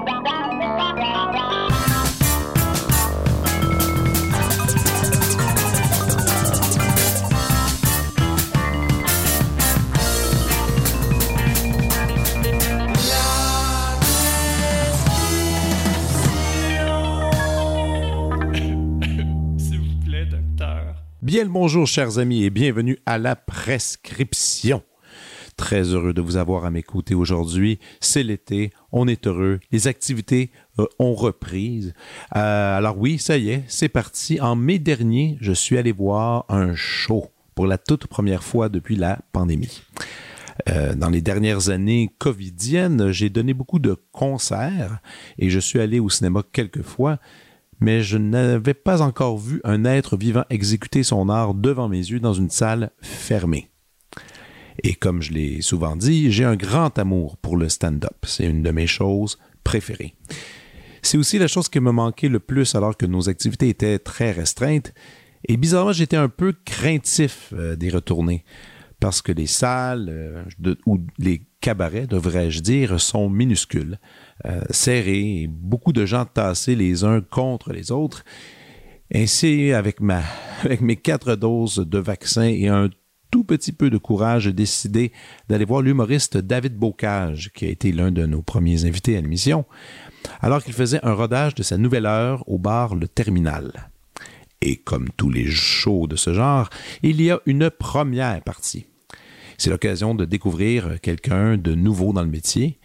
Bien 21.22 21.44
le 21.44 21.50
bonjour, 21.50 21.86
chers 21.86 22.18
amis, 22.18 22.44
et 22.44 22.50
bienvenue 22.50 22.98
à 23.06 23.18
la 23.18 23.36
prescription. 23.36 24.82
Très 25.60 25.82
heureux 25.82 26.14
de 26.14 26.22
vous 26.22 26.38
avoir 26.38 26.64
à 26.64 26.70
m'écouter 26.70 27.14
aujourd'hui. 27.14 27.80
C'est 28.00 28.22
l'été, 28.22 28.72
on 28.92 29.06
est 29.06 29.26
heureux, 29.26 29.60
les 29.70 29.88
activités 29.88 30.52
euh, 30.78 30.86
ont 30.98 31.12
reprise. 31.12 31.92
Euh, 32.34 32.78
alors 32.78 32.96
oui, 32.96 33.18
ça 33.18 33.36
y 33.36 33.50
est, 33.50 33.64
c'est 33.68 33.90
parti. 33.90 34.40
En 34.40 34.56
mai 34.56 34.78
dernier, 34.78 35.36
je 35.42 35.52
suis 35.52 35.76
allé 35.76 35.92
voir 35.92 36.46
un 36.48 36.74
show 36.74 37.26
pour 37.54 37.66
la 37.66 37.76
toute 37.76 38.06
première 38.06 38.42
fois 38.42 38.70
depuis 38.70 38.96
la 38.96 39.18
pandémie. 39.32 39.82
Euh, 40.70 40.94
dans 40.94 41.10
les 41.10 41.20
dernières 41.20 41.68
années 41.68 42.10
covidiennes, 42.16 43.12
j'ai 43.12 43.28
donné 43.28 43.52
beaucoup 43.52 43.80
de 43.80 43.98
concerts 44.12 45.00
et 45.38 45.50
je 45.50 45.58
suis 45.60 45.78
allé 45.78 46.00
au 46.00 46.08
cinéma 46.08 46.42
quelques 46.52 46.82
fois, 46.82 47.18
mais 47.80 48.00
je 48.00 48.16
n'avais 48.16 48.72
pas 48.72 49.02
encore 49.02 49.36
vu 49.36 49.60
un 49.64 49.84
être 49.84 50.16
vivant 50.16 50.44
exécuter 50.48 51.02
son 51.02 51.28
art 51.28 51.52
devant 51.52 51.90
mes 51.90 51.98
yeux 51.98 52.18
dans 52.18 52.32
une 52.32 52.50
salle 52.50 52.92
fermée. 53.02 53.68
Et 54.82 54.94
comme 54.94 55.22
je 55.22 55.32
l'ai 55.32 55.62
souvent 55.62 55.96
dit, 55.96 56.30
j'ai 56.30 56.44
un 56.44 56.56
grand 56.56 56.98
amour 56.98 57.36
pour 57.36 57.56
le 57.56 57.68
stand-up. 57.68 58.16
C'est 58.24 58.46
une 58.46 58.62
de 58.62 58.70
mes 58.70 58.86
choses 58.86 59.38
préférées. 59.64 60.14
C'est 61.02 61.18
aussi 61.18 61.38
la 61.38 61.48
chose 61.48 61.68
qui 61.68 61.80
me 61.80 61.92
manquait 61.92 62.28
le 62.28 62.40
plus 62.40 62.74
alors 62.74 62.96
que 62.96 63.06
nos 63.06 63.28
activités 63.28 63.68
étaient 63.68 63.98
très 63.98 64.32
restreintes. 64.32 64.92
Et 65.48 65.56
bizarrement, 65.56 65.92
j'étais 65.92 66.16
un 66.16 66.28
peu 66.28 66.54
craintif 66.64 67.52
euh, 67.54 67.76
d'y 67.76 67.90
retourner 67.90 68.44
parce 69.00 69.22
que 69.22 69.32
les 69.32 69.46
salles 69.46 70.08
euh, 70.10 70.74
ou 70.86 70.98
les 71.18 71.42
cabarets, 71.60 72.06
devrais-je 72.06 72.60
dire, 72.60 73.00
sont 73.00 73.30
minuscules, 73.30 73.98
euh, 74.44 74.60
serrés, 74.70 75.48
beaucoup 75.50 75.92
de 75.92 76.04
gens 76.04 76.26
tassés 76.26 76.76
les 76.76 77.02
uns 77.04 77.22
contre 77.22 77.72
les 77.72 77.90
autres. 77.90 78.24
Ainsi, 79.12 79.72
avec, 79.72 79.98
avec 80.64 80.82
mes 80.82 80.96
quatre 80.96 81.34
doses 81.34 81.78
de 81.78 81.98
vaccin 81.98 82.44
et 82.44 82.68
un 82.68 82.90
tout 83.30 83.44
petit 83.44 83.72
peu 83.72 83.90
de 83.90 83.98
courage, 83.98 84.46
décidé 84.46 85.12
d'aller 85.48 85.64
voir 85.64 85.82
l'humoriste 85.82 86.36
David 86.36 86.76
Bocage, 86.76 87.50
qui 87.54 87.66
a 87.66 87.68
été 87.68 87.92
l'un 87.92 88.10
de 88.10 88.26
nos 88.26 88.42
premiers 88.42 88.84
invités 88.84 89.16
à 89.16 89.20
l'émission, 89.20 89.64
alors 90.40 90.62
qu'il 90.62 90.74
faisait 90.74 91.04
un 91.04 91.12
rodage 91.12 91.54
de 91.54 91.62
sa 91.62 91.78
nouvelle 91.78 92.06
heure 92.06 92.48
au 92.48 92.58
bar 92.58 92.94
Le 92.94 93.08
Terminal. 93.08 93.90
Et 94.60 94.76
comme 94.76 95.08
tous 95.16 95.30
les 95.30 95.46
shows 95.46 96.06
de 96.06 96.16
ce 96.16 96.34
genre, 96.34 96.68
il 97.02 97.20
y 97.22 97.30
a 97.30 97.40
une 97.46 97.70
première 97.70 98.42
partie. 98.42 98.86
C'est 99.56 99.70
l'occasion 99.70 100.14
de 100.14 100.24
découvrir 100.24 101.00
quelqu'un 101.00 101.56
de 101.56 101.74
nouveau 101.74 102.12
dans 102.12 102.22
le 102.22 102.28
métier. 102.28 102.78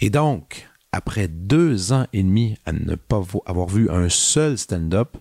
Et 0.00 0.10
donc, 0.10 0.68
après 0.92 1.28
deux 1.28 1.92
ans 1.92 2.06
et 2.12 2.22
demi 2.22 2.56
à 2.66 2.72
ne 2.72 2.94
pas 2.94 3.20
avoir 3.46 3.68
vu 3.68 3.90
un 3.90 4.08
seul 4.08 4.58
stand-up, 4.58 5.16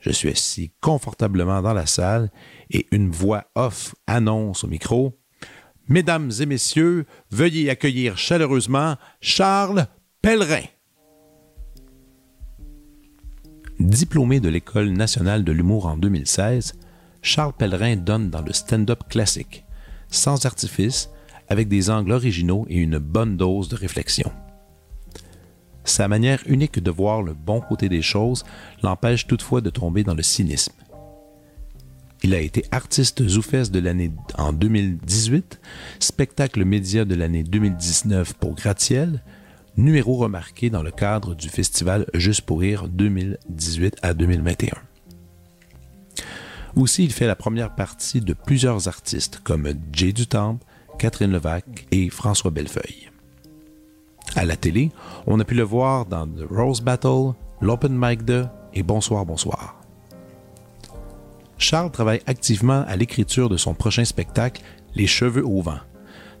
je 0.00 0.10
suis 0.10 0.30
assis 0.30 0.72
confortablement 0.80 1.62
dans 1.62 1.72
la 1.72 1.86
salle 1.86 2.30
et 2.70 2.86
une 2.92 3.10
voix 3.10 3.44
off 3.54 3.94
annonce 4.06 4.64
au 4.64 4.68
micro 4.68 5.18
Mesdames 5.88 6.30
et 6.40 6.46
messieurs, 6.46 7.06
veuillez 7.30 7.70
accueillir 7.70 8.18
chaleureusement 8.18 8.96
Charles 9.20 9.86
Pellerin. 10.20 10.64
Diplômé 13.80 14.40
de 14.40 14.50
l'École 14.50 14.90
nationale 14.90 15.44
de 15.44 15.52
l'humour 15.52 15.86
en 15.86 15.96
2016, 15.96 16.74
Charles 17.22 17.54
Pellerin 17.54 17.96
donne 17.96 18.28
dans 18.28 18.42
le 18.42 18.52
stand-up 18.52 19.04
classique 19.08 19.64
sans 20.10 20.46
artifice, 20.46 21.10
avec 21.48 21.68
des 21.68 21.90
angles 21.90 22.12
originaux 22.12 22.66
et 22.68 22.76
une 22.76 22.98
bonne 22.98 23.36
dose 23.36 23.68
de 23.68 23.76
réflexion. 23.76 24.30
Sa 25.88 26.06
manière 26.06 26.42
unique 26.46 26.82
de 26.82 26.90
voir 26.90 27.22
le 27.22 27.32
bon 27.32 27.62
côté 27.62 27.88
des 27.88 28.02
choses 28.02 28.44
l'empêche 28.82 29.26
toutefois 29.26 29.62
de 29.62 29.70
tomber 29.70 30.04
dans 30.04 30.14
le 30.14 30.22
cynisme. 30.22 30.74
Il 32.22 32.34
a 32.34 32.40
été 32.40 32.64
artiste 32.70 33.26
Zoufès 33.26 33.70
de 33.70 33.78
l'année 33.78 34.12
en 34.36 34.52
2018, 34.52 35.60
spectacle 35.98 36.64
média 36.66 37.06
de 37.06 37.14
l'année 37.14 37.42
2019 37.42 38.34
pour 38.34 38.54
Gratiel, 38.54 39.22
numéro 39.78 40.14
remarqué 40.16 40.68
dans 40.68 40.82
le 40.82 40.90
cadre 40.90 41.34
du 41.34 41.48
festival 41.48 42.04
Juste 42.12 42.42
pour 42.42 42.60
rire 42.60 42.86
2018 42.88 43.96
à 44.02 44.12
2021. 44.12 44.72
Aussi, 46.76 47.04
il 47.04 47.12
fait 47.12 47.26
la 47.26 47.36
première 47.36 47.74
partie 47.74 48.20
de 48.20 48.34
plusieurs 48.34 48.88
artistes 48.88 49.40
comme 49.42 49.72
Jay 49.92 50.12
Dutemps, 50.12 50.58
Catherine 50.98 51.32
Levac 51.32 51.86
et 51.92 52.10
François 52.10 52.50
Bellefeuille. 52.50 53.08
À 54.36 54.44
la 54.44 54.56
télé, 54.56 54.90
on 55.26 55.40
a 55.40 55.44
pu 55.44 55.54
le 55.54 55.62
voir 55.62 56.06
dans 56.06 56.26
The 56.26 56.44
Rose 56.50 56.80
Battle, 56.80 57.32
l'Open 57.60 57.96
Mic 57.98 58.24
2 58.24 58.46
et 58.74 58.82
Bonsoir, 58.82 59.24
bonsoir. 59.26 59.80
Charles 61.56 61.90
travaille 61.90 62.22
activement 62.26 62.84
à 62.86 62.96
l'écriture 62.96 63.48
de 63.48 63.56
son 63.56 63.74
prochain 63.74 64.04
spectacle, 64.04 64.62
Les 64.94 65.06
cheveux 65.06 65.44
au 65.44 65.60
vent, 65.60 65.80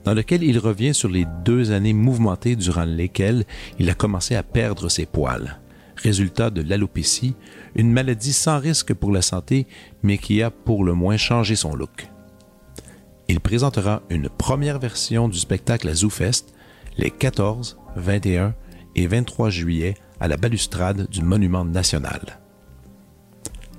dans 0.04 0.14
lequel 0.14 0.42
il 0.42 0.58
revient 0.58 0.94
sur 0.94 1.08
les 1.08 1.26
deux 1.44 1.70
années 1.70 1.92
mouvementées 1.92 2.56
durant 2.56 2.84
lesquelles 2.84 3.44
il 3.78 3.90
a 3.90 3.94
commencé 3.94 4.36
à 4.36 4.42
perdre 4.42 4.88
ses 4.88 5.06
poils 5.06 5.58
résultat 5.98 6.50
de 6.50 6.62
l'alopécie, 6.62 7.34
une 7.74 7.92
maladie 7.92 8.32
sans 8.32 8.58
risque 8.58 8.94
pour 8.94 9.12
la 9.12 9.22
santé, 9.22 9.66
mais 10.02 10.18
qui 10.18 10.42
a 10.42 10.50
pour 10.50 10.84
le 10.84 10.94
moins 10.94 11.16
changé 11.16 11.56
son 11.56 11.74
look. 11.74 12.08
Il 13.28 13.40
présentera 13.40 14.02
une 14.08 14.28
première 14.28 14.78
version 14.78 15.28
du 15.28 15.38
spectacle 15.38 15.88
à 15.88 15.94
ZooFest 15.94 16.54
les 16.98 17.10
14, 17.10 17.78
21 17.96 18.54
et 18.96 19.06
23 19.06 19.50
juillet 19.50 19.94
à 20.20 20.28
la 20.28 20.36
balustrade 20.36 21.08
du 21.08 21.22
Monument 21.22 21.64
national. 21.64 22.40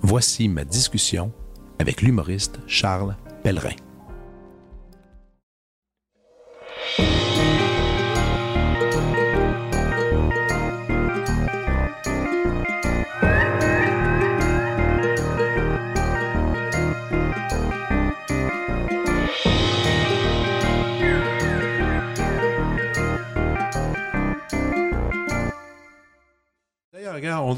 Voici 0.01 0.47
ma 0.47 0.63
discussion 0.63 1.31
avec 1.77 2.01
l'humoriste 2.01 2.59
Charles 2.65 3.15
Pellerin. 3.43 3.75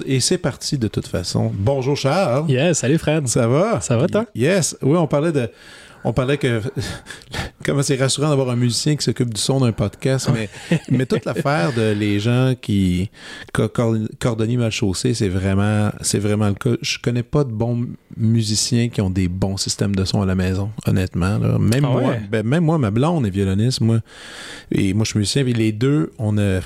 Et 0.05 0.19
c'est 0.19 0.37
parti 0.37 0.77
de 0.77 0.87
toute 0.87 1.07
façon. 1.07 1.51
Bonjour 1.53 1.95
Charles. 1.95 2.49
Yes, 2.49 2.79
salut 2.79 2.97
Fred. 2.97 3.27
Ça 3.27 3.47
va? 3.47 3.79
Ça 3.81 3.97
va 3.97 4.07
toi? 4.07 4.25
Yes. 4.33 4.75
Oui, 4.81 4.97
on 4.97 5.07
parlait 5.07 5.31
de 5.31 5.49
on 6.03 6.13
parlait 6.13 6.37
que 6.37 6.61
comment 7.65 7.83
c'est 7.83 7.95
rassurant 7.95 8.29
d'avoir 8.29 8.49
un 8.49 8.55
musicien 8.55 8.95
qui 8.95 9.03
s'occupe 9.03 9.31
du 9.31 9.39
son 9.39 9.59
d'un 9.59 9.71
podcast, 9.71 10.29
mais, 10.33 10.49
mais 10.89 11.05
toute 11.05 11.25
l'affaire 11.25 11.73
de 11.73 11.91
les 11.91 12.19
gens 12.19 12.53
qui 12.59 13.11
cordonniers 13.53 14.57
mal 14.57 14.71
chaussés, 14.71 15.13
c'est 15.13 15.29
vraiment 15.29 15.91
c'est 16.01 16.17
vraiment 16.17 16.47
le 16.47 16.55
cas. 16.55 16.71
Je 16.81 16.97
connais 16.97 17.23
pas 17.23 17.43
de 17.43 17.51
bons 17.51 17.87
musiciens 18.17 18.89
qui 18.89 19.01
ont 19.01 19.11
des 19.11 19.27
bons 19.27 19.57
systèmes 19.57 19.95
de 19.95 20.05
son 20.05 20.23
à 20.23 20.25
la 20.25 20.35
maison, 20.35 20.71
honnêtement. 20.87 21.37
Même 21.59 21.85
ah 21.85 21.91
moi, 21.91 22.15
ben, 22.31 22.45
même 22.45 22.63
moi, 22.63 22.79
ma 22.79 22.89
blonde 22.89 23.27
est 23.27 23.31
violoniste, 23.31 23.81
moi, 23.81 23.99
et 24.71 24.93
moi 24.95 25.03
je 25.03 25.11
suis 25.11 25.19
musicien, 25.19 25.45
et 25.45 25.53
les 25.53 25.71
deux, 25.71 26.11
on 26.17 26.39
a 26.39 26.61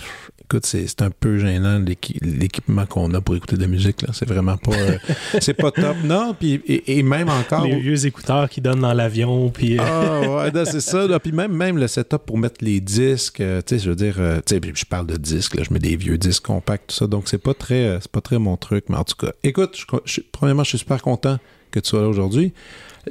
écoute, 0.45 0.65
c'est 0.67 1.01
un 1.01 1.09
peu 1.09 1.39
gênant 1.39 1.83
l'équipement 2.21 2.85
qu'on 2.85 3.11
a 3.15 3.21
pour 3.21 3.35
écouter 3.35 3.55
de 3.55 3.61
la 3.61 3.67
musique. 3.67 4.05
C'est 4.13 4.27
vraiment 4.27 4.57
pas. 4.57 4.73
Euh, 4.73 4.97
c'est 5.41 5.55
pas 5.55 5.71
top. 5.71 5.97
Non, 6.03 6.35
puis 6.39 6.61
et, 6.67 7.01
même 7.01 7.29
encore. 7.29 7.65
Les 7.65 7.79
vieux 7.79 8.05
écouteurs 8.05 8.47
qui 8.47 8.61
donnent 8.61 8.81
dans 8.81 8.93
l'avion. 8.93 9.49
Puis. 9.49 9.79
Euh, 9.79 9.83
ah, 9.83 10.49
ouais, 10.53 10.65
c'est 10.65 10.81
ça. 10.81 11.19
Puis 11.19 11.31
même, 11.31 11.51
même 11.51 11.77
le 11.77 11.87
setup 11.87 12.19
pour 12.25 12.37
mettre 12.37 12.63
les 12.63 12.79
disques. 12.79 13.41
Euh, 13.41 13.61
tu 13.65 13.75
sais, 13.75 13.83
je 13.83 13.89
veux 13.89 13.95
dire, 13.95 14.15
tu 14.45 14.55
sais, 14.55 14.61
je 14.73 14.85
parle 14.85 15.07
de 15.07 15.17
disques, 15.17 15.55
là, 15.55 15.63
je 15.63 15.73
mets 15.73 15.79
des 15.79 15.95
vieux 15.95 16.17
disques 16.17 16.45
compacts, 16.45 16.87
tout 16.87 16.95
ça. 16.95 17.07
Donc, 17.07 17.27
c'est 17.27 17.39
pas 17.39 17.55
très 17.55 17.97
c'est 18.01 18.11
pas 18.11 18.21
très 18.21 18.37
mon 18.37 18.55
truc. 18.55 18.85
Mais 18.89 18.97
en 18.97 19.03
tout 19.03 19.15
cas, 19.15 19.31
écoute, 19.43 19.75
je, 20.05 20.21
premièrement, 20.31 20.63
je 20.63 20.69
suis 20.69 20.79
super 20.79 21.01
content 21.01 21.39
que 21.71 21.79
tu 21.79 21.89
sois 21.89 22.01
là 22.01 22.07
aujourd'hui. 22.07 22.53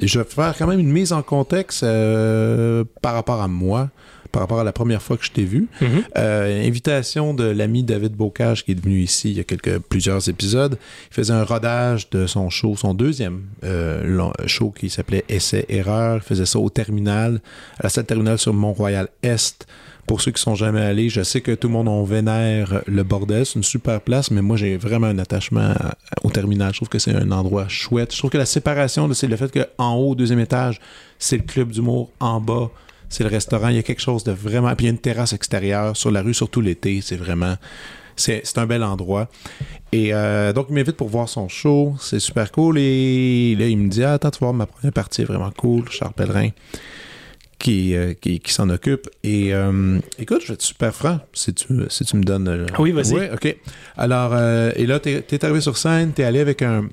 Je 0.01 0.19
vais 0.19 0.25
faire 0.25 0.55
quand 0.57 0.67
même 0.67 0.79
une 0.79 0.91
mise 0.91 1.11
en 1.11 1.21
contexte 1.21 1.81
par 3.01 3.13
rapport 3.13 3.41
à 3.41 3.47
moi 3.47 3.89
par 4.31 4.41
rapport 4.41 4.59
à 4.59 4.63
la 4.63 4.73
première 4.73 5.01
fois 5.01 5.17
que 5.17 5.25
je 5.25 5.31
t'ai 5.31 5.43
vu. 5.43 5.67
Mhm. 5.81 6.03
Euh, 6.17 6.67
invitation 6.67 7.33
de 7.33 7.43
l'ami 7.43 7.83
David 7.83 8.13
Bocage 8.13 8.65
qui 8.65 8.71
est 8.71 8.79
venu 8.79 9.01
ici 9.01 9.31
il 9.31 9.37
y 9.37 9.39
a 9.39 9.43
quelques, 9.43 9.79
plusieurs 9.79 10.27
épisodes. 10.29 10.77
Il 11.11 11.13
faisait 11.13 11.33
un 11.33 11.43
rodage 11.43 12.09
de 12.09 12.27
son 12.27 12.49
show, 12.49 12.75
son 12.75 12.93
deuxième 12.93 13.43
euh, 13.63 14.31
show 14.45 14.71
qui 14.71 14.89
s'appelait 14.89 15.25
Essai 15.29 15.65
Erreur. 15.69 16.17
Il 16.17 16.27
faisait 16.27 16.45
ça 16.45 16.59
au 16.59 16.69
terminal, 16.69 17.41
à 17.79 17.83
la 17.83 17.89
salle 17.89 18.05
terminale 18.05 18.37
sur 18.37 18.53
Mont-Royal-Est 18.53 19.67
Pour 20.07 20.21
ceux 20.21 20.31
qui 20.31 20.41
sont 20.41 20.55
jamais 20.55 20.81
allés, 20.81 21.09
je 21.09 21.23
sais 21.23 21.41
que 21.41 21.51
tout 21.51 21.67
le 21.67 21.73
monde 21.73 21.87
on 21.87 22.03
vénère 22.03 22.81
le 22.87 23.03
bordel. 23.03 23.45
C'est 23.45 23.55
une 23.55 23.63
super 23.63 24.01
place, 24.01 24.31
mais 24.31 24.41
moi, 24.41 24.57
j'ai 24.57 24.77
vraiment 24.77 25.07
un 25.07 25.19
attachement 25.19 25.73
au 26.23 26.29
terminal. 26.29 26.73
Je 26.73 26.79
trouve 26.79 26.89
que 26.89 26.99
c'est 26.99 27.15
un 27.15 27.31
endroit 27.31 27.67
chouette. 27.67 28.13
Je 28.13 28.17
trouve 28.19 28.31
que 28.31 28.37
la 28.37 28.45
séparation, 28.45 29.11
c'est 29.13 29.27
le 29.27 29.35
fait 29.35 29.51
qu'en 29.51 29.95
haut, 29.95 30.11
au 30.11 30.15
deuxième 30.15 30.39
étage, 30.39 30.79
c'est 31.19 31.37
le 31.37 31.43
club 31.43 31.71
d'humour. 31.71 32.11
En 32.19 32.39
bas, 32.39 32.69
c'est 33.09 33.23
le 33.23 33.29
restaurant. 33.29 33.69
Il 33.69 33.75
y 33.75 33.79
a 33.79 33.83
quelque 33.83 34.01
chose 34.01 34.23
de 34.23 34.31
vraiment. 34.31 34.73
Puis 34.75 34.85
il 34.85 34.87
y 34.87 34.91
a 34.91 34.93
une 34.93 34.99
terrasse 34.99 35.33
extérieure 35.33 35.95
sur 35.95 36.11
la 36.11 36.21
rue, 36.21 36.33
surtout 36.33 36.61
l'été. 36.61 37.01
C'est 37.01 37.17
vraiment. 37.17 37.55
C'est 38.15 38.41
c'est 38.45 38.57
un 38.59 38.65
bel 38.65 38.83
endroit. 38.83 39.29
Et 39.91 40.13
euh, 40.13 40.53
donc, 40.53 40.67
il 40.69 40.75
m'invite 40.75 40.95
pour 40.97 41.09
voir 41.09 41.27
son 41.29 41.47
show. 41.47 41.95
C'est 41.99 42.19
super 42.19 42.51
cool. 42.51 42.77
Et 42.77 43.55
là, 43.57 43.67
il 43.67 43.77
me 43.77 43.89
dit 43.89 44.03
Ah, 44.03 44.13
Attends, 44.13 44.31
tu 44.31 44.39
voir, 44.39 44.53
ma 44.53 44.65
première 44.65 44.93
partie 44.93 45.21
est 45.21 45.25
vraiment 45.25 45.51
cool. 45.51 45.89
Charles 45.89 46.13
Pellerin 46.13 46.49
qui, 47.59 47.95
euh, 47.95 48.13
qui, 48.13 48.39
qui 48.39 48.53
s'en 48.53 48.69
occupe. 48.69 49.09
Et 49.23 49.53
euh, 49.53 49.99
écoute, 50.19 50.41
je 50.41 50.49
vais 50.49 50.53
être 50.55 50.61
super 50.61 50.93
franc 50.93 51.19
si 51.33 51.53
tu, 51.53 51.65
si 51.89 52.05
tu 52.05 52.15
me 52.17 52.23
donnes. 52.23 52.47
euh, 52.47 52.65
Oui, 52.79 52.91
vas-y. 52.91 53.13
Ouais, 53.13 53.31
OK. 53.33 53.55
Alors, 53.97 54.31
euh, 54.33 54.71
et 54.75 54.85
là, 54.85 54.99
tu 54.99 55.09
es, 55.09 55.45
arrivé 55.45 55.61
sur 55.61 55.77
scène, 55.77 56.11
tu 56.13 56.21
es 56.21 56.25
allé 56.25 56.39
avec 56.39 56.61
un. 56.61 56.89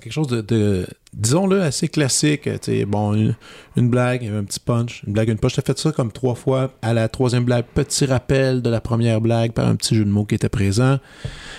Quelque 0.00 0.12
chose 0.12 0.28
de, 0.28 0.40
de 0.40 0.86
disons-le, 1.12 1.62
assez 1.62 1.88
classique. 1.88 2.48
Sais, 2.62 2.84
bon, 2.84 3.14
une, 3.14 3.34
une 3.76 3.88
blague, 3.90 4.24
un 4.26 4.44
petit 4.44 4.60
punch, 4.60 5.02
une 5.06 5.12
blague, 5.12 5.28
une 5.28 5.38
punch. 5.38 5.58
As 5.58 5.62
fait 5.62 5.78
ça 5.78 5.92
comme 5.92 6.12
trois 6.12 6.34
fois. 6.34 6.72
À 6.82 6.94
la 6.94 7.08
troisième 7.08 7.44
blague, 7.44 7.64
petit 7.74 8.04
rappel 8.06 8.62
de 8.62 8.70
la 8.70 8.80
première 8.80 9.20
blague 9.20 9.52
par 9.52 9.68
un 9.68 9.76
petit 9.76 9.94
jeu 9.94 10.04
de 10.04 10.10
mots 10.10 10.24
qui 10.24 10.34
était 10.34 10.48
présent. 10.48 10.98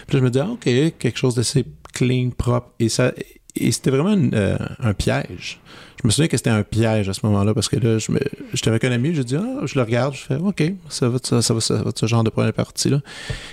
Puis 0.07 0.15
là, 0.15 0.19
je 0.19 0.23
me 0.23 0.29
dis, 0.29 0.39
ah, 0.39 0.49
OK, 0.49 0.63
quelque 0.63 1.17
chose 1.17 1.35
d'assez 1.35 1.65
clean, 1.93 2.29
propre. 2.37 2.71
Et 2.79 2.89
ça. 2.89 3.11
Et 3.55 3.71
c'était 3.71 3.91
vraiment 3.91 4.19
euh, 4.33 4.57
un 4.79 4.93
piège. 4.95 5.59
Je 6.01 6.07
me 6.07 6.11
souviens 6.11 6.27
que 6.27 6.37
c'était 6.37 6.49
un 6.49 6.63
piège 6.63 7.07
à 7.07 7.13
ce 7.13 7.19
moment-là 7.27 7.53
parce 7.53 7.69
que 7.69 7.75
là, 7.75 7.99
je 7.99 8.11
me- 8.11 8.19
j'étais 8.51 8.69
avec 8.69 8.83
un 8.83 8.91
ami, 8.91 9.13
je 9.13 9.21
dis, 9.21 9.35
ah, 9.35 9.59
je 9.65 9.75
le 9.75 9.83
regarde, 9.83 10.15
je 10.15 10.21
fais, 10.23 10.35
OK, 10.37 10.63
ça 10.89 11.07
va, 11.07 11.19
ça, 11.23 11.41
ça 11.43 11.53
va, 11.53 11.61
ça 11.61 11.75
va 11.83 11.91
ce 11.95 12.05
genre 12.07 12.23
de 12.23 12.31
première 12.31 12.51
partie-là. 12.51 13.01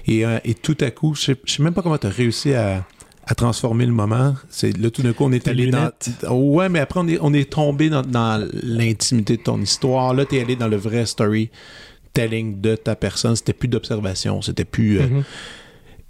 Et, 0.07 0.25
euh, 0.25 0.39
et 0.45 0.55
tout 0.55 0.77
à 0.81 0.91
coup, 0.91 1.15
je 1.15 1.21
sais, 1.21 1.37
sais 1.47 1.63
même 1.63 1.75
pas 1.75 1.83
comment 1.83 1.99
tu 1.99 2.07
as 2.07 2.11
réussi 2.11 2.55
à, 2.55 2.87
à 3.27 3.35
transformer 3.35 3.87
le 3.87 3.93
moment. 3.93 4.35
C'est 4.49 4.77
là, 4.77 4.91
tout 4.91 5.03
d'un 5.03 5.13
coup, 5.13 5.25
on 5.25 5.33
est 5.33 5.41
Tes 5.45 5.51
allé 5.51 5.67
lunettes. 5.67 6.11
dans. 6.23 6.33
Ouais, 6.35 6.69
mais 6.69 6.81
après, 6.81 7.01
on 7.01 7.07
est, 7.09 7.19
on 7.21 7.33
est 7.33 7.49
tombé 7.51 7.89
dans, 7.91 8.03
dans 8.03 8.45
l'intimité 8.63 9.37
de 9.37 9.43
ton 9.43 9.61
histoire. 9.61 10.15
Là, 10.15 10.25
tu 10.25 10.37
es 10.37 10.41
allé 10.41 10.57
dans 10.57 10.69
le 10.69 10.77
vrai 10.77 11.07
storytelling 11.07 12.61
de 12.61 12.77
ta 12.77 12.97
personne. 12.97 13.37
C'était 13.37 13.53
plus 13.53 13.69
d'observation, 13.69 14.43
c'était 14.43 14.65
plus. 14.65 14.99
euh, 15.01 15.07
Mhm. 15.07 15.25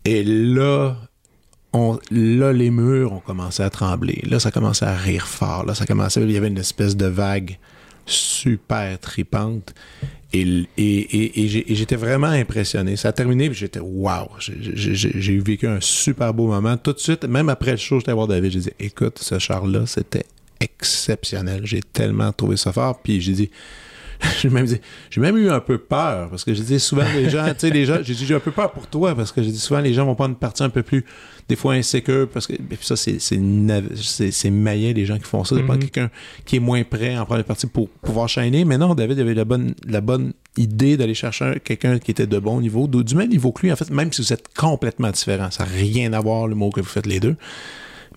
et 0.06 0.24
là, 0.24 0.96
on, 1.72 1.98
là, 2.10 2.52
les 2.52 2.70
murs 2.70 3.12
ont 3.12 3.20
commencé 3.20 3.62
à 3.62 3.70
trembler. 3.70 4.22
Là, 4.26 4.40
ça 4.40 4.50
commençait 4.50 4.86
à 4.86 4.94
rire 4.96 5.26
fort. 5.26 5.64
Là, 5.66 5.74
ça 5.74 5.86
commençait. 5.86 6.20
Il 6.22 6.30
y 6.32 6.36
avait 6.36 6.48
une 6.48 6.58
espèce 6.58 6.96
de 6.96 7.06
vague 7.06 7.58
super 8.06 8.98
tripante. 8.98 9.74
Et, 10.32 11.66
j'étais 11.68 11.96
vraiment 11.96 12.28
impressionné. 12.28 12.96
Ça 12.96 13.08
a 13.08 13.12
terminé, 13.12 13.50
puis 13.50 13.58
j'étais 13.58 13.80
wow. 13.80 14.28
J'ai- 14.38 15.38
vécu 15.38 15.66
un 15.66 15.80
super 15.80 16.32
beau 16.32 16.46
moment. 16.46 16.76
Tout 16.76 16.92
de 16.92 16.98
suite, 16.98 17.24
même 17.24 17.48
après 17.48 17.72
le 17.72 17.76
show, 17.76 17.98
j'étais 17.98 18.12
voir 18.12 18.28
David. 18.28 18.52
J'ai 18.52 18.60
dit, 18.60 18.70
écoute, 18.78 19.18
ce 19.20 19.38
char-là, 19.38 19.86
c'était 19.86 20.24
exceptionnel. 20.60 21.62
J'ai 21.64 21.80
tellement 21.80 22.32
trouvé 22.32 22.56
ça 22.56 22.72
fort. 22.72 23.00
Puis 23.02 23.20
j'ai 23.20 23.32
dit, 23.32 23.50
j'ai 24.40 24.50
même 24.50 24.66
dit, 24.66 24.78
j'ai 25.10 25.20
même 25.20 25.36
eu 25.38 25.48
un 25.50 25.60
peu 25.60 25.78
peur 25.78 26.28
parce 26.30 26.44
que 26.44 26.52
j'ai 26.54 26.62
dit 26.62 26.78
souvent 26.80 27.04
les 27.14 27.30
gens, 27.30 27.44
tu 27.48 27.54
sais, 27.58 27.70
les 27.70 27.84
gens, 27.86 27.98
j'ai 28.02 28.14
dit 28.14 28.26
j'ai 28.26 28.34
un 28.34 28.40
peu 28.40 28.50
peur 28.50 28.70
pour 28.72 28.86
toi 28.86 29.14
parce 29.14 29.32
que 29.32 29.42
j'ai 29.42 29.50
dit 29.50 29.58
souvent 29.58 29.80
les 29.80 29.94
gens 29.94 30.04
vont 30.04 30.14
prendre 30.14 30.30
une 30.30 30.36
partie 30.38 30.62
un 30.62 30.68
peu 30.68 30.82
plus, 30.82 31.04
des 31.48 31.56
fois 31.56 31.72
insécure 31.74 32.28
parce 32.28 32.46
que 32.46 32.52
et 32.52 32.58
puis 32.58 32.78
ça 32.82 32.96
c'est 32.96 33.18
c'est 33.18 34.50
maillet 34.50 34.92
les 34.92 35.06
gens 35.06 35.16
qui 35.18 35.24
font 35.24 35.44
ça, 35.44 35.56
pas 35.66 35.74
Mhm. 35.74 35.78
quelqu'un 35.80 36.10
qui 36.44 36.56
est 36.56 36.60
moins 36.60 36.82
prêt 36.84 37.14
à 37.14 37.22
en 37.22 37.24
prendre 37.24 37.40
une 37.40 37.44
partie 37.46 37.66
pour 37.66 37.88
pouvoir 37.88 38.28
chaîner. 38.28 38.64
Mais 38.64 38.78
non, 38.78 38.94
David 38.94 39.18
avait 39.20 39.34
la 39.34 39.44
bonne 39.44 39.74
la 39.86 40.00
bonne 40.00 40.32
idée 40.56 40.96
d'aller 40.96 41.14
chercher 41.14 41.44
un- 41.44 41.54
quelqu'un 41.54 41.98
qui 41.98 42.10
était 42.10 42.26
de 42.26 42.38
bon 42.38 42.60
niveau, 42.60 42.86
du 42.88 43.02
du 43.04 43.14
même 43.14 43.28
niveau 43.30 43.52
que 43.52 43.62
lui 43.62 43.72
en 43.72 43.76
fait, 43.76 43.90
même 43.90 44.12
si 44.12 44.20
vous 44.22 44.32
êtes 44.32 44.44
complètement 44.56 45.10
différents, 45.10 45.50
ça 45.50 45.64
n'a 45.64 45.70
rien 45.70 46.12
à 46.12 46.20
voir 46.20 46.46
le 46.46 46.54
mot 46.54 46.70
que 46.70 46.80
vous 46.80 46.86
faites 46.88 47.06
les 47.06 47.20
deux. 47.20 47.36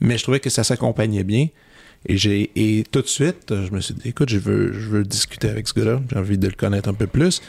Mais 0.02 0.18
je 0.18 0.24
trouvais 0.24 0.40
que 0.40 0.50
ça 0.50 0.64
s'accompagnait 0.64 1.24
bien. 1.24 1.48
Et 2.06 2.18
j'ai 2.18 2.52
et 2.56 2.84
tout 2.92 3.02
de 3.02 3.08
suite, 3.08 3.54
je 3.54 3.72
me 3.72 3.80
suis 3.80 3.94
dit, 3.94 4.10
écoute, 4.10 4.30
je 4.30 4.38
veux, 4.40 4.74
je 4.74 4.90
veux 4.90 5.04
discuter 5.04 5.50
avec 5.50 5.68
ce 5.68 5.74
gars-là. 5.74 6.02
J'ai 6.12 6.18
envie 6.18 6.38
de 6.38 6.48
le 6.48 6.54
connaître 6.54 6.90
un 6.90 6.94
peu 6.94 7.08
plus. 7.08 7.42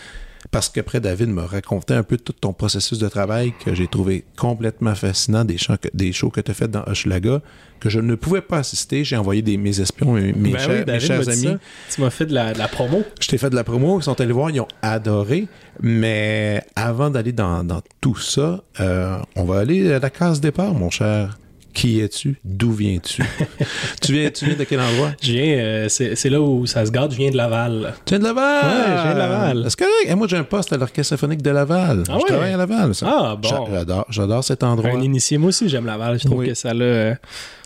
Parce 0.51 0.69
qu'après, 0.69 1.01
David 1.01 1.31
m'a 1.31 1.47
raconté 1.47 1.95
un 1.95 2.03
peu 2.03 2.19
tout 2.19 2.35
ton 2.35 2.53
processus 2.53 2.99
de 2.99 3.09
travail 3.09 3.55
que 3.65 3.75
j'ai 3.75 3.89
trouvé 3.89 4.25
complètement 4.37 4.95
fascinant, 4.95 5.43
des, 5.45 5.57
chants 5.57 5.79
que- 5.79 5.89
des 5.95 6.13
shows 6.13 6.29
que 6.29 6.41
tu 6.43 6.51
as 6.51 6.55
fait 6.55 6.69
dans 6.71 6.85
Hochelaga, 6.87 7.41
que 7.81 7.89
je 7.89 7.99
ne 7.99 8.15
pouvais 8.15 8.43
pas 8.43 8.59
assister. 8.59 9.05
J'ai 9.05 9.17
envoyé 9.17 9.41
des, 9.41 9.57
mes 9.57 9.81
espions, 9.81 10.13
mes, 10.13 10.33
mes 10.35 10.53
Ben 10.53 10.59
chers, 10.61 10.85
oui, 10.87 10.93
mes 10.93 11.01
chers 11.01 11.29
amis. 11.31 11.43
ça. 11.45 11.59
Tu 11.95 12.01
m'as 12.03 12.11
fait 12.11 12.27
de 12.27 12.35
la, 12.35 12.53
de 12.53 12.59
la 12.59 12.69
promo. 12.69 13.03
Je 13.21 13.27
t'ai 13.27 13.39
fait 13.39 13.49
de 13.51 13.55
la 13.57 13.65
promo, 13.65 13.99
ils 13.99 14.03
sont 14.03 14.21
allés 14.21 14.33
voir, 14.35 14.51
ils 14.51 14.61
ont 14.61 14.69
adoré. 14.83 15.49
Mais 15.81 16.63
avant 16.77 17.09
d'aller 17.11 17.33
dans, 17.33 17.65
dans 17.65 17.81
tout 18.03 18.17
ça, 18.19 18.63
euh, 18.81 19.17
on 19.37 19.45
va 19.45 19.61
aller 19.61 19.93
à 19.93 19.99
la 19.99 20.11
case 20.11 20.41
départ, 20.43 20.75
mon 20.75 20.91
cher. 20.91 21.39
Qui 21.75 22.01
es-tu? 22.01 22.39
D'où 22.45 22.71
viens-tu? 22.73 23.23
tu, 24.01 24.13
viens, 24.13 24.31
tu 24.31 24.45
viens 24.47 24.55
de 24.55 24.63
quel 24.65 24.81
endroit? 24.81 25.11
Je 25.21 25.33
viens, 25.33 25.57
euh, 25.59 25.89
c'est 25.89 26.31
là 26.31 26.41
où 26.41 26.67
ça 26.67 26.87
se 26.87 26.91
garde, 26.93 27.11
je 27.13 27.17
viens 27.17 27.31
de 27.33 27.37
Laval. 27.37 27.95
Tu 28.07 28.11
viens 28.15 28.21
de 28.21 28.25
Laval? 28.25 28.65
Ouais, 28.65 28.97
je 28.97 29.03
viens 29.03 29.15
de 29.15 29.19
Laval. 29.19 29.67
Est-ce 29.67 29.77
que 29.77 30.15
moi 30.15 30.27
j'ai 30.29 30.37
un 30.37 30.45
poste 30.45 30.73
à 30.73 30.77
l'Orchestre 30.77 31.11
symphonique 31.11 31.43
de 31.43 31.51
Laval? 31.51 32.05
Ah 32.09 32.13
je 32.13 32.15
ouais? 32.19 32.23
travaille 32.29 32.53
à 32.53 32.57
Laval. 32.57 32.95
ça. 32.95 33.07
Ah, 33.09 33.37
bon. 33.37 33.49
J'a- 33.49 33.65
J'adore, 33.75 34.07
j'adore 34.09 34.45
cet 34.45 34.63
endroit. 34.63 34.91
Un 34.91 35.01
initié, 35.03 35.37
moi 35.37 35.49
aussi 35.49 35.69
j'aime 35.69 35.87
Laval. 35.87 36.19
Je 36.21 36.27
trouve 36.27 36.39
Oui. 36.39 36.49
que 36.49 36.55
ça 36.55 36.71
a, 36.71 37.15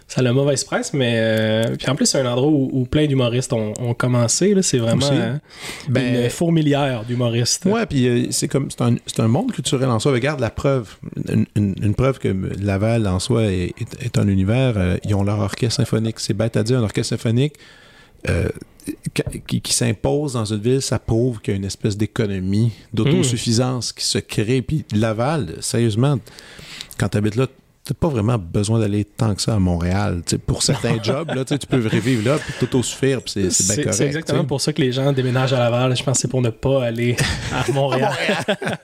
ça 0.09 0.21
a 0.21 0.25
la 0.25 0.33
mauvaise 0.33 0.65
presse, 0.65 0.95
mais 0.95 1.17
euh, 1.19 1.77
puis 1.77 1.89
en 1.91 1.95
plus 1.95 2.07
c'est 2.07 2.19
un 2.19 2.25
endroit 2.27 2.49
où, 2.51 2.71
où 2.73 2.85
plein 2.87 3.07
d'humoristes 3.07 3.53
ont, 3.53 3.75
ont 3.79 3.93
commencé. 3.95 4.55
là. 4.55 4.63
C'est 4.63 4.79
vraiment 4.79 5.07
euh, 5.13 5.37
Ben, 5.91 6.25
une 6.25 6.31
fourmilière 6.31 7.05
d'humoristes. 7.05 7.67
Ouais, 7.67 7.85
puis 7.85 8.09
euh, 8.09 8.27
c'est 8.31 8.49
comme 8.49 8.71
c'est 8.71 8.81
un, 8.83 8.97
c'est 9.07 9.21
un 9.21 9.29
monde 9.29 9.53
culturel 9.53 9.89
en 9.91 9.99
soi. 9.99 10.13
Regarde 10.13 10.41
la 10.41 10.49
preuve, 10.51 10.97
une, 11.29 11.45
une- 11.57 11.75
une 11.83 11.95
preuve 11.95 12.19
que 12.19 12.35
Laval 12.61 13.07
en 13.07 13.19
soi 13.19 13.45
est, 13.45 13.75
est- 13.79 14.03
est 14.07 14.19
un 14.19 14.27
univers. 14.29 14.75
euh, 14.79 14.97
ils 15.05 15.15
ont 15.15 15.23
leur 15.23 15.41
orchestre 15.41 15.77
symphonique. 15.77 16.21
C'est 16.21 16.33
bête 16.35 16.57
à 16.57 16.63
dire, 16.63 16.79
un 16.79 16.83
orchestre 16.85 17.11
symphonique 17.17 17.55
euh, 18.31 18.49
qui, 19.47 19.61
qui 19.61 19.73
s'impose 19.75 20.33
dans 20.33 20.47
une 20.47 20.61
ville, 20.61 20.81
ça 20.81 20.99
prouve 20.99 21.41
qu'il 21.41 21.53
y 21.53 21.55
a 21.55 21.59
une 21.59 21.67
espèce 21.67 21.99
d'économie, 21.99 22.73
d'autosuffisance 22.95 23.93
qui 23.93 24.05
se 24.05 24.19
crée. 24.19 24.63
Puis 24.63 24.85
Laval, 24.95 25.57
sérieusement, 25.61 26.19
quand 26.99 27.11
tu 27.11 27.19
habites 27.19 27.37
là, 27.37 27.47
t'as 27.89 27.95
pas 27.95 28.09
vraiment 28.09 28.37
besoin 28.37 28.79
d'aller 28.79 29.07
tant 29.07 29.35
que 29.35 29.41
ça 29.41 29.55
à 29.55 29.59
Montréal. 29.59 30.21
Pour 30.47 30.63
certains 30.63 31.03
jobs, 31.03 31.31
là, 31.35 31.43
tu 31.43 31.57
peux 31.67 31.83
revivre 31.83 32.29
là, 32.29 32.37
puis 32.37 32.53
t'autosuffire, 32.61 33.23
puis 33.23 33.33
c'est 33.33 33.51
c'est 33.51 33.65
bien 33.65 33.85
correct. 33.85 33.97
c'est 33.97 34.07
exactement 34.07 34.45
pour 34.45 34.61
ça 34.61 34.75
que 34.75 34.83
les 34.83 34.93
gens 34.93 35.11
déménagent 35.11 35.55
à 35.55 35.59
Laval. 35.59 35.97
Je 35.97 36.03
pense 36.03 36.19
que 36.19 36.21
c'est 36.21 36.29
pour 36.29 36.43
ne 36.43 36.51
pas 36.51 36.85
aller 36.85 37.17
à 37.51 37.73
Montréal. 37.73 38.13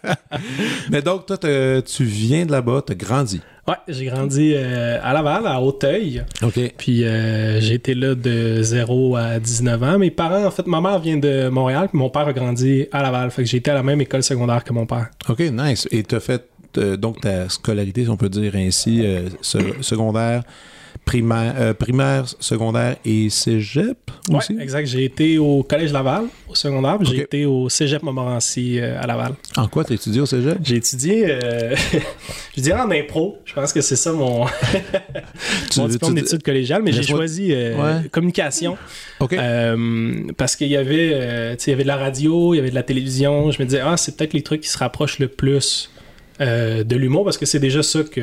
Mais 0.91 1.03
donc, 1.03 1.27
toi, 1.27 1.37
tu 1.37 2.05
viens 2.05 2.46
de 2.46 2.53
là-bas, 2.53 2.82
tu 2.87 2.93
as 2.93 2.94
grandi. 2.94 3.43
ouais, 3.69 3.75
j'ai 3.89 4.06
grandi 4.06 4.55
euh, 4.55 4.99
à 5.03 5.13
Laval, 5.13 5.46
à 5.46 5.61
Hauteuil. 5.61 6.25
OK. 6.43 6.58
Puis 6.79 7.05
euh, 7.05 7.61
j'ai 7.61 7.75
été 7.75 7.94
là 7.94 8.15
de 8.15 8.63
0 8.63 9.17
à 9.17 9.39
19 9.39 9.82
ans. 9.82 9.99
Mes 9.99 10.11
parents, 10.11 10.46
en 10.46 10.51
fait, 10.51 10.67
ma 10.67 10.81
mère 10.81 10.99
vient 10.99 11.19
de 11.19 11.51
Montréal, 11.51 11.89
puis 11.91 11.99
mon 11.99 12.08
père 12.08 12.27
a 12.27 12.32
grandi 12.32 12.87
à 12.91 13.03
Laval. 13.03 13.31
Fait 13.31 13.43
que 13.43 13.51
j'ai 13.51 13.58
été 13.58 13.70
à 13.70 13.75
la 13.75 13.82
même 13.82 14.01
école 14.01 14.23
secondaire 14.23 14.65
que 14.65 14.73
mon 14.73 14.87
père. 14.87 15.11
OK, 15.29 15.41
nice. 15.41 15.87
Et 15.91 16.03
tu 16.05 16.15
as 16.15 16.20
fait 16.20 16.49
donc 16.79 17.21
ta 17.21 17.49
scolarité, 17.49 18.05
si 18.05 18.11
on 18.11 18.17
peut 18.17 18.29
dire 18.29 18.53
ainsi, 18.57 19.01
euh, 19.05 19.29
se- 19.41 19.59
secondaire, 19.83 20.43
primaire, 21.05 21.55
euh, 21.59 21.75
primaire, 21.75 22.25
secondaire 22.41 22.97
et 23.05 23.29
cégep 23.29 23.99
aussi? 24.33 24.55
Ouais, 24.55 24.63
exact. 24.63 24.87
J'ai 24.87 25.05
été 25.05 25.37
au 25.39 25.63
Collège 25.63 25.93
Laval, 25.93 26.25
au 26.49 26.55
secondaire, 26.55 26.99
j'ai 27.03 27.19
été 27.23 27.45
au 27.45 27.69
Cégep 27.69 28.03
Montmorency 28.03 28.79
euh, 28.79 29.01
à 29.03 29.07
Laval. 29.07 29.33
En 29.57 29.67
quoi 29.69 29.85
tu 29.85 29.93
as 29.93 29.97
étudié 29.97 30.21
au 30.23 30.27
cégep? 30.27 30.57
J'ai 30.63 30.77
étudié, 30.77 31.27
euh, 31.29 31.75
je 32.57 32.63
dirais 32.63 32.81
en 32.81 32.91
impro. 32.91 33.39
Je 33.45 33.53
pense 33.53 33.73
que 33.73 33.81
c'est 33.83 33.97
ça 33.97 34.13
mon, 34.13 34.47
Tu- 35.71 35.81
mon 35.81 35.89
diplôme 35.89 36.15
tu- 36.15 36.23
d'études 36.23 36.43
collégiales, 36.43 36.83
mais 36.83 36.93
j'ai 36.93 37.03
choisi 37.03 37.53
euh, 37.53 37.75
Ouais. 38.03 38.09
communication. 38.11 38.79
Euh, 39.33 40.15
parce 40.37 40.55
qu'il 40.57 40.69
y 40.69 40.77
avait, 40.77 41.11
euh, 41.13 41.57
il 41.67 41.71
y 41.71 41.73
avait 41.73 41.83
de 41.83 41.89
la 41.89 41.97
radio, 41.97 42.55
il 42.55 42.59
y 42.59 42.61
avait 42.61 42.71
de 42.71 42.75
la 42.75 42.83
télévision. 42.83 43.51
Je 43.51 43.61
me 43.61 43.67
disais, 43.67 43.81
ah, 43.85 43.97
c'est 43.97 44.17
peut-être 44.17 44.33
les 44.33 44.43
trucs 44.43 44.61
qui 44.63 44.69
se 44.69 44.79
rapprochent 44.79 45.19
le 45.19 45.29
plus 45.29 45.91
euh, 46.41 46.82
de 46.84 46.96
l'humour, 46.96 47.24
parce 47.24 47.38
que 47.38 47.46
c'est 47.46 47.58
déjà 47.60 47.82
ça 47.82 48.00
que, 48.03 48.22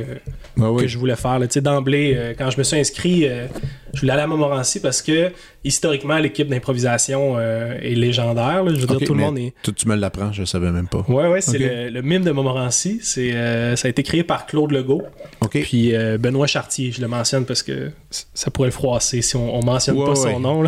Ah 0.59 0.71
oui. 0.71 0.83
que 0.83 0.87
je 0.87 0.97
voulais 0.97 1.15
faire. 1.15 1.39
d'emblée, 1.61 2.13
euh, 2.15 2.33
quand 2.37 2.49
je 2.49 2.57
me 2.57 2.63
suis 2.63 2.77
inscrit, 2.77 3.27
euh, 3.27 3.47
je 3.93 4.01
voulais 4.01 4.13
aller 4.13 4.21
à 4.23 4.27
Montmorency 4.27 4.79
parce 4.81 5.01
que, 5.01 5.31
historiquement, 5.63 6.17
l'équipe 6.17 6.47
d'improvisation 6.47 7.39
est 7.39 7.95
légendaire. 7.95 8.63
là. 8.63 8.73
Je 8.73 8.79
veux 8.79 8.87
dire, 8.87 8.99
tout 9.07 9.13
le 9.13 9.19
monde 9.21 9.37
est... 9.37 9.53
Tu, 9.63 9.73
tu 9.73 9.87
me 9.87 9.95
l'apprends, 9.95 10.31
je 10.31 10.43
savais 10.43 10.71
même 10.71 10.87
pas. 10.87 11.05
Ouais, 11.07 11.27
ouais, 11.27 11.41
c'est 11.41 11.57
le, 11.57 11.89
le 11.89 12.01
mime 12.01 12.23
de 12.23 12.31
Montmorency. 12.31 12.99
C'est, 13.01 13.31
ça 13.75 13.87
a 13.87 13.89
été 13.89 14.03
créé 14.03 14.23
par 14.23 14.45
Claude 14.45 14.71
Legault, 14.71 15.03
OK. 15.41 15.59
puis 15.61 15.93
Benoît 16.19 16.47
Chartier. 16.47 16.91
Je 16.91 17.01
le 17.01 17.07
mentionne 17.07 17.45
parce 17.45 17.63
que 17.63 17.91
ça 18.09 18.49
pourrait 18.51 18.67
le 18.69 18.73
froisser 18.73 19.21
si 19.21 19.35
on, 19.35 19.55
on 19.57 19.63
mentionne 19.63 19.97
Ouais, 19.97 20.05
pas 20.05 20.11
ouais. 20.19 20.33
son 20.33 20.39
nom. 20.39 20.63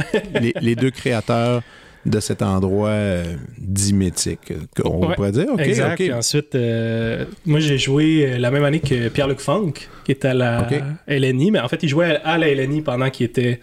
Les 0.62 0.76
deux 0.76 0.92
créateurs 0.92 1.62
de 2.06 2.20
cet 2.20 2.42
endroit 2.42 2.90
euh, 2.90 3.24
dit 3.58 3.94
mythique, 3.94 4.52
euh, 4.52 4.84
on 4.84 5.08
Ouais, 5.08 5.16
pourrait 5.16 5.32
dire. 5.32 5.48
OK, 5.54 5.60
exact. 5.62 5.92
OK. 5.94 5.98
Puis 5.98 6.14
ensuite, 6.14 6.56
euh, 6.56 7.26
moi, 7.46 7.60
j'ai 7.60 7.78
joué 7.78 8.26
euh, 8.34 8.38
la 8.38 8.52
même 8.52 8.64
année 8.66 8.80
que 8.82 9.08
Pierre-Luc 9.10 9.40
Funk, 9.40 9.74
qui 10.04 10.12
était 10.12 10.30
à 10.30 10.34
la. 10.34 10.68
LNI. 11.08 11.52
Mais 11.52 11.60
en 11.60 11.68
fait, 11.68 11.82
il 11.84 11.90
jouait 11.90 12.20
à 12.24 12.38
la 12.38 12.54
LNI 12.54 12.82
pendant 12.82 13.10
qu'il 13.10 13.26
était 13.26 13.60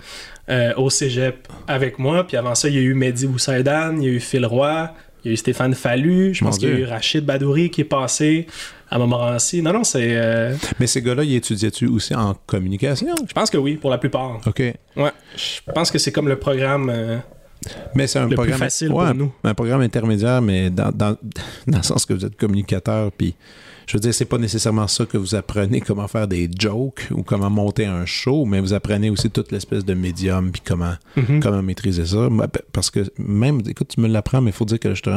euh, 0.48 0.72
au 0.76 0.88
cégep 0.90 1.48
avec 1.68 1.98
moi. 1.98 2.26
Puis 2.26 2.36
avant 2.36 2.54
ça, 2.54 2.68
il 2.68 2.74
y 2.74 2.78
a 2.78 2.82
eu 2.82 2.94
Mehdi 2.94 3.26
Boussaïdan, 3.26 3.96
il 3.98 4.04
y 4.04 4.06
a 4.08 4.12
eu 4.12 4.20
Phil 4.20 4.46
Roy, 4.46 4.90
Il 5.22 5.28
y 5.28 5.30
a 5.30 5.34
eu 5.34 5.36
Stéphane 5.36 5.74
Fallu. 5.74 6.32
Je 6.34 6.42
pense 6.42 6.58
qu'il 6.58 6.70
y 6.70 6.72
a 6.72 6.76
eu 6.78 6.84
Rachid 6.84 7.24
Badouri 7.26 7.68
qui 7.70 7.82
est 7.82 7.84
passé 7.84 8.46
à 8.90 8.98
Montmorency. 8.98 9.60
Non, 9.60 9.72
non, 9.74 9.84
c'est. 9.84 10.16
euh, 10.16 10.54
Mais 10.80 10.86
ces 10.86 11.02
gars-là, 11.02 11.22
ils 11.24 11.36
étudiaient-tu 11.36 11.86
aussi 11.88 12.14
en 12.14 12.34
communication? 12.46 13.14
je 13.28 13.32
pense 13.34 13.50
que 13.50 13.58
oui, 13.58 13.76
pour 13.76 13.90
la 13.90 13.98
plupart. 13.98 14.40
OK. 14.46 14.60
Ouais. 14.96 15.10
Je 15.36 15.72
pense 15.74 15.90
que 15.90 15.98
c'est 15.98 16.10
comme 16.10 16.26
le 16.28 16.36
programme. 16.38 16.90
euh, 16.90 17.18
Mais 17.94 18.06
c'est 18.06 18.18
un 18.18 18.22
Le 18.22 18.28
plus 18.28 18.36
programme 18.36 18.58
facile 18.58 18.92
ouais, 18.92 19.06
pour 19.06 19.14
nous. 19.14 19.32
Un 19.44 19.54
programme 19.54 19.80
intermédiaire, 19.82 20.40
mais 20.40 20.70
dans, 20.70 20.90
dans, 20.90 21.16
dans 21.66 21.78
le 21.78 21.82
sens 21.82 22.06
que 22.06 22.14
vous 22.14 22.24
êtes 22.24 22.36
communicateur, 22.36 23.12
puis 23.12 23.34
je 23.90 23.96
veux 23.96 24.00
dire, 24.00 24.14
c'est 24.14 24.24
pas 24.24 24.38
nécessairement 24.38 24.86
ça 24.86 25.04
que 25.04 25.18
vous 25.18 25.34
apprenez 25.34 25.80
comment 25.80 26.06
faire 26.06 26.28
des 26.28 26.48
jokes 26.56 27.08
ou 27.10 27.24
comment 27.24 27.50
monter 27.50 27.86
un 27.86 28.06
show, 28.06 28.44
mais 28.44 28.60
vous 28.60 28.72
apprenez 28.72 29.10
aussi 29.10 29.30
toute 29.30 29.50
l'espèce 29.50 29.84
de 29.84 29.94
médium 29.94 30.52
puis 30.52 30.62
comment 30.64 30.94
mhm. 31.16 31.40
comment 31.40 31.60
maîtriser 31.60 32.06
ça. 32.06 32.28
Parce 32.72 32.90
que 32.90 33.00
même, 33.18 33.62
écoute, 33.66 33.88
tu 33.88 34.00
me 34.00 34.06
l'apprends, 34.06 34.40
mais 34.40 34.50
il 34.50 34.56
faut 34.56 34.64
dire 34.64 34.78
que 34.78 34.94
je 34.94 35.02
te. 35.02 35.10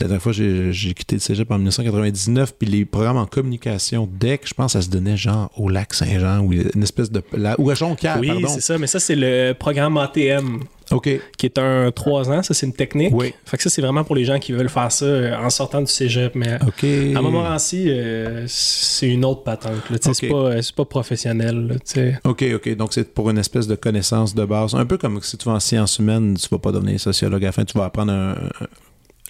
La 0.00 0.06
dernière 0.06 0.22
fois, 0.22 0.32
j'ai 0.32 0.94
quitté 0.94 1.16
le 1.16 1.20
cégep 1.20 1.50
en 1.50 1.56
1999, 1.56 2.54
puis 2.58 2.66
les 2.66 2.84
programmes 2.86 3.18
en 3.18 3.26
communication 3.26 4.08
DEC, 4.18 4.42
je 4.48 4.54
pense, 4.54 4.72
ça 4.72 4.80
se 4.80 4.88
donnait 4.88 5.16
genre 5.18 5.50
au 5.58 5.68
lac 5.68 5.92
Saint-Jean, 5.92 6.40
ou 6.40 6.52
une 6.54 6.82
espèce 6.82 7.10
de. 7.10 7.22
la- 7.34 7.60
ou 7.60 7.68
à 7.70 7.74
Jonquière, 7.74 8.16
oui, 8.18 8.28
pardon. 8.28 8.48
c'est 8.48 8.62
ça. 8.62 8.78
Mais 8.78 8.86
ça, 8.86 8.98
c'est 8.98 9.14
le 9.14 9.52
programme 9.52 9.98
ATM, 9.98 10.60
OK. 10.90 11.10
qui 11.36 11.46
est 11.46 11.58
un 11.58 11.90
3 11.90 12.30
ans. 12.30 12.42
Ça, 12.42 12.54
c'est 12.54 12.64
une 12.64 12.72
technique. 12.72 13.12
Oui. 13.12 13.34
Fait 13.44 13.58
que 13.58 13.62
ça, 13.62 13.68
c'est 13.68 13.82
vraiment 13.82 14.02
pour 14.02 14.16
les 14.16 14.24
gens 14.24 14.38
qui 14.38 14.52
veulent 14.52 14.70
faire 14.70 14.90
ça 14.90 15.04
euh, 15.04 15.36
en 15.36 15.50
sortant 15.50 15.80
du 15.82 15.92
cégep. 15.92 16.34
Mais 16.34 16.54
OK. 16.66 16.82
à 17.14 17.20
Montmorency, 17.20 17.84
euh, 17.88 18.44
c'est 18.48 19.08
une 19.10 19.24
autre 19.26 19.42
patente. 19.42 19.74
sais, 20.00 20.14
C'est 20.14 20.28
pas, 20.28 20.50
pas 20.76 20.84
professionnel. 20.86 21.78
là. 21.94 22.12
OK, 22.24 22.42
OK. 22.54 22.74
Donc, 22.76 22.94
c'est 22.94 23.12
pour 23.12 23.28
une 23.28 23.38
espèce 23.38 23.66
de 23.66 23.74
connaissance 23.74 24.34
de 24.34 24.46
base. 24.46 24.74
Un 24.74 24.86
peu 24.86 24.96
comme 24.96 25.20
si 25.20 25.36
tu 25.36 25.44
vas 25.44 25.56
en 25.56 25.60
sciences 25.60 25.98
humaines, 25.98 26.38
tu 26.40 26.48
vas 26.50 26.58
pas 26.58 26.72
devenir 26.72 26.98
sociologue. 26.98 27.42
À 27.44 27.48
la 27.48 27.52
fin, 27.52 27.64
tu 27.66 27.76
vas 27.76 27.84
apprendre 27.84 28.12
un- 28.12 28.32
un- 28.32 28.66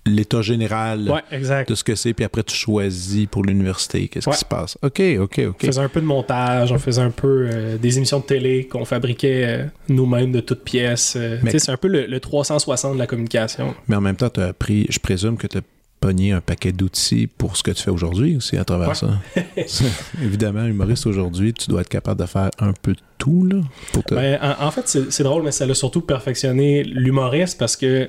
l'état 0.07 0.41
général 0.43 1.09
Ouais, 1.11 1.21
exact. 1.31 1.69
de 1.69 1.75
ce 1.75 1.85
que 1.85 1.95
c'est, 1.95 2.15
puis 2.15 2.25
après, 2.25 2.43
tu 2.43 2.55
choisis 2.55 3.27
pour 3.27 3.45
l'université 3.45 4.09
qu'est-ce 4.09 4.29
Ouais. 4.29 4.35
qui 4.35 4.41
se 4.41 4.45
passe. 4.45 4.79
OK, 4.83 5.01
OK, 5.21 5.41
OK. 5.49 5.57
On 5.63 5.67
faisait 5.67 5.81
un 5.81 5.89
peu 5.89 6.01
de 6.01 6.07
montage, 6.07 6.73
on 6.73 6.79
faisait 6.79 7.03
un 7.03 7.11
peu 7.11 7.49
euh, 7.53 7.77
des 7.79 7.97
émissions 7.99 8.19
de 8.21 8.25
télé 8.25 8.67
qu'on 8.67 8.85
fabriquait 8.85 9.45
euh, 9.47 9.65
nous-mêmes 9.89 10.33
de 10.33 10.41
toutes 10.41 10.65
pièces. 10.65 11.15
euh, 11.17 11.39
Mais- 11.43 11.59
C'est 11.59 11.71
un 11.71 11.77
peu 11.77 11.89
le, 11.89 12.07
le 12.07 12.21
360 12.21 12.95
de 12.95 12.99
la 12.99 13.07
communication. 13.07 13.75
Mais 13.89 13.97
en 13.97 14.01
même 14.01 14.17
temps, 14.17 14.31
tu 14.31 14.41
as 14.41 14.47
appris, 14.47 14.87
je 14.89 14.99
présume 14.99 15.37
que 15.37 15.47
tu 15.47 15.59
as 15.59 15.63
pogné 16.01 16.33
un 16.33 16.41
paquet 16.41 16.73
d'outils 16.73 17.27
pour 17.27 17.59
ce 17.59 17.63
que 17.63 17.71
tu 17.73 17.83
fais 17.83 17.91
aujourd'hui 17.91 18.37
aussi 18.37 18.57
à 18.57 18.65
travers 18.65 18.89
Ouais. 18.89 18.95
ça. 18.95 19.11
Évidemment, 20.23 20.65
humoriste 20.65 21.07
aujourd'hui, 21.07 21.53
tu 21.53 21.69
dois 21.69 21.83
être 21.83 21.89
capable 21.91 22.21
de 22.21 22.27
faire 22.27 22.51
un 22.59 22.73
peu 22.73 22.93
de 22.93 23.01
tout, 23.19 23.45
là. 23.45 23.59
Pour 23.93 24.05
te... 24.05 24.15
Ben, 24.15 24.39
en, 24.43 24.67
en 24.67 24.71
fait, 24.71 24.83
c'est 24.89 25.13
c'est 25.13 25.23
drôle, 25.25 25.43
mais 25.43 25.53
ça 25.53 25.67
l'a 25.67 25.75
surtout 25.75 26.01
perfectionné 26.01 26.85
l'humoriste 26.85 27.59
parce 27.59 27.77
que 27.77 28.09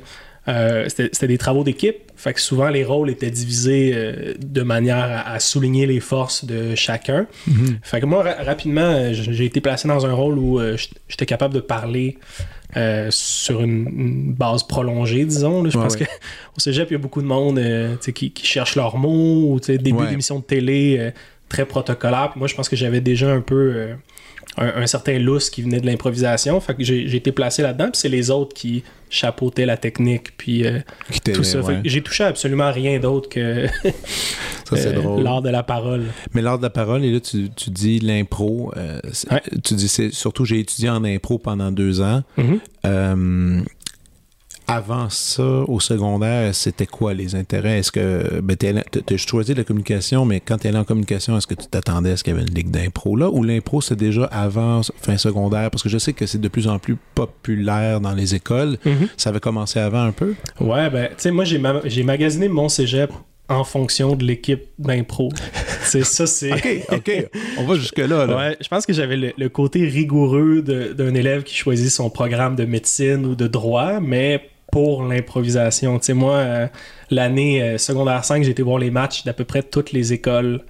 euh, 0.52 0.88
c'était 0.90 1.28
des 1.28 1.38
travaux 1.38 1.64
d'équipe. 1.64 1.96
Fait 2.16 2.34
que 2.34 2.42
souvent, 2.42 2.70
les 2.70 2.84
rôles 2.84 3.10
étaient 3.10 3.32
divisés 3.32 3.94
euh, 3.96 4.34
de 4.40 4.62
manière 4.62 4.98
à, 4.98 5.32
à 5.34 5.40
souligner 5.40 5.86
les 5.88 6.00
forces 6.00 6.46
de 6.46 6.76
chacun. 6.76 7.26
Mhm. 7.48 7.80
Fait 7.82 8.00
que 8.02 8.06
moi, 8.06 8.22
ra- 8.24 8.44
rapidement, 8.44 8.82
euh, 8.82 9.10
j'ai 9.14 9.46
été 9.46 9.62
placé 9.62 9.88
dans 9.88 10.06
un 10.06 10.14
rôle 10.14 10.38
où 10.38 10.60
euh, 10.60 10.78
j'étais 11.08 11.26
capable 11.26 11.54
de 11.54 11.60
parler 11.62 12.18
sur 13.10 13.62
une, 13.62 13.88
une 13.98 14.34
base 14.34 14.64
prolongée, 14.64 15.26
disons. 15.26 15.62
là. 15.64 15.70
Je 15.70 15.78
Ouais, 15.78 15.84
pense 15.84 15.94
ouais. 15.96 16.06
que 16.06 16.06
au 16.58 16.60
cégep, 16.60 16.90
il 16.90 16.94
y 16.94 16.96
a 16.96 17.00
beaucoup 17.00 17.22
de 17.22 17.28
monde 17.28 17.60
qui, 18.14 18.32
qui 18.32 18.46
cherche 18.46 18.76
leurs 18.76 18.98
mots, 18.98 19.54
ou 19.54 19.60
début 19.60 19.92
Ouais. 19.94 20.10
d'émission 20.10 20.40
de 20.40 20.44
télé 20.44 21.12
très 21.50 21.66
protocolaire. 21.66 22.30
Puis 22.32 22.40
moi, 22.40 22.48
je 22.48 22.56
pense 22.56 22.70
que 22.70 22.76
j'avais 22.78 23.02
déjà 23.02 23.30
un 23.32 23.42
peu 23.42 23.90
un, 24.58 24.82
un 24.82 24.88
certain 24.88 25.18
lousse 25.20 25.50
qui 25.50 25.62
venait 25.62 25.80
de 25.80 25.86
l'improvisation. 25.86 26.60
Fait 26.60 26.76
que 26.76 26.84
j'ai 26.84 27.16
été 27.16 27.32
placé 27.32 27.62
là-dedans. 27.62 27.86
Puis 27.92 28.02
c'est 28.02 28.10
les 28.10 28.30
autres 28.32 28.54
qui 28.54 28.84
chapeautaient 29.10 29.66
la 29.66 29.78
technique. 29.78 30.36
Puis 30.38 30.66
euh, 30.66 30.80
tout 31.34 31.44
ça. 31.44 31.62
Ouais. 31.62 31.80
j'ai 31.86 32.02
touché 32.02 32.24
à 32.24 32.28
absolument 32.28 32.72
rien 32.72 33.00
d'autre 33.00 33.28
que 33.30 33.68
euh, 34.74 35.22
l'art 35.22 35.42
de 35.42 35.50
la 35.50 35.64
parole. 35.64 36.04
Mais 36.34 36.42
l'art 36.42 36.58
de 36.58 36.64
la 36.64 36.70
parole, 36.70 37.04
et 37.04 37.12
là, 37.12 37.20
tu, 37.20 37.50
tu 37.56 37.70
dis 37.70 38.00
l'impro. 38.00 38.72
euh, 38.78 39.00
Ouais. 39.30 39.42
Tu 39.64 39.74
dis, 39.76 39.88
c'est 39.88 40.12
surtout, 40.14 40.46
j'ai 40.46 40.60
étudié 40.60 40.90
en 40.90 41.04
impro 41.04 41.38
pendant 41.38 41.72
deux 41.72 42.02
ans. 42.02 42.24
Mhm. 42.38 42.60
Euh, 42.86 43.62
avant 44.72 45.10
ça, 45.10 45.44
au 45.44 45.80
secondaire, 45.80 46.56
c'était 46.56 46.86
quoi 46.86 47.14
les 47.14 47.36
intérêts? 47.36 47.80
Est-ce 47.80 47.92
que. 47.92 48.40
Ben, 48.42 48.56
t'as 48.56 48.74
t'as 48.84 49.18
choisi 49.18 49.54
la 49.54 49.64
communication, 49.64 50.26
mais 50.26 50.40
quand 50.40 50.58
tu 50.58 50.68
allé 50.68 50.78
en 50.78 50.84
communication, 50.84 51.38
est-ce 51.38 51.48
que 51.48 51.54
tu 51.56 51.68
t'attendais 51.68 52.12
à 52.12 52.18
ce 52.18 52.24
qu'il 52.24 52.34
y 52.34 52.38
avait 52.38 52.46
une 52.48 52.54
ligue 52.54 52.72
d'impro 52.72 53.16
là? 53.16 53.30
Ou 53.30 53.44
l'impro, 53.44 53.82
c'est 53.82 53.96
déjà 53.96 54.26
avant 54.26 54.82
fin 55.02 55.18
secondaire? 55.18 55.70
Parce 55.72 55.84
que 55.84 55.90
je 55.90 55.98
sais 55.98 56.14
que 56.14 56.26
c'est 56.26 56.40
de 56.42 56.48
plus 56.48 56.68
en 56.68 56.80
plus 56.80 56.98
populaire 57.16 58.00
dans 58.02 58.14
les 58.14 58.36
écoles. 58.36 58.78
Mhm. 58.86 59.08
Ça 59.18 59.30
avait 59.30 59.40
commencé 59.40 59.80
avant 59.80 60.04
un 60.04 60.12
peu? 60.12 60.36
Ouais, 60.60 60.90
ben, 60.90 61.08
tu 61.10 61.16
sais, 61.18 61.32
moi, 61.32 61.44
j'ai 61.44 61.58
ma- 61.58 61.82
j'ai 61.86 62.04
magasiné 62.04 62.48
mon 62.48 62.70
cégep 62.70 63.12
en 63.50 63.64
fonction 63.66 64.16
de 64.16 64.24
l'équipe 64.24 64.64
d'impro. 64.80 65.30
c'est 65.84 66.06
ça, 66.06 66.26
c'est. 66.26 66.54
OK, 66.54 66.68
OK. 66.94 67.28
On 67.58 67.66
va 67.66 67.76
jusque-là. 67.76 68.26
Là. 68.26 68.38
Ouais, 68.38 68.58
je 68.62 68.68
pense 68.70 68.86
que 68.86 68.94
j'avais 68.94 69.18
le, 69.18 69.34
le 69.38 69.50
côté 69.50 69.86
rigoureux 69.86 70.62
d'un 70.62 71.14
élève 71.14 71.44
qui 71.44 71.56
choisit 71.56 71.90
son 71.90 72.10
programme 72.10 72.56
de 72.56 72.64
médecine 72.64 73.26
ou 73.26 73.36
de 73.36 73.48
droit, 73.48 74.00
mais 74.00 74.48
pour 74.72 75.04
l'improvisation. 75.04 76.00
Tu 76.00 76.06
sais, 76.08 76.14
moi, 76.14 76.36
euh, 76.36 76.68
l'année 77.10 77.62
euh, 77.62 77.78
secondaire 77.78 78.24
5, 78.26 78.44
j'ai 78.44 78.52
été 78.52 78.64
voir 78.64 78.78
les 78.80 78.90
matchs 78.92 79.24
d'à 79.26 79.34
peu 79.34 79.44
près 79.44 79.62
toutes 79.64 79.92
les 79.92 80.14
écoles 80.14 80.62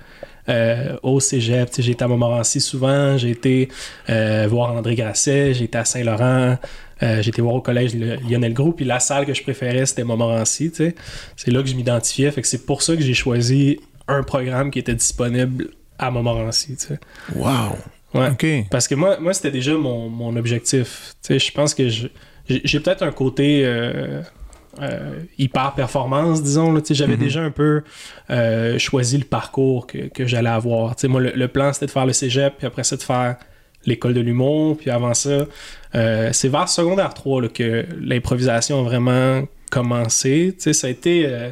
euh, 0.49 0.97
au 1.03 1.19
cégep. 1.19 1.69
Tu 1.69 1.75
sais, 1.77 1.81
j'ai 1.83 1.91
été 1.91 2.03
à 2.03 2.07
Montmorency 2.07 2.59
souvent, 2.59 3.17
j'ai 3.17 3.29
été 3.29 3.69
euh, 4.09 4.47
voir 4.49 4.73
André 4.73 4.95
Grasset, 4.95 5.53
j'ai 5.53 5.65
été 5.65 5.77
à 5.77 5.85
Saint-Laurent, 5.85 6.57
euh, 7.03 7.21
j'ai 7.21 7.29
été 7.29 7.41
voir 7.41 7.55
au 7.55 7.61
collège 7.61 7.93
le- 7.95 8.15
Lionel 8.27 8.53
Gros, 8.53 8.71
puis 8.73 8.85
la 8.85 8.99
salle 8.99 9.25
que 9.25 9.33
je 9.33 9.43
préférais, 9.43 9.85
c'était 9.85 10.03
Montmorency. 10.03 10.71
Tu 10.71 10.77
sais. 10.77 10.95
C'est 11.35 11.51
là 11.51 11.61
que 11.61 11.69
je 11.69 11.75
m'identifiais, 11.75 12.31
fait 12.31 12.41
que 12.41 12.47
c'est 12.47 12.65
pour 12.65 12.81
ça 12.81 12.95
que 12.95 13.01
j'ai 13.03 13.13
choisi 13.13 13.79
un 14.07 14.23
programme 14.23 14.71
qui 14.71 14.79
était 14.79 14.95
disponible 14.95 15.69
à 15.99 16.09
Montmorency. 16.09 16.75
Tu 16.75 16.87
sais. 16.87 16.99
Wow. 17.35 17.75
Ouais. 18.13 18.27
Parce 18.69 18.87
que 18.89 18.95
moi, 18.95 19.17
moi 19.19 19.33
c'était 19.33 19.51
déjà 19.51 19.73
mon, 19.75 20.09
mon 20.09 20.35
objectif. 20.35 21.13
Tu 21.23 21.27
sais, 21.27 21.39
je 21.39 21.51
pense 21.53 21.73
que 21.73 21.87
je- 21.87 22.07
j'ai 22.47 22.79
peut-être 22.79 23.03
un 23.03 23.11
côté 23.11 23.63
euh, 23.65 24.21
euh, 24.81 25.19
hyper 25.37 25.73
performance, 25.73 26.41
disons. 26.43 26.75
J'avais 26.89 27.13
Mhm. 27.13 27.19
déjà 27.19 27.41
un 27.41 27.51
peu 27.51 27.81
euh, 28.29 28.77
choisi 28.79 29.17
le 29.17 29.25
parcours 29.25 29.87
que, 29.87 30.07
que 30.09 30.25
j'allais 30.25 30.49
avoir. 30.49 30.95
Moi, 31.05 31.21
le, 31.21 31.31
le 31.35 31.47
plan, 31.47 31.71
c'était 31.73 31.87
de 31.87 31.91
faire 31.91 32.05
le 32.05 32.13
cégep, 32.13 32.55
puis 32.57 32.67
après 32.67 32.83
ça, 32.83 32.95
de 32.97 33.01
faire 33.03 33.35
l'école 33.85 34.13
de 34.13 34.21
l'humour. 34.21 34.77
Puis 34.77 34.89
avant 34.89 35.13
ça, 35.13 35.45
c'est 35.93 36.49
vers 36.49 36.69
secondaire 36.69 37.13
3 37.13 37.41
là, 37.41 37.47
que 37.49 37.85
l'improvisation 37.99 38.79
a 38.79 38.83
vraiment 38.83 39.43
commencé. 39.71 40.53
Tu 40.55 40.61
sais, 40.65 40.73
ça 40.73 40.85
a 40.87 40.89
été... 40.91 41.23
euh. 41.25 41.49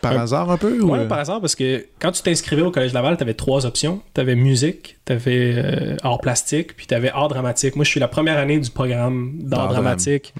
Par 0.00 0.12
Un- 0.12 0.20
hasard 0.22 0.50
un 0.50 0.56
peu? 0.56 0.80
ou, 0.80 0.92
Ouais, 0.92 1.00
euh? 1.00 1.06
par 1.08 1.18
hasard, 1.18 1.40
parce 1.40 1.56
que 1.56 1.84
quand 1.98 2.12
tu 2.12 2.22
t'inscrivais 2.22 2.62
au 2.62 2.70
Collège 2.70 2.92
Laval, 2.92 3.16
tu 3.16 3.24
avais 3.24 3.34
trois 3.34 3.66
options. 3.66 4.00
Tu 4.14 4.20
avais 4.20 4.36
musique, 4.36 4.96
tu 5.06 5.12
avais 5.12 5.96
art 6.02 6.20
plastique, 6.20 6.76
puis 6.76 6.86
tu 6.86 6.94
avais 6.94 7.10
art 7.10 7.28
dramatique. 7.28 7.74
Moi, 7.74 7.84
je 7.84 7.90
suis 7.90 7.98
la 8.00 8.06
première 8.08 8.38
année 8.38 8.58
du 8.60 8.70
programme 8.70 9.32
d'art 9.40 9.68
dramatique 9.68 10.32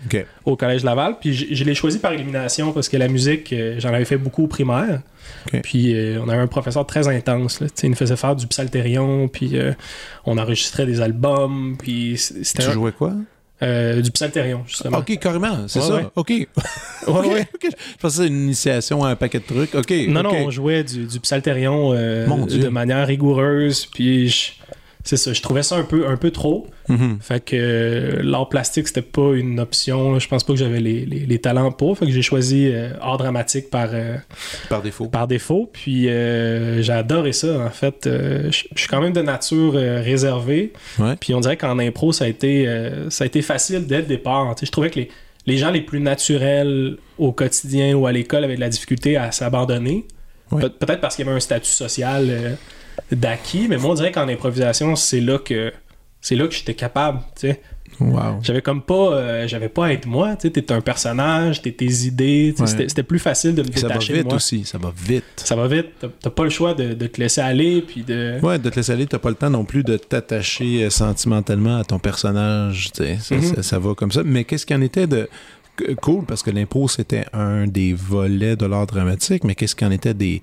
au 0.44 0.56
Collège 0.56 0.84
Laval, 0.84 1.16
puis 1.20 1.34
je, 1.34 1.52
je 1.54 1.64
l'ai 1.64 1.74
choisi 1.74 1.98
par 1.98 2.12
élimination 2.12 2.72
parce 2.72 2.88
que 2.88 2.96
la 2.96 3.08
musique, 3.08 3.52
euh, 3.52 3.76
j'en 3.78 3.92
avais 3.92 4.04
fait 4.04 4.18
beaucoup 4.18 4.44
au 4.44 4.48
primaire. 4.48 5.00
Puis 5.62 5.94
euh, 5.94 6.20
on 6.22 6.28
avait 6.28 6.42
un 6.42 6.46
professeur 6.46 6.86
très 6.86 7.08
intense. 7.08 7.60
Là. 7.60 7.66
Tu 7.68 7.72
sais, 7.76 7.86
Il 7.86 7.90
nous 7.90 7.96
faisait 7.96 8.16
faire 8.16 8.36
du 8.36 8.46
psalterion, 8.46 9.28
puis 9.28 9.58
euh, 9.58 9.72
on 10.26 10.36
enregistrait 10.38 10.84
des 10.86 11.00
albums, 11.00 11.76
puis 11.78 12.18
c'était 12.18 12.62
Tu 12.64 12.68
un- 12.68 12.72
jouais 12.72 12.92
quoi? 12.92 13.12
Euh, 13.64 14.00
du 14.02 14.10
psalterion, 14.10 14.62
justement. 14.66 14.98
OK, 14.98 15.18
carrément, 15.18 15.66
c'est 15.68 15.80
Ouais, 15.80 15.86
ça. 15.86 15.94
ouais. 15.94 16.06
OK. 16.14 16.30
Ouais. 16.30 16.46
Je 17.62 17.68
pensais 17.98 17.98
que 18.00 18.10
c'était 18.10 18.26
une 18.28 18.42
initiation 18.44 19.02
à 19.04 19.10
un 19.10 19.16
paquet 19.16 19.38
de 19.40 19.44
trucs. 19.44 19.74
OK. 19.74 19.92
Non, 20.08 20.22
non, 20.22 20.32
on 20.46 20.50
jouait 20.50 20.84
du, 20.84 21.06
du 21.06 21.20
psalterion 21.20 21.92
euh, 21.94 22.26
de 22.46 22.68
manière 22.68 23.06
rigoureuse, 23.06 23.86
puis 23.86 24.28
je- 24.28 24.52
c'est 25.04 25.16
ça, 25.18 25.32
je 25.34 25.42
trouvais 25.42 25.62
ça 25.62 25.76
un 25.76 25.82
peu, 25.84 26.08
un 26.08 26.16
peu 26.16 26.30
trop. 26.30 26.66
Mhm. 26.88 27.18
Fait 27.20 27.38
que 27.44 27.54
euh, 27.56 28.22
l'art 28.22 28.48
plastique, 28.48 28.88
c'était 28.88 29.02
pas 29.02 29.32
une 29.34 29.60
option. 29.60 30.12
là. 30.14 30.18
Je 30.18 30.26
pense 30.28 30.42
pas 30.44 30.52
que 30.54 30.58
j'avais 30.58 30.80
les, 30.80 31.04
les- 31.06 31.26
les 31.26 31.38
talents 31.38 31.70
pour. 31.72 31.96
Fait 31.98 32.06
que 32.06 32.10
j'ai 32.12 32.22
choisi 32.22 32.68
euh, 32.72 32.90
art 33.00 33.18
dramatique 33.18 33.70
par, 33.70 33.90
euh, 33.92 34.16
Par 34.68 34.82
défaut. 34.82 35.06
par 35.06 35.26
défaut. 35.28 35.70
Puis 35.72 36.04
j'ai 36.04 36.92
adoré 36.92 37.32
ça, 37.32 37.58
en 37.58 37.70
fait. 37.70 38.00
Je 38.06 38.50
suis 38.76 38.88
quand 38.88 39.00
même 39.00 39.12
de 39.12 39.22
nature 39.22 39.74
réservée. 39.74 40.72
Ouais. 40.98 41.14
Puis 41.20 41.34
on 41.34 41.40
dirait 41.40 41.56
qu'en 41.56 41.78
impro, 41.78 42.12
ça 42.12 42.24
a 42.24 42.28
été, 42.28 42.66
ça 43.10 43.24
a 43.24 43.26
été 43.26 43.42
facile 43.42 43.86
dès 43.86 43.98
le 43.98 44.06
départ. 44.06 44.54
Je 44.62 44.70
trouvais 44.70 44.90
que 44.90 45.00
les, 45.00 45.08
les 45.46 45.58
gens 45.58 45.70
les 45.70 45.82
plus 45.82 46.00
naturels 46.00 46.96
au 47.18 47.32
quotidien 47.32 47.94
ou 47.94 48.06
à 48.06 48.12
l'école 48.12 48.44
avaient 48.44 48.56
de 48.56 48.60
la 48.60 48.68
difficulté 48.70 49.16
à 49.16 49.30
s'abandonner. 49.32 50.06
Ouais. 50.50 50.62
Pe- 50.62 50.68
Peut-être 50.86 51.00
parce 51.00 51.16
qu'il 51.16 51.24
y 51.24 51.28
avait 51.28 51.36
un 51.36 51.40
statut 51.40 51.70
social 51.70 52.30
d'acquis, 53.12 53.66
mais 53.68 53.76
moi 53.76 53.90
on 53.92 53.94
dirait 53.94 54.12
qu'en 54.12 54.28
improvisation, 54.28 54.96
c'est 54.96 55.20
là 55.20 55.38
que 55.38 55.72
c'est 56.20 56.36
là 56.36 56.46
que 56.46 56.54
j'étais 56.54 56.74
capable. 56.74 57.20
tu 57.38 57.48
sais. 57.48 57.60
Wow. 58.00 58.40
J'avais 58.42 58.60
comme 58.60 58.82
pas 58.82 59.12
euh, 59.12 59.46
j'avais 59.46 59.68
pas 59.68 59.86
à 59.86 59.92
être 59.92 60.06
moi. 60.06 60.34
Tu 60.34 60.48
sais, 60.48 60.50
T'es 60.50 60.72
un 60.72 60.80
personnage, 60.80 61.62
t'es 61.62 61.70
tes 61.70 61.84
idées. 62.06 62.52
Ouais. 62.58 62.66
C'était 62.66 63.04
plus 63.04 63.20
facile 63.20 63.54
de 63.54 63.62
me 63.62 63.68
Puis 63.68 63.78
ça 63.80 63.86
va 63.86 63.94
détacher 63.94 64.12
de 64.14 64.18
vite 64.18 64.26
moi. 64.26 64.34
aussi. 64.34 64.64
Ça 64.64 64.78
va 64.78 64.92
vite. 65.06 65.22
Ça 65.36 65.54
va 65.54 65.68
vite. 65.68 65.90
T'as- 66.20 66.30
pas 66.30 66.42
le 66.42 66.50
choix 66.50 66.74
de, 66.74 66.94
de 66.94 67.06
te 67.06 67.20
laisser 67.20 67.40
aller 67.40 67.82
puis 67.82 68.02
de. 68.02 68.40
Ouais, 68.42 68.58
de 68.58 68.68
te 68.68 68.74
laisser 68.74 68.90
aller, 68.90 69.06
t'as 69.06 69.20
pas 69.20 69.28
le 69.28 69.36
temps 69.36 69.50
non 69.50 69.64
plus 69.64 69.84
de 69.84 69.96
t'attacher 69.96 70.82
euh, 70.84 70.90
sentimentalement 70.90 71.76
à 71.78 71.84
ton 71.84 72.00
personnage. 72.00 72.90
tu 72.92 73.04
sais. 73.04 73.18
Ça, 73.20 73.36
Mhm. 73.36 73.54
ça- 73.56 73.62
ça 73.62 73.78
va 73.78 73.94
comme 73.94 74.10
ça. 74.10 74.22
Mais 74.24 74.42
qu'est-ce 74.42 74.66
qu'il 74.66 74.74
en 74.74 74.82
était 74.82 75.06
de. 75.06 75.28
C- 75.78 75.94
cool 75.96 76.24
parce 76.26 76.42
que 76.42 76.50
l'impro, 76.50 76.88
c'était 76.88 77.24
un 77.32 77.66
des 77.66 77.92
volets 77.94 78.56
de 78.56 78.66
l'art 78.66 78.86
dramatique, 78.86 79.44
mais 79.44 79.54
qu'est-ce 79.54 79.74
qu'en 79.76 79.90
était 79.90 80.14
des 80.14 80.42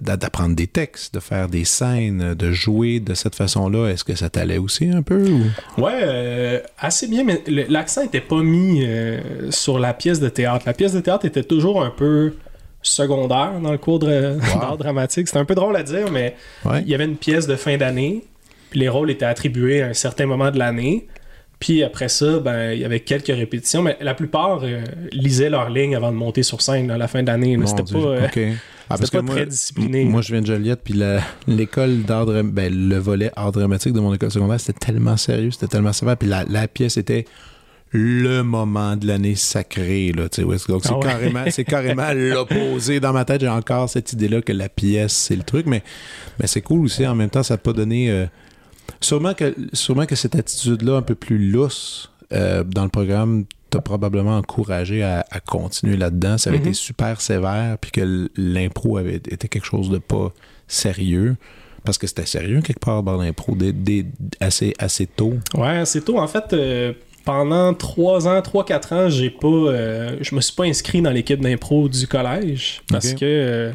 d'apprendre 0.00 0.54
des 0.54 0.68
textes, 0.68 1.14
de 1.14 1.18
faire 1.20 1.48
des 1.48 1.64
scènes, 1.64 2.34
de 2.34 2.52
jouer 2.52 3.00
de 3.00 3.14
cette 3.14 3.34
façon-là? 3.34 3.88
Est-ce 3.88 4.04
que 4.04 4.14
ça 4.14 4.30
t'allait 4.30 4.58
aussi 4.58 4.88
un 4.88 5.02
peu? 5.02 5.26
Ou... 5.28 5.82
Ouais, 5.82 5.98
euh, 6.02 6.60
assez 6.78 7.08
bien, 7.08 7.24
mais 7.24 7.42
l'accent 7.68 8.02
était 8.02 8.20
pas 8.20 8.40
mis 8.42 8.84
euh, 8.86 9.50
sur 9.50 9.78
la 9.80 9.92
pièce 9.92 10.20
de 10.20 10.28
théâtre. 10.28 10.64
La 10.66 10.74
pièce 10.74 10.92
de 10.92 11.00
théâtre 11.00 11.24
était 11.24 11.42
toujours 11.42 11.82
un 11.82 11.90
peu 11.90 12.34
secondaire 12.82 13.58
dans 13.62 13.72
le 13.72 13.78
cours 13.78 13.98
de- 13.98 14.36
d'art 14.60 14.76
dramatique. 14.78 15.26
C'était 15.26 15.40
un 15.40 15.44
peu 15.44 15.54
drôle 15.56 15.74
à 15.76 15.82
dire, 15.82 16.10
mais 16.12 16.36
Ouais. 16.64 16.82
il 16.82 16.88
y 16.88 16.94
avait 16.94 17.04
une 17.06 17.16
pièce 17.16 17.46
de 17.46 17.56
fin 17.56 17.76
d'année, 17.76 18.22
puis 18.70 18.78
les 18.80 18.88
rôles 18.88 19.10
étaient 19.10 19.24
attribués 19.24 19.82
à 19.82 19.86
un 19.88 19.94
certain 19.94 20.26
moment 20.26 20.50
de 20.50 20.58
l'année. 20.58 21.06
Puis 21.60 21.82
après 21.82 22.08
ça, 22.08 22.40
ben, 22.40 22.72
il 22.72 22.80
y 22.80 22.84
avait 22.84 23.00
quelques 23.00 23.28
répétitions, 23.28 23.82
mais 23.82 23.96
la 24.00 24.14
plupart 24.14 24.60
euh, 24.64 24.82
lisaient 25.12 25.50
leur 25.50 25.70
ligne 25.70 25.96
avant 25.96 26.12
de 26.12 26.16
monter 26.16 26.42
sur 26.42 26.60
scène 26.60 26.90
à 26.90 26.98
la 26.98 27.08
fin 27.08 27.22
d'année. 27.22 27.58
C'était 27.66 27.82
pas, 27.84 27.98
euh. 27.98 28.54
Ah, 28.90 28.98
pas 28.98 29.22
très 29.22 29.46
discipliné. 29.46 30.04
Moi, 30.04 30.20
je 30.20 30.32
viens 30.32 30.42
de 30.42 30.46
Joliette, 30.46 30.80
puis 30.84 31.00
l'école 31.46 32.02
d'art 32.02 32.26
ben, 32.26 32.72
le 32.72 32.98
volet 32.98 33.30
art 33.34 33.52
dramatique 33.52 33.94
de 33.94 34.00
mon 34.00 34.12
école 34.12 34.30
secondaire, 34.30 34.60
c'était 34.60 34.86
tellement 34.86 35.16
sérieux, 35.16 35.50
c'était 35.52 35.68
tellement 35.68 35.92
sévère, 35.92 36.16
puis 36.18 36.28
la, 36.28 36.44
la 36.44 36.68
pièce 36.68 36.98
était 36.98 37.24
le 37.96 38.42
moment 38.42 38.96
de 38.96 39.06
l'année 39.06 39.36
sacrée, 39.36 40.12
là, 40.12 40.24
c'est 40.30 40.42
Ah 40.42 40.46
ouais. 40.46 41.00
carrément, 41.00 41.44
c'est 41.48 41.64
carrément 41.64 42.12
l'opposé. 42.14 42.98
Dans 42.98 43.12
ma 43.12 43.24
tête, 43.24 43.40
j'ai 43.40 43.48
encore 43.48 43.88
cette 43.88 44.12
idée-là 44.12 44.42
que 44.42 44.52
la 44.52 44.68
pièce, 44.68 45.12
c'est 45.12 45.36
le 45.36 45.44
truc, 45.44 45.66
mais, 45.66 45.82
mais 46.40 46.48
c'est 46.48 46.60
cool 46.60 46.84
aussi, 46.86 47.06
en 47.06 47.14
même 47.14 47.30
temps, 47.30 47.44
ça 47.44 47.54
n'a 47.54 47.58
pas 47.58 47.72
donné... 47.72 48.10
euh, 48.10 48.26
sûrement, 49.00 49.34
que, 49.34 49.54
sûrement 49.72 50.06
que 50.06 50.14
cette 50.16 50.34
attitude-là, 50.36 50.96
un 50.96 51.02
peu 51.02 51.14
plus 51.14 51.50
lousse, 51.50 52.10
euh, 52.32 52.64
dans 52.64 52.84
le 52.84 52.88
programme, 52.90 53.44
t'a 53.70 53.80
probablement 53.80 54.36
encouragé 54.38 55.02
à, 55.02 55.24
à 55.30 55.40
continuer 55.40 55.96
là-dedans. 55.96 56.38
Ça 56.38 56.50
avait 56.50 56.58
Mhm. 56.58 56.64
été 56.66 56.74
super 56.74 57.20
sévère, 57.20 57.76
puis 57.78 57.90
que 57.90 58.30
l'impro 58.36 58.96
avait 58.98 59.16
été 59.16 59.48
quelque 59.48 59.64
chose 59.66 59.90
de 59.90 59.98
pas 59.98 60.32
sérieux. 60.68 61.36
Parce 61.84 61.98
que 61.98 62.06
c'était 62.06 62.24
sérieux 62.24 62.62
quelque 62.62 62.80
part 62.80 63.02
dans 63.02 63.20
l'impro 63.20 63.54
assez, 64.40 64.72
assez 64.78 65.06
tôt. 65.06 65.34
Ouais, 65.54 65.84
c'est 65.84 66.00
tôt. 66.02 66.18
En 66.18 66.26
fait, 66.26 66.52
euh, 66.54 66.92
pendant 67.24 67.72
3 67.72 68.28
ans, 68.28 68.40
3-4 68.40 68.94
ans, 68.94 69.08
j'ai 69.08 69.30
pas. 69.30 69.48
euh, 69.48 70.16
je 70.20 70.34
me 70.34 70.40
suis 70.40 70.54
pas 70.54 70.64
inscrit 70.64 71.00
dans 71.00 71.10
l'équipe 71.10 71.40
d'impro 71.40 71.88
du 71.88 72.06
collège 72.06 72.82
parce 72.90 73.14
que 73.14 73.24
euh, 73.24 73.72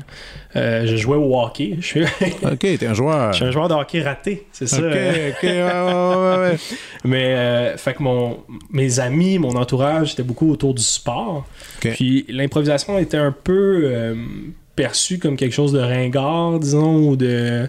euh, 0.56 0.86
je 0.86 0.96
jouais 0.96 1.18
au 1.18 1.40
hockey. 1.40 1.78
Je 1.80 1.86
suis, 1.86 2.04
OK, 2.44 2.60
t'es 2.60 2.86
un 2.86 2.94
joueur. 2.94 3.32
je 3.34 3.38
suis 3.38 3.46
un 3.46 3.52
joueur 3.52 3.68
de 3.68 3.74
hockey 3.74 4.02
raté, 4.02 4.46
c'est 4.52 4.68
ça. 4.68 4.78
OK, 4.78 4.84
ouais, 4.84 5.32
ouais, 5.44 5.64
ouais, 5.64 6.38
ouais. 6.38 6.58
Mais, 7.04 7.74
fait 7.78 7.94
que 7.96 8.04
mon, 8.04 8.40
mes 8.72 9.00
amis, 9.00 9.40
mon 9.40 9.56
entourage, 9.56 10.14
était 10.14 10.24
beaucoup 10.24 10.52
autour 10.52 10.74
du 10.74 10.84
sport. 10.84 11.48
Puis 11.80 12.26
l'improvisation 12.30 13.00
était 13.00 13.18
un 13.18 13.32
peu 13.32 14.16
perçue 14.76 15.20
comme 15.20 15.36
quelque 15.36 15.54
chose 15.54 15.74
de 15.74 15.80
ringard, 15.80 16.60
disons, 16.60 17.10
ou 17.10 17.16
de. 17.16 17.68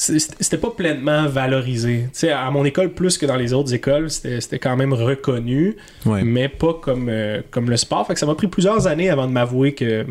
C'était 0.00 0.58
pas 0.58 0.70
pleinement 0.70 1.26
valorisé. 1.26 2.06
À 2.32 2.48
mon 2.52 2.64
école, 2.64 2.92
plus 2.92 3.18
que 3.18 3.26
dans 3.26 3.34
les 3.34 3.52
autres 3.52 3.74
écoles, 3.74 4.10
c'était 4.10 4.60
quand 4.60 4.76
même 4.76 4.92
reconnu, 4.92 5.74
Ouais. 6.06 6.22
mais 6.22 6.48
pas 6.48 6.72
comme, 6.74 7.08
euh, 7.08 7.42
comme 7.50 7.68
le 7.68 7.76
sport. 7.76 8.06
Fait 8.06 8.14
que 8.14 8.20
ça 8.20 8.26
m'a 8.26 8.36
pris 8.36 8.46
plusieurs 8.46 8.86
années 8.86 9.10
avant 9.10 9.26
de 9.26 9.32
m'avouer 9.32 9.74
que 9.74 10.06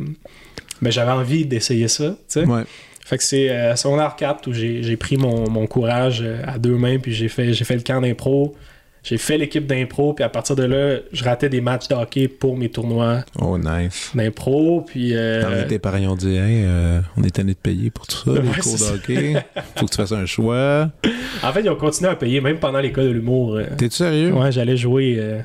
ben, 0.81 0.91
j'avais 0.91 1.11
envie 1.13 1.45
d'essayer 1.45 1.87
ça. 1.87 2.17
Ouais. 2.35 2.63
Fait 3.05 3.17
que 3.17 3.23
c'est 3.23 3.49
euh, 3.49 3.77
secondaire 3.77 4.17
4 4.17 4.49
où 4.49 4.53
j'ai 4.53 4.97
pris 4.97 5.15
mon, 5.15 5.49
mon 5.49 5.65
courage 5.67 6.19
euh, 6.21 6.41
à 6.45 6.59
deux 6.59 6.75
mains, 6.75 6.99
puis 6.99 7.13
j'ai 7.13 7.29
fait, 7.29 7.53
j'ai 7.53 7.63
fait 7.63 7.75
le 7.75 7.81
camp 7.81 8.01
d'impro. 8.01 8.55
J'ai 9.07 9.17
fait 9.17 9.37
l'équipe 9.37 9.65
d'impro, 9.65 10.13
puis 10.13 10.25
à 10.25 10.27
partir 10.29 10.57
de 10.57 10.63
là, 10.63 10.97
je 11.13 11.23
ratais 11.23 11.47
des 11.47 11.61
matchs 11.61 11.87
de 11.87 11.95
hockey 11.95 12.27
pour 12.27 12.57
mes 12.57 12.67
tournois 12.67 13.23
Oh, 13.39 13.57
nice. 13.57 14.11
d'impro. 14.13 14.81
Puis. 14.81 15.15
euh, 15.15 15.61
Dans 15.63 15.67
tes 15.69 15.79
parents 15.79 15.97
ont 15.99 16.15
dit, 16.17 16.35
hey, 16.35 16.63
euh, 16.65 16.99
on 17.15 17.23
est 17.23 17.29
tanné 17.33 17.53
de 17.53 17.57
payer 17.57 17.89
pour 17.89 18.05
tout 18.05 18.17
ça, 18.35 18.41
les 18.41 18.49
cours 18.49 18.63
c'est 18.63 18.71
de 18.73 18.77
ça. 18.77 18.93
hockey. 18.95 19.33
Faut 19.77 19.85
que 19.85 19.91
tu 19.91 19.95
fasses 19.95 20.11
un 20.11 20.25
choix. 20.25 20.91
En 21.41 21.53
fait, 21.53 21.61
ils 21.61 21.69
ont 21.69 21.77
continué 21.77 22.09
à 22.09 22.15
payer, 22.17 22.41
même 22.41 22.59
pendant 22.59 22.79
l'école 22.79 23.05
de 23.05 23.11
l'humour. 23.11 23.55
euh, 23.55 23.63
T'es-tu 23.77 23.95
sérieux? 23.95 24.33
Ouais, 24.33 24.51
j'allais 24.51 24.75
jouer 24.75 25.15
euh, 25.19 25.39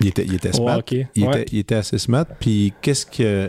Il, 0.00 0.08
était, 0.08 0.24
il 0.24 0.34
était 0.34 0.52
smart. 0.52 0.78
hockey. 0.78 1.06
Il, 1.14 1.24
Ouais. 1.28 1.42
était, 1.42 1.50
il 1.52 1.58
était 1.60 1.74
assez 1.76 1.98
smart. 1.98 2.26
Puis 2.40 2.72
qu'est-ce 2.82 3.06
que. 3.06 3.48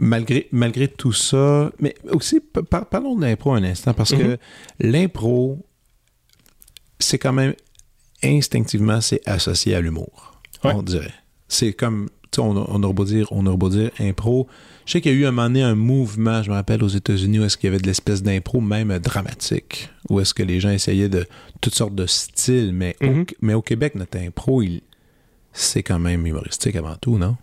Malgré, 0.00 0.48
malgré 0.50 0.88
tout 0.88 1.12
ça. 1.12 1.70
Mais 1.78 1.94
aussi, 2.10 2.40
par- 2.40 2.86
parlons 2.86 3.14
de 3.16 3.22
l'impro 3.24 3.52
un 3.52 3.62
instant, 3.62 3.94
parce 3.94 4.12
que 4.14 4.38
l'impro, 4.80 5.58
c'est 6.98 7.18
quand 7.18 7.32
même 7.32 7.54
instinctivement, 8.24 9.00
c'est 9.00 9.20
associé 9.26 9.74
à 9.74 9.80
l'humour. 9.80 10.40
Ouais. 10.64 10.72
On 10.74 10.82
dirait. 10.82 11.14
C'est 11.48 11.72
comme. 11.72 12.08
tu 12.30 12.36
sais, 12.36 12.40
On, 12.42 12.56
aurait 12.56 12.92
beau 12.94 13.04
dire, 13.04 13.28
on 13.30 13.46
aurait 13.46 13.56
beau 13.56 13.68
dire 13.70 13.90
impro. 14.00 14.46
Je 14.86 14.92
sais 14.92 15.00
qu'il 15.00 15.12
y 15.12 15.14
a 15.14 15.18
eu 15.18 15.26
un 15.26 15.30
moment 15.30 15.48
donné 15.48 15.62
un 15.62 15.74
mouvement, 15.74 16.42
je 16.42 16.50
me 16.50 16.54
rappelle, 16.54 16.82
aux 16.82 16.88
États-Unis, 16.88 17.38
où 17.40 17.44
est-ce 17.44 17.56
qu'il 17.58 17.68
y 17.68 17.72
avait 17.72 17.80
de 17.80 17.86
l'espèce 17.86 18.22
d'impro, 18.22 18.60
même 18.60 18.98
dramatique, 18.98 19.90
où 20.08 20.18
est-ce 20.20 20.32
que 20.34 20.42
les 20.42 20.60
gens 20.60 20.70
essayaient 20.70 21.10
de 21.10 21.26
toutes 21.60 21.74
sortes 21.74 21.94
de 21.94 22.06
styles, 22.06 22.72
mais, 22.72 22.96
au, 23.02 23.06
Mhm. 23.06 23.26
mais 23.42 23.54
au 23.54 23.60
Québec, 23.62 23.94
notre 23.96 24.18
impro, 24.18 24.62
il, 24.62 24.80
c'est 25.52 25.82
quand 25.82 25.98
même 25.98 26.26
humoristique 26.26 26.74
avant 26.76 26.96
tout, 26.96 27.18
non? 27.18 27.36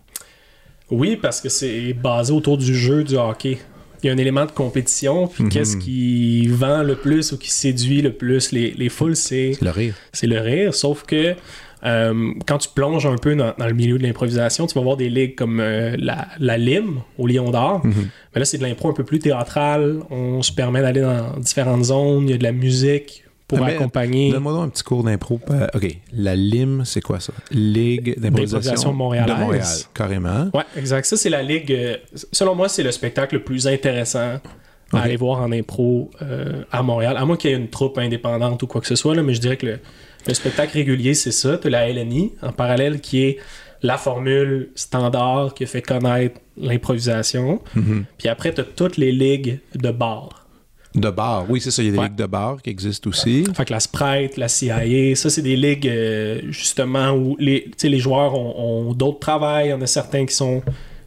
Oui, 0.90 1.16
parce 1.16 1.40
que 1.40 1.48
c'est 1.48 1.92
basé 1.94 2.32
autour 2.32 2.58
du 2.58 2.74
jeu 2.74 3.02
du 3.04 3.16
hockey. 3.16 3.58
Il 4.02 4.06
y 4.06 4.10
a 4.10 4.12
un 4.12 4.18
élément 4.18 4.44
de 4.46 4.50
compétition, 4.52 5.26
puis 5.28 5.44
Mhm. 5.44 5.50
qu'est-ce 5.50 5.76
qui 5.76 6.46
vend 6.48 6.82
le 6.82 6.94
plus 6.96 7.32
ou 7.32 7.38
qui 7.38 7.50
séduit 7.50 8.02
le 8.02 8.12
plus 8.12 8.52
les, 8.52 8.72
les 8.72 8.88
foules, 8.88 9.16
c'est 9.16 9.52
le 9.60 9.70
rire. 9.70 9.94
c'est 10.12 10.26
le 10.26 10.38
rire. 10.40 10.74
Sauf 10.74 11.04
que 11.04 11.34
euh, 11.84 12.32
quand 12.46 12.58
tu 12.58 12.68
plonges 12.74 13.06
un 13.06 13.16
peu 13.16 13.36
dans, 13.36 13.54
dans 13.58 13.66
le 13.66 13.74
milieu 13.74 13.98
de 13.98 14.02
l'improvisation, 14.02 14.66
tu 14.66 14.74
vas 14.74 14.80
voir 14.82 14.96
des 14.96 15.08
ligues 15.08 15.34
comme 15.36 15.60
euh, 15.60 15.94
la, 15.98 16.26
la 16.40 16.56
Lime 16.58 17.00
au 17.18 17.26
Lion 17.26 17.50
d'Or. 17.50 17.84
Mhm. 17.84 18.08
Mais 18.34 18.38
là, 18.40 18.44
c'est 18.44 18.58
de 18.58 18.62
l'impro 18.64 18.88
un 18.88 18.92
peu 18.94 19.04
plus 19.04 19.18
théâtral. 19.18 20.00
On 20.10 20.42
se 20.42 20.52
permet 20.52 20.80
d'aller 20.82 21.02
dans 21.02 21.36
différentes 21.38 21.84
zones. 21.84 22.24
Il 22.28 22.30
y 22.30 22.34
a 22.34 22.38
de 22.38 22.42
la 22.42 22.52
musique 22.52 23.22
pour 23.48 23.62
Ah, 23.62 23.66
accompagner. 23.68 24.32
Donne-moi 24.32 24.52
donc 24.52 24.64
un 24.64 24.68
petit 24.70 24.82
cours 24.82 25.04
d'impro. 25.04 25.38
Euh, 25.50 25.66
OK. 25.74 25.98
La 26.12 26.34
LIM, 26.34 26.84
c'est 26.84 27.00
quoi 27.00 27.20
ça? 27.20 27.32
Ligue 27.50 28.18
d'improvisation 28.18 28.92
montréalaise. 28.92 29.34
de 29.36 29.40
Montréal. 29.40 29.64
Carrément. 29.94 30.50
Ouais, 30.54 30.64
exact. 30.76 31.04
Ça, 31.06 31.16
c'est 31.16 31.30
la 31.30 31.42
ligue. 31.42 31.70
euh, 31.72 31.96
selon 32.32 32.54
moi, 32.54 32.68
c'est 32.68 32.82
le 32.82 32.90
spectacle 32.90 33.36
le 33.36 33.42
plus 33.44 33.66
intéressant 33.68 34.40
à 34.92 35.00
aller 35.00 35.16
voir 35.16 35.40
en 35.40 35.50
impro 35.52 36.10
euh, 36.22 36.62
à 36.72 36.82
Montréal. 36.82 37.16
À 37.16 37.24
moins 37.24 37.36
qu'il 37.36 37.50
y 37.50 37.54
ait 37.54 37.56
une 37.56 37.68
troupe 37.68 37.98
indépendante 37.98 38.62
ou 38.62 38.66
quoi 38.66 38.80
que 38.80 38.86
ce 38.86 38.94
soit, 38.96 39.14
là, 39.14 39.22
mais 39.22 39.34
je 39.34 39.40
dirais 39.40 39.56
que 39.56 39.66
le, 39.66 39.78
le 40.26 40.34
spectacle 40.34 40.72
régulier, 40.74 41.14
c'est 41.14 41.32
ça. 41.32 41.58
Tu 41.58 41.68
la 41.70 41.88
LNI 41.88 42.32
en 42.42 42.52
parallèle 42.52 43.00
qui 43.00 43.22
est 43.22 43.38
la 43.82 43.98
formule 43.98 44.70
standard 44.74 45.54
qui 45.54 45.64
a 45.64 45.66
fait 45.66 45.82
connaître 45.82 46.40
l'improvisation. 46.56 47.60
Mhm. 47.74 48.04
Puis 48.18 48.28
après, 48.28 48.52
tu 48.54 48.60
as 48.60 48.64
toutes 48.64 48.96
les 48.96 49.12
ligues 49.12 49.60
de 49.74 49.90
bar. 49.90 50.45
De 50.96 51.10
bar. 51.10 51.44
Oui, 51.48 51.60
c'est 51.60 51.70
ça. 51.70 51.82
Il 51.82 51.86
y 51.86 51.88
a 51.88 51.92
des 51.92 51.98
Ouais. 51.98 52.04
ligues 52.06 52.16
de 52.16 52.26
bar 52.26 52.60
qui 52.62 52.70
existent 52.70 53.08
aussi. 53.10 53.44
Fait 53.54 53.64
que 53.64 53.72
la 53.72 53.80
Sprite, 53.80 54.36
la 54.36 54.48
CIA, 54.48 55.14
ça, 55.14 55.28
c'est 55.30 55.42
des 55.42 55.56
ligues 55.56 55.86
euh, 55.88 56.40
justement 56.48 57.10
où 57.12 57.36
les, 57.38 57.64
tu 57.64 57.72
sais, 57.76 57.88
les 57.88 57.98
joueurs 57.98 58.34
ont, 58.34 58.88
ont 58.88 58.94
d'autres 58.94 59.18
travails. 59.20 59.66
Il 59.66 59.70
y 59.70 59.74
en 59.74 59.80
a 59.82 59.86
certains 59.86 60.24
qui 60.26 60.34
sont 60.34 60.62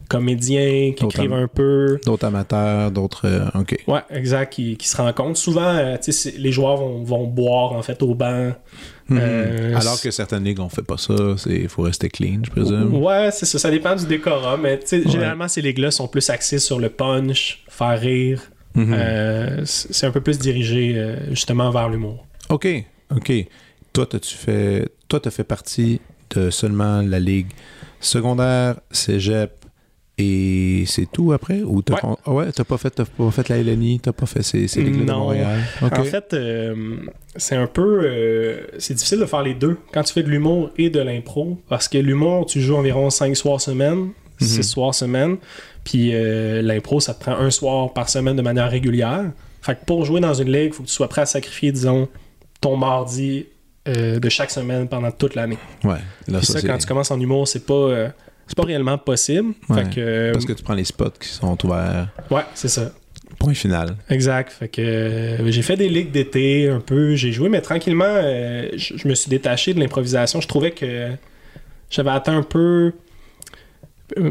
comédiens, 0.08 0.92
qui 0.96 1.04
écrivent 1.04 1.32
un 1.32 1.46
peu. 1.48 1.98
D'autres 2.04 2.26
amateurs, 2.26 2.90
d'autres. 2.90 3.26
euh, 3.26 3.46
OK. 3.60 3.76
Ouais, 3.86 4.00
exact, 4.10 4.52
qui, 4.52 4.76
qui 4.76 4.88
se 4.88 4.96
rencontrent. 4.96 5.38
Souvent, 5.38 5.62
euh, 5.74 5.96
tu 5.96 6.10
sais, 6.10 6.30
c'est- 6.30 6.38
les 6.38 6.50
joueurs 6.52 6.76
vont, 6.76 7.02
vont 7.04 7.26
boire 7.26 7.72
en 7.72 7.82
fait 7.82 8.02
au 8.02 8.14
banc. 8.14 8.52
Mhm. 9.08 9.18
Euh, 9.20 9.74
Alors 9.76 10.00
que 10.00 10.10
certaines 10.10 10.44
ligues, 10.44 10.60
on 10.60 10.68
fait 10.68 10.82
pas 10.82 10.96
ça. 10.96 11.14
Il 11.46 11.68
faut 11.68 11.82
rester 11.82 12.08
clean, 12.08 12.40
je 12.44 12.50
présume. 12.50 12.94
Ouais, 12.96 13.30
c'est 13.32 13.46
ça, 13.46 13.58
ça 13.58 13.70
dépend 13.70 13.94
du 13.96 14.06
décorum, 14.06 14.60
mais 14.62 14.80
Ouais. 14.92 15.02
généralement, 15.06 15.48
ces 15.48 15.62
ligues-là 15.62 15.90
sont 15.90 16.06
plus 16.08 16.28
axées 16.30 16.58
sur 16.58 16.78
le 16.78 16.88
punch, 16.90 17.62
faire 17.68 17.98
rire. 18.00 18.40
Mhm. 18.74 18.94
Euh, 18.96 19.62
c'est 19.64 20.06
un 20.06 20.10
peu 20.12 20.20
plus 20.20 20.38
dirigé 20.38 20.94
euh, 20.96 21.16
justement 21.30 21.70
vers 21.70 21.88
l'humour. 21.88 22.26
OK. 22.50 22.66
OK. 23.14 23.32
Toi, 23.92 24.06
t'as-tu 24.06 24.36
fait. 24.36 24.88
Toi, 25.08 25.18
t'as 25.20 25.30
fait 25.30 25.44
partie 25.44 26.00
de 26.34 26.50
seulement 26.50 27.02
la 27.02 27.18
ligue 27.18 27.48
secondaire, 27.98 28.76
cégep 28.90 29.52
et 30.18 30.84
c'est 30.86 31.10
tout 31.10 31.32
après? 31.32 31.62
Ou 31.62 31.82
t'as 31.82 31.94
Ouais. 31.94 32.00
con- 32.00 32.16
ah 32.26 32.32
ouais, 32.32 32.52
t'as 32.52 32.64
pas 32.64 32.76
fait, 32.78 32.90
t'as 32.90 33.04
pas 33.04 33.30
fait 33.30 33.48
la 33.48 33.56
LNI, 33.62 34.00
t'as 34.00 34.12
pas 34.12 34.26
fait 34.26 34.42
ces, 34.42 34.68
ces 34.68 34.82
ligues 34.82 35.00
de 35.00 35.04
Non. 35.04 35.20
Montréal? 35.20 35.58
OK. 35.82 35.98
En 35.98 36.04
fait, 36.04 36.34
euh, 36.34 36.96
c'est 37.36 37.56
un 37.56 37.66
peu. 37.66 38.60
c'est 38.78 38.94
difficile 38.94 39.18
de 39.20 39.26
faire 39.26 39.42
les 39.42 39.54
deux 39.54 39.78
quand 39.92 40.02
tu 40.02 40.12
fais 40.12 40.22
de 40.22 40.28
l'humour 40.28 40.70
et 40.76 40.90
de 40.90 41.00
l'impro. 41.00 41.58
Parce 41.68 41.88
que 41.88 41.98
l'humour, 41.98 42.46
tu 42.46 42.60
joues 42.60 42.76
environ 42.76 43.10
5 43.10 43.34
soirs 43.36 43.60
semaine, 43.60 44.10
6 44.40 44.58
Mhm. 44.58 44.62
soirs 44.62 44.94
semaine. 44.94 45.36
Puis 45.90 46.10
euh, 46.14 46.62
l'impro, 46.62 47.00
ça 47.00 47.14
te 47.14 47.20
prend 47.20 47.32
un 47.36 47.50
soir 47.50 47.92
par 47.92 48.08
semaine 48.08 48.36
de 48.36 48.42
manière 48.42 48.70
régulière. 48.70 49.24
Fait 49.60 49.74
que 49.74 49.84
pour 49.84 50.04
jouer 50.04 50.20
dans 50.20 50.34
une 50.34 50.52
ligue, 50.52 50.66
il 50.68 50.72
faut 50.72 50.84
que 50.84 50.88
tu 50.88 50.94
sois 50.94 51.08
prêt 51.08 51.22
à 51.22 51.26
sacrifier, 51.26 51.72
disons, 51.72 52.08
ton 52.60 52.76
mardi 52.76 53.46
euh, 53.88 54.20
de 54.20 54.28
chaque 54.28 54.52
semaine 54.52 54.86
pendant 54.86 55.10
toute 55.10 55.34
l'année. 55.34 55.58
ouais. 55.82 55.96
Là, 56.28 56.42
ça, 56.42 56.62
quand 56.62 56.78
tu 56.78 56.86
commences 56.86 57.10
en 57.10 57.18
humour, 57.18 57.48
c'est 57.48 57.66
pas. 57.66 57.74
euh, 57.74 58.08
c'est 58.46 58.56
pas 58.56 58.62
réellement 58.66 58.98
possible. 58.98 59.52
Ouais. 59.68 59.82
Fait 59.82 59.90
que. 59.90 60.32
Parce 60.32 60.44
que 60.44 60.52
tu 60.52 60.62
prends 60.62 60.74
les 60.74 60.84
spots 60.84 61.10
qui 61.20 61.28
sont 61.28 61.58
ouverts. 61.66 62.06
Ouais, 62.30 62.42
c'est 62.54 62.68
ça. 62.68 62.92
Point 63.40 63.54
final. 63.54 63.96
Exact. 64.10 64.52
Fait 64.52 64.68
que 64.68 65.38
j'ai 65.48 65.62
fait 65.62 65.76
des 65.76 65.88
ligues 65.88 66.12
d'été 66.12 66.68
un 66.68 66.78
peu, 66.80 67.16
j'ai 67.16 67.32
joué, 67.32 67.48
mais 67.48 67.62
tranquillement, 67.62 68.20
je 68.76 68.94
je 68.96 69.08
me 69.08 69.14
suis 69.16 69.28
détaché 69.28 69.74
de 69.74 69.80
l'improvisation. 69.80 70.40
Je 70.40 70.46
trouvais 70.46 70.70
que 70.70 71.08
j'avais 71.90 72.10
atteint 72.10 72.36
un 72.36 72.42
peu 72.44 72.92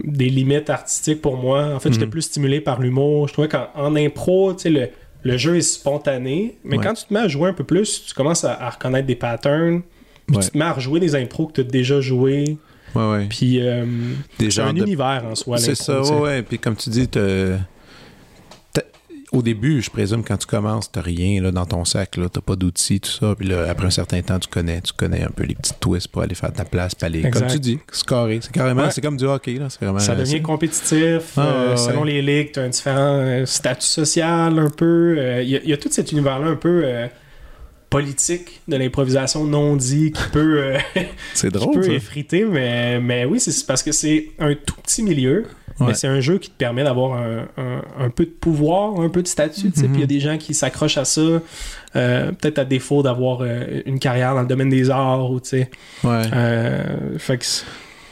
des 0.04 0.30
limites 0.30 0.70
artistiques 0.70 1.22
pour 1.22 1.38
moi. 1.38 1.74
En 1.76 1.80
fait, 1.80 1.92
j'étais 1.92 2.06
Mhm. 2.06 2.12
plus 2.12 2.22
stimulé 2.24 2.62
par 2.62 2.80
l'humour. 2.80 3.28
Je 3.28 3.34
trouvais 3.34 3.48
qu'en 3.48 3.68
en 3.76 3.96
impro, 3.96 4.54
tu 4.54 4.62
sais, 4.64 4.70
le, 4.70 4.88
le 5.24 5.38
jeu 5.38 5.58
est 5.58 5.62
spontané, 5.62 6.58
mais 6.64 6.78
Ouais. 6.78 6.84
quand 6.84 6.94
tu 6.94 7.06
te 7.06 7.14
mets 7.14 7.20
à 7.22 7.28
jouer 7.28 7.50
un 7.50 7.54
peu 7.54 7.64
plus, 7.64 8.06
tu 8.08 8.14
commences 8.14 8.44
à, 8.44 8.54
à 8.54 8.70
reconnaître 8.70 9.08
des 9.08 9.16
patterns, 9.16 9.82
puis 10.28 10.38
Ouais. 10.38 10.44
tu 10.44 10.50
te 10.52 10.58
mets 10.58 10.66
à 10.66 10.74
rejouer 10.74 11.00
des 11.00 11.16
impros 11.16 11.48
que 11.48 11.54
tu 11.54 11.62
as 11.62 11.64
déjà 11.66 12.00
joué, 12.02 12.58
Ouais, 12.96 13.10
ouais. 13.12 13.26
puis 13.30 13.60
euh, 13.62 13.86
c'est 14.40 14.60
un 14.62 14.74
de- 14.74 14.82
univers 14.82 15.24
en 15.30 15.36
soi. 15.36 15.58
C'est 15.58 15.76
ça, 15.76 16.02
tu 16.06 16.12
ouais, 16.14 16.20
ouais. 16.20 16.42
Puis 16.44 16.58
comme 16.60 16.76
tu 16.76 16.90
dis, 16.90 17.08
t'as- 17.08 17.58
au 19.32 19.42
début, 19.44 19.82
je 19.82 19.90
présume, 19.92 20.24
quand 20.24 20.38
tu 20.38 20.48
commences, 20.48 20.92
t'as 20.92 21.02
rien 21.02 21.42
là, 21.42 21.52
dans 21.52 21.66
ton 21.66 21.86
sac, 21.86 22.18
là, 22.18 22.28
t'as 22.30 22.42
pas 22.42 22.56
d'outils, 22.56 23.00
tout 23.00 23.12
ça. 23.12 23.36
Puis 23.38 23.48
là, 23.48 23.70
après 23.70 23.86
un 23.86 23.92
certain 23.92 24.22
temps, 24.22 24.40
tu 24.40 24.48
connais, 24.48 24.82
tu 24.82 24.92
connais 24.94 25.22
un 25.24 25.30
peu 25.30 25.44
les 25.44 25.54
petits 25.56 25.74
twists 25.80 26.08
pour 26.08 26.24
aller 26.24 26.34
faire 26.36 26.52
ta 26.52 26.66
place, 26.66 26.96
puis 26.96 27.06
aller, 27.06 27.20
Exact. 27.26 27.40
comme 27.42 27.48
tu 27.52 27.60
dis, 27.60 27.80
scorer. 27.92 28.40
C'est 28.42 28.52
carrément, 28.52 28.84
Ouais. 28.84 28.92
c'est 28.92 29.02
comme 29.02 29.18
du 29.18 29.26
hockey, 29.26 29.54
là. 29.60 29.68
Vraiment, 29.80 30.00
Ça 30.00 30.16
devient 30.16 30.42
compétitif. 30.42 31.34
Ah, 31.38 31.42
euh, 31.42 31.70
ouais, 31.72 31.78
selon 31.78 32.04
les 32.04 32.22
ligues, 32.22 32.54
tu 32.54 32.60
as 32.60 32.64
un 32.64 32.70
différent 32.70 33.14
euh, 33.20 33.46
statut 33.46 33.86
social 33.86 34.58
un 34.58 34.70
peu. 34.70 35.16
Euh, 35.20 35.44
Il 35.44 35.50
y, 35.50 35.56
a- 35.58 35.62
il 35.64 35.70
y 35.70 35.74
a 35.74 35.78
tout 35.78 35.90
cet 35.92 36.12
univers-là 36.12 36.48
un 36.48 36.56
peu 36.56 36.82
euh, 36.84 37.08
politique 37.90 38.62
de 38.68 38.78
l'improvisation 38.78 39.46
non 39.46 39.76
dit 39.76 40.12
qui 40.12 40.24
peut, 40.32 40.62
euh, 40.64 40.78
qui 41.36 41.50
peut 41.50 41.92
effriter. 41.92 42.46
Mais, 42.46 43.00
mais 43.00 43.26
oui, 43.26 43.40
c'est 43.40 43.66
parce 43.66 43.84
que 43.84 43.92
c'est 43.92 44.32
un 44.40 44.54
tout 44.54 44.76
petit 44.84 45.02
milieu. 45.04 45.46
Ouais. 45.80 45.88
Mais 45.88 45.94
c'est 45.94 46.08
un 46.08 46.20
jeu 46.20 46.38
qui 46.40 46.50
te 46.50 46.58
permet 46.58 46.84
d'avoir 46.84 47.14
un, 47.18 47.48
un- 47.58 47.82
un 47.98 48.10
peu 48.10 48.26
de 48.26 48.30
pouvoir, 48.32 49.00
un 49.00 49.10
peu 49.10 49.22
de 49.24 49.28
statut. 49.28 49.68
Mhm. 49.68 49.72
Puis 49.74 49.88
il 49.94 50.00
y 50.00 50.04
a 50.04 50.08
des 50.08 50.20
gens 50.20 50.38
qui 50.38 50.54
s'accrochent 50.54 50.98
à 50.98 51.06
ça, 51.06 51.22
euh, 51.96 52.32
peut-être 52.34 52.60
à 52.60 52.66
défaut 52.66 53.02
d'avoir 53.04 53.40
euh, 53.42 53.82
une 53.86 54.00
carrière 54.00 54.36
dans 54.36 54.42
le 54.42 54.48
domaine 54.48 54.70
des 54.70 54.90
arts. 54.90 55.32
Ou, 55.32 55.40
tu 55.40 55.50
sais. 55.50 55.72
Ouais. 56.04 56.22
Euh, 56.34 57.18
fait 57.18 57.38
que 57.38 57.46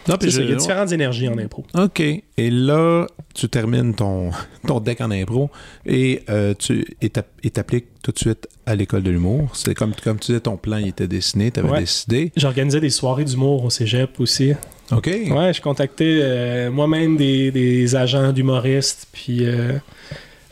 Non, 0.08 0.16
puis 0.18 0.32
je- 0.32 0.42
il 0.42 0.50
y 0.50 0.54
a 0.54 0.56
différentes 0.56 0.92
énergies 0.92 1.28
en 1.28 1.38
impro. 1.38 1.66
OK. 1.78 2.00
Et 2.00 2.50
là, 2.50 3.06
tu 3.34 3.50
termines 3.50 3.94
ton, 3.94 4.32
ton 4.68 4.80
deck 4.80 5.02
en 5.02 5.12
impro 5.12 5.50
et 5.86 6.24
euh, 6.30 6.54
tu 6.58 6.86
et 7.02 7.10
t'app- 7.10 7.28
et 7.44 7.50
t'appliques 7.50 7.88
tout 8.04 8.12
de 8.12 8.20
suite 8.20 8.48
à 8.66 8.76
l'école 8.76 9.04
de 9.04 9.12
l'humour. 9.12 9.50
C'est 9.56 9.74
comme, 9.76 9.94
comme 10.04 10.20
tu 10.20 10.28
disais, 10.28 10.40
ton 10.40 10.58
plan 10.58 10.78
il 10.78 10.88
était 10.90 11.08
dessiné, 11.08 11.52
tu 11.52 11.60
avais 11.60 11.70
Ouais. 11.70 11.80
décidé. 11.82 12.32
J'organisais 12.38 12.80
des 12.80 12.90
soirées 12.90 13.26
d'humour 13.26 13.66
au 13.66 13.70
cégep 13.70 14.20
aussi. 14.20 14.54
OK. 14.92 15.08
Ouais, 15.08 15.54
je 15.54 15.62
contactais 15.62 16.20
euh, 16.22 16.72
moi-même 16.72 17.18
des, 17.18 17.52
des 17.52 17.96
agents 17.96 18.32
d'humoristes, 18.32 19.08
puis 19.12 19.46
euh, 19.46 19.74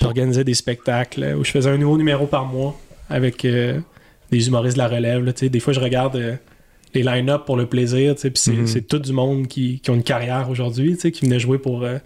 j'organisais 0.01 0.43
des 0.43 0.53
spectacles 0.53 1.35
où 1.39 1.43
je 1.45 1.51
faisais 1.51 1.69
un 1.69 1.77
nouveau 1.77 1.97
numéro 1.97 2.25
par 2.27 2.45
mois 2.45 2.77
avec 3.09 3.45
des 4.31 4.47
humoristes 4.47 4.75
de 4.75 4.81
la 4.81 4.87
relève. 4.89 5.23
là, 5.23 5.31
des 5.31 5.59
fois, 5.59 5.71
je 5.71 5.79
regarde 5.79 6.37
les 6.95 7.03
line-up 7.03 7.43
pour 7.45 7.57
le 7.57 7.65
plaisir, 7.67 8.15
puis 8.15 8.31
c'est 8.35 8.51
Mhm. 8.53 8.67
c'est 8.67 8.81
tout 8.87 8.99
du 8.99 9.13
monde 9.13 9.47
qui, 9.47 9.79
qui 9.79 9.89
ont 9.91 9.95
une 9.95 10.03
carrière 10.03 10.49
aujourd'hui, 10.49 10.97
qui 10.97 11.25
venait 11.25 11.39
jouer 11.39 11.57
pour 11.59 11.83
euh, 11.83 11.97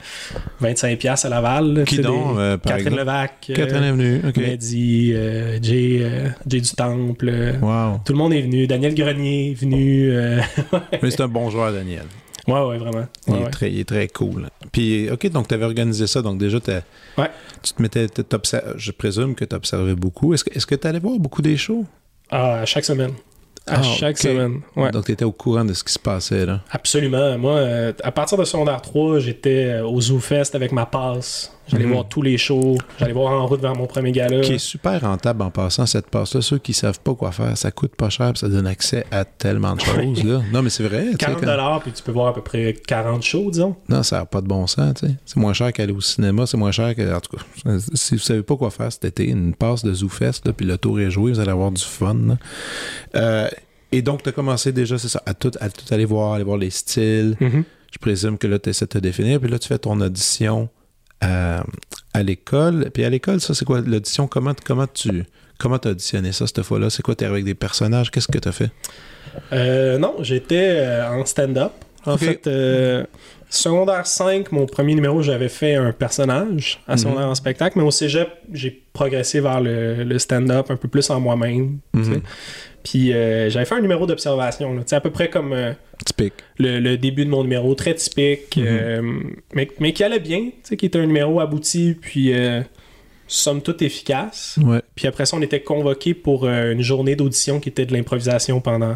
25$ 0.61 1.25
à 1.25 1.29
Laval. 1.29 1.73
là, 1.73 1.83
Qui 1.85 1.99
donc, 1.99 2.35
des- 2.35 2.41
euh, 2.41 2.57
par 2.57 2.73
Catherine 2.73 2.87
exemple? 2.93 2.99
Levac, 3.01 3.47
euh, 3.49 3.53
Catherine 3.55 3.83
est 3.83 3.91
venue. 3.91 4.21
OK. 4.27 4.37
Mehdi, 4.37 5.11
euh, 5.13 5.59
Jay, 5.61 5.99
euh, 6.01 6.29
Jay 6.47 6.59
du 6.61 6.71
Temple. 6.71 7.29
euh, 7.29 7.53
Wow. 7.61 7.99
Tout 8.05 8.13
le 8.13 8.17
monde 8.19 8.33
est 8.33 8.41
venu. 8.41 8.67
Daniel 8.67 8.95
Grenier 8.95 9.51
est 9.51 9.53
venu. 9.53 10.11
euh, 10.11 10.39
Mais 11.01 11.11
c'est 11.11 11.21
un 11.21 11.27
bon 11.27 11.49
joueur, 11.49 11.71
Daniel. 11.71 12.03
Ouais, 12.47 12.65
ouais, 12.65 12.77
vraiment. 12.79 13.05
Il, 13.27 13.35
est 13.35 13.37
ouais. 13.43 13.49
Très, 13.51 13.71
il 13.71 13.79
est 13.81 13.87
très 13.87 14.07
cool. 14.07 14.47
Puis, 14.71 15.07
OK, 15.11 15.29
donc 15.29 15.47
tu 15.47 15.53
avais 15.53 15.65
organisé 15.65 16.07
ça. 16.07 16.21
Donc, 16.23 16.39
déjà, 16.39 16.57
Ouais. 17.17 17.29
tu 17.61 17.73
te 17.73 17.81
mettais. 17.81 18.07
Je 18.75 18.91
présume 18.91 19.35
que 19.35 19.45
tu 19.45 19.55
observais 19.55 19.93
beaucoup. 19.93 20.33
Est-ce 20.33 20.65
que 20.65 20.75
tu 20.75 20.87
allais 20.87 20.99
voir 20.99 21.19
beaucoup 21.19 21.41
des 21.43 21.57
shows? 21.57 21.85
Ah, 22.31 22.63
chaque 22.65 22.85
semaine. 22.85 23.11
À 23.69 23.75
Ah, 23.79 23.83
chaque 23.83 24.17
semaine. 24.17 24.61
Ouais. 24.75 24.91
Donc, 24.91 25.05
tu 25.05 25.11
étais 25.11 25.25
au 25.25 25.31
courant 25.31 25.63
de 25.65 25.73
ce 25.73 25.83
qui 25.83 25.93
se 25.93 25.99
passait, 25.99 26.45
là. 26.45 26.61
Absolument. 26.71 27.37
Moi, 27.37 27.53
euh, 27.53 27.93
à 28.03 28.11
partir 28.11 28.37
de 28.37 28.43
secondaire 28.43 28.81
3, 28.81 29.19
j'étais 29.19 29.65
euh, 29.65 29.85
au 29.85 29.99
Zoo 30.01 30.19
Fest 30.19 30.55
avec 30.55 30.71
ma 30.71 30.85
passe. 30.85 31.51
J'allais 31.69 31.85
Mhm. 31.85 31.91
voir 31.93 32.07
tous 32.07 32.21
les 32.21 32.37
shows. 32.37 32.77
J'allais 32.99 33.13
voir 33.13 33.31
en 33.33 33.45
route 33.47 33.61
vers 33.61 33.75
mon 33.75 33.85
premier 33.87 34.11
gala. 34.11 34.41
Qui 34.41 34.53
est 34.53 34.57
super 34.57 35.01
rentable 35.01 35.41
en 35.43 35.51
passant 35.51 35.85
cette 35.85 36.07
passe-là. 36.09 36.41
Ceux 36.41 36.57
qui 36.57 36.73
savent 36.73 36.99
pas 36.99 37.13
quoi 37.15 37.31
faire, 37.31 37.55
ça 37.57 37.71
coûte 37.71 37.95
pas 37.95 38.09
cher, 38.09 38.31
puis 38.33 38.39
ça 38.39 38.49
donne 38.49 38.67
accès 38.67 39.05
à 39.11 39.23
tellement 39.25 39.75
de 39.75 39.81
choses, 39.81 40.23
là. 40.23 40.41
Non, 40.51 40.61
mais 40.61 40.69
c'est 40.69 40.83
vrai. 40.83 41.05
tu 41.05 41.11
sais, 41.11 41.17
40 41.17 41.41
quand- 41.45 41.79
puis 41.81 41.91
tu 41.91 42.03
peux 42.03 42.11
voir 42.11 42.27
à 42.27 42.33
peu 42.33 42.41
près 42.41 42.73
40 42.73 43.23
shows, 43.23 43.51
disons. 43.51 43.75
Non, 43.87 44.03
ça 44.03 44.19
n'a 44.19 44.25
pas 44.25 44.41
de 44.41 44.47
bon 44.47 44.65
sens, 44.67 44.93
tu 44.99 45.07
sais. 45.07 45.13
C'est 45.25 45.37
moins 45.37 45.53
cher 45.53 45.71
qu'aller 45.73 45.93
au 45.93 46.01
cinéma, 46.01 46.45
c'est 46.45 46.57
moins 46.57 46.71
cher 46.71 46.95
que. 46.95 47.13
En 47.15 47.19
tout 47.19 47.37
cas, 47.37 47.77
si 47.93 48.15
vous 48.15 48.21
savez 48.21 48.41
pas 48.43 48.55
quoi 48.55 48.71
faire 48.71 48.91
cet 48.91 49.05
été, 49.05 49.27
une 49.27 49.53
passe 49.53 49.83
de 49.83 49.93
ZooFest, 49.93 50.41
là, 50.45 50.53
puis 50.53 50.65
le 50.65 50.77
tour 50.77 50.99
est 50.99 51.11
joué, 51.11 51.31
vous 51.31 51.39
allez 51.39 51.51
avoir 51.51 51.71
du 51.71 51.83
fun. 51.83 52.15
là. 52.27 52.37
Euh, 53.15 53.47
et 53.91 54.01
donc, 54.01 54.23
tu 54.23 54.29
as 54.29 54.31
commencé 54.31 54.71
déjà, 54.71 54.97
c'est 54.97 55.07
ça, 55.09 55.21
à 55.25 55.33
tout, 55.33 55.51
à 55.59 55.69
tout 55.69 55.85
aller 55.93 56.05
voir, 56.05 56.33
aller 56.33 56.43
voir 56.43 56.57
les 56.57 56.69
styles. 56.69 57.35
Je 57.91 57.97
présume 57.99 58.37
que 58.37 58.45
là, 58.47 58.59
tu 58.59 58.69
essaies 58.69 58.85
de 58.85 58.89
te 58.91 58.97
définir, 58.99 59.39
puis 59.39 59.49
là, 59.49 59.57
tu 59.57 59.67
fais 59.67 59.79
ton 59.79 59.99
audition 59.99 60.69
à, 61.21 61.63
à 62.13 62.23
l'école. 62.23 62.89
Puis 62.93 63.03
à 63.03 63.09
l'école, 63.09 63.39
ça, 63.41 63.53
c'est 63.53 63.65
quoi 63.65 63.81
l'audition? 63.81 64.27
Comment, 64.27 64.53
comment 64.65 64.87
tu 64.87 65.23
comment 65.57 65.77
as 65.77 65.89
auditionné 65.89 66.31
ça 66.31 66.47
cette 66.47 66.61
fois-là? 66.63 66.89
C'est 66.89 67.01
quoi? 67.03 67.15
Tu 67.15 67.23
es 67.23 67.27
avec 67.27 67.43
des 67.45 67.55
personnages? 67.55 68.11
Qu'est-ce 68.11 68.27
que 68.27 68.37
tu 68.39 68.47
as 68.47 68.51
fait? 68.53 68.71
Euh, 69.53 69.97
non, 69.97 70.15
j'étais 70.21 70.69
euh, 70.77 71.09
en 71.09 71.25
stand-up. 71.25 71.71
En 72.05 72.17
fait, 72.17 72.47
euh, 72.47 73.03
secondaire 73.49 74.07
5, 74.07 74.51
mon 74.53 74.65
premier 74.65 74.95
numéro, 74.95 75.21
j'avais 75.21 75.49
fait 75.49 75.75
un 75.75 75.91
personnage 75.91 76.79
à 76.87 76.93
Mhm. 76.93 76.97
secondaire 76.97 77.27
en 77.27 77.35
spectacle, 77.35 77.77
mais 77.77 77.83
au 77.83 77.91
cégep, 77.91 78.29
j'ai 78.53 78.83
progressé 78.93 79.41
vers 79.41 79.59
le, 79.59 80.03
le 80.05 80.17
stand-up 80.19 80.71
un 80.71 80.77
peu 80.77 80.87
plus 80.87 81.09
en 81.09 81.19
moi-même. 81.19 81.79
sais. 81.95 82.21
Puis 82.83 83.13
euh, 83.13 83.49
j'avais 83.49 83.65
fait 83.65 83.75
un 83.75 83.81
numéro 83.81 84.05
d'observation, 84.05 84.73
là, 84.73 84.81
à 84.89 85.01
peu 85.01 85.09
près 85.11 85.29
comme 85.29 85.53
euh, 85.53 85.73
Typique. 86.05 86.33
le, 86.57 86.79
le 86.79 86.97
début 86.97 87.25
de 87.25 87.29
mon 87.29 87.43
numéro, 87.43 87.75
très 87.75 87.93
typique, 87.93 88.55
Mhm. 88.57 88.65
euh, 88.67 89.01
mais, 89.53 89.67
mais 89.79 89.93
qui 89.93 90.03
allait 90.03 90.19
bien, 90.19 90.49
qui 90.77 90.85
était 90.85 90.99
un 90.99 91.05
numéro 91.05 91.39
abouti, 91.39 91.95
puis 91.99 92.31
somme 93.27 93.61
toute 93.61 93.81
efficace. 93.81 94.57
Ouais. 94.63 94.81
Puis 94.95 95.07
après 95.07 95.25
ça, 95.25 95.37
on 95.37 95.41
était 95.41 95.59
convoqué 95.61 96.13
pour 96.13 96.47
une 96.47 96.81
journée 96.81 97.15
d'audition 97.15 97.59
qui 97.59 97.69
était 97.69 97.85
de 97.85 97.93
l'improvisation 97.93 98.59
pendant 98.61 98.95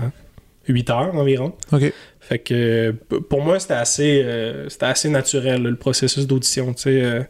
8 0.68 0.90
heures 0.90 1.16
environ. 1.16 1.54
OK. 1.72 1.94
Fait 2.20 2.40
que 2.40 2.92
pour 3.30 3.42
moi, 3.44 3.60
c'était 3.60 3.74
assez, 3.74 4.26
c'était 4.70 4.86
assez 4.86 5.10
naturel, 5.10 5.62
le 5.62 5.76
processus 5.76 6.26
d'audition. 6.26 6.74
c'est 6.76 7.28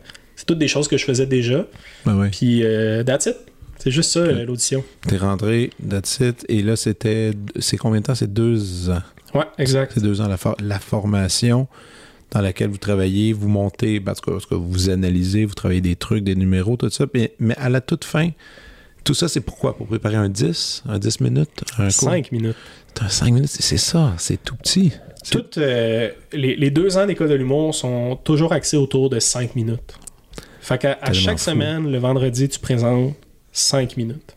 toutes 0.48 0.60
des 0.60 0.68
choses 0.68 0.88
que 0.88 0.98
je 0.98 1.06
faisais 1.06 1.26
déjà. 1.26 1.66
Ben 2.06 2.18
ouais. 2.18 2.30
Puis, 2.30 2.64
euh, 2.64 3.04
that's 3.04 3.26
it. 3.26 3.36
C'est 3.80 3.92
juste 3.92 4.12
ça, 4.12 4.26
l'audition. 4.32 4.84
T'es 5.08 5.18
rentré, 5.18 5.70
that's 5.90 6.20
it. 6.22 6.46
Et 6.48 6.62
là, 6.62 6.76
c'était. 6.76 7.32
C'est 7.60 7.78
combien 7.78 8.00
de 8.00 8.06
temps? 8.06 8.16
C'est 8.16 8.32
deux 8.32 8.90
ans. 8.90 9.02
Ouais, 9.34 9.46
exact. 9.58 9.92
C'est 9.96 10.04
deux 10.04 10.22
ans 10.22 10.28
la, 10.28 10.38
for- 10.38 10.56
la 10.64 10.80
formation 10.80 11.68
dans 12.32 12.42
laquelle 12.42 12.70
vous 12.70 12.78
travaillez, 12.78 13.34
vous 13.34 13.48
montez, 13.50 14.00
cas, 14.00 14.12
en 14.32 14.38
tout 14.40 14.48
cas, 14.50 14.56
vous 14.56 14.90
analysez, 14.90 15.46
vous 15.46 15.54
travaillez 15.54 15.82
des 15.82 15.96
trucs, 15.96 16.24
des 16.24 16.36
numéros, 16.36 16.78
tout 16.78 16.90
ça. 16.90 17.06
Mais, 17.14 17.34
mais 17.40 17.56
à 17.58 17.70
la 17.70 17.82
toute 17.82 18.06
fin, 18.06 18.30
tout 19.04 19.14
ça, 19.14 19.28
c'est 19.28 19.42
pourquoi? 19.42 19.76
Pour 19.76 19.86
préparer 19.88 20.16
un 20.16 20.30
10? 20.30 20.84
Un 20.88 20.98
10 20.98 21.20
minutes? 21.20 21.64
Un 21.78 21.84
cours? 21.90 22.10
5 22.10 22.32
minutes. 22.32 22.56
Putain, 22.88 23.10
5 23.10 23.26
minutes, 23.32 23.50
c'est 23.50 23.78
ça, 23.78 24.14
c'est 24.18 24.42
tout 24.42 24.56
petit. 24.56 24.94
Toutes 25.30 25.58
euh, 25.58 26.10
les, 26.32 26.56
les 26.56 26.70
deux 26.72 26.98
ans 26.98 27.06
d'école 27.06 27.30
de 27.30 27.36
l'humour 27.36 27.74
sont 27.76 28.16
toujours 28.24 28.52
axés 28.54 28.78
autour 28.78 29.10
de 29.10 29.20
5 29.20 29.56
minutes. 29.56 29.96
Fait 30.62 30.78
qu'à 30.78 30.98
chaque 31.14 31.38
fou. 31.40 31.52
semaine, 31.52 31.92
le 31.92 31.98
vendredi, 31.98 32.48
tu 32.50 32.60
présentes 32.60 33.14
5 33.54 33.96
minutes. 33.98 34.36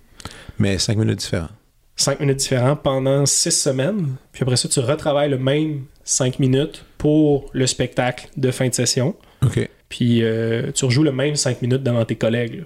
Mais 0.59 0.79
5 0.79 0.97
minutes 0.97 1.19
différentes. 1.19 1.51
5 1.97 2.21
minutes 2.21 2.37
différents 2.39 2.77
pendant 2.77 3.27
6 3.27 3.51
semaines. 3.51 4.15
Puis 4.33 4.43
après 4.43 4.57
ça, 4.57 4.69
tu 4.69 4.81
retravailles 4.81 5.31
le 5.31 5.39
même 5.39 5.85
5 6.05 6.39
minutes 6.39 6.85
pour 6.99 7.51
le 7.53 7.67
spectacle 7.67 8.29
de 8.37 8.51
fin 8.51 8.69
de 8.69 8.75
session. 8.75 9.17
OK. 9.45 9.69
Puis 9.89 10.23
euh, 10.23 10.71
tu 10.73 10.85
rejoues 10.85 11.03
le 11.05 11.13
même 11.13 11.35
5 11.37 11.63
minutes 11.63 11.83
devant 11.83 12.05
tes 12.05 12.17
collègues. 12.17 12.59
là. 12.61 12.65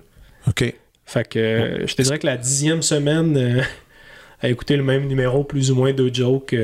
OK. 0.48 0.74
Fait 1.06 1.28
que 1.28 1.38
euh, 1.38 1.86
je 1.86 1.94
te 1.94 2.02
dirais 2.02 2.18
que 2.18 2.26
la 2.26 2.36
dixième 2.36 2.82
semaine, 2.82 3.36
euh, 3.36 3.62
à 4.42 4.48
écouter 4.48 4.76
le 4.76 4.82
même 4.84 5.06
numéro, 5.06 5.44
plus 5.44 5.70
ou 5.70 5.74
moins 5.76 5.92
deux 5.92 6.12
jokes, 6.12 6.54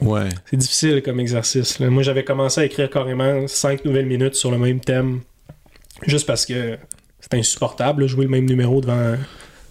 Ouais. 0.00 0.28
c'est 0.48 0.56
difficile 0.56 1.02
comme 1.02 1.18
exercice. 1.18 1.80
là. 1.80 1.90
Moi, 1.90 2.04
j'avais 2.04 2.22
commencé 2.22 2.60
à 2.60 2.64
écrire 2.64 2.88
carrément 2.88 3.46
5 3.48 3.84
nouvelles 3.84 4.06
minutes 4.06 4.34
sur 4.36 4.50
le 4.52 4.58
même 4.58 4.78
thème, 4.80 5.20
juste 6.06 6.24
parce 6.26 6.46
que 6.46 6.78
c'est 7.30 7.38
insupportable, 7.38 8.02
là, 8.02 8.06
jouer 8.08 8.24
le 8.24 8.30
même 8.30 8.46
numéro 8.46 8.80
devant 8.80 9.14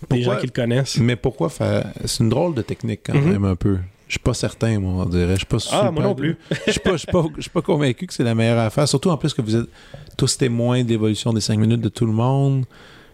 des 0.10 0.22
gens 0.22 0.38
qui 0.38 0.46
le 0.48 0.52
connaissent. 0.52 0.98
Mais 1.00 1.15
pourquoi 1.15 1.50
faire. 1.50 1.91
C'est 2.06 2.24
une 2.24 2.30
drôle 2.30 2.54
de 2.56 2.62
technique 2.62 3.02
quand 3.06 3.15
Mhm. 3.15 3.32
même 3.32 3.46
un 3.46 3.56
peu. 3.56 3.78
Je 4.08 4.13
suis 4.13 4.20
pas 4.20 4.34
certain, 4.34 4.80
moi, 4.80 5.04
on 5.06 5.10
dirait. 5.10 5.34
Je 5.34 5.38
suis 5.38 5.46
pas 5.46 5.58
Ah, 5.72 5.91
moi 5.91 6.02
non 6.04 6.15
plus. 6.15 6.38
Je 6.67 6.72
suis 6.72 6.80
pas, 6.80 7.24
pas, 7.54 7.62
convaincu 7.62 8.08
que 8.08 8.13
c'est 8.13 8.24
la 8.24 8.36
meilleure 8.36 8.60
affaire. 8.60 8.88
Surtout 8.88 9.10
en 9.10 9.17
plus 9.17 9.34
que 9.34 9.41
vous 9.41 9.56
êtes 9.56 9.67
tous 10.15 10.38
témoins 10.38 10.84
de 10.84 10.89
l'évolution 10.89 11.34
des 11.34 11.41
5 11.41 11.60
minutes 11.60 11.82
de 11.82 11.89
tout 11.89 12.06
le 12.06 12.13
monde. 12.13 12.63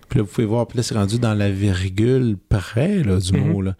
Puis 0.09 0.19
là, 0.19 0.23
vous 0.25 0.29
pouvez 0.31 0.45
voir, 0.45 0.67
puis 0.67 0.77
là, 0.77 0.83
c'est 0.83 0.93
rendu 0.93 1.17
dans 1.17 1.33
la 1.33 1.49
virgule 1.49 2.37
près 2.49 3.01
là, 3.01 3.17
du 3.17 3.33
Mhm. 3.33 3.51
mot. 3.51 3.61
Là. 3.63 3.75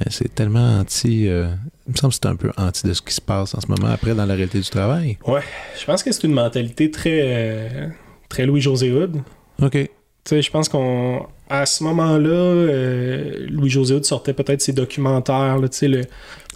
Mais 0.00 0.06
c'est 0.10 0.34
tellement 0.34 0.80
anti. 0.80 1.26
euh, 1.26 1.48
il 1.86 1.92
me 1.92 1.96
semble 1.96 2.12
que 2.12 2.18
c'est 2.22 2.26
un 2.28 2.36
peu 2.36 2.50
anti 2.58 2.86
de 2.86 2.92
ce 2.92 3.00
qui 3.00 3.14
se 3.14 3.20
passe 3.22 3.54
en 3.54 3.60
ce 3.62 3.66
moment 3.68 3.88
après 3.90 4.14
dans 4.14 4.26
la 4.26 4.34
réalité 4.34 4.60
du 4.60 4.68
travail. 4.68 5.16
Je 5.26 5.84
pense 5.86 6.02
que 6.02 6.12
c'est 6.12 6.24
une 6.24 6.34
mentalité 6.34 6.90
très, 6.90 7.20
euh, 7.22 7.88
très 8.28 8.44
Louis-José 8.44 8.92
Hood. 8.92 9.16
OK. 9.62 9.90
Tu 10.28 10.34
Tu 10.34 10.36
sais, 10.36 10.42
je 10.42 10.50
pense 10.50 10.68
qu'on. 10.68 11.26
À 11.48 11.64
ce 11.64 11.82
moment-là, 11.84 12.28
euh, 12.28 13.46
Louis-José 13.48 13.94
Hood 13.94 14.04
sortait 14.04 14.34
peut-être 14.34 14.60
ses 14.60 14.74
documentaires, 14.74 15.56
là, 15.56 15.66
tu 15.70 15.78
sais, 15.78 15.88
le 15.88 16.02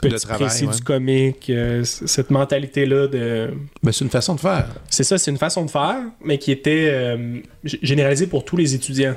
petit 0.02 0.14
travail, 0.26 0.46
précis 0.48 0.66
ouais. 0.66 0.74
du 0.74 0.82
comique, 0.82 1.48
euh, 1.48 1.82
cette 1.84 2.30
mentalité-là 2.30 3.06
de. 3.06 3.50
Ben, 3.82 3.90
c'est 3.92 4.04
une 4.04 4.10
façon 4.10 4.34
de 4.34 4.40
faire. 4.40 4.66
C'est 4.90 5.04
ça, 5.04 5.16
c'est 5.16 5.30
une 5.30 5.38
façon 5.38 5.64
de 5.64 5.70
faire, 5.70 5.96
mais 6.22 6.36
qui 6.36 6.52
était 6.52 6.88
euh, 6.92 7.38
généralisée 7.64 8.26
pour 8.26 8.44
tous 8.44 8.58
les 8.58 8.74
étudiants. 8.74 9.14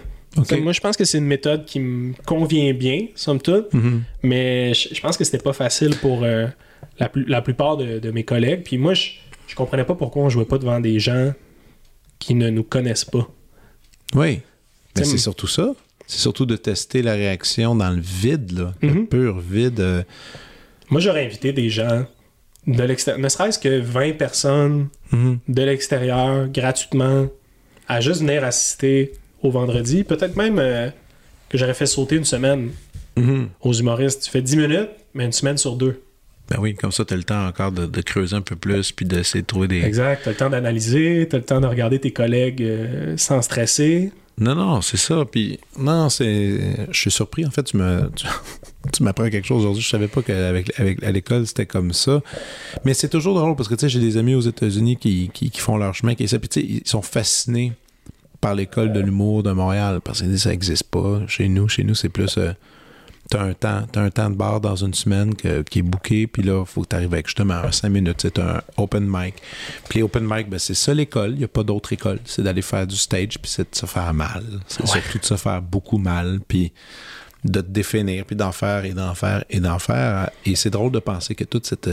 Moi, 0.62 0.72
je 0.72 0.80
pense 0.80 0.96
que 0.96 1.04
c'est 1.04 1.18
une 1.18 1.26
méthode 1.28 1.66
qui 1.66 1.82
me 1.82 2.14
convient 2.26 2.74
bien, 2.74 3.08
somme 3.16 3.42
toute, 3.42 3.74
Mhm. 3.74 4.04
mais 4.24 4.74
je, 4.74 5.00
pense 5.02 5.18
que 5.18 5.24
c'était 5.26 5.38
pas 5.44 5.54
facile 5.54 5.96
pour 5.98 6.22
la, 6.22 7.10
plus- 7.10 7.26
la 7.26 7.42
plupart 7.42 7.76
de, 7.78 8.00
de 8.00 8.12
mes 8.12 8.24
collègues. 8.24 8.62
Puis 8.64 8.78
moi, 8.78 8.94
je, 8.94 9.12
je 9.48 9.56
comprenais 9.56 9.84
pas 9.86 9.96
pourquoi 9.96 10.24
on 10.24 10.30
jouait 10.30 10.46
pas 10.46 10.58
devant 10.58 10.80
des 10.80 11.00
gens 11.00 11.34
qui 12.20 12.36
ne 12.36 12.50
nous 12.50 12.64
connaissent 12.64 13.06
pas. 13.06 13.28
Oui. 14.14 14.42
Mais 14.98 15.04
c'est 15.04 15.18
surtout 15.18 15.48
ça. 15.48 15.74
C'est 16.08 16.20
surtout 16.20 16.46
de 16.46 16.56
tester 16.56 17.02
la 17.02 17.14
réaction 17.14 17.76
dans 17.76 17.90
le 17.90 18.00
vide, 18.02 18.52
là. 18.58 18.74
Le 18.82 18.90
Mhm. 18.94 19.08
pur 19.08 19.40
vide. 19.40 19.80
euh, 19.80 20.04
Moi, 20.90 21.02
j'aurais 21.02 21.26
invité 21.26 21.52
des 21.52 21.70
gens 21.70 22.06
de 22.68 22.84
l'extérieur, 22.84 23.20
ne 23.22 23.28
serait-ce 23.30 23.58
que 23.58 23.80
20 23.80 24.14
personnes 24.18 24.90
mhm. 25.12 25.40
de 25.48 25.62
l'extérieur, 25.64 26.48
gratuitement, 26.48 27.28
à 27.88 28.02
juste 28.02 28.22
venir 28.22 28.44
assister 28.44 29.14
au 29.42 29.50
vendredi. 29.52 30.04
Peut-être 30.04 30.36
même 30.36 30.60
euh, 30.60 30.90
que 31.50 31.58
j'aurais 31.58 31.74
fait 31.74 31.86
sauter 31.88 32.16
une 32.18 32.26
semaine 32.26 32.70
Mhm. 33.18 33.50
aux 33.62 33.74
humoristes. 33.74 34.24
Tu 34.24 34.30
fais 34.30 34.42
10 34.42 34.58
minutes, 34.58 34.90
mais 35.16 35.26
une 35.26 35.32
semaine 35.32 35.58
sur 35.58 35.76
deux. 35.76 36.02
Ben 36.50 36.58
oui, 36.60 36.76
comme 36.76 36.92
ça, 36.92 37.04
tu 37.06 37.14
as 37.14 37.18
le 37.18 37.24
temps 37.24 37.48
encore 37.48 37.72
de, 37.72 37.86
de 37.88 38.02
creuser 38.02 38.36
un 38.36 38.42
peu 38.42 38.56
plus 38.56 38.92
puis 38.92 39.06
d'essayer 39.06 39.42
de 39.42 39.48
trouver 39.48 39.68
des. 39.68 39.82
Exact. 39.82 40.22
Tu 40.24 40.30
as 40.30 40.32
le 40.34 40.38
temps 40.38 40.50
d'analyser, 40.50 41.28
tu 41.30 41.36
as 41.36 41.40
le 41.40 41.46
temps 41.46 41.60
de 41.62 41.66
regarder 41.68 42.00
tes 42.00 42.12
collègues 42.12 42.62
euh, 42.62 43.16
sans 43.18 43.42
stresser. 43.42 44.12
Non, 44.38 44.54
non, 44.54 44.82
c'est 44.82 44.98
ça. 44.98 45.24
Puis, 45.26 45.60
non, 45.80 46.10
c'est. 46.10 46.60
Je 46.92 47.00
suis 47.00 47.10
surpris. 47.12 47.46
En 47.46 47.52
fait, 47.52 47.64
tu 47.64 47.78
me. 47.78 48.12
Tu, 48.16 48.28
tu 48.94 49.02
m'apprends 49.02 49.30
quelque 49.30 49.48
chose 49.48 49.62
aujourd'hui. 49.62 49.82
Je 49.82 49.90
savais 49.90 50.08
pas 50.08 50.22
qu'avec 50.22 50.78
avec, 50.80 51.02
à 51.04 51.12
l'école, 51.12 51.48
c'était 51.48 51.66
comme 51.66 51.94
ça. 51.94 52.22
Mais 52.84 52.94
c'est 52.94 53.10
toujours 53.10 53.34
drôle 53.36 53.56
parce 53.56 53.68
que, 53.70 53.76
tu 53.76 53.82
sais, 53.82 53.90
j'ai 53.90 54.00
des 54.02 54.18
amis 54.18 54.36
aux 54.36 54.42
États-Unis 54.42 54.98
qui, 54.98 55.32
qui, 55.34 55.50
qui 55.50 55.60
font 55.60 55.78
leur 55.78 55.96
chemin, 55.96 56.14
qui 56.16 56.28
ça. 56.28 56.38
Puis, 56.38 56.50
tu 56.50 56.60
sais, 56.62 56.66
ils 56.68 56.88
sont 56.88 57.02
fascinés 57.02 57.74
par 58.42 58.54
l'école 58.54 58.94
de 58.94 59.00
l'humour 59.00 59.42
de 59.42 59.52
Montréal 59.52 60.00
parce 60.04 60.20
qu'ils 60.20 60.30
disent 60.30 60.44
ça 60.44 60.50
n'existe 60.52 60.84
pas 60.84 61.22
chez 61.28 61.48
nous. 61.48 61.68
Chez 61.70 61.84
nous, 61.84 61.96
c'est 61.96 62.10
plus. 62.10 62.38
euh, 62.38 62.52
T'as 63.30 63.42
un 63.42 63.54
temps, 63.54 63.88
t'as 63.92 64.02
un 64.02 64.10
temps 64.12 64.30
de 64.30 64.36
bar 64.36 64.62
dans 64.62 64.76
une 64.76 64.94
semaine 64.94 65.34
que- 65.36 65.64
qui 65.64 65.80
est 65.80 65.82
booké, 65.82 66.28
puis 66.28 66.44
là, 66.44 66.60
il 66.62 66.66
faut 66.66 66.84
que 66.84 66.90
tu 66.90 66.96
arrives 66.96 67.12
avec 67.14 67.26
justement 67.28 67.56
un 67.56 67.72
5 67.72 67.90
minutes. 67.90 68.20
C'est 68.22 68.38
un 68.38 68.62
open 68.78 69.06
mic. 69.08 69.36
Puis 69.90 69.98
les 70.00 70.04
open 70.04 70.26
mic, 70.30 70.48
ben, 70.50 70.60
c'est 70.60 70.76
ça 70.76 70.94
l'école. 70.94 71.32
Il 71.32 71.38
n'y 71.40 71.44
a 71.44 71.48
pas 71.48 71.64
d'autre 71.64 71.92
école. 71.92 72.20
C'est 72.26 72.44
d'aller 72.44 72.62
faire 72.62 72.86
du 72.86 72.96
stage, 72.96 73.40
puis 73.42 73.50
c'est 73.52 73.72
de 73.72 73.76
se 73.76 73.88
faire 73.88 74.14
mal. 74.14 74.44
C'est 74.68 74.82
Ouais. 74.82 74.88
surtout 75.02 75.18
de 75.20 75.26
se 75.26 75.36
faire 75.38 75.62
beaucoup 75.62 75.98
mal, 75.98 76.40
puis 76.48 76.72
de 77.44 77.62
te 77.62 77.68
définir, 77.70 78.26
puis 78.26 78.36
d'en 78.36 78.52
faire 78.52 78.86
et 78.86 78.94
d'en 78.94 79.16
faire 79.16 79.44
et 79.50 79.60
d'en 79.60 79.80
faire. 79.80 80.30
Et 80.46 80.56
c'est 80.56 80.70
drôle 80.70 80.92
de 80.92 81.00
penser 81.00 81.34
que 81.36 81.44
toute 81.44 81.66
cette, 81.66 81.90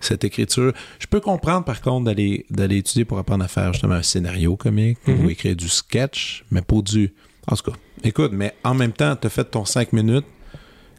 cette 0.00 0.24
écriture. 0.24 0.72
Je 0.98 1.06
peux 1.06 1.20
comprendre, 1.20 1.64
par 1.64 1.82
contre, 1.82 2.06
d'aller, 2.06 2.46
d'aller 2.48 2.78
étudier 2.78 3.04
pour 3.04 3.18
apprendre 3.18 3.44
à 3.44 3.48
faire 3.48 3.72
justement 3.74 3.94
un 3.96 4.02
scénario 4.02 4.56
comique 4.56 4.98
Mhm. 5.06 5.26
ou 5.26 5.30
écrire 5.30 5.56
du 5.56 5.68
sketch, 5.68 6.42
mais 6.50 6.62
pas 6.62 6.80
du. 6.80 7.12
En 7.46 7.54
tout 7.56 7.70
cas, 7.70 7.76
écoute, 8.02 8.32
mais 8.32 8.54
en 8.64 8.74
même 8.74 8.92
temps, 8.92 9.14
tu 9.16 9.26
as 9.26 9.30
fait 9.30 9.44
ton 9.44 9.64
5 9.66 9.92
minutes 9.92 10.24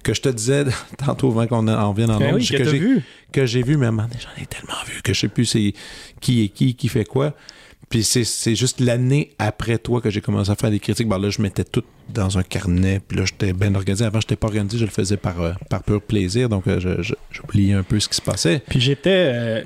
que 0.03 0.13
je 0.13 0.21
te 0.21 0.29
disais 0.29 0.65
tantôt 0.97 1.29
avant 1.29 1.47
qu'on 1.47 1.67
en 1.67 1.93
vienne 1.93 2.11
en 2.11 2.19
Ben 2.19 2.29
ondes, 2.33 2.41
oui, 2.41 2.47
que, 2.47 2.63
j'ai, 2.63 2.79
vu. 2.79 3.03
que 3.31 3.45
j'ai 3.45 3.63
vu, 3.63 3.77
mais 3.77 3.87
j'en 3.87 4.41
ai 4.41 4.45
tellement 4.45 4.73
vu 4.87 5.01
que 5.01 5.13
je 5.13 5.19
sais 5.21 5.27
plus 5.27 5.45
c'est 5.45 5.73
qui 6.19 6.43
est 6.43 6.49
qui, 6.49 6.75
qui 6.75 6.87
fait 6.87 7.05
quoi. 7.05 7.33
Puis 7.89 8.03
c'est, 8.05 8.55
juste 8.55 8.79
l'année 8.79 9.31
après 9.37 9.77
toi 9.77 9.99
que 9.99 10.09
j'ai 10.09 10.21
commencé 10.21 10.49
à 10.49 10.55
faire 10.55 10.71
des 10.71 10.79
critiques. 10.79 11.09
Ben 11.09 11.19
là, 11.19 11.29
je 11.29 11.41
mettais 11.41 11.65
tout 11.65 11.83
dans 12.07 12.37
un 12.37 12.43
carnet. 12.43 13.01
Puis 13.05 13.17
là, 13.17 13.25
j'étais 13.25 13.51
bien 13.51 13.75
organisé. 13.75 14.05
Avant, 14.05 14.21
je 14.21 14.25
n'étais 14.27 14.37
pas 14.37 14.47
organisé. 14.47 14.77
Je 14.77 14.85
le 14.85 14.91
faisais 14.91 15.17
par, 15.17 15.41
euh, 15.41 15.51
par 15.69 15.83
pur 15.83 16.01
plaisir. 16.01 16.47
Donc, 16.47 16.67
euh, 16.67 16.79
j'oubliais 17.31 17.73
un 17.73 17.83
peu 17.83 17.99
ce 17.99 18.07
qui 18.07 18.15
se 18.15 18.21
passait. 18.21 18.63
Puis 18.69 18.79
j'étais. 18.79 19.09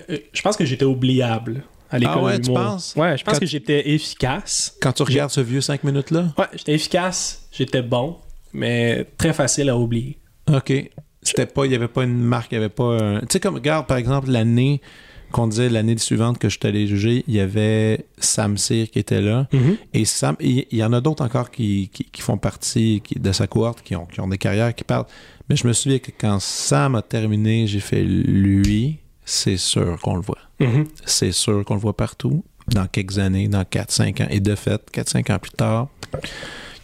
euh, 0.09 0.17
je 0.33 0.41
pense 0.41 0.57
que 0.57 0.65
j'étais 0.65 0.85
oubliable 0.85 1.61
à 1.91 1.99
l'école 1.99 2.15
Ah 2.17 2.23
ouais, 2.23 2.39
tu 2.39 2.51
penses? 2.51 2.95
Ouais, 2.97 3.15
je 3.15 3.23
pense 3.23 3.35
Quand- 3.35 3.39
que 3.41 3.45
j'étais 3.45 3.91
efficace. 3.91 4.75
Quand 4.81 4.93
tu 4.93 5.03
regardes 5.03 5.29
ce 5.29 5.41
vieux 5.41 5.61
5 5.61 5.83
minutes-là, 5.83 6.33
Ouais, 6.35 6.45
j'étais 6.55 6.73
efficace, 6.73 7.47
j'étais 7.51 7.83
bon, 7.83 8.17
mais 8.53 9.05
très 9.19 9.33
facile 9.33 9.69
à 9.69 9.77
oublier. 9.77 10.17
OK. 10.51 10.73
C'était 11.21 11.45
pas, 11.47 11.65
il 11.65 11.69
n'y 11.69 11.75
avait 11.75 11.87
pas 11.87 12.03
une 12.03 12.19
marque, 12.21 12.51
il 12.51 12.59
n'y 12.59 12.63
avait 12.65 12.73
pas 12.73 12.97
un. 13.01 13.19
Tu 13.21 13.25
sais, 13.31 13.39
comme, 13.39 13.55
regarde, 13.55 13.87
par 13.87 13.97
exemple, 13.97 14.29
l'année 14.29 14.79
qu'on 15.31 15.47
disait, 15.47 15.69
l'année 15.69 15.97
suivante 15.97 16.37
que 16.37 16.49
je 16.49 16.57
suis 16.59 16.67
allé 16.67 16.85
juger, 16.87 17.23
il 17.27 17.33
y 17.33 17.39
avait 17.39 18.05
Sam 18.19 18.57
Cyr 18.57 18.89
qui 18.91 18.99
était 18.99 19.21
là. 19.21 19.47
Et 19.93 20.05
Sam, 20.05 20.35
il 20.39 20.65
y 20.71 20.83
en 20.83 20.93
a 20.93 21.01
d'autres 21.01 21.25
encore 21.25 21.49
qui, 21.49 21.89
qui, 21.91 22.03
qui 22.05 22.21
font 22.21 22.37
partie 22.37 23.01
qui- 23.03 23.19
de 23.19 23.31
sa 23.31 23.47
cohorte, 23.47 23.81
qui 23.81 23.95
ont, 23.95 24.05
qui 24.05 24.21
ont 24.21 24.27
des 24.27 24.37
carrières, 24.37 24.73
qui 24.75 24.83
parlent. 24.83 25.07
Mais 25.49 25.55
je 25.55 25.67
me 25.67 25.73
souviens 25.73 25.97
que 25.99 26.11
quand 26.17 26.39
Sam 26.39 26.93
a 26.95 27.01
terminé, 27.01 27.65
j'ai 27.65 27.79
fait 27.79 28.03
lui, 28.03 28.99
c'est 29.25 29.57
sûr 29.57 29.99
qu'on 30.01 30.15
le 30.15 30.21
voit. 30.21 30.37
Mhm. 30.59 30.85
C'est 31.05 31.31
sûr 31.31 31.65
qu'on 31.65 31.73
le 31.73 31.81
voit 31.81 31.97
partout, 31.97 32.43
dans 32.67 32.85
quelques 32.85 33.17
années, 33.17 33.47
dans 33.47 33.63
4-5 33.63 34.21
ans. 34.23 34.27
Et 34.29 34.39
de 34.39 34.53
fait, 34.55 34.79
4-5 34.93 35.31
ans 35.33 35.39
plus 35.39 35.51
tard, 35.51 35.87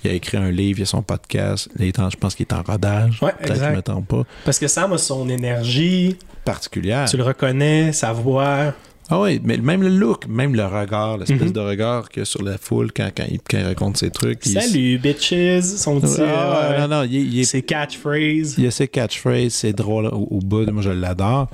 il 0.04 0.12
a 0.12 0.14
écrit 0.14 0.38
un 0.38 0.52
livre, 0.52 0.80
il 0.80 0.82
y 0.82 0.84
a 0.84 0.86
son 0.86 1.02
podcast. 1.02 1.70
Il 1.80 1.86
est 1.86 2.00
en- 2.00 2.10
je 2.10 2.18
pense 2.18 2.36
qu'il 2.36 2.46
est 2.50 2.54
en 2.54 2.62
rodage. 2.64 3.20
Ouais, 3.22 3.32
Peut-être 3.32 3.48
que 3.48 3.52
exact. 3.54 3.66
je 3.68 3.72
ne 3.72 3.76
me 3.78 3.82
trompe 3.82 4.08
pas. 4.08 4.24
Parce 4.46 4.60
que 4.60 4.68
Sam 4.68 4.94
a 4.94 4.98
son 4.98 5.30
énergie, 5.30 6.18
Particulière. 6.46 7.08
tu 7.10 7.18
le 7.18 7.24
reconnais, 7.24 7.92
sa 7.94 8.12
voix. 8.14 8.74
Ah 9.13 9.19
oui, 9.19 9.41
mais 9.43 9.58
même 9.58 9.82
le 9.84 9.89
look, 9.89 10.26
même 10.28 10.56
le 10.56 10.65
regard, 10.65 11.17
l'espèce 11.17 11.41
Mhm. 11.41 11.52
de 11.52 11.60
regard 11.60 12.08
qu'il 12.10 12.21
y 12.21 12.24
a 12.24 12.26
sur 12.26 12.41
la 12.43 12.58
foule 12.58 12.93
quand, 12.95 13.10
quand, 13.15 13.26
il, 13.30 13.39
quand 13.39 13.58
il 13.58 13.65
raconte 13.65 13.97
ses 13.97 14.10
trucs. 14.10 14.45
il- 14.45 14.54
Salut, 14.54 14.97
bitches! 15.00 15.62
Son 15.62 16.00
petit. 16.00 16.21
Ah, 16.21 16.71
euh, 16.71 16.80
non, 16.88 16.88
non, 16.88 17.04
il, 17.04 17.34
il 17.36 17.45
ses 17.45 17.62
catchphrases. 17.62 18.56
il 18.58 18.63
y 18.63 18.67
a 18.67 18.71
ses 18.71 18.88
catchphrases, 18.88 19.52
c'est 19.54 19.74
drôle 19.74 20.06
au, 20.08 20.28
au 20.32 20.39
bout, 20.39 20.65
moi 20.71 20.82
je 20.82 20.91
l'adore. 20.91 21.50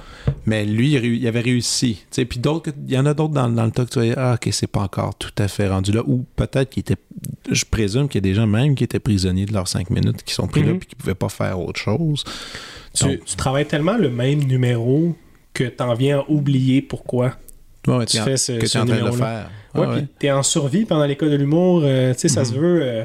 Mais 0.46 0.66
lui, 0.66 0.94
il, 0.94 1.28
avait 1.28 1.42
réussi. 1.42 2.06
Puis 2.30 2.40
d'autres, 2.40 2.70
il 2.88 2.94
y 2.94 2.98
en 3.00 3.08
a 3.08 3.16
d'autres 3.16 3.34
dans, 3.34 3.50
dans 3.50 3.66
le 3.66 3.72
que 3.72 3.82
tu 3.82 3.94
voyais, 3.96 4.14
ah, 4.16 4.36
ok, 4.36 4.50
c'est 4.52 4.68
pas 4.68 4.82
encore 4.82 5.16
tout 5.16 5.32
à 5.40 5.48
fait 5.48 5.68
rendu 5.68 5.92
là. 5.92 6.04
Ou 6.06 6.26
peut-être 6.36 6.70
qu'il 6.70 6.82
était, 6.82 6.96
je 7.52 7.66
présume 7.66 8.08
qu'il 8.08 8.24
y 8.24 8.24
a 8.24 8.30
des 8.30 8.36
gens 8.36 8.46
même 8.46 8.76
qui 8.76 8.84
étaient 8.84 9.00
prisonniers 9.00 9.48
de 9.48 9.54
leurs 9.54 9.68
cinq 9.68 9.90
minutes, 9.90 10.22
qui 10.24 10.34
sont 10.36 10.48
pris 10.48 10.62
là 10.62 10.74
Mhm. 10.74 10.78
puis 10.80 10.90
qui 10.90 10.96
pouvaient 10.96 11.16
pas 11.16 11.30
faire 11.30 11.60
autre 11.60 11.80
chose. 11.80 12.24
Tu, 12.94 13.04
Donc- 13.04 13.26
tu 13.26 13.36
travailles 13.36 13.66
tellement 13.66 13.98
le 13.98 14.10
même 14.12 14.44
numéro 14.44 15.16
que 15.56 15.64
t'en 15.64 15.96
viens 15.96 16.20
à 16.20 16.26
oublier 16.30 16.84
pourquoi? 16.84 17.34
Ouais, 17.88 17.98
ouais, 17.98 18.06
tu 18.06 18.18
fais 18.18 18.38
ce, 18.38 18.52
que 18.54 18.66
tu 18.66 18.78
es 18.78 18.80
en 18.80 18.86
train 18.86 19.02
de 19.04 19.12
faire. 19.12 19.50
Ouais, 19.76 19.86
Ah, 19.88 19.94
puis 19.96 20.08
t'es 20.20 20.32
en 20.32 20.44
survie 20.44 20.86
pendant 20.86 21.06
l'école 21.06 21.30
de 21.32 21.36
l'humour. 21.36 21.82
euh, 21.84 22.14
tu 22.14 22.20
sais, 22.22 22.28
ça 22.28 22.42
Mhm. 22.42 22.46
se 22.46 22.54
veut. 22.54 22.80
euh, 22.82 23.04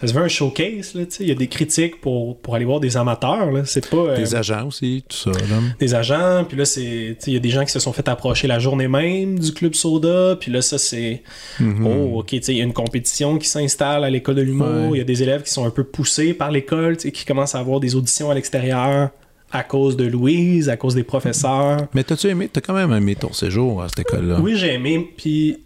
ça 0.00 0.08
se 0.08 0.12
veut 0.12 0.22
un 0.22 0.28
showcase, 0.28 0.94
là, 0.94 1.04
tu 1.04 1.10
sais. 1.12 1.22
Il 1.22 1.28
y 1.28 1.32
a 1.32 1.36
des 1.36 1.46
critiques 1.46 2.00
pour, 2.00 2.36
pour 2.40 2.56
aller 2.56 2.64
voir 2.64 2.80
des 2.80 2.96
amateurs, 2.96 3.52
là. 3.52 3.62
C'est 3.64 3.88
pas. 3.88 3.96
euh, 3.96 4.16
Des 4.16 4.34
agents 4.34 4.66
aussi, 4.66 5.04
tout 5.08 5.16
ça. 5.16 5.30
Là. 5.30 5.56
des 5.78 5.94
agents, 5.94 6.44
puis 6.48 6.56
là, 6.58 6.64
c'est. 6.64 7.16
Il 7.28 7.32
y 7.32 7.36
a 7.36 7.38
des 7.38 7.50
gens 7.50 7.64
qui 7.64 7.70
se 7.70 7.78
sont 7.78 7.92
fait 7.92 8.08
approcher 8.08 8.48
la 8.48 8.58
journée 8.58 8.88
même 8.88 9.38
du 9.38 9.52
Club 9.52 9.74
Soda, 9.74 10.36
puis 10.40 10.50
là, 10.50 10.62
ça, 10.62 10.78
c'est. 10.78 11.22
Mhm. 11.60 11.86
Oh, 11.86 12.18
ok, 12.20 12.26
tu 12.26 12.42
sais, 12.42 12.52
il 12.52 12.58
y 12.58 12.60
a 12.60 12.64
une 12.64 12.72
compétition 12.72 13.38
qui 13.38 13.46
s'installe 13.48 14.02
à 14.04 14.10
l'école 14.10 14.34
de 14.34 14.42
l'humour, 14.42 14.66
il 14.86 14.90
Ouais. 14.92 14.98
y 14.98 15.00
a 15.00 15.04
des 15.04 15.22
élèves 15.22 15.42
qui 15.44 15.50
sont 15.52 15.64
un 15.64 15.70
peu 15.70 15.84
poussés 15.84 16.34
par 16.34 16.50
l'école, 16.50 16.96
tu 16.96 17.02
sais, 17.04 17.12
qui 17.12 17.24
commencent 17.24 17.54
à 17.54 17.60
avoir 17.60 17.78
des 17.78 17.94
auditions 17.94 18.30
à 18.30 18.34
l'extérieur 18.34 19.10
à 19.54 19.62
cause 19.62 19.96
de 19.96 20.04
Louise, 20.04 20.68
à 20.68 20.76
cause 20.76 20.94
des 20.94 21.04
professeurs. 21.04 21.86
Mais 21.94 22.02
t'as-tu 22.04 22.26
aimé, 22.28 22.48
t'as 22.52 22.60
quand 22.60 22.74
même 22.74 22.92
aimé 22.92 23.14
ton 23.14 23.32
séjour 23.32 23.82
à 23.82 23.88
cette 23.88 24.00
école-là? 24.00 24.40
Oui, 24.40 24.56
j'ai 24.56 24.74
aimé, 24.74 25.12
puis 25.16 25.58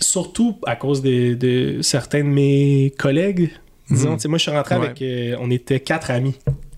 surtout 0.00 0.58
à 0.66 0.74
cause 0.76 1.00
de 1.02 1.78
certains 1.82 2.20
de 2.24 2.28
mes 2.28 2.92
collègues. 2.98 3.50
Disons, 3.90 4.16
tu 4.16 4.22
sais, 4.22 4.28
moi, 4.28 4.38
je 4.38 4.42
suis 4.42 4.50
rentré 4.50 4.76
Ouais. 4.76 4.86
avec. 4.86 5.02
euh, 5.02 5.36
on 5.40 5.50
était 5.50 5.80
quatre 5.80 6.10
amis. 6.10 6.34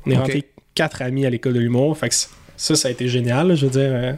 On 0.06 0.10
est 0.10 0.16
rentré 0.16 0.44
quatre 0.74 1.00
amis 1.02 1.24
à 1.24 1.30
l'école 1.30 1.52
de 1.54 1.60
l'humour. 1.60 1.96
Fait 1.96 2.08
que 2.08 2.14
ça, 2.14 2.74
ça 2.74 2.88
a 2.88 2.90
été 2.90 3.08
génial. 3.08 3.48
là. 3.48 3.54
Je 3.54 3.66
veux 3.66 3.72
dire, 3.72 3.90
euh, 3.92 4.12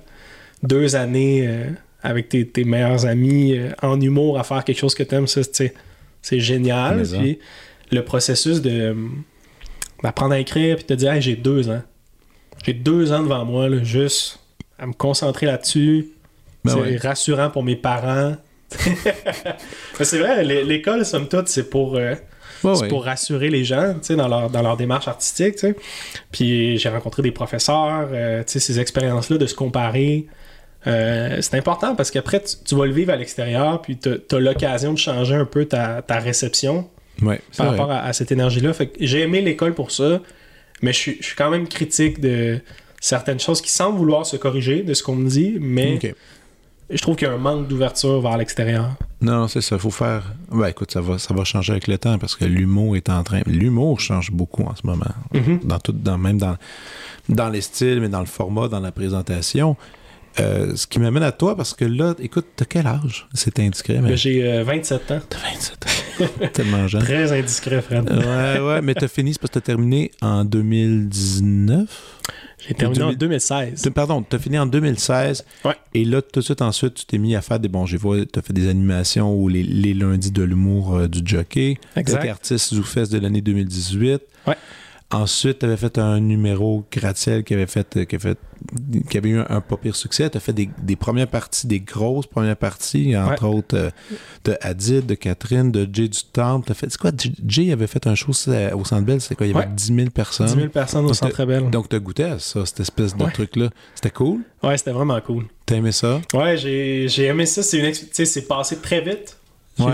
deux 0.62 0.96
années 0.96 1.46
euh, 1.46 1.64
avec 2.02 2.28
tes, 2.30 2.46
tes 2.46 2.64
meilleurs 2.64 3.04
amis 3.06 3.54
en 3.82 4.00
humour 4.00 4.38
à 4.38 4.44
faire 4.44 4.64
quelque 4.64 4.78
chose 4.78 4.94
que 4.94 5.02
t'aimes, 5.02 5.26
ça, 5.26 5.42
c'est 6.22 6.40
génial. 6.40 7.02
Puis 7.02 7.38
le 7.92 8.02
processus 8.02 8.60
de 8.62 8.96
d'apprendre 10.02 10.32
à 10.34 10.38
écrire, 10.40 10.76
puis 10.76 10.84
de 10.84 10.88
te 10.88 10.94
dire, 10.94 11.12
Hey, 11.12 11.22
j'ai 11.22 11.36
deux 11.36 11.68
ans. 11.70 11.82
J'ai 12.66 12.72
deux 12.74 13.12
ans 13.12 13.22
devant 13.22 13.44
moi, 13.44 13.68
là, 13.68 13.83
juste 13.83 14.40
à 14.79 14.87
me 14.87 14.92
concentrer 14.92 15.46
là-dessus. 15.46 16.09
Ben 16.64 16.72
c'est 16.72 16.81
ouais. 16.81 16.96
rassurant 16.96 17.48
pour 17.50 17.62
mes 17.62 17.76
parents. 17.76 18.35
Mais 19.98 20.05
c'est 20.05 20.18
vrai, 20.18 20.42
l'é- 20.44 20.64
l'école, 20.64 21.05
somme 21.05 21.29
toute, 21.29 21.48
c'est 21.48 21.70
pour, 21.70 21.96
euh, 21.96 22.14
Ouais, 22.64 22.74
c'est 22.74 22.83
ouais. 22.83 22.88
pour 22.88 23.05
rassurer 23.05 23.50
les 23.50 23.64
gens 23.64 23.94
dans, 24.11 24.29
leur, 24.29 24.50
dans 24.50 24.62
leur 24.62 24.76
démarche 24.76 25.07
artistique. 25.09 25.64
Puis 26.33 26.79
j'ai 26.79 26.88
rencontré 26.88 27.22
des 27.22 27.31
professeurs, 27.31 28.09
euh, 28.12 28.42
ces 28.46 28.81
expériences-là 28.81 29.37
de 29.38 29.46
se 29.46 29.55
comparer. 29.55 30.26
euh, 30.87 31.38
c'est 31.42 31.57
important 31.57 31.94
parce 31.94 32.11
qu'après, 32.11 32.40
tu, 32.42 32.57
tu 32.64 32.74
vas 32.74 32.87
le 32.87 32.92
vivre 32.92 33.12
à 33.12 33.16
l'extérieur, 33.16 33.83
puis 33.83 33.98
tu 33.98 34.09
as 34.09 34.38
l'occasion 34.38 34.92
de 34.92 34.98
changer 34.98 35.35
un 35.35 35.44
peu 35.44 35.66
ta, 35.66 36.02
ta 36.02 36.18
réception 36.18 36.88
Ouais, 37.22 37.40
par 37.57 37.66
vrai. 37.66 37.76
rapport 37.79 37.92
à, 37.92 38.00
à 38.00 38.12
cette 38.12 38.33
énergie-là. 38.33 38.72
J'ai 39.00 39.20
aimé 39.20 39.40
l'école 39.42 39.74
pour 39.74 39.90
ça, 39.90 40.20
mais 40.82 40.92
je 40.92 40.98
suis, 40.98 41.16
je 41.20 41.26
suis 41.26 41.36
quand 41.36 41.50
même 41.50 41.68
critique 41.68 42.20
de 42.20 42.60
certaines 43.00 43.40
choses 43.40 43.60
qui 43.60 43.70
semblent 43.70 43.98
vouloir 43.98 44.26
se 44.26 44.36
corriger 44.36 44.82
de 44.82 44.94
ce 44.94 45.02
qu'on 45.02 45.16
me 45.16 45.28
dit, 45.28 45.56
mais 45.60 45.98
je 46.90 47.02
trouve 47.02 47.16
qu'il 47.16 47.26
y 47.26 47.30
a 47.30 47.34
un 47.34 47.38
manque 47.38 47.66
d'ouverture 47.66 48.20
vers 48.20 48.36
l'extérieur. 48.36 48.94
Non, 49.20 49.48
c'est 49.48 49.60
ça. 49.60 49.76
Il 49.76 49.80
faut 49.80 49.90
faire. 49.90 50.34
Ben, 50.50 50.68
écoute, 50.68 50.92
ça 50.92 51.00
va, 51.00 51.18
ça 51.18 51.34
va 51.34 51.42
changer 51.44 51.72
avec 51.72 51.88
le 51.88 51.98
temps 51.98 52.18
parce 52.18 52.36
que 52.36 52.44
l'humour 52.44 52.96
est 52.96 53.08
en 53.08 53.22
train. 53.24 53.40
L'humour 53.46 53.98
change 53.98 54.30
beaucoup 54.30 54.62
en 54.64 54.76
ce 54.76 54.86
moment. 54.86 55.06
Mhm. 55.32 55.60
Dans 55.64 55.78
tout, 55.78 55.92
dans, 55.92 56.18
même 56.18 56.38
dans, 56.38 56.56
dans 57.28 57.48
les 57.48 57.60
styles, 57.60 58.00
mais 58.00 58.08
dans 58.08 58.20
le 58.20 58.26
format, 58.26 58.68
dans 58.68 58.80
la 58.80 58.92
présentation. 58.92 59.76
Euh, 60.38 60.77
ce 60.77 60.87
qui 60.87 60.99
m'amène 60.99 61.22
à 61.22 61.33
toi 61.33 61.57
parce 61.57 61.72
que 61.75 61.85
là, 61.85 62.14
écoute, 62.20 62.46
t'as 62.57 62.64
quel 62.66 62.87
âge? 62.87 63.27
C'est 63.33 63.59
indiscret, 63.59 64.01
mais. 64.03 64.11
Ben, 64.11 64.16
J'ai 64.16 64.44
euh, 64.44 64.64
27 64.64 65.11
ans. 65.12 65.20
T'as 65.29 65.38
27 65.38 65.87
ans. 65.87 66.49
Tellement 66.53 66.87
jeune. 66.88 67.03
Très 67.03 67.33
indiscret, 67.38 67.81
Fred. 67.83 68.11
Ouais, 68.11 68.61
ouais, 68.61 68.83
mais 68.83 68.94
t'as 68.94 69.09
fini, 69.09 69.33
c'est 69.33 69.38
parce 69.40 69.51
que 69.51 69.59
t'as 69.59 69.64
terminé 69.64 70.11
en 70.20 70.44
2019. 70.44 71.88
J'ai 72.68 72.75
terminé 72.75 73.03
en 73.03 73.07
2000. 73.09 73.18
2016. 73.18 73.83
T'as- 73.83 73.90
Pardon, 73.90 74.22
t'as 74.22 74.38
fini 74.38 74.59
en 74.59 74.66
2016. 74.66 75.44
Ouais. 75.64 75.75
Et 75.94 76.05
là, 76.05 76.20
tout 76.22 76.40
de 76.40 76.44
suite 76.44 76.62
ensuite, 76.62 76.94
tu 76.94 77.07
t'es 77.07 77.18
mis 77.18 77.37
à 77.37 77.40
faire 77.42 77.61
des 77.61 77.68
bons. 77.68 77.87
J'ai 77.87 77.96
vu, 77.99 78.27
t'as 78.27 78.42
fait 78.42 78.53
des 78.53 78.68
animations 78.68 79.35
ou 79.35 79.49
les, 79.49 79.62
les 79.62 79.94
lundis 79.94 80.31
de 80.33 80.42
l'humour 80.42 80.96
euh, 80.96 81.09
du 81.09 81.20
jockey. 81.25 81.79
Exact. 81.96 82.18
T'étais 82.20 82.31
artiste 82.31 82.75
ZooFest 82.75 83.12
de 83.12 83.18
l'année 83.18 83.40
2018. 83.40 84.20
Ouais. 84.46 84.55
Ensuite, 85.12 85.61
tu 85.61 85.66
avais 85.66 85.77
fait 85.77 85.99
un 85.99 86.19
numéro 86.19 86.85
gratte-ciel 86.90 87.45
qui 87.45 87.55
avait 87.55 87.69
fait, 87.69 88.07
qui 88.07 88.16
avait, 88.16 88.19
fait, 88.35 88.38
qui 89.09 89.16
avait 89.16 89.29
eu 89.29 89.38
un, 89.38 89.47
un 89.49 89.61
pas 89.61 89.77
pire 89.77 89.95
succès. 89.95 90.29
Tu 90.29 90.37
as 90.37 90.40
fait 90.40 90.53
des, 90.53 90.69
des 90.83 90.97
premières 90.97 91.29
parties, 91.29 91.69
des 91.69 91.79
grosses 91.79 92.27
premières 92.27 92.57
parties, 92.57 93.16
entre 93.16 93.47
autres 93.47 93.77
euh, 93.77 93.90
de 94.45 94.57
Hadid, 94.61 95.07
de 95.07 95.14
Catherine, 95.14 95.71
de 95.71 95.88
Jay 95.92 96.09
du 96.09 96.19
Temple. 96.33 96.66
T'as 96.66 96.75
fait, 96.75 96.90
c'est 96.90 96.99
quoi, 97.01 97.12
Jay- 97.47 97.71
avait 97.71 97.87
fait 97.87 98.05
un 98.09 98.16
show 98.16 98.31
au 98.33 98.85
Centre 98.85 99.03
Bell, 99.03 99.21
c'est 99.21 99.37
quoi, 99.37 99.47
il 99.47 99.53
y 99.53 99.57
avait 99.57 99.66
Ouais. 99.66 99.73
10 99.77 99.95
000 99.95 100.11
personnes. 100.11 100.47
10 100.49 100.55
000 100.55 100.69
personnes 100.71 101.05
au 101.05 101.09
Donc, 101.09 101.14
Centre 101.16 101.45
Bell. 101.45 101.71
Donc, 101.71 101.88
tu 101.88 101.95
as 101.95 102.01
goûté 102.01 102.25
à 102.25 102.38
ça, 102.40 102.66
cette 102.66 102.81
espèce 102.81 103.16
de 103.16 103.23
Ouais. 103.23 103.31
truc-là. 103.31 103.71
C'était 103.95 104.11
cool? 104.11 104.40
Ouais, 104.64 104.77
c'était 104.77 104.90
vraiment 104.90 105.21
cool. 105.21 105.45
T'as 105.66 105.77
aimé 105.77 105.92
ça? 105.92 106.21
Ouais, 106.35 106.57
j'ai 106.57 107.07
j'ai 107.09 107.27
aimé 107.27 107.47
ça. 107.47 107.62
C'est 107.62 107.79
une 107.79 107.95
c'est 107.95 108.49
passé 108.49 108.77
très 108.79 109.01
vite. 109.01 109.37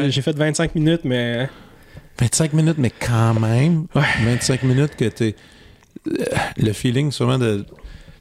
J'ai 0.09 0.23
fait 0.23 0.35
25 0.35 0.75
minutes, 0.75 1.03
mais 1.05 1.51
25 2.23 2.53
minutes, 2.53 2.79
mais 2.79 2.91
quand 2.91 3.35
même. 3.35 3.87
Ouais. 3.95 4.03
25 4.25 4.63
minutes 4.63 4.97
que 4.97 5.07
t'es. 5.07 5.35
Le 6.57 6.73
feeling, 6.73 7.11
sûrement, 7.11 7.39
de. 7.39 7.65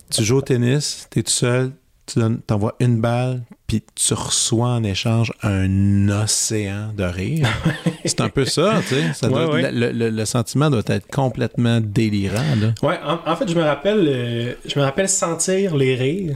Tu 0.09 0.23
joues 0.23 0.37
au 0.37 0.41
tennis, 0.41 1.07
t'es 1.09 1.23
tout 1.23 1.31
seul, 1.31 1.71
tu 2.05 2.19
donnes- 2.19 2.41
t'envoies 2.41 2.75
une 2.81 2.99
balle, 2.99 3.43
puis 3.67 3.81
tu 3.95 4.13
reçois 4.13 4.67
en 4.69 4.83
échange 4.83 5.31
un 5.41 6.09
océan 6.09 6.91
de 6.97 7.03
rire. 7.05 7.47
C'est 8.05 8.19
un 8.19 8.27
peu 8.29 8.43
ça, 8.43 8.81
tu 8.89 8.95
sais. 8.95 9.13
Ça 9.13 9.29
Ouais, 9.29 9.33
doit- 9.45 9.53
ouais. 9.53 9.71
Le, 9.71 9.91
le- 9.91 10.09
le 10.09 10.25
sentiment 10.25 10.69
doit 10.69 10.81
être 10.87 11.07
complètement 11.07 11.79
délirant, 11.79 12.55
là. 12.59 12.73
ouais, 12.83 12.99
en, 13.05 13.19
en 13.31 13.35
fait, 13.37 13.47
je 13.49 13.55
me 13.55 13.61
rappelle, 13.63 14.03
euh, 14.07 14.53
je 14.65 14.77
me 14.77 14.83
rappelle 14.83 15.07
sentir 15.07 15.77
les 15.77 15.95
rires, 15.95 16.35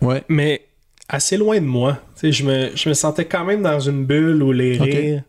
Ouais. 0.00 0.22
mais 0.28 0.62
assez 1.08 1.36
loin 1.36 1.56
de 1.60 1.66
moi. 1.66 1.98
Tu 2.14 2.20
sais, 2.20 2.32
je 2.32 2.44
me, 2.46 2.70
je 2.74 2.88
me 2.88 2.94
sentais 2.94 3.26
quand 3.26 3.44
même 3.44 3.60
dans 3.62 3.80
une 3.80 4.06
bulle 4.06 4.42
où 4.42 4.52
les 4.52 4.78
rires 4.78 5.22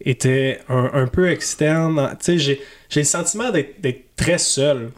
étaient 0.00 0.60
un, 0.68 0.90
un 0.92 1.06
peu 1.06 1.28
externes. 1.30 2.10
Tu 2.22 2.38
sais, 2.38 2.58
j'ai 2.90 3.00
le 3.00 3.04
sentiment 3.04 3.50
d'être 3.50 4.14
très 4.16 4.38
seul. 4.38 4.90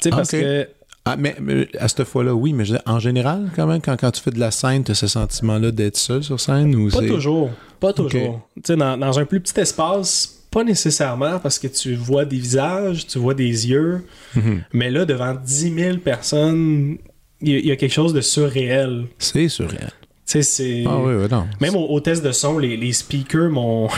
Tu 0.00 0.04
sais, 0.04 0.10
parce 0.10 0.32
Ok. 0.34 0.40
que 0.40 0.68
Ah, 1.04 1.16
mais, 1.16 1.34
mais 1.40 1.68
à 1.78 1.88
cette 1.88 2.04
fois-là, 2.04 2.32
oui, 2.34 2.52
mais 2.52 2.64
je 2.64 2.76
en 2.86 2.98
général, 3.00 3.50
quand 3.56 3.66
même, 3.66 3.80
quand, 3.82 3.96
quand 3.98 4.10
tu 4.12 4.20
fais 4.22 4.30
de 4.30 4.38
la 4.38 4.50
scène, 4.52 4.84
t'as 4.84 4.94
ce 4.94 5.06
sentiment-là 5.08 5.70
d'être 5.72 5.96
seul 5.96 6.22
sur 6.22 6.38
scène 6.38 6.74
ou 6.76 6.88
Pas 6.90 7.00
toujours. 7.00 7.50
Pas 7.80 7.92
toujours. 7.92 8.48
Tu 8.56 8.62
sais, 8.66 8.76
dans, 8.76 8.96
dans 8.96 9.18
un 9.18 9.24
plus 9.24 9.40
petit 9.40 9.58
espace, 9.60 10.38
pas 10.52 10.62
nécessairement 10.64 11.38
parce 11.40 11.58
que 11.58 11.66
tu 11.66 11.94
vois 11.94 12.24
des 12.24 12.36
visages, 12.36 13.06
tu 13.06 13.18
vois 13.18 13.34
des 13.34 13.68
yeux. 13.68 14.04
Mhm. 14.36 14.62
Mais 14.72 14.90
là, 14.90 15.04
devant 15.04 15.34
10 15.34 15.74
000 15.74 15.96
personnes, 15.98 16.98
il 17.40 17.48
y, 17.48 17.54
a- 17.56 17.58
il 17.58 17.66
y 17.66 17.72
a 17.72 17.76
quelque 17.76 17.92
chose 17.92 18.12
de 18.14 18.20
surréel. 18.20 19.06
C'est 19.18 19.48
surréel. 19.48 19.90
C'est. 20.24 20.84
Ah 20.86 20.98
oui, 20.98 21.14
oui, 21.14 21.26
non. 21.30 21.46
Même 21.60 21.76
au, 21.76 21.86
au 21.88 22.00
test 22.00 22.24
de 22.24 22.32
son, 22.32 22.58
les, 22.58 22.76
les 22.76 22.92
speakers 22.92 23.50
m'ont 23.50 23.88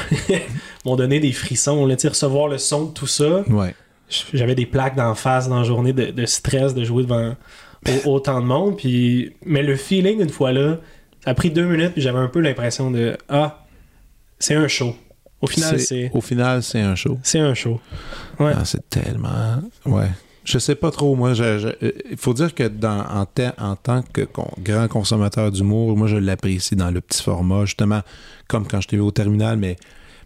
donné 0.96 1.20
des 1.20 1.32
frissons. 1.32 1.86
Là, 1.86 1.94
recevoir 2.02 2.48
le 2.48 2.58
son 2.58 2.86
de 2.86 2.92
tout 2.92 3.06
ça, 3.06 3.42
Ouais. 3.48 3.74
j'avais 4.32 4.54
des 4.54 4.66
plaques 4.66 4.96
d'en 4.96 5.14
face 5.14 5.48
dans 5.48 5.58
la 5.58 5.64
journée 5.64 5.92
de, 5.92 6.06
de 6.10 6.26
stress 6.26 6.74
de 6.74 6.82
jouer 6.84 7.04
devant 7.04 7.36
au- 8.06 8.10
autant 8.14 8.40
de 8.40 8.46
monde. 8.46 8.76
Puis, 8.76 9.34
mais 9.44 9.62
le 9.62 9.76
feeling, 9.76 10.20
une 10.20 10.30
fois 10.30 10.52
là, 10.52 10.78
ça 11.22 11.30
a 11.30 11.34
pris 11.34 11.50
deux 11.50 11.66
minutes, 11.66 11.92
puis 11.92 12.02
j'avais 12.02 12.18
un 12.18 12.28
peu 12.28 12.40
l'impression 12.40 12.90
de 12.90 13.16
Ah, 13.28 13.64
c'est 14.38 14.54
un 14.54 14.66
show. 14.68 14.94
Au 15.40 15.46
final, 15.46 15.78
c'est 15.78 16.10
Au 16.14 16.20
final, 16.22 16.62
c'est 16.62 16.80
un 16.80 16.94
show. 16.94 17.18
c'est 17.22 17.38
un 17.38 17.52
show. 17.54 17.78
Ouais. 18.40 18.52
Ah, 18.56 18.64
c'est 18.64 18.88
tellement. 18.88 19.62
Ouais. 19.84 20.08
Je 20.44 20.58
sais 20.58 20.74
pas 20.74 20.90
trop, 20.90 21.14
moi. 21.16 21.32
je- 21.34 21.58
je- 21.58 21.88
Il 22.10 22.16
faut 22.16 22.34
dire 22.34 22.54
que 22.54 22.64
dans, 22.68 23.00
en, 23.06 23.24
te- 23.26 23.58
en 23.60 23.76
tant 23.76 24.02
que 24.12 24.22
con- 24.22 24.50
grand 24.62 24.88
consommateur 24.88 25.50
d'humour, 25.50 25.96
moi, 25.96 26.06
je 26.06 26.16
l'apprécie 26.16 26.76
dans 26.76 26.90
le 26.90 27.00
petit 27.00 27.22
format, 27.22 27.64
justement, 27.64 28.02
comme 28.46 28.66
quand 28.66 28.80
je 28.80 28.88
t'ai 28.88 28.96
vu 28.96 29.02
au 29.02 29.10
terminal, 29.10 29.56
mais 29.56 29.76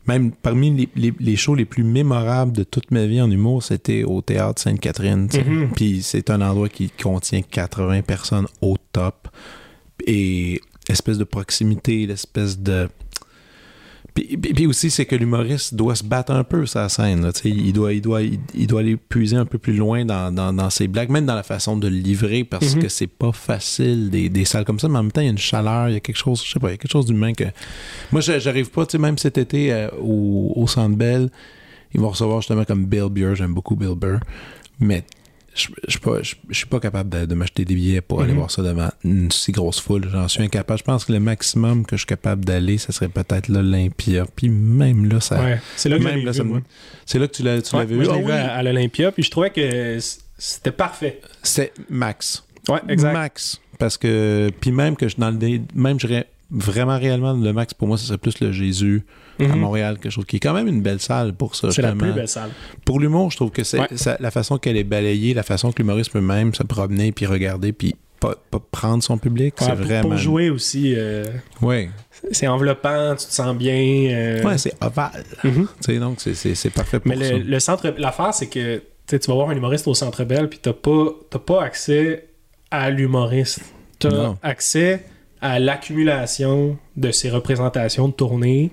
même 0.07 0.33
parmi 0.33 0.71
les, 0.75 0.89
les- 0.97 1.15
les 1.21 1.37
shows 1.37 1.55
les 1.55 1.67
plus 1.67 1.85
mémorables 1.85 2.53
de 2.53 2.65
toute 2.65 2.91
ma 2.91 3.07
vie 3.07 3.21
en 3.21 3.31
humour, 3.31 3.63
c'était 3.63 4.03
au 4.05 4.21
théâtre 4.23 4.61
Sainte-Catherine. 4.61 5.29
Mhm. 5.33 5.71
Puis 5.77 6.03
c'est 6.03 6.31
un 6.31 6.41
endroit 6.41 6.69
qui 6.69 6.91
contient 6.91 7.43
80 7.43 8.03
personnes 8.03 8.47
au 8.61 8.77
top. 8.93 9.29
Et 10.07 10.61
espèce 10.89 11.19
de 11.19 11.25
proximité, 11.25 12.07
l'espèce 12.07 12.59
de. 12.59 12.89
Puis, 14.27 14.53
puis- 14.53 14.67
aussi, 14.67 14.91
c'est 14.91 15.07
que 15.07 15.15
l'humoriste 15.17 15.75
doit 15.75 15.95
se 15.95 16.05
battre 16.05 16.33
un 16.33 16.45
peu 16.45 16.65
la 16.75 16.89
scène. 16.89 17.23
là, 17.23 17.31
il, 17.45 17.73
doit, 17.73 17.93
il, 17.93 18.01
doit, 18.01 18.23
il, 18.23 18.39
il 18.55 18.67
doit 18.67 18.81
aller 18.81 18.97
puiser 18.97 19.37
un 19.37 19.45
peu 19.47 19.59
plus 19.59 19.75
loin 19.77 20.05
dans, 20.05 20.35
dans, 20.35 20.53
dans 20.53 20.71
ses 20.71 20.89
blagues, 20.89 21.11
même 21.11 21.27
dans 21.27 21.35
la 21.35 21.43
façon 21.43 21.77
de 21.77 21.89
le 21.89 21.97
livrer, 21.97 22.45
parce 22.45 22.75
Mhm. 22.75 22.83
que 22.83 22.89
c'est 22.89 23.07
pas 23.07 23.33
facile 23.33 24.11
des, 24.11 24.29
des 24.29 24.45
salles 24.45 24.65
comme 24.65 24.79
ça, 24.79 24.89
mais 24.89 24.99
en 24.99 25.03
même 25.05 25.13
temps, 25.13 25.21
il 25.21 25.25
y 25.25 25.29
a 25.29 25.33
une 25.33 25.39
chaleur, 25.39 25.89
il 25.89 25.95
y 25.95 25.97
a 25.97 26.01
quelque 26.01 26.17
chose, 26.17 26.43
je 26.45 26.53
sais 26.53 26.59
pas, 26.61 26.69
il 26.69 26.73
y 26.73 26.75
a 26.75 26.77
quelque 26.77 26.91
chose 26.93 27.07
d'humain 27.07 27.33
que. 27.33 27.45
Moi, 28.13 28.21
j'a- 28.21 28.39
j'arrive 28.39 28.71
pas, 28.71 28.85
tu 28.87 28.93
sais, 28.93 28.99
même 28.99 29.19
cet 29.19 29.39
été 29.39 29.73
euh, 29.73 29.89
au, 30.01 30.53
au 30.57 30.67
Centre 30.67 30.97
Bell, 30.97 31.31
ils 31.95 32.01
vont 32.01 32.11
recevoir 32.11 32.41
justement 32.41 32.65
comme 32.65 32.85
Bill 32.87 33.09
Burr, 33.11 33.35
j'aime 33.35 33.55
beaucoup 33.55 33.77
Bill 33.77 33.95
Burr, 33.97 34.19
mais 34.81 35.05
je 35.59 35.68
je 35.87 35.90
suis 35.90 36.01
pas, 36.01 36.23
je- 36.23 36.35
je 36.49 36.55
suis 36.57 36.66
pas 36.66 36.81
capable 36.81 37.11
de, 37.11 37.27
de 37.27 37.35
m'acheter 37.35 37.64
des 37.64 37.75
billets 37.75 38.01
pour 38.01 38.21
aller 38.23 38.33
Mhm. 38.33 38.38
voir 38.38 38.51
ça 38.51 38.62
devant 38.62 38.88
une 39.05 39.31
si 39.31 39.53
grosse 39.53 39.81
foule. 39.81 40.09
J'en 40.11 40.29
suis 40.29 40.42
incapable. 40.42 40.79
Je 40.79 40.85
pense 40.85 41.05
que 41.05 41.12
le 41.12 41.21
maximum 41.21 41.85
que 41.85 41.97
je 41.97 42.01
suis 42.01 42.07
capable 42.07 42.44
d'aller, 42.44 42.79
ça 42.79 42.92
serait 42.92 43.09
peut-être 43.09 43.49
l'Olympia. 43.49 44.25
Puis 44.37 44.49
même 44.49 45.09
là, 45.09 45.21
ça. 45.21 45.40
Ouais. 45.42 45.61
C'est 45.77 45.88
là 45.88 45.99
là, 46.25 46.33
ça 46.33 46.44
là 47.18 47.27
que 47.29 47.33
tu 47.37 47.42
Ouais, 47.77 47.83
l'avais 47.83 47.94
moi, 47.97 48.05
vu. 48.05 48.11
je 48.11 48.16
vu 48.18 48.25
oui. 48.27 48.33
à, 48.33 48.55
à 48.55 48.62
l'Olympia, 48.62 49.12
puis 49.12 49.23
je 49.23 49.31
trouvais 49.31 49.51
que 49.51 49.99
c'était 50.38 50.73
parfait. 50.73 51.21
C'est 51.42 51.73
max. 51.90 52.44
Ouais, 52.68 52.81
exact. 52.88 53.12
Max. 53.12 53.61
Parce 53.79 53.97
que, 53.97 54.51
puis 54.61 54.73
même 54.73 54.97
que 54.97 55.09
je 55.09 55.16
dans 55.16 55.31
le 55.31 55.38
même 55.75 55.99
je 56.01 56.07
dirais 56.07 56.27
vraiment 56.51 56.99
réellement 56.99 57.33
le 57.33 57.53
max 57.53 57.75
pour 57.75 57.88
moi, 57.88 57.97
ce 57.99 58.07
serait 58.07 58.18
plus 58.18 58.40
le 58.40 58.53
Jésus 58.53 59.05
à 59.40 59.48
Mhm. 59.48 59.59
Montréal, 59.59 59.98
quelque 60.01 60.12
chose 60.12 60.24
qui 60.27 60.37
est 60.37 60.40
quand 60.40 60.55
même 60.55 60.68
une 60.68 60.83
belle 60.83 61.01
salle 61.01 61.33
pour 61.35 61.55
ça. 61.55 61.70
C'est 61.70 61.83
la 61.83 61.92
plus 61.92 62.12
belle 62.12 62.29
salle. 62.29 62.51
Pour 62.85 63.01
l'humour, 63.01 63.31
je 63.31 63.37
trouve 63.37 63.51
que 63.51 63.64
c'est 63.64 63.79
Ouais. 63.81 63.87
ça- 63.96 64.16
la 64.20 64.31
façon 64.31 64.59
qu'elle 64.59 64.77
est 64.77 64.85
balayée, 64.85 65.35
la 65.35 65.42
façon 65.42 65.72
que 65.72 65.79
l'humoriste 65.79 66.12
peut 66.12 66.20
même 66.20 66.55
se 66.55 66.62
promener 66.62 67.12
puis 67.12 67.27
regarder 67.27 67.72
puis 67.72 67.94
pas, 68.20 68.35
pas 68.51 68.59
prendre 68.72 69.01
son 69.03 69.16
public, 69.16 69.55
Ouais, 69.61 69.66
c'est 69.66 69.77
pour, 69.77 69.85
vraiment. 69.85 70.09
pour 70.09 70.16
jouer 70.18 70.51
aussi, 70.51 70.92
euh, 70.96 71.24
Ouais. 71.62 71.88
c'est 72.33 72.48
enveloppant, 72.48 73.14
tu 73.16 73.27
te 73.27 73.33
sens 73.33 73.57
bien. 73.57 73.74
euh, 74.11 74.42
Ouais, 74.42 74.59
c'est 74.59 74.74
ovale. 74.83 75.22
mhm. 75.44 75.68
Tu 75.85 75.92
sais, 75.92 75.98
donc 76.01 76.20
c'est- 76.20 76.35
c'est 76.35 76.57
c'est 76.57 76.70
parfait 76.70 76.98
pour 76.98 77.09
Mais 77.09 77.24
ça. 77.24 77.33
le, 77.35 77.38
le 77.44 77.61
centre, 77.61 77.94
l'affaire, 77.96 78.35
c'est 78.35 78.48
que 78.48 78.83
tu 79.07 79.16
vas 79.29 79.35
voir 79.35 79.51
un 79.51 79.57
humoriste 79.57 79.87
au 79.87 79.94
centre 79.94 80.24
Bell, 80.24 80.48
puis 80.48 80.59
t'as 80.61 80.72
pas, 80.72 81.07
t'as 81.31 81.38
pas 81.38 81.62
accès 81.62 82.24
à 82.72 82.90
l'humoriste. 82.90 83.61
T'as 84.01 84.11
Non. 84.11 84.37
accès 84.42 85.05
à 85.40 85.61
l'accumulation 85.61 86.77
de 86.96 87.11
ces 87.12 87.31
représentations 87.31 88.09
de 88.09 88.12
tournée 88.12 88.72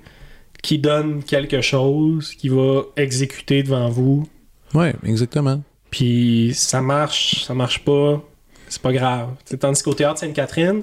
qui 0.65 0.79
donne 0.79 1.23
quelque 1.23 1.61
chose, 1.61 2.33
qui 2.33 2.49
va 2.49 2.81
exécuter 2.97 3.61
devant 3.63 3.89
vous. 3.89 4.27
Ouais, 4.73 4.95
exactement. 5.05 5.61
Puis 5.91 6.53
ça 6.55 6.81
marche, 6.81 7.45
ça 7.45 7.53
marche 7.53 7.85
pas, 7.85 8.21
c'est 8.67 8.81
pas 8.81 8.91
grave. 8.91 9.29
T'sais, 9.45 9.57
tandis 9.57 9.83
qu'au 9.83 9.93
théâtre 9.93 10.19
Sainte-Catherine, 10.19 10.81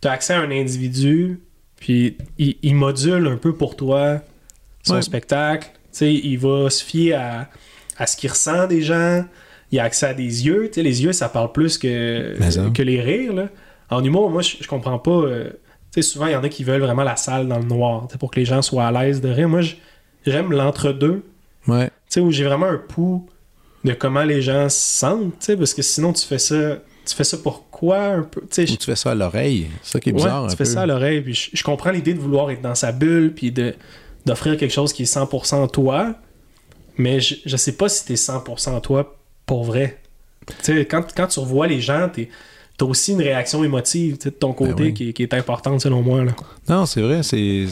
t'as 0.00 0.12
accès 0.12 0.34
à 0.34 0.40
un 0.40 0.50
individu, 0.50 1.40
puis 1.76 2.16
il, 2.38 2.56
il 2.62 2.74
module 2.74 3.26
un 3.26 3.36
peu 3.36 3.54
pour 3.54 3.76
toi 3.76 4.20
son 4.82 4.96
Ouais. 4.96 5.02
spectacle. 5.02 5.70
T'sais, 5.90 6.12
il 6.12 6.36
va 6.38 6.68
se 6.68 6.84
fier 6.84 7.14
à, 7.14 7.48
à 7.96 8.06
ce 8.06 8.16
qu'il 8.16 8.28
ressent 8.30 8.66
des 8.66 8.82
gens. 8.82 9.24
Il 9.72 9.78
a 9.80 9.84
accès 9.84 10.06
à 10.06 10.14
des 10.14 10.44
yeux. 10.46 10.68
T'sais, 10.70 10.82
les 10.82 11.02
yeux, 11.02 11.12
ça 11.12 11.28
parle 11.30 11.50
plus 11.52 11.78
que, 11.78 12.36
que 12.74 12.82
les 12.82 13.00
rires. 13.00 13.32
là. 13.32 13.48
En 13.90 14.04
humour, 14.04 14.30
moi, 14.30 14.42
je, 14.42 14.56
je 14.60 14.68
comprends 14.68 14.98
pas. 14.98 15.10
euh, 15.10 15.50
souvent, 16.02 16.26
il 16.26 16.32
y 16.32 16.36
en 16.36 16.42
a 16.44 16.48
qui 16.48 16.64
veulent 16.64 16.80
vraiment 16.82 17.04
la 17.04 17.16
salle 17.16 17.46
dans 17.48 17.58
le 17.58 17.64
noir 17.64 18.08
pour 18.18 18.30
que 18.30 18.40
les 18.40 18.46
gens 18.46 18.62
soient 18.62 18.86
à 18.86 18.92
l'aise 18.92 19.20
de 19.20 19.28
rire. 19.28 19.48
Moi, 19.48 19.60
j'aime 20.26 20.52
l'entre-deux 20.52 21.24
Ouais. 21.66 21.86
tu 21.86 21.92
sais, 22.08 22.20
où 22.20 22.30
j'ai 22.30 22.44
vraiment 22.44 22.66
un 22.66 22.76
pouls 22.76 23.26
de 23.84 23.92
comment 23.94 24.22
les 24.24 24.42
gens 24.42 24.68
se 24.68 24.78
sentent, 24.98 25.38
tu 25.38 25.46
sais, 25.46 25.56
parce 25.56 25.72
que 25.72 25.80
sinon 25.82 26.12
tu 26.12 26.26
fais 26.26 26.38
ça, 26.38 26.78
tu 27.06 27.14
fais 27.14 27.24
ça 27.24 27.38
pour 27.38 27.70
quoi 27.70 27.98
un 28.04 28.22
peu, 28.22 28.42
Ou 28.42 28.46
tu 28.48 28.76
fais 28.84 28.96
ça 28.96 29.12
à 29.12 29.14
l'oreille. 29.14 29.68
C'est 29.82 29.92
ça 29.92 30.00
qui 30.00 30.10
est 30.10 30.12
ouais, 30.12 30.16
bizarre. 30.18 30.46
tu 30.46 30.52
un 30.52 30.56
fais 30.56 30.64
peu. 30.64 30.70
ça 30.70 30.82
à 30.82 30.86
l'oreille, 30.86 31.20
puis 31.22 31.34
je, 31.34 31.50
je 31.54 31.62
comprends 31.64 31.90
l'idée 31.90 32.12
de 32.14 32.18
vouloir 32.20 32.50
être 32.50 32.60
dans 32.62 32.74
sa 32.74 32.92
bulle, 32.92 33.32
puis 33.34 33.50
de 33.52 33.74
d'offrir 34.26 34.56
quelque 34.56 34.72
chose 34.72 34.92
qui 34.94 35.02
est 35.02 35.14
100% 35.14 35.70
toi, 35.70 36.14
mais 36.96 37.20
je, 37.20 37.34
je 37.44 37.56
sais 37.56 37.72
pas 37.76 37.88
si 37.90 38.04
t'es 38.06 38.14
100% 38.14 38.80
toi 38.80 39.16
pour 39.46 39.64
vrai. 39.64 39.98
Tu 40.46 40.54
sais, 40.62 40.86
quand, 40.86 41.02
quand 41.14 41.26
tu 41.26 41.40
revois 41.40 41.66
les 41.66 41.80
gens, 41.80 42.08
t'es 42.10 42.28
T'as 42.76 42.86
aussi 42.86 43.12
une 43.12 43.20
réaction 43.22 43.62
émotive 43.62 44.18
de 44.24 44.30
ton 44.30 44.52
côté 44.52 44.72
Ben 44.74 44.84
oui. 44.86 44.94
qui, 44.94 45.08
est- 45.10 45.12
qui 45.12 45.22
est 45.22 45.32
importante 45.34 45.80
selon 45.80 46.02
moi. 46.02 46.24
Là. 46.24 46.32
Non, 46.68 46.86
c'est 46.86 47.02
vrai. 47.02 47.22
C'est 47.22 47.66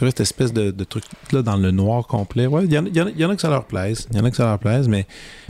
vrai, 0.00 0.10
cette 0.10 0.20
espèce 0.20 0.52
de, 0.52 0.70
de 0.70 0.84
truc-là 0.84 1.42
dans 1.42 1.56
le 1.56 1.72
noir 1.72 2.06
complet. 2.06 2.46
Ouais, 2.46 2.64
il 2.64 2.72
y, 2.72 2.78
en 2.78 2.84
a- 2.86 2.88
il 2.88 2.96
y 2.96 3.00
en 3.02 3.06
a- 3.06 3.10
il 3.10 3.20
y 3.20 3.24
en 3.24 3.30
a 3.30 3.34
que 3.34 3.40
ça 3.42 3.50
leur 3.50 3.64
plaise. 3.64 4.06
Il 4.12 4.16
y 4.16 4.20
en 4.20 4.24
a 4.24 4.30
que 4.30 4.36
ça 4.36 4.44
leur 4.44 4.60
plaise, 4.60 4.86
mais, 4.86 5.06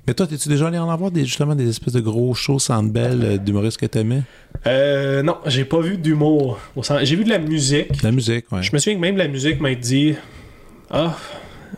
mais 0.06 0.14
toi, 0.14 0.26
es-tu 0.32 0.48
déjà 0.48 0.68
allé 0.68 0.78
en 0.78 0.88
avoir 0.88 1.10
des, 1.10 1.26
justement 1.26 1.54
des 1.54 1.68
espèces 1.68 1.92
de 1.92 2.00
gros 2.00 2.32
shows 2.32 2.58
Sandbell 2.58 3.20
euh, 3.22 3.36
d'humoristes 3.36 3.76
que 3.76 3.84
t'aimais? 3.84 4.22
Euh, 4.66 5.22
non, 5.22 5.36
j'ai 5.44 5.66
pas 5.66 5.80
vu 5.80 5.98
d'humour. 5.98 6.58
J'ai 7.02 7.16
vu 7.16 7.24
de 7.24 7.30
la 7.30 7.38
musique. 7.38 8.02
La 8.02 8.10
musique, 8.10 8.50
ouais. 8.52 8.62
Je 8.62 8.70
me 8.72 8.78
souviens 8.78 8.94
que 8.96 9.02
même 9.02 9.18
la 9.18 9.28
musique 9.28 9.60
m'a 9.60 9.74
dit 9.74 10.14
Ah, 10.90 11.14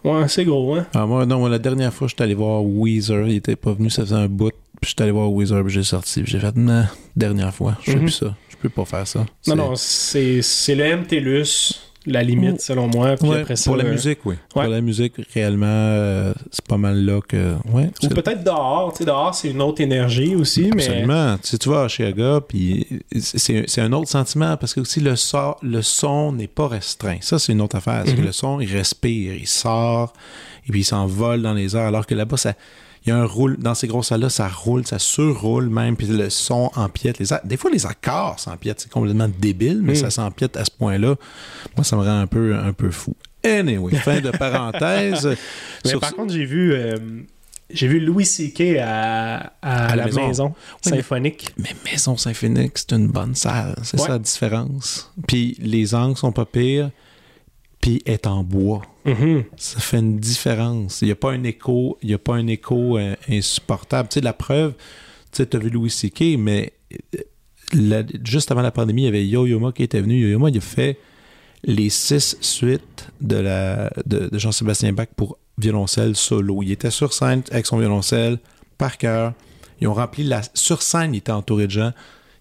ouais, 0.04 0.28
c'est 0.28 0.44
gros, 0.44 0.76
hein. 0.76 0.86
Ah, 0.94 1.06
moi, 1.06 1.26
non, 1.26 1.40
moi, 1.40 1.48
la 1.48 1.58
dernière 1.58 1.92
fois, 1.92 2.06
j'étais 2.06 2.22
allé 2.22 2.34
voir 2.34 2.62
Weezer. 2.64 3.26
Il 3.26 3.34
était 3.34 3.56
pas 3.56 3.72
venu, 3.72 3.90
ça 3.90 4.02
faisait 4.02 4.14
un 4.14 4.28
bout. 4.28 4.52
Puis 4.86 4.90
j'étais 4.92 5.02
allé 5.02 5.10
voir 5.10 5.32
puis 5.64 5.74
j'ai 5.74 5.82
sorti. 5.82 6.22
Puis 6.22 6.30
j'ai 6.30 6.38
fait, 6.38 6.54
non, 6.54 6.84
dernière 7.16 7.52
fois, 7.52 7.76
je 7.82 7.90
fais 7.90 7.96
Mhm. 7.96 8.02
plus 8.04 8.12
ça. 8.12 8.36
Je 8.48 8.54
peux 8.56 8.68
pas 8.68 8.84
faire 8.84 9.04
ça. 9.04 9.26
Non, 9.48 9.56
non, 9.56 9.72
c'est 9.74 10.40
le 10.76 10.84
MTLUS, 10.96 11.72
la 12.06 12.22
limite, 12.22 12.60
selon 12.60 12.86
moi. 12.86 13.16
Puis 13.16 13.28
Ouais, 13.28 13.40
après 13.40 13.56
ça. 13.56 13.64
pour 13.68 13.76
la 13.76 13.84
euh, 13.84 13.90
musique, 13.90 14.20
oui. 14.24 14.34
ouais. 14.54 14.62
Pour 14.62 14.62
la 14.72 14.80
musique, 14.80 15.14
réellement, 15.34 15.66
euh, 15.66 16.32
c'est 16.52 16.64
pas 16.68 16.76
mal 16.76 17.04
là 17.04 17.20
que. 17.20 17.56
Ouais, 17.72 17.90
Ou 18.04 18.08
peut-être 18.10 18.44
dehors. 18.44 18.92
Tu 18.92 18.98
sais, 18.98 19.04
dehors, 19.06 19.34
c'est 19.34 19.50
une 19.50 19.60
autre 19.60 19.80
énergie 19.80 20.36
aussi, 20.36 20.70
mais. 20.72 20.86
Absolument. 20.86 21.36
Tu 21.38 21.48
sais, 21.48 21.58
tu 21.58 21.68
vas 21.68 21.82
à 21.82 21.88
Chicago, 21.88 22.40
puis 22.42 22.86
c'est 23.18 23.64
c'est 23.68 23.80
un 23.80 23.92
autre 23.92 24.08
sentiment 24.08 24.56
parce 24.56 24.72
que 24.72 24.78
aussi 24.78 25.00
le, 25.00 25.16
sort, 25.16 25.58
le 25.62 25.82
son 25.82 26.30
n'est 26.32 26.46
pas 26.46 26.68
restreint. 26.68 27.18
Ça, 27.22 27.40
c'est 27.40 27.50
une 27.50 27.60
autre 27.60 27.74
affaire. 27.74 28.04
C'est 28.06 28.14
que 28.14 28.20
Mhm. 28.20 28.26
le 28.26 28.32
son, 28.32 28.60
il 28.60 28.72
respire, 28.72 29.34
il 29.34 29.48
sort, 29.48 30.12
et 30.68 30.70
puis 30.70 30.82
il 30.82 30.84
s'envole 30.84 31.42
dans 31.42 31.54
les 31.54 31.74
airs, 31.74 31.86
alors 31.88 32.06
que 32.06 32.14
là-bas, 32.14 32.36
ça. 32.36 32.54
Il 33.06 33.10
y 33.10 33.12
a 33.12 33.18
un 33.18 33.24
roule, 33.24 33.56
dans 33.58 33.74
ces 33.74 33.86
grosses 33.86 34.08
salles-là, 34.08 34.28
ça 34.30 34.48
roule, 34.48 34.84
ça 34.86 34.98
surroule 34.98 35.68
même, 35.68 35.96
puis 35.96 36.06
le 36.08 36.28
son 36.28 36.70
empiète 36.74 37.18
les. 37.20 37.26
Des 37.44 37.56
fois, 37.56 37.70
les 37.70 37.86
accords 37.86 38.40
s'empiètent, 38.40 38.80
c'est 38.80 38.90
complètement 38.90 39.28
débile, 39.38 39.80
mais 39.82 39.92
Mm. 39.92 39.96
ça 39.96 40.10
s'empiète 40.10 40.56
à 40.56 40.64
ce 40.64 40.70
point-là. 40.72 41.14
Moi, 41.76 41.84
ça 41.84 41.96
me 41.96 42.02
rend 42.02 42.18
un 42.20 42.26
peu, 42.26 42.56
un 42.56 42.72
peu 42.72 42.90
fou. 42.90 43.14
Anyway, 43.44 43.94
fin 43.96 44.20
de 44.20 44.30
parenthèse. 44.32 45.24
Mais 45.84 45.90
Sur- 45.90 46.00
par 46.00 46.14
contre, 46.14 46.32
j'ai 46.32 46.44
vu. 46.44 46.72
euh, 46.72 46.96
J'ai 47.68 47.88
vu 47.88 47.98
Louis 47.98 48.24
C.K. 48.24 48.78
à, 48.80 49.52
à, 49.60 49.86
À 49.88 49.96
la 49.96 50.04
maison. 50.04 50.28
maison, 50.28 50.46
Oui, 50.46 50.54
mais- 50.86 50.90
symphonique. 50.98 51.48
Mais 51.58 51.74
Maison 51.84 52.16
Saint-Phénix, 52.16 52.86
c'est 52.88 52.94
une 52.96 53.08
bonne 53.08 53.34
salle. 53.34 53.74
C'est 53.82 53.98
Ouais. 53.98 54.06
ça 54.06 54.12
la 54.12 54.18
différence. 54.20 55.12
Puis 55.26 55.56
les 55.60 55.92
angles 55.96 56.16
sont 56.16 56.30
pas 56.30 56.44
pires, 56.44 56.90
puis 57.80 58.02
est 58.06 58.26
en 58.26 58.42
bois. 58.42 58.82
Mhm. 59.04 59.44
Ça 59.56 59.78
fait 59.80 59.98
une 59.98 60.18
différence. 60.18 61.02
Il 61.02 61.06
n'y 61.06 61.12
a 61.12 61.16
pas 61.16 61.32
un 61.32 61.42
écho, 61.44 61.98
il 62.02 62.10
y 62.10 62.14
a 62.14 62.18
pas 62.18 62.34
un 62.34 62.46
écho 62.48 62.98
euh, 62.98 63.14
insupportable. 63.28 64.08
Tu 64.08 64.14
sais, 64.14 64.20
la 64.20 64.32
preuve, 64.32 64.72
tu 65.32 65.42
sais, 65.42 65.54
as 65.54 65.58
vu 65.58 65.70
Louis 65.70 65.90
C.K., 65.90 66.36
mais 66.38 66.72
euh, 67.14 67.20
la- 67.72 68.02
juste 68.24 68.50
avant 68.50 68.62
la 68.62 68.70
pandémie, 68.72 69.02
il 69.02 69.04
y 69.06 69.08
avait 69.08 69.26
Yo-Yo 69.26 69.60
Ma 69.60 69.72
qui 69.72 69.82
était 69.84 70.00
venu. 70.00 70.20
Yo-Yo 70.20 70.38
Ma, 70.38 70.50
il 70.50 70.58
a 70.58 70.60
fait 70.60 70.98
les 71.64 71.90
six 71.90 72.36
suites 72.40 73.08
de, 73.20 73.36
la, 73.36 73.92
de, 74.04 74.28
de 74.28 74.38
Jean-Sébastien 74.38 74.92
Bach 74.92 75.08
pour 75.16 75.38
violoncelle 75.58 76.16
solo. 76.16 76.62
Il 76.62 76.70
était 76.72 76.90
sur 76.90 77.12
scène 77.12 77.42
avec 77.50 77.66
son 77.66 77.78
violoncelle, 77.78 78.38
par 78.78 78.98
cœur. 78.98 79.32
Ils 79.80 79.88
ont 79.88 79.94
rempli 79.94 80.22
la... 80.24 80.42
Sur 80.54 80.82
scène, 80.82 81.14
il 81.14 81.18
était 81.18 81.32
entouré 81.32 81.66
de 81.66 81.72
gens. 81.72 81.92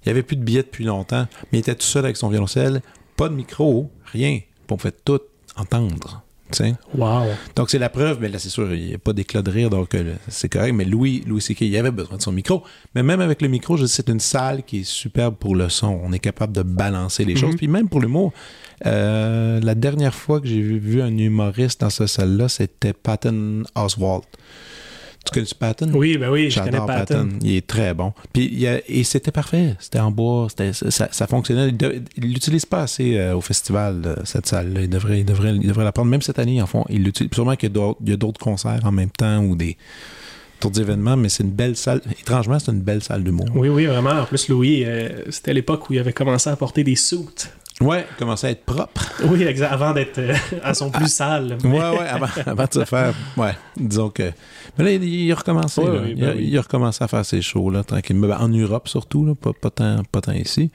Il 0.04 0.10
n'y 0.10 0.12
avait 0.12 0.24
plus 0.24 0.36
de 0.36 0.44
billets 0.44 0.64
depuis 0.64 0.84
longtemps, 0.86 1.28
mais 1.52 1.58
il 1.58 1.60
était 1.60 1.76
tout 1.76 1.82
seul 1.86 2.06
avec 2.06 2.18
son 2.18 2.30
violoncelle. 2.30 2.82
Pas 3.18 3.30
de 3.30 3.34
micro, 3.34 3.90
rien. 4.12 4.40
On 4.70 4.78
fait 4.78 4.96
tout 5.04 5.22
entendre. 5.56 6.26
Wow. 6.94 7.26
Donc, 7.56 7.70
c'est 7.70 7.80
la 7.80 7.90
preuve, 7.90 8.20
mais 8.22 8.30
là, 8.30 8.40
c'est 8.40 8.50
sûr, 8.50 8.74
il 8.74 8.86
n'y 8.86 8.94
a 8.94 8.98
pas 8.98 9.14
d'éclat 9.14 9.42
de 9.42 9.50
rire, 9.50 9.70
donc 9.70 9.94
euh, 9.96 10.16
c'est 10.28 10.48
correct. 10.48 10.74
Mais 10.74 10.86
Louis, 10.86 11.24
Louis 11.28 11.42
C.K., 11.42 11.62
il 11.62 11.78
avait 11.78 11.92
besoin 11.92 12.18
de 12.18 12.22
son 12.22 12.32
micro. 12.32 12.64
Mais 12.94 13.04
même 13.04 13.20
avec 13.20 13.42
le 13.42 13.48
micro, 13.48 13.78
je 13.78 13.86
c'est 13.86 14.10
une 14.10 14.20
salle 14.20 14.64
qui 14.64 14.82
est 14.82 14.84
superbe 14.84 15.36
pour 15.36 15.56
le 15.56 15.70
son. 15.70 16.00
On 16.04 16.12
est 16.12 16.20
capable 16.20 16.54
de 16.54 16.62
balancer 16.62 17.26
les 17.26 17.36
choses. 17.36 17.52
Mhm. 17.52 17.58
Puis 17.58 17.68
même 17.68 17.90
pour 17.90 18.00
l'humour, 18.00 18.32
euh, 18.86 19.60
la 19.62 19.76
dernière 19.76 20.14
fois 20.14 20.40
que 20.40 20.48
j'ai 20.48 20.62
vu, 20.62 20.78
vu 20.78 21.02
un 21.02 21.18
humoriste 21.18 21.82
dans 21.82 21.90
cette 21.90 22.08
salle-là, 22.08 22.48
c'était 22.48 22.94
Patton 22.94 23.64
Oswalt. 23.76 24.26
Tu 25.26 25.32
connais 25.34 25.48
Patton? 25.58 25.92
Oui, 25.94 26.18
ben 26.18 26.30
oui, 26.30 26.50
je 26.50 26.60
connais 26.60 26.72
Patton. 26.78 26.86
Patton. 26.88 27.30
Il 27.42 27.56
est 27.56 27.66
très 27.68 27.94
bon. 27.94 28.14
Puis, 28.32 28.50
il 28.54 28.68
a- 28.68 28.80
et 28.88 29.04
c'était 29.04 29.32
parfait. 29.32 29.76
C'était 29.80 30.00
en 30.00 30.12
bois. 30.12 30.48
Ça, 30.90 31.08
ça 31.12 31.28
fonctionnait. 31.28 31.74
Il 32.18 32.24
l'utilise 32.34 32.66
pas 32.66 32.84
assez 32.84 33.18
euh, 33.18 33.36
au 33.36 33.42
festival, 33.42 34.02
euh, 34.06 34.16
cette 34.24 34.46
salle-là. 34.48 34.82
Il 34.82 34.90
devrait, 34.90 35.20
il, 35.20 35.26
devrait, 35.26 35.56
il 35.56 35.68
devrait 35.68 35.84
la 35.84 35.92
prendre. 35.92 36.10
Même 36.10 36.22
cette 36.22 36.40
année, 36.40 36.62
en 36.62 36.68
fond. 36.68 36.86
Il 36.90 37.04
l'utilise. 37.04 37.32
Sûrement 37.34 37.56
qu'il 37.56 37.70
y 37.70 38.12
a 38.14 38.16
d'autres, 38.18 38.40
concerts 38.40 38.82
en 38.84 38.92
même 38.92 39.10
temps 39.10 39.44
ou 39.44 39.56
des 39.56 39.78
d'autres 40.62 40.80
événements, 40.80 41.18
mais 41.18 41.30
c'est 41.30 41.44
une 41.44 41.52
belle 41.52 41.76
salle. 41.76 42.02
Étrangement, 42.20 42.58
c'est 42.60 42.72
une 42.72 42.82
belle 42.82 43.04
salle 43.04 43.24
d'humour. 43.24 43.48
Oui, 43.54 43.68
oui, 43.70 43.86
vraiment. 43.86 44.12
En 44.22 44.26
plus, 44.26 44.48
Louis, 44.48 44.84
euh, 44.86 45.10
c'était 45.30 45.54
l'époque 45.54 45.90
où 45.90 45.94
il 45.94 46.00
avait 46.00 46.14
commencé 46.14 46.50
à 46.50 46.56
porter 46.56 46.84
des 46.84 46.96
suits. 46.96 47.20
Ouais, 47.82 48.06
il 48.10 48.16
commençait 48.18 48.48
à 48.48 48.50
être 48.52 48.64
propre. 48.64 49.12
Oui, 49.26 49.44
exact. 49.44 49.72
Avant 49.72 49.92
d'être 49.94 50.18
euh, 50.20 50.34
à 50.64 50.74
son 50.74 50.90
plus 50.90 51.12
sale. 51.12 51.58
Ouais, 51.64 51.70
ouais, 51.72 52.08
avant, 52.08 52.28
avant 52.46 52.66
de 52.66 52.74
se 52.74 52.86
faire. 52.86 53.14
Ouais, 53.36 53.52
disons 53.76 54.10
que. 54.10 54.32
Mais 54.78 54.84
là, 54.86 54.92
il, 54.94 55.04
il 55.04 55.32
a 55.32 55.36
recommencé. 55.36 55.82
Ouais, 55.82 55.88
là. 55.94 56.02
oui, 56.04 56.14
il, 56.16 56.22
ben 56.22 56.30
a, 56.30 56.34
oui. 56.36 56.48
il 56.48 56.58
a 56.58 56.62
recommencé 56.62 57.04
à 57.04 57.08
faire 57.10 57.26
ses 57.26 57.42
shows, 57.42 57.70
là, 57.70 57.84
tranquillement. 57.84 58.30
En 58.40 58.48
Europe, 58.48 58.88
surtout, 58.88 59.26
là, 59.26 59.34
pas, 59.36 59.52
pas, 59.54 59.70
tant, 59.72 60.02
pas 60.10 60.22
tant 60.22 60.32
ici. 60.32 60.72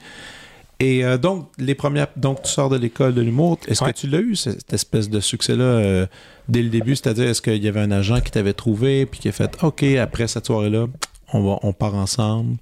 Et 0.79 1.03
euh, 1.05 1.17
donc, 1.17 1.49
les 1.57 1.75
premières. 1.75 2.07
Donc, 2.17 2.43
tu 2.43 2.49
sors 2.51 2.69
de 2.69 2.77
l'école 2.77 3.13
de 3.15 3.21
l'humour. 3.21 3.57
Est-ce 3.67 3.83
Ouais. 3.83 3.93
que 3.93 3.97
tu 3.97 4.07
l'as 4.07 4.19
eu, 4.19 4.35
cette 4.35 4.71
espèce 4.73 5.09
de 5.09 5.19
succès-là, 5.19 5.63
euh, 5.63 6.05
dès 6.49 6.61
le 6.61 6.69
début? 6.69 6.95
C'est-à-dire, 6.95 7.27
est-ce 7.29 7.41
qu'il 7.41 7.63
y 7.63 7.67
avait 7.67 7.81
un 7.81 7.91
agent 7.91 8.21
qui 8.21 8.31
t'avait 8.31 8.53
trouvé, 8.53 9.05
puis 9.07 9.19
qui 9.19 9.29
a 9.29 9.31
fait 9.31 9.57
OK, 9.63 9.83
après 9.83 10.27
cette 10.27 10.45
soirée-là, 10.47 10.85
on, 11.33 11.41
va, 11.43 11.59
on 11.63 11.73
part 11.73 11.95
ensemble? 11.95 12.57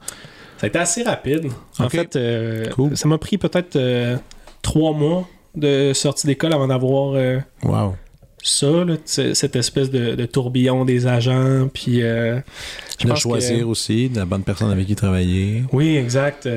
Ça 0.60 0.66
a 0.66 0.68
été 0.68 0.80
assez 0.80 1.04
rapide. 1.04 1.48
En 1.80 1.90
fait, 1.90 2.16
euh, 2.16 2.66
Cool. 2.70 2.96
ça 2.98 3.08
m'a 3.08 3.18
pris 3.18 3.38
peut-être 3.38 3.76
euh, 3.76 4.18
trois 4.62 4.94
mois 4.94 5.28
de 5.56 5.94
sortie 5.94 6.28
d'école 6.28 6.54
avant 6.54 6.68
d'avoir 6.68 7.14
euh, 7.16 7.40
Wow. 7.64 7.96
ça, 8.44 8.68
là, 8.86 8.96
cette 9.06 9.56
espèce 9.56 9.90
de, 9.90 10.16
de 10.16 10.26
tourbillon 10.26 10.86
des 10.86 11.08
agents. 11.08 11.70
Puis, 11.74 12.02
euh, 12.02 12.40
De 13.04 13.16
choisir 13.16 13.60
que- 13.60 13.64
aussi 13.64 14.10
de 14.10 14.18
la 14.20 14.26
bonne 14.26 14.44
personne 14.44 14.70
avec 14.72 14.86
qui 14.88 14.96
travailler. 14.96 15.64
Oui, 15.72 15.96
exact. 15.96 16.48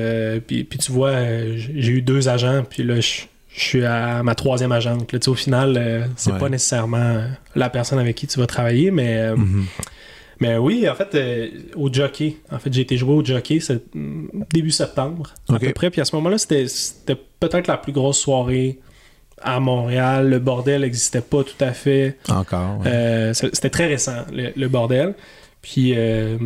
Puis, 0.47 0.63
puis 0.65 0.79
tu 0.79 0.91
vois, 0.91 1.13
j'ai 1.55 1.91
eu 1.91 2.01
deux 2.01 2.27
agents, 2.29 2.63
puis 2.69 2.83
là, 2.83 2.99
je 2.99 3.21
je 3.55 3.61
suis 3.61 3.85
à 3.85 4.23
ma 4.23 4.33
troisième 4.33 4.71
agente. 4.71 5.11
Là, 5.13 5.19
au 5.27 5.35
final, 5.35 5.75
euh, 5.77 6.05
c'est 6.15 6.31
Ouais. 6.31 6.39
pas 6.39 6.49
nécessairement 6.49 7.21
la 7.55 7.69
personne 7.69 7.99
avec 7.99 8.15
qui 8.15 8.25
tu 8.25 8.39
vas 8.39 8.47
travailler, 8.47 8.89
mais, 8.89 9.15
euh, 9.17 9.35
Mhm. 9.35 9.65
Mais 10.39 10.57
oui, 10.57 10.87
en 10.89 10.95
fait, 10.95 11.15
euh, 11.15 11.47
au 11.75 11.91
jockey. 11.91 12.37
En 12.51 12.59
fait, 12.59 12.71
j'ai 12.73 12.81
été 12.81 12.97
joué 12.97 13.13
au 13.13 13.23
jockey 13.23 13.59
mm, 13.93 14.43
début 14.53 14.71
septembre, 14.71 15.33
à 15.49 15.59
peu 15.59 15.71
près. 15.73 15.89
Puis 15.89 16.01
à 16.01 16.05
ce 16.05 16.15
moment-là, 16.15 16.37
c'était, 16.37 16.65
peut-être 17.39 17.67
la 17.67 17.77
plus 17.77 17.91
grosse 17.91 18.19
soirée 18.19 18.79
à 19.41 19.59
Montréal. 19.59 20.29
Le 20.29 20.39
bordel 20.39 20.81
n'existait 20.81 21.21
pas 21.21 21.43
tout 21.43 21.61
à 21.61 21.71
fait. 21.73 22.17
Encore. 22.29 22.79
ouais. 22.81 22.87
Euh, 22.87 23.33
c'était 23.33 23.69
très 23.69 23.87
récent, 23.87 24.25
le, 24.31 24.51
le 24.55 24.67
bordel. 24.67 25.15
Puis 25.61 25.93
euh, 25.95 26.37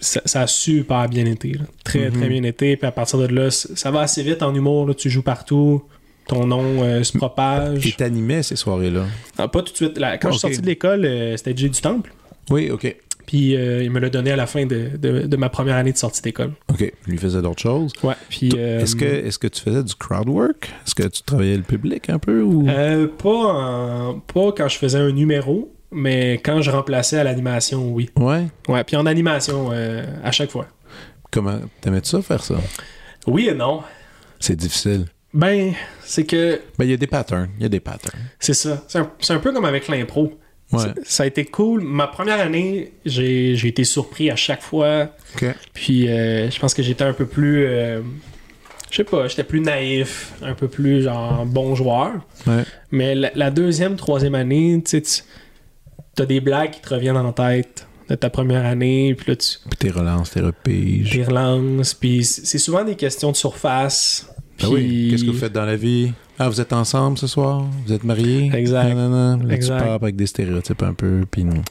ça, 0.00 0.22
ça 0.24 0.42
a 0.42 0.46
super 0.46 1.08
bien 1.08 1.26
été. 1.26 1.52
là. 1.52 1.64
Très, 1.84 2.08
Mhm. 2.10 2.18
très 2.20 2.28
bien 2.28 2.42
été. 2.42 2.76
Puis 2.76 2.86
à 2.86 2.90
partir 2.92 3.18
de 3.18 3.26
là, 3.26 3.50
ça 3.50 3.90
va 3.90 4.00
assez 4.00 4.22
vite 4.22 4.42
en 4.42 4.54
humour. 4.54 4.86
là. 4.88 4.94
Tu 4.94 5.10
joues 5.10 5.22
partout. 5.22 5.82
Ton 6.26 6.44
nom 6.46 6.82
euh, 6.82 7.04
se 7.04 7.16
Et 7.16 7.18
propage. 7.18 7.96
t'animais 7.96 8.42
ces 8.42 8.56
soirées-là? 8.56 9.04
Ah, 9.38 9.46
pas 9.46 9.62
tout 9.62 9.70
de 9.72 9.76
suite. 9.76 9.98
Là, 9.98 10.18
quand 10.18 10.28
je 10.30 10.38
suis 10.38 10.40
sorti 10.40 10.60
de 10.60 10.66
l'école, 10.66 11.04
euh, 11.04 11.36
c'était 11.36 11.56
Jay 11.56 11.68
du 11.68 11.80
Temple. 11.80 12.12
Oui, 12.50 12.70
OK. 12.70 12.96
Puis 13.26 13.56
euh, 13.56 13.82
il 13.82 13.90
me 13.90 13.98
l'a 13.98 14.08
donné 14.08 14.30
à 14.30 14.36
la 14.36 14.46
fin 14.46 14.66
de, 14.66 14.90
de- 14.96 15.26
de 15.26 15.36
ma 15.36 15.48
première 15.48 15.74
année 15.76 15.92
de 15.92 15.98
sortie 15.98 16.22
d'école. 16.22 16.52
OK. 16.70 16.80
Il 16.80 17.10
lui 17.10 17.18
faisait 17.18 17.42
d'autres 17.42 17.60
choses. 17.60 17.92
Ouais. 18.02 18.14
Puis, 18.28 18.50
euh, 18.56 18.80
Est-ce 18.80 18.94
que, 18.96 19.04
est 19.04 19.36
que 19.38 19.48
tu 19.48 19.60
faisais 19.60 19.82
du 19.82 19.94
crowd 19.96 20.28
work? 20.28 20.70
Est-ce 20.86 20.94
que 20.94 21.02
tu 21.08 21.22
travaillais 21.22 21.56
le 21.56 21.62
public 21.64 22.08
un 22.08 22.18
peu? 22.18 22.42
Ou... 22.42 22.68
euh, 22.68 23.08
pas, 23.08 23.28
en- 23.30 24.20
pas 24.20 24.52
quand 24.56 24.68
je 24.68 24.78
faisais 24.78 24.98
un 24.98 25.10
numéro, 25.10 25.72
mais 25.90 26.34
quand 26.34 26.62
je 26.62 26.70
remplaçais 26.70 27.18
à 27.18 27.24
l'animation, 27.24 27.92
oui. 27.92 28.10
Ouais. 28.16 28.46
Ouais. 28.68 28.84
Puis 28.84 28.96
en 28.96 29.06
animation, 29.06 29.70
euh, 29.72 30.04
à 30.22 30.30
chaque 30.30 30.50
fois. 30.50 30.66
Comment 31.32 31.58
t'aimais-tu 31.80 32.10
ça, 32.10 32.22
faire 32.22 32.42
ça? 32.44 32.54
Oui 33.26 33.48
et 33.48 33.54
non. 33.54 33.82
C'est 34.38 34.56
difficile. 34.56 35.06
Ben, 35.34 35.72
c'est 36.04 36.24
que 36.24 36.60
Ben, 36.78 36.84
il 36.84 36.90
y 36.90 36.94
a 36.94 36.96
des 36.96 37.06
patterns. 37.08 37.48
Il 37.58 37.62
y 37.64 37.66
a 37.66 37.68
des 37.68 37.80
patterns. 37.80 38.20
c'est 38.38 38.54
ça. 38.54 38.84
C'est 38.88 38.98
un, 39.00 39.10
c'est 39.18 39.32
un 39.32 39.38
peu 39.38 39.52
comme 39.52 39.64
avec 39.64 39.88
l'impro. 39.88 40.32
Ouais. 40.72 40.80
Ça- 41.04 41.22
a 41.22 41.26
été 41.26 41.44
cool. 41.44 41.80
Ma 41.82 42.06
première 42.08 42.40
année, 42.40 42.92
j'ai 43.04 43.52
été 43.66 43.84
surpris 43.84 44.30
à 44.30 44.36
chaque 44.36 44.62
fois. 44.62 45.08
Puis 45.74 46.08
euh, 46.08 46.50
je 46.50 46.58
pense 46.58 46.74
que 46.74 46.82
j'étais 46.82 47.04
un 47.04 47.12
peu 47.12 47.26
plus. 47.26 47.64
euh, 47.66 48.00
je 48.90 48.96
sais 48.96 49.04
pas, 49.04 49.28
j'étais 49.28 49.44
plus 49.44 49.60
naïf, 49.60 50.32
un 50.42 50.54
peu 50.54 50.68
plus 50.68 51.02
genre 51.02 51.44
bon 51.46 51.74
joueur. 51.74 52.12
Ouais. 52.46 52.64
Mais 52.90 53.14
la, 53.14 53.30
la 53.34 53.50
deuxième, 53.50 53.96
troisième 53.96 54.34
année, 54.34 54.82
tu 54.84 55.02
as 56.18 56.26
des 56.26 56.40
blagues 56.40 56.70
qui 56.70 56.80
te 56.80 56.88
reviennent 56.94 57.16
en 57.16 57.32
tête 57.32 57.86
de 58.08 58.14
ta 58.14 58.30
première 58.30 58.64
année. 58.64 59.14
Puis 59.16 59.30
là, 59.30 59.36
tu 59.36 59.48
Puis 59.68 59.76
tes 59.78 59.90
relances, 59.90 60.30
tes 60.30 60.40
repiges. 60.40 61.10
t'y 61.10 61.22
relances. 61.22 61.94
Puis 61.94 62.24
c'est 62.24 62.58
souvent 62.58 62.84
des 62.84 62.94
questions 62.96 63.30
de 63.30 63.36
surface. 63.36 64.28
Oui. 64.62 64.68
Puis- 64.84 65.08
Qu'est-ce 65.10 65.24
que 65.24 65.30
vous 65.30 65.38
faites 65.38 65.52
dans 65.52 65.66
la 65.66 65.76
vie? 65.76 66.12
Ah, 66.38 66.48
vous 66.48 66.60
êtes 66.60 66.72
ensemble 66.72 67.16
ce 67.16 67.26
soir? 67.26 67.64
Vous 67.86 67.92
êtes 67.92 68.04
mariés? 68.04 68.50
Exact. 68.54 68.94
Non, 68.94 69.08
non, 69.08 69.36
non. 69.38 69.46
Là, 69.46 69.54
Exact. 69.54 69.78
tu 69.78 69.84
pars 69.84 69.92
avec 69.94 70.16
des 70.16 70.26
stéréotypes 70.26 70.82
un 70.82 70.92
peu. 70.92 71.24
Puis 71.30 71.44
non. 71.44 71.62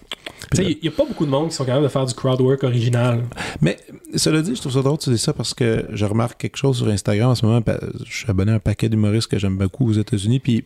Tu 0.51 0.57
sais, 0.57 0.71
il 0.71 0.79
n'y 0.81 0.87
a 0.87 0.91
pas 0.91 1.05
beaucoup 1.05 1.25
de 1.25 1.31
monde 1.31 1.49
qui 1.49 1.55
sont 1.55 1.65
capables 1.65 1.83
de 1.83 1.89
faire 1.89 2.05
du 2.05 2.13
crowd 2.13 2.41
work 2.41 2.63
original. 2.63 3.23
Mais 3.61 3.77
cela 4.15 4.41
dit, 4.41 4.55
je 4.55 4.61
trouve 4.61 4.73
ça 4.73 4.81
drôle 4.81 4.97
tu 4.97 5.09
dis 5.11 5.17
ça 5.17 5.33
parce 5.33 5.53
que 5.53 5.85
je 5.91 6.05
remarque 6.05 6.39
quelque 6.39 6.57
chose 6.57 6.77
sur 6.77 6.87
Instagram 6.87 7.29
en 7.31 7.35
ce 7.35 7.45
moment. 7.45 7.61
Je 8.05 8.11
suis 8.15 8.29
abonné 8.29 8.51
à 8.51 8.55
un 8.55 8.59
paquet 8.59 8.89
d'humoristes 8.89 9.27
que 9.29 9.37
j'aime 9.39 9.57
beaucoup 9.57 9.87
aux 9.89 9.93
États-Unis. 9.93 10.39
Puis 10.39 10.65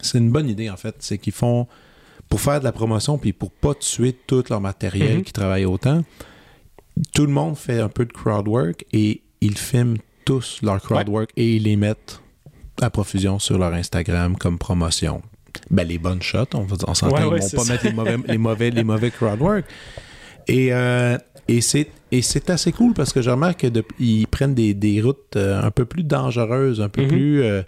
c'est 0.00 0.18
une 0.18 0.30
bonne 0.30 0.48
idée, 0.48 0.68
en 0.70 0.76
fait. 0.76 0.96
C'est 0.98 1.18
qu'ils 1.18 1.32
font, 1.32 1.66
pour 2.28 2.40
faire 2.40 2.60
de 2.60 2.64
la 2.64 2.72
promotion, 2.72 3.16
puis 3.18 3.32
pour 3.32 3.50
pas 3.50 3.74
tuer 3.74 4.14
tout 4.26 4.44
leur 4.50 4.60
matériel 4.60 5.18
Mhm. 5.18 5.22
qui 5.24 5.32
travaille 5.32 5.64
autant, 5.64 6.02
tout 7.14 7.24
le 7.26 7.32
monde 7.32 7.56
fait 7.56 7.80
un 7.80 7.88
peu 7.88 8.04
de 8.04 8.12
crowd 8.12 8.48
work 8.48 8.84
et 8.92 9.22
ils 9.40 9.56
filment 9.56 9.96
tous 10.26 10.60
leur 10.62 10.80
crowd 10.82 11.08
work 11.08 11.30
et 11.36 11.56
ils 11.56 11.62
les 11.62 11.76
mettent 11.76 12.20
à 12.82 12.90
profusion 12.90 13.38
sur 13.38 13.58
leur 13.58 13.72
Instagram 13.74 14.36
comme 14.36 14.58
promotion. 14.58 15.22
Ben, 15.70 15.86
les 15.86 15.98
bonnes 15.98 16.22
shots, 16.22 16.54
on, 16.54 16.60
va, 16.62 16.76
on 16.86 16.94
s'entend, 16.94 17.14
Ouais, 17.16 17.22
ils 17.22 17.26
ouais, 17.32 17.40
vont 17.40 17.46
c'est 17.48 17.56
pas 17.56 17.64
ça. 17.64 17.72
mettre 17.72 17.84
les 17.86 17.92
mauvais, 17.92 18.16
les 18.26 18.38
mauvais, 18.38 18.70
les 18.70 18.84
mauvais 18.84 19.10
crowd 19.10 19.40
work. 19.40 19.64
Et, 20.46 20.72
euh, 20.72 21.16
et 21.48 21.60
c'est 21.60 21.88
et 22.10 22.22
c'est 22.22 22.48
assez 22.48 22.72
cool 22.72 22.94
parce 22.94 23.12
que 23.12 23.20
je 23.20 23.28
remarque 23.28 23.66
qu'ils 23.96 24.26
prennent 24.28 24.54
des, 24.54 24.72
des 24.72 25.02
routes 25.02 25.36
euh, 25.36 25.60
un 25.62 25.70
peu 25.70 25.84
plus 25.84 26.04
dangereuses, 26.04 26.80
un 26.80 26.88
peu 26.88 27.02
Mhm. 27.02 27.08
plus. 27.08 27.42
euh, 27.42 27.62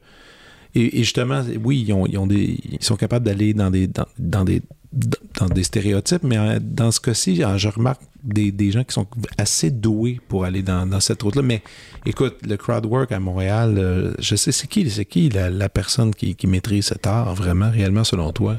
et, 0.75 0.97
et 1.01 1.03
justement, 1.05 1.43
oui, 1.63 1.85
ils, 1.87 1.93
ont, 1.93 2.07
ils, 2.07 2.17
ont 2.17 2.27
des, 2.27 2.59
ils 2.71 2.83
sont 2.83 2.97
capables 2.97 3.27
d'aller 3.27 3.53
dans 3.55 3.71
des, 3.71 3.87
dans, 3.87 4.07
dans 4.19 4.45
des, 4.45 4.63
dans 4.93 5.47
des 5.47 5.62
stéréotypes, 5.62 6.24
mais 6.24 6.36
euh, 6.36 6.59
dans 6.61 6.91
ce 6.91 7.01
cas-ci, 7.01 7.45
euh, 7.45 7.57
je 7.59 7.68
remarque 7.68 8.03
des, 8.24 8.51
des 8.51 8.72
gens 8.72 8.82
qui 8.82 8.93
sont 8.93 9.07
assez 9.38 9.70
doués 9.70 10.20
pour 10.28 10.45
aller 10.45 10.62
dans, 10.62 10.84
dans 10.86 11.01
cette 11.01 11.22
route-là. 11.22 11.43
Mais 11.43 11.62
écoute, 12.07 12.38
le 12.47 12.57
crowd 12.57 12.86
work 12.86 13.12
à 13.12 13.20
Montréal, 13.20 13.76
euh, 13.78 14.12
je 14.18 14.34
sais, 14.34 14.51
c'est 14.51 14.66
qui, 14.66 14.91
c'est 14.91 15.05
qui 15.05 15.28
la, 15.28 15.49
la 15.49 15.68
personne 15.68 16.12
qui, 16.14 16.34
qui 16.34 16.47
maîtrise 16.47 16.86
cet 16.86 17.07
art 17.07 17.34
vraiment, 17.34 17.70
réellement, 17.70 18.05
selon 18.05 18.32
toi? 18.32 18.57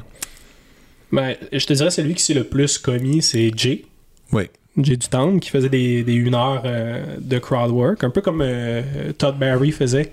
Ben, 1.12 1.36
je 1.52 1.66
te 1.66 1.74
dirais, 1.74 1.90
celui 1.90 2.14
qui 2.14 2.22
s'est 2.22 2.32
le 2.32 2.44
plus 2.44 2.78
commis, 2.78 3.20
c'est 3.20 3.50
Jay. 3.54 3.84
Oui. 4.32 4.44
Jay 4.78 4.96
du 4.96 5.08
Temple, 5.08 5.38
qui 5.38 5.50
faisait 5.50 5.68
des, 5.68 6.02
des 6.02 6.14
une 6.14 6.34
heure 6.34 6.62
euh, 6.64 7.18
de 7.20 7.38
crowd 7.38 7.70
work, 7.70 8.02
un 8.04 8.10
peu 8.10 8.22
comme 8.22 8.40
euh, 8.42 9.12
Todd 9.18 9.38
Barry 9.38 9.70
faisait 9.70 10.12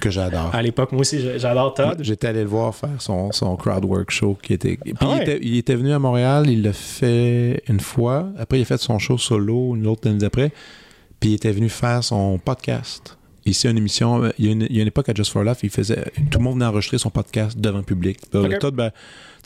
Que 0.00 0.10
j'adore. 0.10 0.50
à 0.54 0.62
l'époque. 0.62 0.92
Moi 0.92 1.00
aussi, 1.02 1.20
j'a- 1.20 1.38
j'adore 1.38 1.74
Todd. 1.74 1.98
J'étais 2.00 2.28
allé 2.28 2.40
le 2.42 2.48
voir 2.48 2.74
faire 2.74 2.90
son, 3.00 3.32
son 3.32 3.56
crowd 3.56 3.84
work 3.84 4.10
show 4.10 4.36
qui 4.42 4.52
était. 4.54 4.76
Puis 4.76 4.94
Ah 5.00 5.06
ouais? 5.08 5.16
il, 5.16 5.22
était, 5.22 5.38
il 5.42 5.56
était 5.58 5.74
venu 5.74 5.92
à 5.92 5.98
Montréal, 5.98 6.48
il 6.48 6.62
l'a 6.62 6.72
fait 6.72 7.62
une 7.68 7.80
fois. 7.80 8.28
Après, 8.38 8.58
il 8.58 8.62
a 8.62 8.64
fait 8.64 8.78
son 8.78 8.98
show 8.98 9.18
solo 9.18 9.74
une 9.76 9.86
autre 9.86 10.08
année 10.08 10.24
après. 10.24 10.52
Puis 11.20 11.30
il 11.30 11.34
était 11.34 11.52
venu 11.52 11.68
faire 11.68 12.04
son 12.04 12.38
podcast. 12.38 13.16
Ici, 13.46 13.68
une 13.68 13.78
émission, 13.78 14.24
euh, 14.24 14.30
il 14.40 14.44
y 14.46 14.48
a 14.48 14.52
une, 14.52 14.66
il 14.68 14.74
y 14.76 14.80
a 14.80 14.82
une 14.82 14.88
époque 14.88 15.08
à 15.08 15.14
Just 15.14 15.30
for 15.32 15.44
Laugh, 15.44 15.56
il 15.62 15.70
faisait, 15.70 16.04
tout 16.32 16.38
le 16.38 16.44
monde 16.44 16.54
venait 16.54 16.66
enregistrer 16.66 16.98
son 16.98 17.10
podcast 17.10 17.56
devant 17.56 17.78
le 17.78 17.84
public. 17.84 18.18
Puis, 18.28 18.40
Ok. 18.40 18.58
Todd, 18.58 18.74
Ba- 18.74 18.90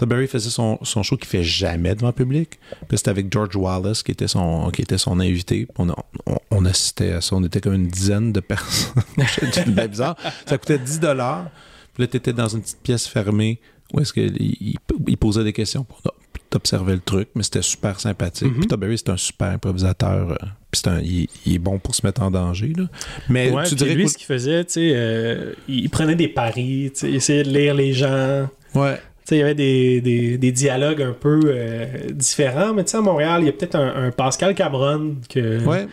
Todd 0.01 0.09
Barry 0.09 0.27
faisait 0.29 0.49
son, 0.49 0.79
son 0.83 1.03
show 1.03 1.19
qu'il 1.19 1.27
fait 1.29 1.43
jamais 1.43 1.95
devant 1.95 2.07
le 2.07 2.15
public. 2.15 2.59
Puis 2.89 2.97
c'était 2.97 3.11
avec 3.11 3.31
George 3.31 3.55
Wallace 3.55 4.03
qui 4.03 4.13
était 4.13 4.29
son, 4.29 4.71
qui 4.71 4.81
était 4.81 4.97
son 4.97 5.21
invité. 5.21 5.69
On, 5.77 5.91
a- 5.91 6.05
on, 6.25 6.37
on 6.51 6.65
assistait 6.65 7.13
à 7.13 7.21
ça. 7.21 7.37
On 7.37 7.45
était 7.45 7.61
comme 7.61 7.75
une 7.75 7.89
dizaine 7.89 8.33
de 8.33 8.41
personnes. 8.41 9.03
C'était 9.41 9.65
bizarre. 9.87 10.17
Ça 10.47 10.57
coûtait 10.57 10.79
10 10.79 11.01
dollars. 11.01 11.51
Puis 11.93 12.03
là, 12.05 12.07
tu 12.07 12.17
étais 12.17 12.33
dans 12.33 12.49
une 12.49 12.63
petite 12.63 12.81
pièce 12.83 13.07
fermée 13.07 13.61
où 13.93 14.01
est-ce 14.01 14.15
qu'il 14.15 14.35
il, 14.41 14.77
il 15.07 15.17
posait 15.19 15.45
des 15.45 15.53
questions 15.53 15.85
pour 15.85 16.01
t'observer 16.49 16.95
le 16.95 17.01
truc, 17.01 17.29
mais 17.35 17.43
c'était 17.43 17.61
super 17.63 18.01
sympathique. 18.01 18.49
Mhm. 18.53 18.59
Puis 18.61 18.67
Todd 18.69 18.81
Barry, 18.81 18.97
c'est 18.97 19.11
un 19.11 19.17
super 19.19 19.49
improvisateur. 19.49 20.31
euh, 20.33 20.37
puis 20.71 20.81
un- 20.87 21.01
il, 21.01 21.29
il 21.45 21.55
est 21.57 21.59
bon 21.59 21.79
pour 21.79 21.95
se 21.95 22.07
mettre 22.07 22.23
en 22.23 22.31
danger. 22.31 22.73
Là. 22.77 22.85
Mais 23.29 23.51
Ouais, 23.51 23.65
tu 23.69 23.75
dirais 23.75 23.95
lui, 23.95 24.05
que- 24.05 24.11
ce 24.13 24.17
qu'il 24.17 24.27
faisait, 24.27 24.65
tu 24.65 24.73
sais, 24.73 24.93
euh, 24.95 25.53
il 25.69 25.81
il 25.81 25.91
prenait 25.91 26.15
des 26.17 26.29
paris, 26.29 26.91
tu 26.95 27.01
sais, 27.01 27.09
il 27.11 27.17
essayait 27.17 27.43
de 27.43 27.51
lire 27.51 27.75
les 27.75 27.93
gens. 27.93 28.49
Ouais. 28.75 28.99
Il 29.31 29.39
y 29.39 29.43
avait 29.43 29.55
des, 29.55 30.01
des, 30.01 30.39
des 30.39 30.53
dialogues 30.53 31.03
un 31.03 31.13
peu 31.13 31.41
euh, 31.47 31.87
différents, 32.11 32.73
mais 32.75 32.85
tu 32.85 32.91
sais, 32.93 32.97
à 32.99 33.01
Montréal, 33.01 33.43
il 33.43 33.47
y 33.47 33.49
a 33.49 33.53
peut-être 33.53 33.77
un, 33.77 34.07
un 34.07 34.11
Pascal 34.11 34.55
Cameron 34.55 35.17
que, 35.29 35.65
Ouais, 35.65 35.87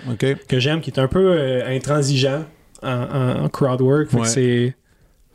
que 0.47 0.59
j'aime, 0.59 0.81
qui 0.81 0.89
est 0.91 0.99
un 0.99 1.07
peu 1.07 1.31
euh, 1.38 1.67
intransigeant 1.75 2.45
en, 2.83 2.89
en, 2.91 3.43
en 3.45 3.49
crowd 3.49 3.81
work. 3.81 4.09
Fait 4.09 4.17
que 4.17 4.21
Ouais. 4.21 4.27
c'est, 4.27 4.75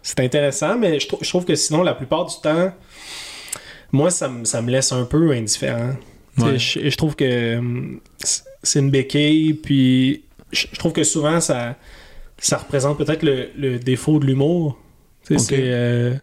c'est 0.02 0.20
intéressant, 0.20 0.76
mais 0.78 0.98
je, 1.00 1.08
trou- 1.08 1.18
je 1.20 1.28
trouve 1.28 1.44
que 1.44 1.54
sinon, 1.54 1.82
la 1.82 1.94
plupart 1.94 2.26
du 2.26 2.34
temps, 2.42 2.72
moi, 3.92 4.10
ça, 4.10 4.28
me- 4.28 4.44
ça 4.44 4.62
me 4.62 4.70
laisse 4.70 4.90
un 4.92 5.04
peu 5.04 5.30
indifférent. 5.32 5.94
Ouais. 6.38 6.58
Je, 6.58 6.88
je 6.88 6.96
trouve 6.96 7.14
que 7.14 7.58
hum, 7.58 8.00
c'est 8.62 8.78
une 8.78 8.90
béquille, 8.90 9.54
puis 9.54 10.24
je, 10.50 10.66
je 10.72 10.78
trouve 10.78 10.92
que 10.92 11.04
souvent, 11.04 11.40
ça, 11.40 11.76
ça 12.38 12.56
représente 12.56 12.96
peut-être 12.98 13.22
le, 13.22 13.48
le 13.56 13.78
défaut 13.78 14.18
de 14.18 14.26
l'humour. 14.26 14.78
C'est 15.24 15.38
euh, 15.52 16.14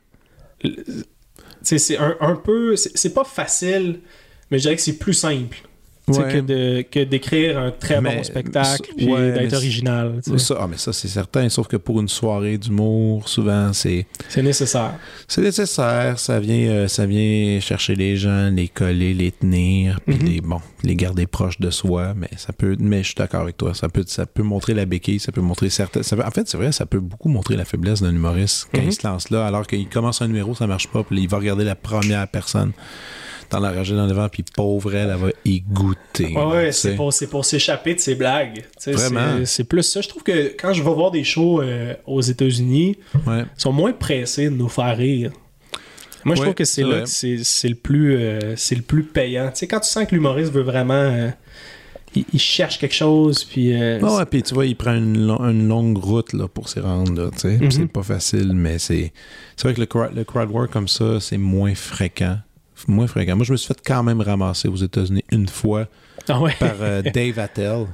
c'est 1.78 1.98
un, 1.98 2.18
un 2.20 2.36
peu... 2.36 2.76
C'est 2.76 3.14
pas 3.14 3.24
facile, 3.24 4.02
mais 4.50 4.58
je 4.58 4.64
dirais 4.64 4.76
que 4.76 4.82
c'est 4.82 4.98
plus 4.98 5.14
simple. 5.14 5.69
Ouais. 6.18 6.34
que 6.34 6.40
de 6.40 6.82
que 6.90 7.04
d'écrire 7.04 7.60
un 7.60 7.72
très 7.72 8.02
Mais, 8.02 8.18
bon 8.18 8.24
spectacle 8.24 8.90
puis 8.98 9.08
ouais, 9.12 9.32
d'être 9.32 9.54
original 9.54 10.20
tu 10.24 10.32
sais. 10.32 10.38
Ça, 10.38 10.58
ah, 10.62 10.68
mais 10.70 10.78
ça, 10.78 10.92
c'est 10.94 11.08
certain. 11.08 11.48
Sauf 11.50 11.68
que 11.68 11.78
pour 11.78 12.00
une 12.00 12.08
soirée 12.08 12.58
d'humour, 12.58 13.28
souvent, 13.30 13.74
c'est 13.74 14.06
c'est 14.30 14.42
nécessaire 14.44 14.94
c'est 15.28 15.42
nécessaire. 15.42 16.18
Ça 16.20 16.40
vient, 16.40 16.68
euh, 16.70 16.88
ça 16.88 17.06
vient 17.06 17.60
chercher 17.60 17.96
les 17.96 18.18
gens, 18.18 18.50
les 18.50 18.68
coller, 18.68 19.14
les 19.14 19.32
tenir, 19.32 20.00
puis 20.06 20.16
Mhm. 20.16 20.26
les, 20.28 20.42
bon, 20.42 20.62
les 20.84 20.96
garder 20.96 21.28
proches 21.28 21.60
de 21.60 21.70
soi. 21.70 22.14
Mais 22.16 22.30
ça 22.38 22.54
peut, 22.54 22.76
mais 22.80 23.00
je 23.04 23.08
suis 23.08 23.16
d'accord 23.16 23.42
avec 23.42 23.58
toi. 23.58 23.74
Ça 23.74 23.90
peut, 23.90 24.04
ça 24.08 24.26
peut 24.26 24.44
montrer 24.44 24.74
la 24.74 24.86
béquille, 24.86 25.20
ça 25.20 25.32
peut 25.32 25.42
montrer 25.42 25.70
ça 25.70 25.88
peut- 25.88 26.02
en 26.26 26.32
fait, 26.32 26.48
c'est 26.48 26.58
vrai, 26.58 26.72
ça 26.72 26.86
peut 26.86 27.00
beaucoup 27.00 27.30
montrer 27.30 27.56
la 27.56 27.66
faiblesse 27.66 28.02
d'un 28.02 28.12
humoriste 28.16 28.68
quand 28.74 28.82
Mhm. 28.82 28.88
il 28.88 28.94
se 28.94 29.08
lance 29.08 29.30
là, 29.30 29.46
alors 29.46 29.68
qu'il 29.68 29.88
commence 29.90 30.22
un 30.22 30.28
numéro, 30.28 30.56
ça 30.56 30.68
marche 30.68 30.88
pas, 30.88 31.04
puis 31.04 31.22
il 31.22 31.28
va 31.30 31.38
regarder 31.38 31.64
la 31.64 31.76
première 31.76 32.28
personne 32.28 32.72
dans 33.50 33.60
la 33.60 33.72
rangée 33.72 33.96
dans 33.96 34.06
le 34.08 34.14
vent, 34.14 34.28
puis 34.30 34.44
pauvre 34.56 34.94
elle, 34.96 35.10
elle 35.10 35.18
va 35.18 35.30
y 35.46 35.62
goûter. 35.62 36.34
ouais, 36.36 36.72
c'est 36.72 36.96
pour 36.96 37.14
pour 37.32 37.46
s'échapper 37.46 37.96
de 37.96 38.00
ses 38.00 38.16
blagues 38.16 38.64
Vraiment. 38.86 39.44
c'est- 39.46 39.64
plus 39.64 39.84
ça 39.84 40.02
je 40.02 40.08
trouve 40.10 40.24
que 40.24 40.56
quand 40.60 40.74
je 40.74 40.82
vais 40.84 40.94
voir 40.94 41.12
des 41.12 41.24
shows 41.24 41.62
euh, 41.62 41.94
aux 42.06 42.22
États-Unis 42.22 42.98
Ouais. 43.28 43.42
ils 43.42 43.62
sont 43.62 43.72
moins 43.72 43.94
pressés 43.94 44.46
de 44.46 44.56
nous 44.56 44.70
faire 44.70 44.96
rire 44.98 45.32
moi 46.26 46.36
je 46.36 46.42
Ouais, 46.42 46.46
trouve 46.48 46.56
que 46.56 46.66
c'est 46.66 46.84
là 46.84 47.02
que 47.02 47.06
c'est 47.08 47.70
le 47.70 47.76
plus 47.76 48.16
euh, 48.18 48.56
le 48.72 48.82
plus 48.82 49.04
payant 49.04 49.50
tu 49.50 49.60
sais 49.60 49.68
quand 49.68 49.80
tu 49.80 49.90
sens 49.90 50.06
que 50.06 50.16
l'humoriste 50.16 50.52
veut 50.52 50.62
vraiment 50.64 50.94
euh, 50.94 51.30
il, 52.16 52.26
il 52.34 52.40
cherche 52.40 52.80
quelque 52.80 52.96
chose 52.96 53.44
puis 53.44 53.74
euh, 53.80 54.00
ouais, 54.00 54.26
puis 54.26 54.42
tu 54.42 54.54
vois, 54.56 54.66
il 54.66 54.76
prend 54.76 54.96
une, 54.96 55.28
lo- 55.28 55.40
une 55.44 55.68
longue 55.68 55.98
route 56.00 56.34
là, 56.34 56.48
pour 56.48 56.68
s'y 56.68 56.80
rendre. 56.80 57.14
Là, 57.14 57.30
tu 57.32 57.38
sais. 57.42 57.58
Mhm. 57.60 57.70
C'est 57.70 57.86
pas 57.86 58.02
facile, 58.02 58.54
mais 58.54 58.80
c'est 58.80 59.14
c'est 59.56 59.68
vrai 59.68 59.76
que 59.76 59.80
le, 59.80 59.86
crowd- 59.86 60.16
le 60.16 60.24
crowd 60.24 60.50
work 60.50 60.72
comme 60.72 60.88
ça, 60.88 61.20
c'est 61.20 61.38
moins 61.38 61.76
fréquent. 61.76 62.38
Moins 62.88 63.08
fréquent. 63.08 63.36
Moi, 63.36 63.46
je 63.46 63.52
me 63.52 63.58
suis 63.58 63.68
fait 63.68 63.82
quand 63.86 64.04
même 64.04 64.22
ramasser 64.22 64.68
aux 64.68 64.76
États-Unis 64.76 65.24
une 65.32 65.48
fois 65.48 65.88
ah 66.28 66.40
ouais? 66.40 66.56
par 66.60 66.76
euh, 66.82 67.02
Dave 67.14 67.38
Attell. 67.40 67.86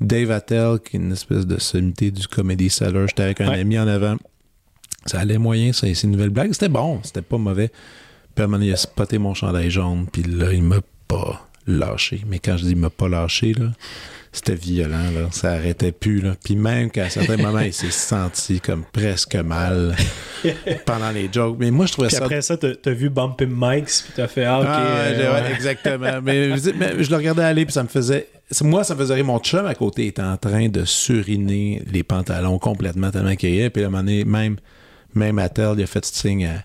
Dave 0.00 0.30
Attell, 0.30 0.78
qui 0.84 0.96
est 0.96 1.00
une 1.00 1.12
espèce 1.12 1.46
de 1.46 1.58
sommité 1.58 2.10
du 2.10 2.26
Comedy 2.28 2.68
Cellar. 2.70 3.06
J'étais 3.08 3.22
avec 3.24 3.40
un 3.40 3.48
Ouais. 3.50 3.60
ami 3.60 3.78
en 3.78 3.86
avant. 3.88 4.16
Ça 5.06 5.20
allait 5.20 5.38
moyen, 5.38 5.72
ça, 5.72 5.86
c'est 5.92 6.02
une 6.04 6.12
nouvelle 6.12 6.30
blague. 6.30 6.52
C'était 6.52 6.68
bon, 6.68 7.00
c'était 7.02 7.22
pas 7.22 7.36
mauvais. 7.38 7.70
Puis 8.34 8.42
à 8.42 8.44
un 8.44 8.48
moment 8.48 8.62
il 8.64 8.72
a 8.72 8.76
spoté 8.76 9.18
mon 9.18 9.34
chandail 9.34 9.70
jaune, 9.70 10.06
puis 10.10 10.22
là, 10.22 10.52
il 10.52 10.62
m'a 10.62 10.80
pas 11.06 11.48
lâché. 11.66 12.24
Mais 12.26 12.38
quand 12.38 12.56
je 12.56 12.64
dis 12.64 12.70
il 12.70 12.76
m'a 12.76 12.90
pas 12.90 13.08
lâché, 13.08 13.52
là, 13.54 13.66
c'était 14.34 14.56
violent, 14.56 15.10
là. 15.14 15.28
Ça 15.30 15.52
arrêtait 15.52 15.92
plus, 15.92 16.20
là. 16.20 16.34
Puis 16.42 16.56
même 16.56 16.90
qu'à 16.90 17.08
certains 17.08 17.36
moments, 17.36 17.60
il 17.60 17.72
s'est 17.72 17.92
senti 17.92 18.60
comme 18.60 18.84
presque 18.92 19.36
mal 19.36 19.94
pendant 20.86 21.10
les 21.10 21.28
jokes. 21.32 21.56
Mais 21.60 21.70
moi, 21.70 21.86
je 21.86 21.92
trouvais 21.92 22.08
puis 22.08 22.16
ça 22.16 22.24
après 22.24 22.42
ça 22.42 22.56
t'as 22.56 22.74
t'as 22.74 22.90
vu 22.90 23.10
Bumpin' 23.10 23.46
Mikes 23.46 24.02
puis 24.04 24.12
t'as 24.16 24.26
fait 24.26 24.44
ah 24.44 24.60
ok 24.60 24.66
ah, 24.68 24.88
euh, 24.88 25.34
ouais, 25.34 25.52
exactement. 25.54 26.20
mais, 26.20 26.48
mais 26.76 27.02
je 27.04 27.10
le 27.10 27.16
regardais 27.16 27.44
aller, 27.44 27.64
puis 27.64 27.72
ça 27.72 27.84
me 27.84 27.88
faisait. 27.88 28.28
Moi, 28.62 28.82
ça 28.82 28.94
me 28.94 29.00
faisait 29.00 29.14
rire. 29.14 29.24
Mon 29.24 29.38
chum 29.38 29.66
à 29.66 29.74
côté 29.74 30.08
était 30.08 30.20
en 30.20 30.36
train 30.36 30.68
de 30.68 30.84
suriner 30.84 31.82
les 31.90 32.02
pantalons 32.02 32.58
complètement 32.58 33.10
tellement 33.12 33.36
qu'il 33.36 33.50
riait. 33.50 33.70
Puis 33.70 33.84
à 33.84 33.86
un 33.86 33.90
moment 33.90 34.02
donné, 34.02 34.24
même, 34.24 34.56
même 35.14 35.38
Attel, 35.38 35.74
il 35.78 35.84
a 35.84 35.86
fait 35.86 36.04
signe 36.04 36.46
à. 36.46 36.64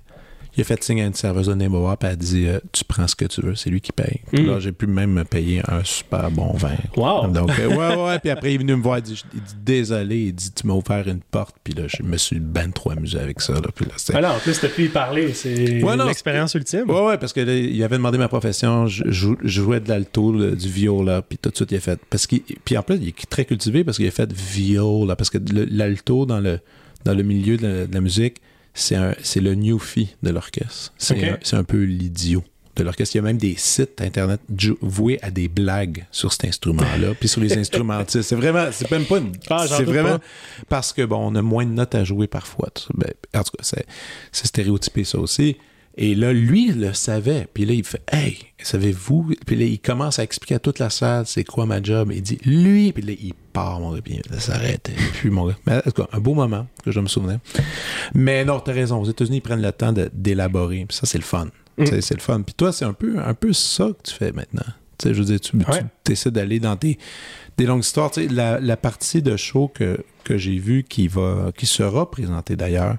Il 0.58 0.62
a 0.62 0.64
fait 0.64 0.84
signe 0.84 1.02
à 1.02 1.06
une 1.06 1.14
serveuse 1.14 1.48
de 1.48 1.54
Neboa, 1.54 1.96
puis 1.96 2.08
elle 2.08 2.14
a 2.14 2.16
dit 2.18 2.46
euh, 2.48 2.60
Tu 2.72 2.84
prends 2.84 3.08
ce 3.08 3.16
que 3.16 3.26
tu 3.26 3.42
veux, 3.42 3.56
c'est 3.56 3.70
lui 3.70 3.82
qui 3.82 3.92
paye. 3.92 4.20
Puis 4.32 4.42
Mm. 4.44 4.48
Là, 4.48 4.60
j'ai 4.60 4.72
pu 4.72 4.88
même 4.88 5.12
me 5.12 5.24
payer 5.24 5.62
un 5.68 5.84
super 5.84 6.32
bon 6.32 6.54
vin. 6.54 6.76
Wow. 6.98 7.28
Donc, 7.28 7.52
euh, 7.60 7.68
ouais, 7.68 8.04
ouais. 8.04 8.20
Puis 8.20 8.30
après, 8.30 8.52
il 8.52 8.56
est 8.56 8.58
venu 8.58 8.76
me 8.76 8.82
voir, 8.82 8.98
il 8.98 9.04
dit, 9.04 9.24
il 9.34 9.42
dit 9.42 9.54
Désolé, 9.64 10.18
il 10.18 10.34
dit 10.34 10.52
Tu 10.52 10.66
m'as 10.68 10.74
ouvert 10.74 11.08
une 11.08 11.20
porte, 11.22 11.56
puis 11.64 11.74
là, 11.74 11.84
je 11.88 12.04
me 12.04 12.18
suis 12.18 12.40
ben 12.40 12.72
trop 12.72 12.92
amusé 12.92 13.20
avec 13.20 13.42
ça. 13.42 13.54
Là, 13.54 13.62
puis 13.74 13.86
là, 13.86 13.92
c'était- 13.98 14.20
Ah 14.22 14.36
en 14.36 14.40
plus, 14.40 14.60
t'as 14.60 14.68
pu 14.70 14.86
y 14.86 14.90
parler. 14.90 15.34
C'est 15.34 15.84
Ouais, 15.84 15.96
l'expérience 15.98 16.54
ultime. 16.56 16.90
Ouais, 16.90 17.06
ouais, 17.06 17.18
parce 17.18 17.32
que 17.34 17.40
là, 17.42 17.54
il 17.56 17.82
avait 17.84 17.98
demandé 17.98 18.18
ma 18.18 18.28
profession. 18.28 18.88
Je, 18.88 19.04
je- 19.08 19.30
je 19.44 19.62
jouais 19.62 19.80
de 19.80 19.88
l'alto, 19.90 20.32
du 20.56 20.68
viola, 20.68 21.22
puis 21.22 21.38
tout 21.38 21.50
de 21.52 21.56
suite, 21.56 21.72
il 21.72 21.78
a 21.78 21.80
fait. 21.80 22.00
Parce 22.10 22.26
qu'il, 22.28 22.42
puis 22.66 22.76
en 22.78 22.84
plus, 22.84 22.96
il 22.98 23.10
est 23.10 23.30
très 23.30 23.46
cultivé 23.46 23.84
parce 23.84 23.98
qu'il 23.98 24.08
a 24.08 24.12
fait 24.12 24.32
viola. 24.34 25.16
Parce 25.16 25.30
que 25.30 25.38
l'alto, 25.54 26.26
dans 26.26 26.40
le, 26.40 26.60
dans 27.06 27.14
le 27.14 27.24
milieu 27.24 27.56
de 27.58 27.68
la, 27.68 27.88
de 27.88 27.94
la 27.94 28.02
musique, 28.02 28.38
c'est, 28.74 29.40
le 29.42 29.56
newfie 29.56 30.16
de 30.24 30.30
l'orchestre. 30.30 30.94
C'est, 30.98 31.28
un, 31.28 31.38
c'est 31.42 31.56
un 31.56 31.64
peu 31.64 31.84
l'idiot 31.84 32.44
de 32.76 32.84
l'orchestre. 32.84 33.16
Il 33.16 33.18
y 33.18 33.22
a 33.22 33.24
même 33.24 33.38
des 33.38 33.56
sites 33.58 34.02
internet 34.02 34.40
voués 34.82 35.20
à 35.22 35.32
des 35.32 35.48
blagues 35.48 36.06
sur 36.12 36.32
cet 36.32 36.46
instrument-là, 36.46 37.14
puis 37.20 37.28
sur 37.28 37.42
les 37.42 37.58
instrumentistes. 37.58 38.22
C'est 38.22 38.36
vraiment, 38.36 38.68
c'est 38.72 38.90
même 38.92 39.06
pas 39.06 39.18
une. 39.18 39.34
Ah, 39.50 39.66
c'est 39.68 39.84
vraiment 39.84 40.18
pas. 40.18 40.24
parce 40.68 40.94
que 40.94 41.04
bon, 41.04 41.32
on 41.32 41.36
a 41.36 41.42
moins 41.42 41.66
de 41.66 41.72
notes 41.72 41.96
à 41.96 42.04
jouer 42.04 42.28
parfois. 42.28 42.70
Ben, 42.94 43.12
en 43.36 43.44
tout 43.44 43.52
cas, 43.58 43.64
c'est, 43.64 43.86
c'est 44.32 44.48
stéréotypé 44.48 45.04
ça 45.04 45.20
aussi. 45.20 45.58
Et 46.02 46.16
là, 46.16 46.32
lui, 46.32 46.70
il 46.70 46.80
le 46.80 46.94
savait. 46.94 47.46
Puis 47.54 47.66
là, 47.66 47.74
il 47.74 47.84
fait 47.84 48.02
Hey, 48.10 48.40
savez-vous? 48.64 49.34
Puis 49.46 49.58
là, 49.58 49.66
il 49.66 49.80
commence 49.80 50.18
à 50.18 50.24
expliquer 50.24 50.56
à 50.56 50.60
toute 50.60 50.80
la 50.80 50.90
salle 50.90 51.26
c'est 51.28 51.44
quoi 51.44 51.66
ma 51.66 51.84
job. 51.84 52.12
Il 52.14 52.22
dit 52.22 52.40
Lui, 52.46 52.94
puis 52.94 53.04
là, 53.04 53.12
il 53.22 53.34
part, 53.34 53.82
mon 53.82 53.94
gars. 53.94 54.02
Puis 54.02 54.22
ça 54.32 54.40
s'arrête. 54.40 54.90
Puis, 55.16 55.30
mon 55.30 55.48
gars. 55.48 55.58
Mais 55.68 55.76
en 55.76 55.82
tout 55.82 55.92
cas, 55.92 56.08
un 56.14 56.20
beau 56.20 56.34
moment 56.34 56.68
que 56.86 56.92
je 56.92 57.02
me 57.02 57.08
souvenais. 57.08 57.40
Mais 58.16 58.46
non, 58.46 58.62
t'as 58.62 58.72
raison. 58.72 59.02
Aux 59.02 59.06
États-Unis, 59.10 59.38
ils 59.38 59.42
prennent 59.42 59.62
le 59.62 59.74
temps 59.74 59.94
d'élaborer. 60.14 60.86
Puis 60.88 60.96
ça, 60.98 61.06
c'est 61.06 61.18
le 61.18 61.24
fun. 61.26 61.50
Mm. 61.78 61.86
C'est 62.00 62.16
le 62.16 62.22
fun. 62.22 62.42
Puis 62.44 62.56
toi, 62.56 62.72
c'est 62.72 62.86
un 62.86 62.94
peu, 62.94 63.20
un 63.20 63.34
peu 63.34 63.52
ça 63.52 63.88
que 63.88 64.10
tu 64.10 64.16
fais 64.16 64.32
maintenant. 64.32 64.64
Tu 64.98 65.10
sais, 65.10 65.14
je 65.14 65.20
veux 65.20 65.26
dire, 65.26 65.42
tu, 65.42 65.58
Ouais. 65.58 65.84
tu 66.06 66.14
essaies 66.14 66.32
d'aller 66.32 66.62
dans 66.62 66.78
tes, 66.78 66.98
des 67.58 67.66
longues 67.66 67.84
histoires. 67.84 68.12
La 68.30 68.78
partie 68.78 69.22
de 69.22 69.36
show 69.36 69.68
que, 69.68 69.98
que 70.24 70.38
j'ai 70.38 70.60
vue 70.60 70.86
qui, 70.88 71.10
va, 71.10 71.52
qui 71.58 71.66
sera 71.66 72.10
présentée 72.10 72.56
d'ailleurs 72.56 72.96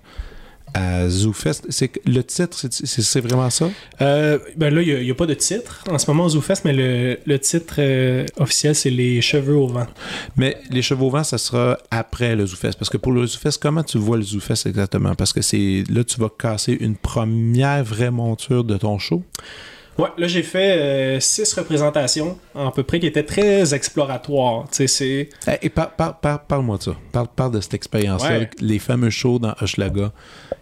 à 0.75 1.09
ZooFest, 1.09 1.63
c'est 1.69 1.91
le 2.07 2.23
titre, 2.23 2.57
c'est- 2.71 3.21
vraiment 3.21 3.51
ça? 3.51 3.71
Euh, 4.01 4.39
ben 4.57 4.73
là, 4.75 4.83
il 4.83 5.03
n'y 5.03 5.11
a, 5.11 5.15
pas 5.15 5.27
de 5.27 5.35
titre 5.35 5.83
en 5.91 5.99
ce 5.99 6.09
moment 6.11 6.25
au 6.25 6.29
ZooFest, 6.31 6.63
mais 6.65 6.73
le, 6.73 7.19
le 7.27 7.39
titre 7.39 7.75
euh, 7.79 8.25
officiel, 8.39 8.75
c'est 8.75 8.91
Les 8.91 9.21
cheveux 9.21 9.57
au 9.57 9.67
vent. 9.67 9.87
Mais 10.37 10.57
les 10.71 10.83
chevaux 10.83 11.07
au 11.07 11.11
vent, 11.11 11.25
ça 11.25 11.39
sera 11.39 11.79
après 11.91 12.37
le 12.37 12.47
ZooFest. 12.47 12.73
Parce 12.79 12.91
que 12.91 12.97
pour 12.97 13.13
le 13.13 13.27
ZooFest, 13.27 13.59
comment 13.61 13.83
tu 13.83 13.99
vois 13.99 14.17
le 14.17 14.23
ZooFest 14.23 14.67
exactement? 14.67 15.15
Parce 15.15 15.33
que 15.33 15.43
c'est 15.43 15.85
là, 15.91 16.05
tu 16.05 16.19
vas 16.21 16.29
casser 16.29 16.77
une 16.81 16.97
première 16.97 17.85
vraie 17.85 18.11
monture 18.11 18.65
de 18.65 18.77
ton 18.77 18.99
show. 18.99 19.23
Ouais, 20.01 20.09
là, 20.19 20.27
j'ai 20.27 20.43
fait 20.43 20.79
euh, 20.79 21.21
six 21.21 21.53
représentations, 21.55 22.39
à 22.55 22.71
peu 22.71 22.83
près, 22.83 22.99
qui 23.01 23.07
étaient 23.07 23.23
très 23.25 23.75
exploratoires. 23.75 24.67
C'est... 24.71 24.87
Eh, 25.03 25.29
Et 25.63 25.69
par- 25.69 25.91
par- 25.97 26.19
par- 26.21 26.45
parle-moi 26.45 26.79
de 26.79 26.83
ça. 26.85 26.93
Parle, 27.13 27.29
parle 27.35 27.53
de 27.53 27.61
cette 27.61 27.75
expérience-là. 27.75 28.39
Ouais. 28.41 28.51
Les 28.61 28.79
fameux 28.79 29.11
shows 29.11 29.39
dans 29.39 29.55
Hochelaga 29.61 30.13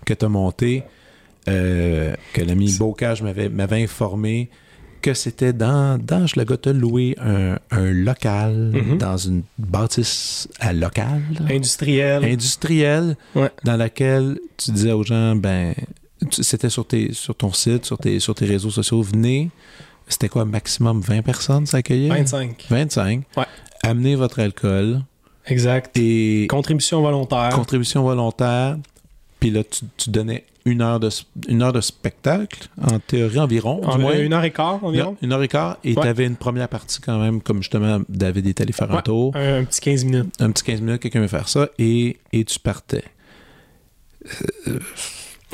que 0.04 0.14
tu 0.14 0.24
as 0.24 0.28
monté, 0.28 0.82
euh, 1.48 2.14
que 2.32 2.42
l'ami 2.42 2.74
Bocage 2.78 3.22
m'avait, 3.22 3.48
m'avait 3.48 3.82
informé 3.82 4.48
que 5.00 5.14
c'était 5.14 5.52
dans, 5.52 5.96
dans 6.02 6.24
Hochelaga, 6.24 6.56
tu 6.56 6.68
as 6.70 6.72
loué 6.72 7.14
un, 7.20 7.56
un 7.70 7.90
local 7.92 8.72
Mhm. 8.74 8.98
dans 8.98 9.16
une 9.16 9.42
bâtisse 9.56 10.48
à 10.58 10.72
local, 10.72 11.22
industriel. 11.48 12.24
industrielle, 12.24 13.16
Ouais. 13.36 13.50
dans 13.64 13.76
laquelle 13.76 14.38
tu 14.56 14.72
disais 14.72 14.90
aux 14.92 15.04
gens, 15.04 15.36
ben, 15.36 15.72
c'était 16.30 16.68
sur, 16.70 16.86
tes, 16.86 17.12
sur 17.12 17.34
ton 17.34 17.52
site, 17.52 17.84
sur 17.84 17.98
tes, 17.98 18.18
sur 18.20 18.34
tes 18.34 18.44
réseaux 18.46 18.70
sociaux, 18.70 19.02
venez. 19.02 19.50
C'était 20.08 20.28
quoi, 20.28 20.44
maximum 20.44 21.00
20 21.00 21.22
personnes 21.22 21.66
s'accueillir? 21.66 22.12
25. 22.14 22.66
25. 22.70 23.22
Ouais. 23.36 23.44
Amenez 23.82 24.14
votre 24.16 24.38
alcool 24.40 25.02
Exact. 25.46 25.96
et 25.98 26.46
Contribution 26.48 27.00
volontaire. 27.02 27.50
contribution 27.50 28.02
volontaire. 28.02 28.76
Puis 29.40 29.50
là, 29.50 29.62
tu, 29.64 29.84
tu 29.96 30.10
donnais 30.10 30.44
une 30.64 30.82
heure, 30.82 30.98
de, 31.00 31.08
une 31.48 31.62
heure 31.62 31.72
de 31.72 31.80
spectacle, 31.80 32.68
en 32.82 32.98
théorie 32.98 33.38
environ. 33.38 33.82
En 33.86 33.96
du 33.96 34.02
moins. 34.02 34.18
une 34.18 34.32
heure 34.32 34.44
et 34.44 34.50
quart 34.50 34.82
environ. 34.84 35.16
Une 35.22 35.32
heure 35.32 35.42
et 35.42 35.48
quart. 35.48 35.78
Et 35.84 35.94
Ouais. 35.94 36.02
tu 36.02 36.08
avais 36.08 36.26
une 36.26 36.36
première 36.36 36.68
partie 36.68 37.00
quand 37.00 37.18
même, 37.18 37.40
comme 37.40 37.58
justement 37.62 38.00
David 38.08 38.46
est 38.46 38.60
allé 38.60 38.72
faire 38.72 38.90
un 38.94 39.00
tour. 39.00 39.34
Un, 39.36 39.60
un 39.60 39.64
petit 39.64 39.80
15 39.80 40.04
minutes. 40.04 40.34
Un 40.40 40.50
petit 40.50 40.64
15 40.64 40.80
minutes, 40.80 41.00
quelqu'un 41.02 41.20
veut 41.20 41.28
faire 41.28 41.48
ça. 41.48 41.68
Et, 41.78 42.16
et 42.32 42.44
tu 42.44 42.58
partais. 42.58 43.04
Euh, 44.68 44.78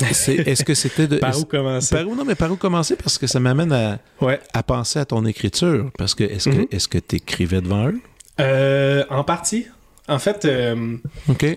Est-ce 0.01 0.63
que 0.63 0.73
c'était 0.73 1.07
de. 1.07 1.17
Par 1.17 1.37
où 1.39 1.45
commencer? 1.45 1.95
par 1.95 2.07
où, 2.07 2.15
non, 2.15 2.25
mais 2.25 2.35
par 2.35 2.51
où 2.51 2.55
commencer? 2.57 2.95
Parce 2.95 3.17
que 3.17 3.27
ça 3.27 3.39
m'amène 3.39 3.71
à, 3.71 3.99
Ouais. 4.21 4.39
à 4.53 4.61
penser 4.63 4.99
à 4.99 5.05
ton 5.05 5.25
écriture. 5.25 5.89
Parce 5.97 6.13
que 6.15 6.23
est-ce 6.23 6.49
Mhm. 6.49 6.65
que 6.67 6.75
est-ce 6.75 6.87
que 6.87 6.97
tu 6.97 7.15
écrivais 7.17 7.61
devant 7.61 7.87
eux? 7.87 7.99
Euh, 8.41 9.03
en 9.09 9.23
partie. 9.23 9.67
En 10.07 10.19
fait, 10.19 10.45
euh, 10.45 10.97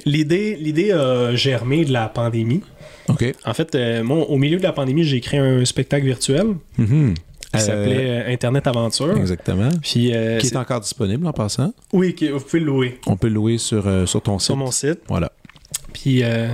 l'idée, 0.06 0.56
l'idée 0.58 0.92
a 0.92 1.34
germé 1.34 1.84
de 1.84 1.92
la 1.92 2.08
pandémie. 2.08 2.62
En 3.44 3.54
fait, 3.54 3.74
euh, 3.74 4.02
moi, 4.04 4.18
au 4.30 4.36
milieu 4.38 4.58
de 4.58 4.62
la 4.62 4.72
pandémie, 4.72 5.04
j'ai 5.04 5.20
créé 5.20 5.40
un 5.40 5.64
spectacle 5.64 6.06
virtuel 6.06 6.46
Mhm. 6.78 7.14
qui 7.52 7.60
s'appelait 7.60 8.22
euh, 8.28 8.32
Internet 8.32 8.66
Aventure. 8.66 9.16
Exactement. 9.18 9.68
Puis, 9.82 10.12
Qui 10.40 10.46
est 10.46 10.56
encore 10.56 10.80
disponible 10.80 11.26
en 11.26 11.32
passant. 11.32 11.72
oui, 11.92 12.14
vous 12.32 12.40
pouvez 12.40 12.60
le 12.60 12.66
louer 12.66 13.00
On 13.06 13.16
peut 13.16 13.28
le 13.28 13.34
louer 13.34 13.58
sur, 13.58 13.84
sur 14.08 14.22
ton 14.22 14.38
site. 14.38 14.46
sur 14.46 14.56
mon 14.56 14.70
site. 14.70 15.00
Voilà. 15.08 15.32
Puis, 15.92 16.22
euh, 16.22 16.48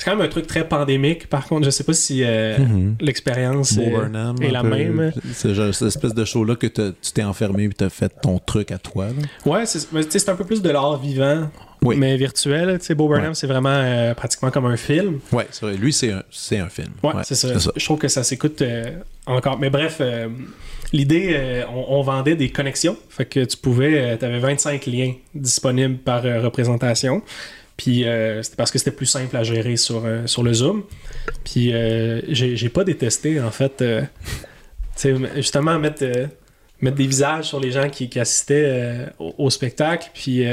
c'est 0.00 0.06
quand 0.10 0.16
même 0.16 0.24
un 0.24 0.30
truc 0.30 0.46
très 0.46 0.66
pandémique. 0.66 1.28
Par 1.28 1.46
contre, 1.46 1.66
je 1.66 1.70
sais 1.70 1.84
pas 1.84 1.92
si 1.92 2.24
euh, 2.24 2.56
Mhm. 2.58 2.96
l'expérience 3.02 3.76
est 3.76 3.90
la 4.50 4.62
peu. 4.62 4.68
même. 4.68 5.12
C'est 5.34 5.52
genre 5.52 5.74
cette 5.74 5.88
espèce 5.88 6.14
de 6.14 6.24
show-là 6.24 6.56
que 6.56 6.66
t'as- 6.68 6.92
tu 6.92 7.12
t'es 7.12 7.22
enfermé 7.22 7.64
et 7.64 7.68
tu 7.68 7.84
as 7.84 7.90
fait 7.90 8.08
ton 8.22 8.38
truc 8.38 8.72
à 8.72 8.78
toi. 8.78 9.08
là. 9.08 9.12
Ouais, 9.44 9.66
c'est 9.66 10.28
un 10.30 10.34
peu 10.36 10.44
plus 10.44 10.62
de 10.62 10.70
l'art 10.70 10.98
vivant, 10.98 11.50
Oui. 11.82 11.96
mais 11.98 12.16
virtuel. 12.16 12.78
Tu 12.78 12.86
sais, 12.86 12.94
Bo 12.94 13.08
Burnham, 13.08 13.28
Ouais. 13.28 13.34
c'est 13.34 13.46
vraiment 13.46 13.68
euh, 13.74 14.14
pratiquement 14.14 14.50
comme 14.50 14.64
un 14.64 14.78
film. 14.78 15.18
Ouais, 15.32 15.46
c'est 15.50 15.66
vrai. 15.66 15.76
Lui, 15.76 15.92
c'est 15.92 16.12
un, 16.12 16.68
film. 16.70 16.88
Ouais, 17.02 17.12
c'est 17.24 17.34
ça. 17.34 17.48
Je 17.76 17.84
trouve 17.84 17.98
que 17.98 18.08
ça 18.08 18.22
s'écoute 18.24 18.62
euh, 18.62 18.84
encore. 19.26 19.58
Mais 19.58 19.68
bref, 19.68 19.98
euh, 20.00 20.28
l'idée, 20.94 21.62
on, 21.74 21.98
on 21.98 22.02
vendait 22.02 22.36
des 22.36 22.48
connexions. 22.48 22.96
Fait 23.10 23.26
que 23.26 23.44
tu 23.44 23.56
pouvais, 23.58 24.16
tu 24.18 24.24
avais 24.24 24.38
25 24.38 24.86
liens 24.86 25.12
disponibles 25.34 25.98
par 25.98 26.22
représentation. 26.22 27.22
Puis 27.80 28.06
euh, 28.06 28.42
c'était 28.42 28.56
parce 28.56 28.70
que 28.70 28.78
c'était 28.78 28.90
plus 28.90 29.06
simple 29.06 29.34
à 29.34 29.42
gérer 29.42 29.78
sur, 29.78 30.04
euh, 30.04 30.26
sur 30.26 30.42
le 30.42 30.52
Zoom. 30.52 30.84
Puis 31.44 31.72
euh, 31.72 32.20
j'ai 32.28 32.68
pas 32.68 32.84
détesté, 32.84 33.40
en 33.40 33.50
fait, 33.50 33.80
euh, 33.80 34.02
justement, 35.36 35.78
mettre, 35.78 36.04
mettre 36.82 36.96
des 36.98 37.06
visages 37.06 37.46
sur 37.46 37.58
les 37.58 37.70
gens 37.70 37.88
qui, 37.88 38.10
qui 38.10 38.20
assistaient 38.20 39.06
au, 39.18 39.48
spectacle. 39.48 40.10
Puis 40.12 40.44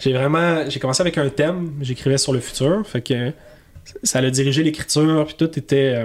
j'ai 0.00 0.12
vraiment, 0.12 0.68
j'ai 0.68 0.80
commencé 0.80 1.02
avec 1.02 1.16
un 1.18 1.28
thème, 1.28 1.72
j'écrivais 1.82 2.18
sur 2.18 2.32
le 2.32 2.40
futur. 2.40 2.84
Fait 2.84 3.00
que 3.00 3.30
ça 4.02 4.18
a 4.18 4.28
dirigé 4.28 4.64
l'écriture, 4.64 5.24
puis 5.24 5.36
tout 5.38 5.56
était 5.56 6.04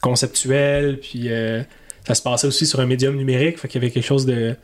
conceptuel, 0.00 0.98
puis 0.98 1.28
ça 2.04 2.16
se 2.16 2.22
passait 2.22 2.48
aussi 2.48 2.66
sur 2.66 2.80
un 2.80 2.86
médium 2.86 3.14
numérique, 3.14 3.60
fait 3.60 3.68
qu'il 3.68 3.80
y 3.80 3.84
avait 3.84 3.92
quelque 3.92 4.04
chose 4.04 4.26
de 4.26 4.56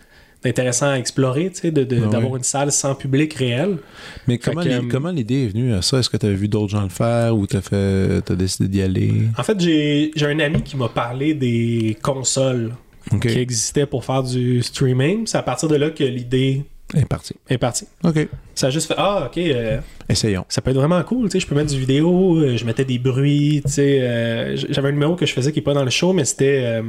d'intéressant 0.45 0.91
à 0.91 0.97
explorer, 0.99 1.51
tu 1.51 1.61
sais, 1.61 1.71
de- 1.71 1.85
de- 1.85 2.03
Ah 2.05 2.09
d'avoir 2.09 2.37
une 2.37 2.43
salle 2.43 2.73
sans 2.73 2.95
public 2.95 3.33
réel. 3.35 3.79
Mais 4.27 4.39
Fait 4.39 4.51
comment, 4.91 5.09
euh, 5.09 5.13
l'idée 5.13 5.45
est 5.45 5.49
venue 5.49 5.73
à 5.73 5.83
ça? 5.83 5.99
Est-ce 5.99 6.11
que 6.11 6.17
tu 6.17 6.27
as 6.27 6.31
vu 6.33 6.49
d'autres 6.49 6.71
gens 6.73 6.83
le 6.83 6.89
faire 6.89 7.37
ou 7.37 7.47
tu 7.47 7.57
as, 7.57 8.21
décidé 8.37 8.69
d'y 8.69 8.83
aller? 8.83 9.13
En 9.39 9.43
fait, 9.43 9.59
j'ai 9.61 10.11
un 10.21 10.39
ami 10.41 10.63
qui 10.63 10.77
m'a 10.77 10.89
parlé 10.89 11.35
des 11.35 11.97
consoles 12.03 12.73
qui 13.21 13.29
existaient 13.29 13.87
pour 13.87 14.05
faire 14.05 14.23
du 14.23 14.63
streaming. 14.63 15.27
C'est 15.27 15.39
à 15.39 15.43
partir 15.43 15.69
de 15.69 15.77
là 15.77 15.91
que 15.91 16.05
l'idée 16.05 16.63
est 16.95 17.05
parti. 17.07 17.35
est 17.49 17.59
partie. 17.59 17.87
OK. 18.05 18.29
Ça 18.55 18.67
a 18.67 18.71
juste 18.71 18.87
fait 18.89 18.95
Ah, 18.99 19.27
ok, 19.31 19.39
euh, 19.39 19.79
Essayons. 20.09 20.45
ça 20.49 20.61
peut 20.61 20.71
être 20.73 20.77
vraiment 20.77 21.03
cool, 21.05 21.27
tu 21.27 21.33
sais, 21.33 21.41
je 21.41 21.47
peux 21.47 21.55
mettre 21.55 21.73
du 21.73 21.81
vidéo, 21.81 22.37
euh, 22.37 22.57
je 22.57 22.65
mettais 22.67 22.85
des 22.85 22.99
bruits, 22.99 23.63
tu 23.65 23.73
sais, 23.73 23.99
euh, 24.03 24.57
j'avais 24.69 24.89
un 24.89 24.93
numéro 24.93 25.17
que 25.17 25.25
je 25.25 25.33
faisais 25.33 25.53
qui 25.53 25.61
est 25.61 25.63
pas 25.63 25.73
dans 25.73 25.85
le 25.85 25.91
show, 25.91 26.13
mais 26.13 26.25
c'était, 26.27 26.61
euh, 26.65 26.83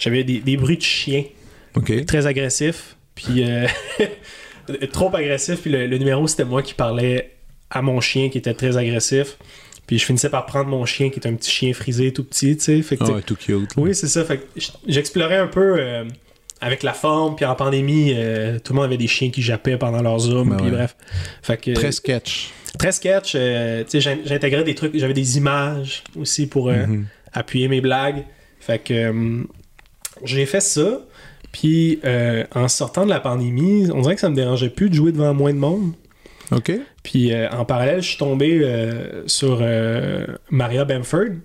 j'avais 0.00 0.24
des, 0.24 0.40
des 0.40 0.56
bruits 0.56 0.78
de 0.78 0.82
chiens 0.82 1.22
Très 2.06 2.26
agressifs, 2.26 2.96
puis 3.14 3.44
euh, 3.44 3.66
trop 4.92 5.14
agressifs, 5.14 5.60
puis 5.62 5.70
le, 5.70 5.86
le 5.86 5.98
numéro 5.98 6.26
c'était 6.26 6.44
moi 6.44 6.62
qui 6.62 6.74
parlais 6.74 7.32
à 7.70 7.82
mon 7.82 8.00
chien 8.00 8.28
qui 8.28 8.38
était 8.38 8.54
très 8.54 8.76
agressif, 8.76 9.36
puis 9.86 9.98
je 9.98 10.04
finissais 10.04 10.30
par 10.30 10.46
prendre 10.46 10.68
mon 10.68 10.84
chien 10.86 11.10
qui 11.10 11.18
est 11.20 11.26
un 11.26 11.34
petit 11.34 11.50
chien 11.50 11.72
frisé 11.72 12.12
tout 12.12 12.24
petit, 12.24 12.56
tu 12.56 12.62
sais, 12.64 12.82
fait 12.82 12.96
que 12.96 13.04
Ah 13.04 13.20
tout 13.24 13.36
cute. 13.36 13.76
là. 13.76 13.82
oui, 13.82 13.94
c'est 13.94 14.08
ça. 14.08 14.24
Fait 14.24 14.38
que 14.38 14.44
j- 14.56 14.72
j'explorais 14.86 15.36
un 15.36 15.46
peu 15.46 15.76
euh, 15.78 16.04
avec 16.60 16.82
la 16.82 16.92
forme, 16.92 17.36
puis 17.36 17.44
en 17.44 17.54
pandémie, 17.54 18.12
euh, 18.16 18.58
tout 18.58 18.72
le 18.72 18.76
monde 18.76 18.86
avait 18.86 18.96
des 18.96 19.06
chiens 19.08 19.30
qui 19.30 19.42
jappaient 19.42 19.76
pendant 19.76 20.02
leur 20.02 20.18
zoom, 20.18 20.50
Ben 20.50 20.56
puis 20.56 20.66
ouais. 20.66 20.72
bref. 20.72 20.96
Fait 21.42 21.56
que, 21.56 21.70
Très 21.72 21.92
sketch. 21.92 22.50
très 22.78 22.92
sketch. 22.92 23.32
euh, 23.36 23.84
tu 23.84 23.90
sais, 23.90 24.00
j'in- 24.00 24.18
j'intégrais 24.24 24.64
des 24.64 24.74
trucs, 24.74 24.96
j'avais 24.98 25.14
des 25.14 25.36
images 25.36 26.02
aussi 26.18 26.46
pour 26.46 26.70
Mhm. 26.70 27.06
appuyer 27.32 27.68
mes 27.68 27.80
blagues. 27.80 28.24
Fait 28.60 28.78
que 28.80 29.44
j'ai 30.24 30.46
fait 30.46 30.60
ça. 30.60 31.00
Puis 31.58 32.00
euh, 32.04 32.44
en 32.54 32.68
sortant 32.68 33.04
de 33.06 33.10
la 33.10 33.20
pandémie, 33.20 33.88
on 33.94 34.02
dirait 34.02 34.14
que 34.14 34.20
ça 34.20 34.28
me 34.28 34.34
dérangeait 34.36 34.68
plus 34.68 34.90
de 34.90 34.94
jouer 34.94 35.10
devant 35.12 35.32
moins 35.32 35.54
de 35.54 35.58
monde. 35.58 35.92
OK. 36.52 36.70
Puis 37.02 37.32
euh, 37.32 37.48
en 37.50 37.64
parallèle, 37.64 38.02
je 38.02 38.08
suis 38.08 38.18
tombé 38.18 38.60
euh, 38.62 39.22
sur 39.26 39.62
Maria 40.50 40.84
Bamford, 40.84 41.36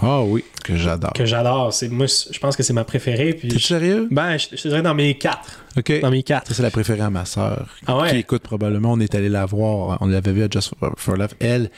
Ah 0.00 0.22
oui, 0.22 0.44
que 0.62 0.76
j'adore. 0.76 1.12
que 1.14 1.24
j'adore. 1.26 1.72
C'est 1.72 1.88
moi, 1.88 2.06
je 2.06 2.38
pense 2.38 2.54
que 2.56 2.62
c'est 2.62 2.72
ma 2.72 2.84
préférée. 2.84 3.32
Puis 3.34 3.48
T'es 3.48 3.58
je- 3.58 3.66
sérieux? 3.66 4.08
ben, 4.10 4.36
je, 4.38 4.46
je 4.56 4.68
dirais 4.68 4.82
dans 4.82 4.94
mes 4.94 5.14
quatre. 5.18 5.64
OK. 5.76 6.00
Dans 6.00 6.10
mes 6.12 6.22
quatre. 6.22 6.54
C'est 6.54 6.62
la 6.62 6.70
préférée 6.70 7.00
à 7.00 7.10
ma 7.10 7.24
sœur. 7.24 7.66
Ah 7.86 7.98
ouais? 7.98 8.10
Qui 8.10 8.16
écoute 8.18 8.42
probablement. 8.42 8.92
On 8.92 9.00
est 9.00 9.14
allé 9.16 9.28
la 9.28 9.46
voir. 9.46 9.98
On 10.00 10.06
l'avait 10.06 10.32
vue 10.32 10.44
à 10.44 10.48
Just 10.48 10.74
for, 10.78 10.92
for 10.96 11.16
Love. 11.16 11.34
Elle, 11.40 11.70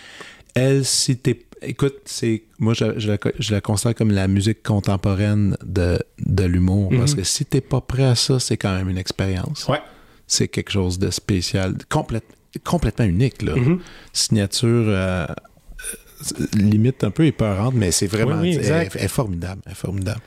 elle, 0.55 0.84
si 0.84 1.16
t'es. 1.16 1.41
Écoute, 1.63 1.97
c'est. 2.05 2.43
Moi, 2.59 2.75
je, 2.75 2.99
je 2.99 3.09
la, 3.11 3.19
je 3.39 3.53
la 3.53 3.61
considère 3.61 3.95
comme 3.95 4.11
la 4.11 4.29
musique 4.29 4.63
contemporaine 4.63 5.57
de, 5.65 5.99
de 6.25 6.45
l'humour. 6.45 6.91
Parce 6.97 7.13
Mhm. 7.13 7.19
que 7.19 7.25
si 7.25 7.45
t'es 7.45 7.61
pas 7.61 7.81
prêt 7.81 8.05
à 8.05 8.15
ça, 8.15 8.39
c'est 8.39 8.57
quand 8.57 8.75
même 8.77 8.89
une 8.89 8.99
expérience. 8.99 9.67
Ouais. 9.69 9.81
C'est 10.27 10.49
quelque 10.49 10.71
chose 10.71 10.99
de 10.99 11.11
spécial. 11.11 11.75
complète- 11.91 12.25
complètement 12.65 13.05
unique, 13.07 13.43
là. 13.43 13.57
Mhm. 13.57 13.81
Signature. 14.13 14.85
euh, 14.89 15.27
euh, 15.27 16.47
limite 16.57 17.05
un 17.05 17.11
peu 17.11 17.25
épeurante, 17.27 17.75
mais 17.75 17.91
c'est 17.93 18.07
vraiment. 18.09 18.41
Oui, 18.41 18.57
oui, 18.61 18.67
elle- 18.67 18.89
est 18.95 19.09
formidable. 19.09 19.63
Elle 19.67 19.73
est 19.73 19.75
formidable. 19.77 20.21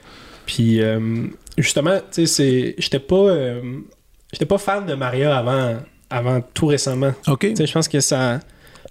Puis 0.45 0.81
euh, 0.81 1.27
justement, 1.57 1.97
tu 1.99 2.03
sais, 2.11 2.25
c'est, 2.25 2.75
j'étais 2.77 2.99
pas, 2.99 3.15
euh, 3.15 3.61
j'étais 4.33 4.45
pas 4.45 4.57
fan 4.57 4.85
de 4.85 4.93
Maria 4.95 5.37
avant, 5.37 5.77
avant 6.09 6.41
tout 6.53 6.67
récemment. 6.67 7.13
OK. 7.27 7.47
Je 7.57 7.71
pense 7.71 7.87
que 7.87 7.99
ça, 7.99 8.39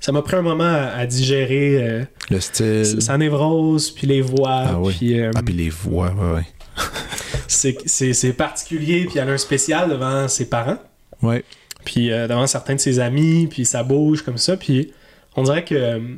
ça 0.00 0.12
m'a 0.12 0.22
pris 0.22 0.36
un 0.36 0.42
moment 0.42 0.64
à, 0.64 0.92
à 0.96 1.06
digérer 1.06 1.76
euh, 1.82 2.04
Le 2.30 2.40
style. 2.40 3.00
sa 3.02 3.18
névrose, 3.18 3.90
puis 3.90 4.06
les 4.06 4.20
voix, 4.22 4.64
Ah 4.66 4.78
oui. 4.80 4.94
puis 4.96 5.20
euh, 5.20 5.30
Ah, 5.34 5.42
puis 5.42 5.54
les 5.54 5.68
voix, 5.70 6.12
ouais, 6.14 6.34
ouais. 6.36 6.46
c'est- 7.48 8.32
particulier, 8.32 9.04
puis 9.06 9.18
elle 9.18 9.28
a 9.28 9.32
un 9.32 9.38
spécial 9.38 9.90
devant 9.90 10.28
ses 10.28 10.48
parents, 10.48 10.78
Ouais. 11.22 11.44
puis 11.84 12.10
euh, 12.10 12.26
devant 12.28 12.46
certains 12.46 12.74
de 12.76 12.80
ses 12.80 12.98
amis, 13.00 13.46
puis 13.50 13.64
ça 13.66 13.82
bouge 13.82 14.22
comme 14.22 14.38
ça, 14.38 14.56
puis 14.56 14.92
on 15.36 15.42
dirait 15.42 15.64
que, 15.64 15.74
euh, 15.74 15.98
tu 15.98 16.14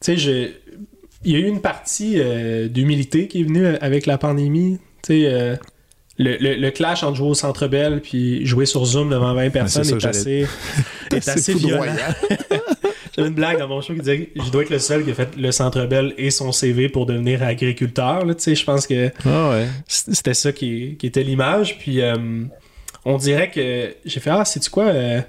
sais, 0.00 0.16
je- 0.16 0.50
il 1.24 1.32
y 1.32 1.36
a 1.36 1.38
eu 1.38 1.46
une 1.48 1.60
partie 1.60 2.20
d'humilité 2.70 3.26
qui 3.26 3.40
est 3.40 3.44
venue 3.44 3.66
avec 3.66 4.06
la 4.06 4.16
pandémie, 4.16 4.78
tu 5.02 5.22
sais, 5.24 5.58
le, 6.18 6.36
le- 6.38 6.54
le 6.54 6.70
clash 6.70 7.02
entre 7.02 7.16
jouer 7.16 7.28
au 7.28 7.34
Centre 7.34 7.66
Bell 7.68 8.00
puis 8.00 8.46
jouer 8.46 8.64
sur 8.64 8.84
Zoom 8.86 9.10
devant 9.10 9.34
20 9.34 9.50
personnes 9.50 9.84
ça 9.84 9.96
est, 9.96 10.04
assez, 10.06 10.46
est 11.10 11.28
assez 11.28 11.52
violent. 11.54 11.92
J'avais 13.16 13.28
une 13.28 13.34
blague 13.34 13.58
dans 13.58 13.68
mon 13.68 13.80
show 13.80 13.94
qui 13.94 14.00
disait 14.00 14.26
que 14.26 14.42
je 14.44 14.50
dois 14.50 14.62
être 14.62 14.70
le 14.70 14.78
seul 14.78 15.02
qui 15.04 15.10
a 15.10 15.14
fait 15.14 15.36
le 15.36 15.50
Centre 15.50 15.86
Bell 15.86 16.12
et 16.18 16.30
son 16.30 16.52
CV 16.52 16.88
pour 16.90 17.06
devenir 17.06 17.42
agriculteur. 17.42 18.24
je 18.28 18.64
pense 18.64 18.86
que 18.86 19.10
Ah 19.24 19.50
ouais. 19.50 19.66
c'était 19.88 20.34
ça 20.34 20.52
qui, 20.52 20.96
qui 20.98 21.06
était 21.06 21.22
l'image. 21.22 21.78
Puis 21.78 22.02
euh, 22.02 22.14
on 23.04 23.16
dirait 23.16 23.50
que 23.50 23.94
j'ai 24.04 24.20
fait 24.20 24.30
Ah, 24.30 24.44
c'est-tu 24.44 24.68
quoi 24.70 24.84
euh, 24.86 25.20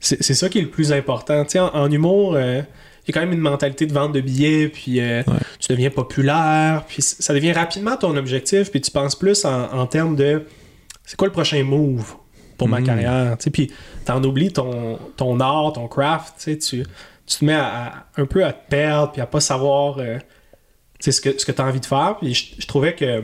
C'est 0.00 0.22
ça 0.34 0.48
qui 0.48 0.58
est 0.58 0.62
le 0.62 0.68
plus 0.70 0.92
important. 0.92 1.44
En, 1.56 1.58
en 1.74 1.90
humour, 1.90 2.34
euh, 2.36 2.62
il 3.06 3.08
y 3.08 3.10
a 3.10 3.20
quand 3.20 3.26
même 3.26 3.32
une 3.34 3.40
mentalité 3.40 3.86
de 3.86 3.92
vente 3.92 4.12
de 4.12 4.20
billets, 4.20 4.68
puis 4.68 5.00
Ouais. 5.00 5.24
tu 5.58 5.72
deviens 5.72 5.90
populaire, 5.90 6.84
puis 6.86 7.02
ça 7.02 7.32
devient 7.34 7.52
rapidement 7.52 7.96
ton 7.96 8.16
objectif, 8.16 8.70
puis 8.70 8.80
tu 8.80 8.90
penses 8.90 9.16
plus 9.16 9.44
en, 9.44 9.72
en 9.72 9.86
termes 9.86 10.14
de 10.14 10.44
c'est 11.04 11.16
quoi 11.16 11.26
le 11.26 11.32
prochain 11.32 11.62
move? 11.64 12.14
Pour 12.58 12.68
ma 12.68 12.80
Mhm. 12.80 12.86
carrière. 12.86 13.36
Tu 13.38 13.44
sais, 13.44 13.50
puis 13.50 13.70
t'en 14.04 14.22
oublies 14.22 14.52
ton, 14.52 14.98
ton 15.16 15.40
art, 15.40 15.72
ton 15.72 15.88
craft, 15.88 16.34
tu 16.36 16.42
sais, 16.52 16.58
tu, 16.58 16.82
tu 17.26 17.38
te 17.38 17.44
mets 17.44 17.54
à, 17.54 17.66
à- 17.86 17.92
un 18.18 18.26
peu 18.26 18.44
à 18.44 18.52
te 18.52 18.68
perdre, 18.68 19.12
puis 19.12 19.20
à 19.22 19.26
pas 19.26 19.40
savoir 19.40 19.96
euh, 19.98 20.18
ce 21.00 21.20
que, 21.20 21.38
ce 21.38 21.46
que 21.46 21.52
tu 21.52 21.62
as 21.62 21.64
envie 21.66 21.80
de 21.80 21.86
faire. 21.86 22.16
Puis 22.20 22.34
je, 22.34 22.60
je 22.62 22.66
trouvais 22.66 22.94
que 22.94 23.22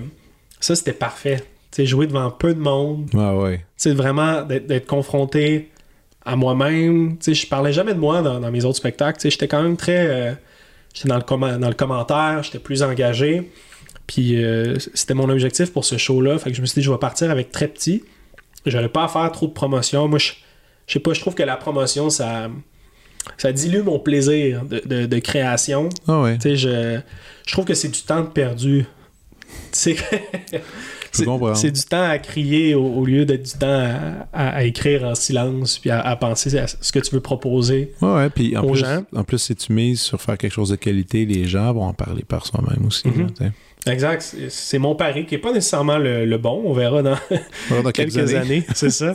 ça, 0.61 0.75
c'était 0.77 0.93
parfait. 0.93 1.39
Tu 1.71 1.83
sais, 1.83 1.87
jouer 1.87 2.07
devant 2.07 2.31
peu 2.31 2.55
de 2.55 2.61
monde, 2.61 3.11
Ah 3.15 3.37
ouais. 3.37 3.59
tu 3.59 3.65
sais, 3.77 3.93
vraiment 3.95 4.43
d'être 4.43 4.87
confronté 4.87 5.71
à 6.25 6.37
moi-même. 6.37 7.19
Tu 7.19 7.25
sais, 7.25 7.35
je 7.35 7.47
parlais 7.49 7.73
jamais 7.73 7.93
de 7.95 7.99
moi 7.99 8.23
dans, 8.23 8.39
dans 8.41 8.51
mes 8.51 8.65
autres 8.65 8.79
spectacles. 8.79 9.19
Tu 9.19 9.23
sais, 9.23 9.31
j'étais 9.31 9.49
quand 9.49 9.63
même 9.63 9.77
très... 9.77 10.07
euh, 10.07 10.33
j'étais 10.95 11.09
dans 11.09 11.17
le, 11.17 11.59
dans 11.59 11.69
le 11.69 11.75
commentaire, 11.75 12.43
j'étais 12.45 12.61
plus 12.61 12.83
engagé. 12.83 13.51
Puis 14.07 14.43
euh, 14.43 14.79
c'était 14.95 15.15
mon 15.15 15.29
objectif 15.31 15.73
pour 15.73 15.85
ce 15.85 15.97
show-là. 15.97 16.39
Fait 16.39 16.51
que 16.51 16.57
je 16.57 16.61
me 16.61 16.67
suis 16.67 16.81
dit, 16.81 16.85
je 16.85 16.91
vais 16.93 16.99
partir 16.99 17.31
avec 17.31 17.51
très 17.51 17.67
petit. 17.69 18.05
J'aurais 18.67 18.89
pas 18.89 19.05
à 19.05 19.09
faire 19.09 19.31
trop 19.33 19.47
de 19.47 19.53
promotion. 19.53 20.09
Moi, 20.09 20.19
je, 20.19 20.33
je 20.87 20.93
sais 20.95 21.01
pas, 21.01 21.13
je 21.13 21.21
trouve 21.21 21.35
que 21.35 21.43
la 21.43 21.57
promotion, 21.57 22.11
ça, 22.11 22.49
ça 23.37 23.53
dilue 23.53 23.83
mon 23.83 23.99
plaisir 23.99 24.65
de, 24.65 24.83
de- 24.85 25.07
de 25.07 25.19
création. 25.19 25.89
Ah 26.09 26.23
ouais. 26.23 26.35
Tu 26.39 26.43
sais, 26.51 26.57
je, 26.57 27.01
je 27.47 27.53
trouve 27.53 27.65
que 27.65 27.75
c'est 27.75 27.89
du 27.91 28.01
temps 28.03 28.25
perdu. 28.25 28.87
C'est, 29.71 29.97
c'est 31.55 31.71
du 31.71 31.83
temps 31.83 32.03
à 32.11 32.19
crier 32.19 32.75
au, 32.75 32.87
au 32.87 33.05
lieu 33.05 33.25
d'être 33.25 33.45
du 33.45 33.53
temps 33.59 33.67
à, 33.69 34.27
à- 34.33 34.49
à 34.57 34.63
écrire 34.65 35.05
en 35.05 35.15
silence 35.15 35.79
puis 35.79 35.91
à, 35.91 36.01
à 36.01 36.17
penser 36.17 36.57
à 36.59 36.67
ce 36.67 36.91
que 36.91 36.99
tu 36.99 37.15
veux 37.15 37.21
proposer. 37.21 37.93
Ouais, 38.03 38.15
ouais. 38.15 38.31
Puis 38.31 38.57
en 38.57 38.65
Aux 38.65 38.71
plus, 38.73 38.81
gens. 38.81 39.05
en 39.15 39.23
plus, 39.23 39.39
si 39.39 39.55
tu 39.55 39.73
mises 39.73 40.01
sur 40.01 40.21
faire 40.21 40.37
quelque 40.39 40.53
chose 40.53 40.71
de 40.71 40.77
qualité, 40.77 41.25
les 41.25 41.45
gens 41.45 41.73
vont 41.73 41.85
en 41.85 41.93
parler 41.95 42.25
par 42.25 42.47
soi-même 42.47 42.85
aussi. 42.87 43.07
Mhm. 43.09 43.29
là. 43.41 43.47
Exact. 43.87 44.35
C'est, 44.49 44.79
mon 44.79 44.95
pari 44.95 45.27
qui 45.27 45.35
est 45.35 45.39
pas 45.39 45.53
nécessairement 45.53 45.99
le, 45.99 46.25
le 46.25 46.39
bon. 46.39 46.63
On 46.65 46.73
verra 46.73 47.03
dans 47.03 47.17
quelques, 47.93 48.35
années. 48.35 48.65
c'est 48.75 48.91
ça. 48.91 49.13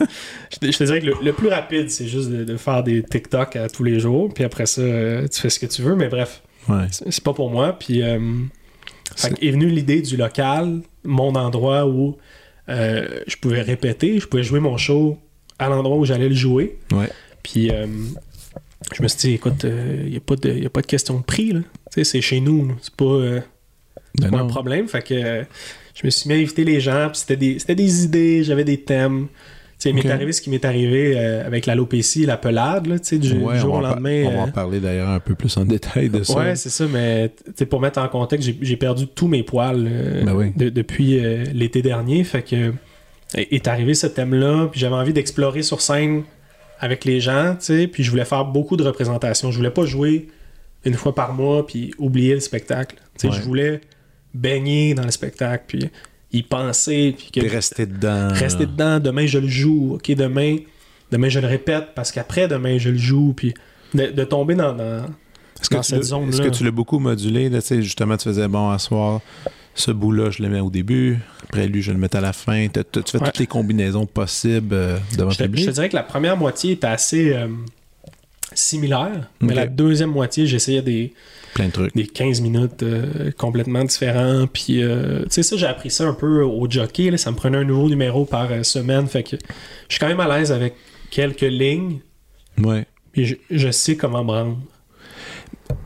Je 0.52 0.58
te, 0.58 0.70
je 0.70 0.78
te 0.78 0.84
dirais 0.84 1.00
que 1.00 1.06
le, 1.06 1.14
le 1.22 1.32
plus 1.32 1.48
rapide, 1.48 1.90
c'est 1.90 2.06
juste 2.06 2.30
de, 2.30 2.44
de 2.44 2.56
faire 2.56 2.82
des 2.84 3.02
TikTok 3.02 3.56
à 3.56 3.68
tous 3.68 3.82
les 3.84 3.98
jours. 3.98 4.32
Puis 4.32 4.44
après 4.44 4.66
ça, 4.66 4.80
euh, 4.82 5.26
tu 5.28 5.40
fais 5.40 5.50
ce 5.50 5.58
que 5.58 5.66
tu 5.66 5.82
veux. 5.82 5.96
Mais 5.96 6.08
bref, 6.08 6.42
Ouais. 6.68 6.84
c'est 6.90 7.24
pas 7.24 7.32
pour 7.32 7.50
moi. 7.50 7.76
Puis 7.78 8.02
euh, 8.02 8.20
fait 9.16 9.32
est 9.42 9.50
venue 9.50 9.66
l'idée 9.68 10.02
du 10.02 10.16
local, 10.16 10.80
mon 11.04 11.34
endroit 11.34 11.86
où 11.86 12.16
euh, 12.68 13.08
je 13.26 13.36
pouvais 13.36 13.62
répéter, 13.62 14.20
je 14.20 14.26
pouvais 14.26 14.44
jouer 14.44 14.60
mon 14.60 14.76
show 14.76 15.18
à 15.58 15.68
l'endroit 15.68 15.96
où 15.96 16.04
j'allais 16.04 16.28
le 16.28 16.34
jouer. 16.34 16.78
Ouais. 16.92 17.08
Puis 17.42 17.70
euh, 17.72 17.86
je 18.94 19.02
me 19.02 19.08
suis 19.08 19.18
dit, 19.18 19.34
écoute, 19.34 19.64
il 19.64 20.10
n'y 20.10 20.16
a, 20.16 20.20
pas 20.20 20.36
de- 20.36 20.52
y 20.52 20.66
a 20.66 20.70
pas 20.70 20.80
de 20.82 20.86
question 20.86 21.18
de 21.18 21.24
prix. 21.24 21.52
là. 21.52 21.60
Tu 21.60 21.66
sais, 21.94 22.04
c'est 22.04 22.20
chez 22.20 22.38
nous. 22.40 22.76
C'est 22.80 22.94
pas, 22.94 23.04
euh, 23.04 23.40
Ben 24.18 24.30
pas 24.30 24.36
non. 24.38 24.44
un 24.44 24.48
problème. 24.48 24.88
Fait 24.88 25.02
que 25.02 25.14
euh, 25.14 25.42
je 25.94 26.04
me 26.06 26.10
suis 26.10 26.28
mis 26.28 26.34
à 26.34 26.38
inviter 26.38 26.64
les 26.64 26.80
gens. 26.80 27.08
Puis 27.10 27.18
c'était 27.20 27.36
des, 27.36 27.58
c'était 27.58 27.74
des 27.74 28.04
idées, 28.04 28.42
j'avais 28.44 28.64
des 28.64 28.80
thèmes. 28.80 29.28
Tu 29.78 29.84
sais, 29.84 29.90
il 29.90 29.94
m'est 29.94 30.10
arrivé 30.10 30.32
ce 30.32 30.42
qui 30.42 30.50
m'est 30.50 30.64
arrivé 30.66 31.14
euh, 31.16 31.46
avec 31.46 31.64
l'alopécie, 31.64 32.26
la 32.26 32.36
pelade, 32.36 32.86
là, 32.86 32.98
tu 32.98 33.06
sais, 33.06 33.18
du 33.18 33.32
Ouais, 33.38 33.56
jour 33.58 33.76
au 33.76 33.80
lendemain. 33.80 34.24
On 34.26 34.30
va 34.32 34.38
en 34.40 34.48
euh, 34.48 34.50
parler 34.50 34.78
d'ailleurs 34.78 35.08
un 35.08 35.20
peu 35.20 35.34
plus 35.34 35.56
en 35.56 35.64
détail 35.64 36.10
de 36.10 36.22
ça. 36.22 36.36
Ouais, 36.38 36.54
c'est 36.54 36.68
ça, 36.68 36.84
mais 36.86 37.30
tu 37.46 37.52
sais, 37.56 37.64
pour 37.66 37.80
mettre 37.80 37.98
en 37.98 38.06
contexte, 38.08 38.46
j'ai- 38.46 38.58
j'ai 38.60 38.76
perdu 38.76 39.06
tous 39.06 39.26
mes 39.26 39.42
poils 39.42 39.86
euh, 39.90 40.22
Ben 40.24 40.34
oui. 40.34 40.52
de- 40.54 40.68
depuis 40.68 41.18
euh, 41.24 41.44
l'été 41.54 41.80
dernier. 41.80 42.24
Fait 42.24 42.42
que 42.42 42.72
est 43.34 43.52
est 43.54 43.68
arrivé 43.68 43.94
ce 43.94 44.06
thème-là, 44.06 44.68
puis 44.70 44.78
j'avais 44.80 44.96
envie 44.96 45.14
d'explorer 45.14 45.62
sur 45.62 45.80
scène 45.80 46.24
avec 46.78 47.06
les 47.06 47.20
gens, 47.20 47.52
tu 47.58 47.64
sais, 47.64 47.86
puis 47.86 48.02
je 48.02 48.10
voulais 48.10 48.26
faire 48.26 48.44
beaucoup 48.44 48.76
de 48.76 48.82
représentations. 48.82 49.50
Je 49.50 49.56
voulais 49.56 49.70
pas 49.70 49.86
jouer 49.86 50.28
une 50.84 50.94
fois 50.94 51.14
par 51.14 51.32
mois 51.32 51.66
puis 51.66 51.94
oublier 51.98 52.34
le 52.34 52.40
spectacle. 52.40 52.96
Tu 53.18 53.20
sais, 53.22 53.28
Ouais. 53.28 53.32
je 53.34 53.40
voulais 53.40 53.80
baigner 54.34 54.94
dans 54.94 55.04
le 55.04 55.10
spectacle, 55.10 55.64
puis 55.66 55.90
y 56.32 56.42
penser, 56.42 57.14
puis 57.16 57.30
que 57.32 57.40
Puis 57.40 57.48
rester 57.48 57.86
dedans. 57.86 58.28
rester 58.32 58.66
dedans, 58.66 59.00
demain 59.00 59.26
je 59.26 59.38
le 59.38 59.48
joue, 59.48 59.94
ok, 59.94 60.10
demain, 60.12 60.56
demain 61.10 61.28
je 61.28 61.40
le 61.40 61.46
répète, 61.48 61.88
parce 61.94 62.12
qu'après 62.12 62.46
demain 62.48 62.78
je 62.78 62.90
le 62.90 62.98
joue, 62.98 63.32
puis 63.36 63.52
de, 63.94 64.06
de 64.06 64.24
tomber 64.24 64.54
dans, 64.54 64.72
dans, 64.72 65.04
Est-ce 65.60 65.68
que, 65.68 65.74
dans 65.74 65.82
cette 65.82 66.04
zone-là. 66.04 66.28
est-ce 66.28 66.42
que 66.42 66.48
tu 66.48 66.62
l'as 66.64 66.70
beaucoup 66.70 66.98
modulé? 67.00 67.48
Là, 67.48 67.60
tu 67.60 67.66
sais, 67.68 67.82
justement, 67.82 68.16
tu 68.16 68.24
faisais 68.24 68.46
bon 68.46 68.70
à 68.70 68.78
soir. 68.78 69.20
Ce 69.74 69.90
bout-là, 69.90 70.30
je 70.30 70.42
le 70.42 70.48
mets 70.48 70.60
au 70.60 70.70
début. 70.70 71.18
Après, 71.44 71.66
lui, 71.66 71.80
je 71.82 71.90
le 71.92 71.98
mets 71.98 72.14
à 72.14 72.20
la 72.20 72.32
fin. 72.32 72.66
T'as- 72.68 72.84
t'as- 72.84 73.02
tu 73.02 73.12
fais 73.12 73.18
Ouais. 73.18 73.26
toutes 73.26 73.38
les 73.38 73.46
combinaisons 73.46 74.04
possibles 74.06 74.74
euh, 74.74 74.98
devant 75.16 75.30
Je 75.30 75.38
je 75.42 75.44
te 75.66 75.70
dirais 75.70 75.88
que 75.88 75.96
la 75.96 76.02
première 76.02 76.36
moitié 76.36 76.72
était 76.72 76.86
assez 76.88 77.32
euh, 77.32 77.46
similaire, 78.52 79.28
mais 79.40 79.54
la 79.54 79.66
deuxième 79.66 80.10
moitié, 80.10 80.46
j'essayais 80.46 80.82
des, 80.82 81.12
Plein 81.54 81.66
de 81.66 81.72
trucs. 81.72 81.94
des 81.94 82.06
15 82.06 82.40
minutes 82.40 82.82
euh, 82.82 83.30
complètement 83.36 83.82
différents. 83.84 84.46
Puis, 84.46 84.82
euh, 84.82 85.22
tu 85.24 85.30
sais, 85.30 85.42
ça, 85.42 85.56
j'ai 85.56 85.66
appris 85.66 85.90
ça 85.90 86.06
un 86.06 86.12
peu 86.14 86.42
au 86.42 86.70
jockey. 86.70 87.10
là. 87.10 87.16
ça 87.18 87.30
me 87.30 87.36
prenait 87.36 87.58
un 87.58 87.64
nouveau 87.64 87.88
numéro 87.88 88.24
par 88.24 88.50
euh, 88.52 88.62
semaine. 88.62 89.06
Fait 89.08 89.22
que 89.22 89.36
je 89.88 89.94
suis 89.94 89.98
quand 90.00 90.08
même 90.08 90.20
à 90.20 90.28
l'aise 90.38 90.52
avec 90.52 90.74
quelques 91.10 91.40
lignes. 91.40 92.00
Ouais. 92.58 92.86
Puis 93.12 93.26
je, 93.26 93.34
je 93.50 93.70
sais 93.70 93.96
comment 93.96 94.22
me 94.24 94.30
rendre. 94.30 94.58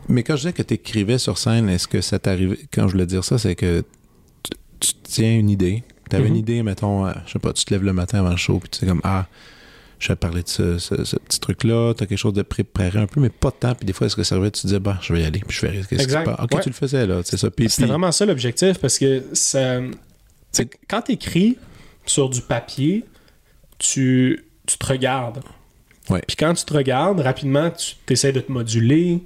Mais 0.09 0.23
quand 0.23 0.35
je 0.37 0.43
disais 0.43 0.53
que 0.53 0.63
tu 0.63 0.75
écrivais 0.75 1.19
sur 1.19 1.39
scène, 1.39 1.69
est-ce 1.69 1.89
que 1.89 2.01
ça 2.01 2.19
t'arrivait. 2.19 2.59
Quand 2.73 2.87
je 2.89 2.93
voulais 2.93 3.07
dire 3.07 3.25
ça, 3.25 3.39
c'est 3.39 3.55
que 3.55 3.83
tu, 4.43 4.51
tu 4.81 4.93
tiens 5.03 5.39
une 5.39 5.49
idée. 5.51 5.83
Tu 6.11 6.17
avais 6.17 6.25
Mhm. 6.27 6.31
une 6.33 6.37
idée, 6.37 6.63
mettons, 6.63 7.07
euh, 7.07 7.13
je 7.27 7.33
sais 7.33 7.39
pas, 7.39 7.53
tu 7.55 7.65
te 7.65 7.73
lèves 7.73 7.85
le 7.85 7.95
matin 7.95 8.19
avant 8.19 8.31
le 8.31 8.37
show, 8.37 8.59
puis 8.59 8.69
tu 8.69 8.81
sais, 8.81 8.87
comme, 8.87 9.01
ah, 9.05 9.27
je 10.05 10.09
vais 10.13 10.17
parler 10.17 10.43
de 10.43 10.49
ce, 10.49 10.79
ce- 10.79 11.03
ce 11.05 11.17
petit 11.17 11.41
truc-là, 11.41 11.95
tu 11.95 12.03
as 12.05 12.07
quelque 12.07 12.19
chose 12.19 12.35
de 12.35 12.43
préparé 12.43 12.99
un 12.99 13.07
peu, 13.07 13.21
mais 13.21 13.31
pas 13.31 13.49
de 13.51 13.55
temps. 13.57 13.75
Puis 13.75 13.87
des 13.87 13.93
fois, 13.95 14.07
est-ce 14.07 14.17
que 14.17 14.23
ça 14.23 14.35
arrivait, 14.35 14.51
tu 14.51 14.61
te 14.63 14.67
disais, 14.67 14.79
bah, 14.81 14.99
je 15.01 15.13
vais 15.15 15.23
y 15.23 15.25
aller, 15.25 15.41
puis 15.41 15.57
je 15.57 15.67
vais 15.67 15.81
passe. 16.25 16.37
Ok, 16.43 16.55
Ouais. 16.55 16.61
tu 16.61 16.69
le 16.69 16.75
faisais, 16.75 17.07
là, 17.07 17.21
c'est 17.25 17.37
ça. 17.39 17.49
C'était 17.69 17.87
vraiment 17.87 18.13
ça 18.13 18.27
l'objectif 18.27 18.79
parce 18.79 18.99
que 18.99 19.25
ça. 19.33 19.81
quand 20.89 21.03
tu 21.03 21.13
écris 21.13 21.57
sur 22.07 22.29
du 22.29 22.43
papier, 22.43 23.05
tu, 23.79 24.45
tu 24.67 24.77
te 24.79 24.87
regardes. 24.87 25.41
Ouais. 26.11 26.21
Puis 26.27 26.37
quand 26.37 26.53
tu 26.53 26.65
te 26.65 26.75
regardes, 26.75 27.21
rapidement, 27.21 27.71
tu 27.71 27.97
essaies 28.13 28.33
de 28.33 28.41
te 28.41 28.53
moduler, 28.53 29.21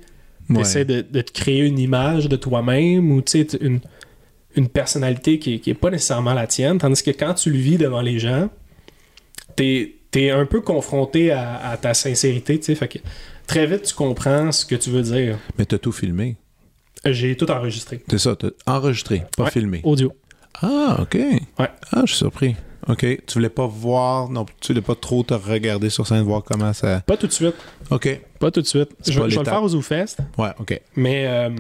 tu 0.48 0.54
Ouais. 0.54 0.60
essaies 0.62 0.84
de, 0.84 1.00
de 1.02 1.20
te 1.22 1.32
créer 1.32 1.62
une 1.66 1.78
image 1.78 2.28
de 2.28 2.36
toi-même 2.36 3.10
ou 3.10 3.20
tu 3.20 3.32
sais, 3.32 3.44
t- 3.44 3.58
une, 3.60 3.80
une 4.54 4.68
personnalité 4.68 5.38
qui 5.40 5.60
n'est 5.66 5.74
pas 5.74 5.90
nécessairement 5.90 6.34
la 6.34 6.46
tienne. 6.46 6.78
Tandis 6.78 7.02
que 7.02 7.10
quand 7.10 7.34
tu 7.34 7.50
le 7.50 7.58
vis 7.58 7.78
devant 7.78 8.00
les 8.00 8.18
gens, 8.20 8.48
tu 9.56 9.96
es, 10.14 10.30
un 10.30 10.46
peu 10.46 10.60
confronté 10.60 11.30
à, 11.30 11.56
à 11.70 11.76
ta 11.76 11.94
sincérité. 11.94 12.58
tu 12.58 12.64
sais. 12.66 12.74
Fait 12.74 12.88
que 12.88 12.98
très 13.46 13.66
vite, 13.66 13.82
tu 13.84 13.94
comprends 13.94 14.52
ce 14.52 14.64
que 14.64 14.74
tu 14.74 14.90
veux 14.90 15.02
dire. 15.02 15.38
Mais 15.58 15.66
tu 15.66 15.74
as 15.74 15.78
tout 15.78 15.92
filmé. 15.92 16.36
J'ai 17.04 17.36
tout 17.36 17.50
enregistré. 17.50 18.02
C'est 18.08 18.18
ça, 18.18 18.34
t'as 18.36 18.48
enregistré, 18.66 19.22
pas 19.36 19.44
Ouais. 19.44 19.50
filmé. 19.50 19.80
Audio. 19.84 20.12
Ah, 20.60 20.98
OK. 21.02 21.14
Ouais. 21.14 21.70
Ah, 21.92 22.02
je 22.02 22.06
suis 22.06 22.16
surpris. 22.16 22.56
OK. 22.88 23.00
Tu 23.00 23.34
voulais 23.34 23.48
pas 23.50 23.66
voir, 23.66 24.28
non, 24.28 24.46
tu 24.60 24.72
voulais 24.72 24.80
pas 24.84 24.94
trop 24.94 25.22
te 25.22 25.34
regarder 25.34 25.90
sur 25.90 26.06
scène, 26.06 26.22
voir 26.22 26.42
comment 26.42 26.72
ça. 26.72 27.00
Pas 27.06 27.16
tout 27.16 27.26
de 27.26 27.32
suite. 27.32 27.54
OK. 27.90 28.20
Pas 28.40 28.50
tout 28.50 28.62
de 28.62 28.66
suite. 28.66 28.88
Je, 29.06 29.20
vais 29.20 29.28
le 29.28 29.44
faire 29.44 29.62
aux 29.62 29.68
ZooFest, 29.68 30.16
Ouais, 30.38 30.50
OK. 30.58 30.80
mais 30.96 31.26
euh, 31.26 31.50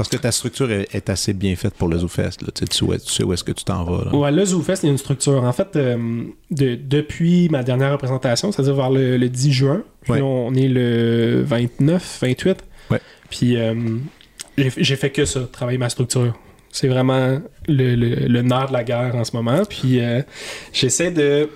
Parce 0.00 0.08
que 0.08 0.16
ta 0.16 0.32
structure 0.32 0.70
est, 0.72 0.94
est 0.94 1.10
assez 1.10 1.34
bien 1.34 1.54
faite 1.56 1.74
pour 1.74 1.86
le 1.88 1.98
ZooFest. 1.98 2.40
Là. 2.40 2.48
Tu, 2.54 2.60
sais, 2.60 2.64
tu, 2.64 2.86
sais, 2.86 2.98
tu 3.00 3.12
sais 3.12 3.22
où 3.22 3.34
est-ce 3.34 3.44
que 3.44 3.52
tu 3.52 3.64
t'en 3.64 3.84
vas. 3.84 4.06
Là. 4.06 4.16
ouais, 4.16 4.32
le 4.32 4.42
ZooFest, 4.46 4.78
il 4.82 4.86
y 4.86 4.88
a 4.88 4.92
une 4.92 4.96
structure. 4.98 5.44
En 5.44 5.52
fait, 5.52 5.76
euh, 5.76 6.22
de- 6.50 6.74
depuis 6.76 7.50
ma 7.50 7.62
dernière 7.62 7.92
représentation, 7.92 8.50
c'est-à-dire 8.50 8.74
vers 8.76 8.88
le, 8.88 9.18
le 9.18 9.28
10 9.28 9.52
juin, 9.52 9.82
puis 10.00 10.12
Ouais. 10.14 10.20
on 10.22 10.54
est 10.54 10.68
le 10.68 11.42
29, 11.44 12.18
28. 12.22 12.64
Ouais. 12.90 13.00
Puis 13.28 13.58
euh, 13.58 13.74
j'ai 14.56 14.96
fait 14.96 15.10
que 15.10 15.26
ça, 15.26 15.40
travailler 15.52 15.76
ma 15.76 15.90
structure. 15.90 16.34
C'est 16.70 16.88
vraiment 16.88 17.38
le, 17.68 17.94
le- 17.94 18.26
le 18.26 18.42
nerf 18.42 18.68
de 18.68 18.72
la 18.72 18.84
guerre 18.84 19.14
en 19.16 19.24
ce 19.24 19.36
moment. 19.36 19.62
Puis 19.68 20.00
euh, 20.00 20.22
j'essaie 20.72 21.10
de. 21.10 21.50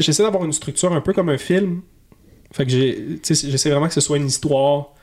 J'essaie 0.00 0.24
d'avoir 0.24 0.44
une 0.44 0.52
structure 0.52 0.92
un 0.92 1.00
peu 1.00 1.12
comme 1.12 1.28
un 1.28 1.38
film. 1.38 1.82
Fait 2.52 2.64
que 2.64 2.70
j'essaie 2.72 3.70
vraiment 3.70 3.86
que 3.88 3.94
ce 3.94 4.00
soit 4.00 4.16
une 4.16 4.26
histoire 4.26 4.94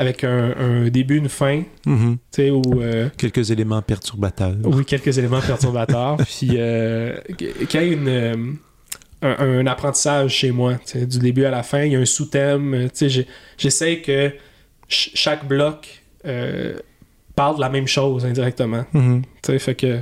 avec 0.00 0.24
un, 0.24 0.54
un 0.58 0.88
début, 0.88 1.18
une 1.18 1.28
fin, 1.28 1.62
Mhm. 1.86 2.16
où... 2.52 2.80
euh, 2.80 3.08
Quelques 3.18 3.50
éléments 3.50 3.82
perturbateurs. 3.82 4.54
Oui, 4.64 4.84
quelques 4.84 5.16
éléments 5.18 5.40
perturbateurs. 5.40 6.16
puis 6.38 6.50
euh, 6.54 7.16
qu'il 7.36 7.80
y 7.80 7.84
ait 7.84 7.92
une, 7.92 8.08
euh, 8.08 8.34
un, 9.22 9.58
un 9.60 9.66
apprentissage 9.66 10.32
chez 10.32 10.50
moi, 10.50 10.78
du 10.94 11.18
début 11.18 11.44
à 11.44 11.50
la 11.50 11.62
fin, 11.62 11.82
il 11.84 11.92
y 11.92 11.96
a 11.96 11.98
un 12.00 12.04
sous-thème. 12.06 12.74
euh, 12.74 12.88
J'essaie 13.58 13.98
que 14.00 14.30
ch- 14.88 15.10
chaque 15.14 15.46
bloc 15.46 16.02
euh, 16.26 16.78
parle 17.36 17.56
de 17.56 17.60
la 17.60 17.68
même 17.68 17.86
chose 17.86 18.24
indirectement. 18.24 18.84
Mhm. 18.94 19.22
Fait 19.58 19.74
que, 19.74 20.00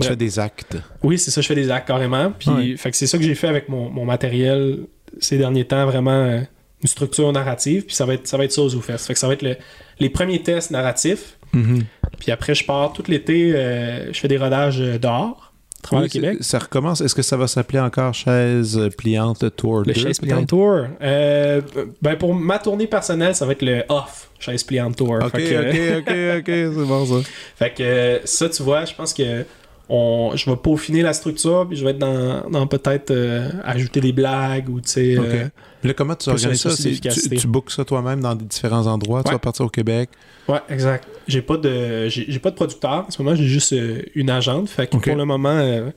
Tu 0.00 0.06
fais 0.08 0.16
des 0.16 0.38
actes. 0.38 0.76
oui, 1.02 1.18
c'est 1.18 1.30
ça, 1.30 1.40
je 1.42 1.46
fais 1.46 1.54
des 1.54 1.70
actes 1.70 1.86
carrément. 1.88 2.32
Puis 2.38 2.50
Ouais. 2.50 2.76
fait 2.78 2.90
que 2.90 2.96
c'est 2.96 3.06
ça 3.06 3.18
que 3.18 3.24
j'ai 3.24 3.34
fait 3.34 3.48
avec 3.48 3.68
mon, 3.68 3.90
mon 3.90 4.04
matériel 4.06 4.80
ces 5.20 5.36
derniers 5.38 5.64
temps, 5.66 5.84
vraiment 5.86 6.42
une 6.84 6.88
structure 6.88 7.32
narrative. 7.32 7.84
Puis 7.86 7.96
ça 7.96 8.04
va 8.06 8.14
être 8.14 8.28
ça, 8.28 8.36
va 8.36 8.44
être 8.44 8.52
ça 8.52 8.62
aux 8.62 8.68
ZooFest. 8.68 8.98
Fait 9.06 9.14
que 9.14 9.18
ça 9.18 9.26
va 9.26 9.32
être 9.32 9.42
le- 9.42 9.56
les 9.98 10.10
premiers 10.10 10.42
tests 10.42 10.70
narratifs. 10.70 11.36
Mhm. 11.52 11.84
Puis 12.20 12.30
après, 12.30 12.54
je 12.54 12.64
pars 12.64 12.92
tout 12.92 13.02
l'été, 13.08 13.52
euh, 13.54 14.12
je 14.12 14.18
fais 14.20 14.28
des 14.28 14.36
rodages 14.38 14.80
euh, 14.80 14.98
dehors, 14.98 15.52
Oui, 15.92 16.08
Québec. 16.08 16.38
Ça 16.40 16.58
recommence. 16.58 17.00
Est-ce 17.00 17.14
que 17.14 17.22
ça 17.22 17.36
va 17.36 17.46
s'appeler 17.46 17.78
encore 17.80 18.12
Chaise 18.14 18.80
pliante 18.98 19.54
Tour 19.56 19.80
Le 19.80 19.92
2, 19.92 20.00
Chaise? 20.00 20.18
Pliante 20.18 20.48
Tour. 20.48 20.84
Euh, 21.02 21.60
ben 22.02 22.16
pour 22.16 22.34
ma 22.34 22.58
tournée 22.58 22.86
personnelle, 22.86 23.34
ça 23.34 23.44
va 23.46 23.52
être 23.52 23.62
le 23.62 23.82
off 23.88 24.30
Chaise 24.38 24.62
Pliante 24.64 24.96
Tour. 24.96 25.18
Ok, 25.24 25.32
que, 25.32 25.98
ok, 25.98 25.98
ok, 26.08 26.38
ok, 26.40 26.46
c'est 26.46 26.86
bon 26.88 27.06
ça. 27.06 27.28
fait 27.56 27.70
que 27.74 28.20
ça, 28.24 28.48
tu 28.48 28.62
vois, 28.62 28.84
je 28.84 28.94
pense 28.94 29.12
que 29.14 29.44
on, 29.88 30.32
je 30.34 30.48
vais 30.48 30.56
peaufiner 30.56 31.02
la 31.02 31.12
structure, 31.12 31.66
puis 31.68 31.76
je 31.76 31.84
vais 31.84 31.90
être 31.90 31.98
dans, 31.98 32.48
dans 32.48 32.66
peut-être 32.66 33.10
euh, 33.10 33.48
ajouter 33.64 34.00
des 34.00 34.12
blagues 34.12 34.68
ou 34.70 34.80
tu 34.80 34.90
sais. 34.90 35.16
Euh, 35.18 35.44
Là, 35.84 35.94
comment 35.94 36.14
tu 36.16 36.28
organises 36.30 36.60
ça? 36.62 36.70
Tu, 36.74 37.36
tu 37.36 37.46
bookes 37.46 37.70
ça 37.70 37.84
toi-même 37.84 38.20
dans 38.20 38.34
des 38.34 38.44
différents 38.46 38.86
endroits? 38.86 39.22
Tu 39.22 39.28
Ouais. 39.28 39.34
vas 39.34 39.38
partir 39.38 39.64
au 39.66 39.68
Québec? 39.68 40.08
ouais, 40.48 40.58
exact. 40.68 41.06
J'ai 41.28 41.42
pas 41.42 41.56
de 41.56 42.08
j'ai 42.08 42.38
pas 42.38 42.50
de 42.50 42.56
producteur. 42.56 43.04
En 43.06 43.10
ce 43.10 43.22
moment, 43.22 43.34
j'ai 43.36 43.46
juste 43.46 43.72
euh, 43.72 44.02
une 44.14 44.30
agente. 44.30 44.68
Fait 44.68 44.86
que 44.86 44.96
pour 44.96 45.14
le 45.16 45.24
moment, 45.24 45.48
euh, 45.50 45.90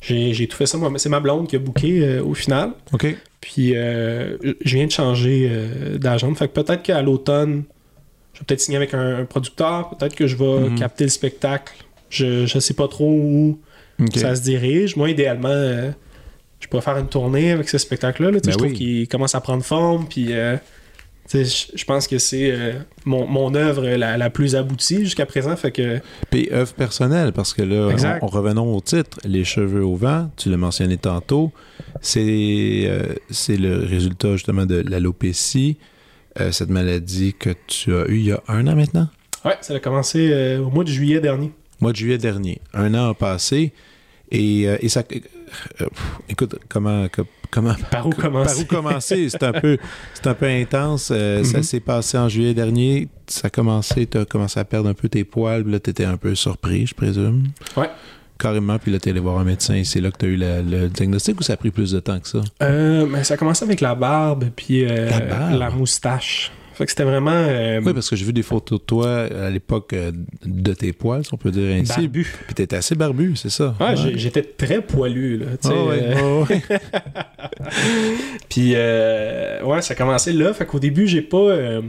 j'ai 0.00 0.46
tout 0.48 0.56
fait 0.56 0.66
ça. 0.66 0.76
moi. 0.78 0.90
C'est 0.96 1.08
ma 1.08 1.20
blonde 1.20 1.48
qui 1.48 1.56
a 1.56 1.58
booké 1.58 2.02
euh, 2.04 2.22
au 2.22 2.34
final. 2.34 2.72
OK. 2.92 3.06
Puis 3.40 3.74
euh, 3.76 4.36
je 4.64 4.76
viens 4.76 4.86
de 4.86 4.92
changer 4.92 5.48
euh, 5.50 5.98
d'agent. 5.98 6.34
Fait 6.34 6.48
que 6.48 6.60
peut-être 6.60 6.82
qu'à 6.82 7.00
l'automne, 7.02 7.62
je 8.34 8.40
vais 8.40 8.44
peut-être 8.46 8.60
signer 8.60 8.76
avec 8.76 8.94
un, 8.94 9.18
un 9.20 9.24
producteur. 9.24 9.90
Peut-être 9.90 10.14
que 10.16 10.26
je 10.26 10.36
vais 10.36 10.68
Mhm. 10.70 10.78
capter 10.78 11.04
le 11.04 11.10
spectacle. 11.10 11.72
Je, 12.10 12.46
je 12.46 12.58
sais 12.58 12.74
pas 12.74 12.88
trop 12.88 13.10
où 13.10 13.58
ça 14.14 14.34
se 14.36 14.42
dirige. 14.42 14.96
Moi, 14.96 15.10
idéalement, 15.10 15.48
je 16.68 16.70
pourrais 16.70 16.82
faire 16.82 16.98
une 16.98 17.08
tournée 17.08 17.50
avec 17.50 17.66
ce 17.70 17.78
spectacle-là. 17.78 18.30
là. 18.30 18.40
Ben 18.44 18.52
je 18.52 18.58
trouve 18.58 18.70
oui. 18.70 18.76
qu'il 18.76 19.08
commence 19.08 19.34
à 19.34 19.40
prendre 19.40 19.64
forme. 19.64 20.06
Puis 20.06 20.26
euh, 20.34 20.54
je 21.32 21.84
pense 21.86 22.06
que 22.06 22.18
c'est 22.18 22.50
euh, 22.50 22.74
mon, 23.06 23.26
mon 23.26 23.54
œuvre 23.54 23.86
la, 23.86 24.18
la 24.18 24.28
plus 24.28 24.54
aboutie 24.54 24.98
jusqu'à 25.00 25.24
présent. 25.24 25.56
Fait 25.56 25.70
que 25.72 25.98
Puis 26.30 26.50
œuvre 26.52 26.74
personnelle, 26.74 27.32
parce 27.32 27.54
que 27.54 27.62
là, 27.62 27.88
on, 28.20 28.26
on- 28.26 28.28
revenons 28.28 28.76
au 28.76 28.82
titre, 28.82 29.18
Les 29.24 29.44
cheveux 29.44 29.82
au 29.82 29.96
vent, 29.96 30.30
tu 30.36 30.50
l'as 30.50 30.58
mentionné 30.58 30.98
tantôt, 30.98 31.52
c'est 32.02 32.20
euh, 32.86 33.14
c'est 33.30 33.56
le 33.56 33.78
résultat 33.84 34.32
justement 34.32 34.66
de 34.66 34.84
l'alopécie, 34.86 35.78
cette 36.52 36.68
maladie 36.70 37.34
que 37.36 37.50
tu 37.66 37.94
as 37.96 38.06
eue 38.08 38.18
il 38.18 38.26
y 38.26 38.32
a 38.32 38.40
un 38.46 38.66
an 38.68 38.76
maintenant? 38.76 39.08
ouais, 39.46 39.56
ça 39.62 39.74
a 39.74 39.80
commencé 39.80 40.56
au 40.58 40.68
mois 40.70 40.84
de 40.84 40.90
juillet 40.90 41.18
dernier. 41.20 41.50
Mois 41.80 41.92
de 41.92 41.96
juillet 41.96 42.18
dernier. 42.18 42.60
Un 42.74 42.92
an 42.94 43.08
a 43.10 43.14
passé. 43.14 43.72
Et, 44.30 44.62
et 44.64 44.88
ça. 44.90 45.02
Euh, 45.80 45.86
écoute, 46.28 46.56
comment. 46.68 47.06
co- 47.08 47.26
comment 47.50 47.74
Par 47.90 48.06
où 48.06 48.10
commencer? 48.10 48.64
Par 48.66 48.78
où 48.78 48.82
commencer? 48.82 49.28
C'est 49.30 49.42
un 49.42 49.52
peu, 49.52 49.78
c'est 50.14 50.26
un 50.26 50.34
peu 50.34 50.46
intense. 50.46 51.10
Euh, 51.12 51.44
Ça 51.44 51.58
Mhm. 51.58 51.62
s'est 51.64 51.80
passé 51.80 52.18
en 52.18 52.28
juillet 52.28 52.54
dernier. 52.54 53.08
Ça 53.26 53.46
a 53.46 53.50
commencé, 53.50 54.06
tu 54.06 54.18
as 54.18 54.24
commencé 54.24 54.58
à 54.60 54.64
perdre 54.64 54.88
un 54.88 54.94
peu 54.94 55.08
tes 55.08 55.24
poils. 55.24 55.64
Là, 55.66 55.80
tu 55.80 55.90
étais 55.90 56.04
un 56.04 56.16
peu 56.16 56.34
surpris, 56.34 56.86
je 56.86 56.94
présume. 56.94 57.44
Ouais. 57.76 57.90
Carrément. 58.38 58.78
Puis 58.78 58.92
là, 58.92 58.98
tu 59.00 59.08
allé 59.10 59.18
voir 59.20 59.38
un 59.38 59.44
médecin. 59.44 59.74
Et 59.74 59.84
c'est 59.84 60.00
là 60.00 60.10
que 60.12 60.18
tu 60.18 60.26
as 60.26 60.28
eu 60.28 60.36
la- 60.36 60.62
le 60.62 60.88
diagnostic 60.88 61.40
ou 61.40 61.42
ça 61.42 61.54
a 61.54 61.56
pris 61.56 61.70
plus 61.72 61.90
de 61.90 61.98
temps 62.00 62.20
que 62.20 62.28
ça? 62.28 62.40
Euh, 62.62 63.04
mais 63.06 63.24
ça 63.24 63.34
a 63.34 63.36
commencé 63.36 63.64
avec 63.64 63.80
la 63.80 63.94
barbe 63.96 64.44
puis 64.54 64.84
La 64.84 65.20
barbe? 65.20 65.58
la 65.58 65.70
moustache. 65.70 66.52
Fait 66.78 66.84
que 66.84 66.90
c'était 66.92 67.02
vraiment 67.04 67.32
euh, 67.32 67.80
Oui, 67.84 67.92
parce 67.92 68.08
que 68.08 68.14
j'ai 68.14 68.24
vu 68.24 68.32
des 68.32 68.44
photos 68.44 68.78
de 68.78 68.84
toi 68.84 69.22
à 69.24 69.50
l'époque 69.50 69.92
euh, 69.94 70.12
de 70.46 70.72
tes 70.74 70.92
poils, 70.92 71.24
si 71.24 71.34
on 71.34 71.36
peut 71.36 71.50
dire 71.50 71.74
ainsi. 71.74 72.02
barbu. 72.02 72.32
Puis 72.46 72.54
t'étais 72.54 72.76
assez 72.76 72.94
barbu, 72.94 73.34
c'est 73.34 73.50
ça? 73.50 73.74
Ouais, 73.80 73.96
j'ai- 73.96 74.16
j'étais 74.16 74.42
très 74.44 74.80
poilu 74.80 75.38
là. 75.38 75.46
Ah 75.64 75.68
ouais, 75.70 76.00
euh, 76.02 76.42
ouais, 76.44 76.48
ouais. 76.50 76.62
Puis 78.48 78.72
euh, 78.74 79.62
ouais, 79.64 79.82
ça 79.82 79.94
a 79.94 79.96
commencé 79.96 80.32
là. 80.32 80.52
Fait 80.54 80.66
qu'au 80.66 80.78
début, 80.78 81.06
j'ai 81.06 81.22
pas 81.22 81.36
euh, 81.36 81.82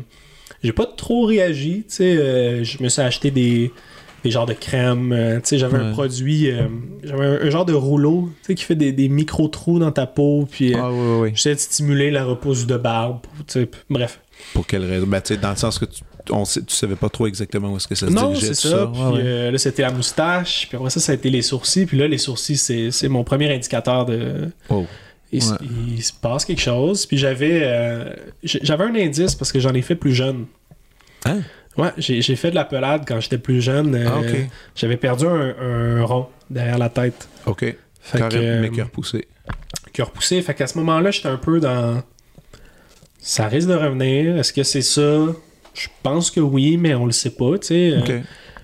j'ai 0.64 0.74
pas 0.74 0.86
trop 0.86 1.26
réagi. 1.26 1.84
Tu 1.88 1.96
sais, 1.96 2.64
je 2.64 2.82
me 2.84 2.90
suis 2.90 3.02
acheté 3.02 3.32
des 3.32 3.72
des 4.24 4.32
genres 4.32 4.46
de 4.48 4.54
crème. 4.54 5.14
euh, 5.14 5.36
tu 5.36 5.42
sais, 5.46 5.58
j'avais 5.58 5.78
un 5.78 5.86
Ouais. 5.88 5.92
produit, 5.94 6.52
euh, 6.52 6.64
j'avais 7.04 7.26
un, 7.26 7.42
un 7.42 7.50
genre 7.50 7.64
de 7.66 7.72
rouleau, 7.74 8.30
tu 8.42 8.48
sais, 8.48 8.56
qui 8.56 8.66
fait 8.66 8.76
des, 8.76 8.92
des 8.92 9.08
micro 9.08 9.48
trous 9.48 9.80
dans 9.80 9.94
ta 9.94 10.08
peau. 10.08 10.46
Puis 10.52 10.74
euh, 10.74 10.78
Ah, 10.78 10.92
oui, 10.92 10.98
oui, 11.00 11.18
oui. 11.22 11.32
j'essaie 11.36 11.56
de 11.56 11.60
stimuler 11.60 12.12
la 12.12 12.26
repousse 12.26 12.66
de 12.66 12.76
barbe. 12.76 13.20
bref. 13.90 14.20
Pour 14.54 14.66
quelle 14.68 14.86
raison? 14.86 15.06
Ben, 15.08 15.22
tu 15.22 15.34
sais, 15.36 15.40
dans 15.40 15.52
le 15.52 15.56
sens 15.56 15.78
que 15.80 15.86
tu, 15.86 16.02
on 16.32 16.44
tu 16.44 16.62
savais 16.68 16.96
pas 16.96 17.10
trop 17.10 17.28
exactement 17.28 17.72
où 17.74 17.78
est-ce 17.78 17.88
que 17.88 17.96
ça 17.96 18.08
se 18.08 18.12
Non, 18.12 18.30
dirigeait. 18.32 18.54
c'est 18.54 18.70
tout 18.70 18.76
ça. 18.76 18.90
Puis 18.92 19.02
ouais. 19.02 19.22
euh, 19.24 19.52
là, 19.52 19.58
c'était 19.58 19.82
la 19.84 19.92
moustache. 19.92 20.68
Puis 20.68 20.78
après 20.78 20.90
ça, 20.90 21.00
ça 21.00 21.12
a 21.12 21.16
été 21.16 21.30
les 21.30 21.42
sourcils. 21.42 21.86
Puis 21.86 21.98
là, 21.98 22.08
les 22.08 22.18
sourcils, 22.18 22.58
c'est 22.58 22.92
c'est 22.92 23.08
mon 23.10 23.24
premier 23.24 23.54
indicateur 23.54 24.06
de. 24.06 24.50
Oh. 24.70 24.86
Il, 25.32 25.40
s- 25.40 25.52
Ouais. 25.52 25.68
il 25.96 26.02
se 26.04 26.12
passe 26.14 26.46
quelque 26.46 26.62
chose. 26.62 27.06
Puis 27.06 27.18
j'avais 27.18 27.62
euh, 27.64 28.14
j'avais 28.44 28.84
un 28.86 28.96
indice 28.96 29.36
parce 29.36 29.52
que 29.52 29.60
j'en 29.60 29.74
ai 29.74 29.82
fait 29.82 29.96
plus 29.96 30.14
jeune. 30.14 30.46
Hein? 31.26 31.40
Ouais, 31.78 31.92
j'ai 31.98 32.22
j'ai 32.22 32.36
fait 32.36 32.50
de 32.50 32.56
la 32.56 32.66
pelade 32.66 33.04
quand 33.08 33.20
j'étais 33.20 33.38
plus 33.38 33.62
jeune. 33.62 33.94
euh, 33.96 34.08
Ah. 34.10 34.22
J'avais 34.76 34.98
perdu 34.98 35.26
un, 35.28 35.56
un 35.60 36.04
rond 36.04 36.28
derrière 36.50 36.78
la 36.80 36.90
tête. 36.90 37.28
OK. 37.46 37.60
Fait 38.02 38.18
Carrément, 38.18 38.42
que, 38.42 38.62
mais 38.62 38.70
cœur 38.72 38.90
poussé. 38.90 39.28
qui 39.94 40.02
a 40.02 40.06
repoussé. 40.06 40.42
Fait 40.42 40.54
qu'à 40.56 40.66
ce 40.68 40.78
moment-là, 40.80 41.12
j'étais 41.12 41.28
un 41.30 41.38
peu 41.38 41.60
dans. 41.60 42.02
Ça 43.30 43.48
risque 43.48 43.68
de 43.68 43.76
revenir? 43.76 44.38
Est-ce 44.38 44.52
que 44.54 44.64
c'est 44.64 44.82
ça? 44.82 45.28
Je 45.76 45.88
pense 46.02 46.32
que 46.32 46.40
oui, 46.40 46.78
mais 46.78 46.96
on 46.96 47.06
le 47.06 47.12
sait 47.12 47.30
pas, 47.30 47.58
tu 47.60 47.68
sais. 47.68 47.92
Euh. 47.94 48.02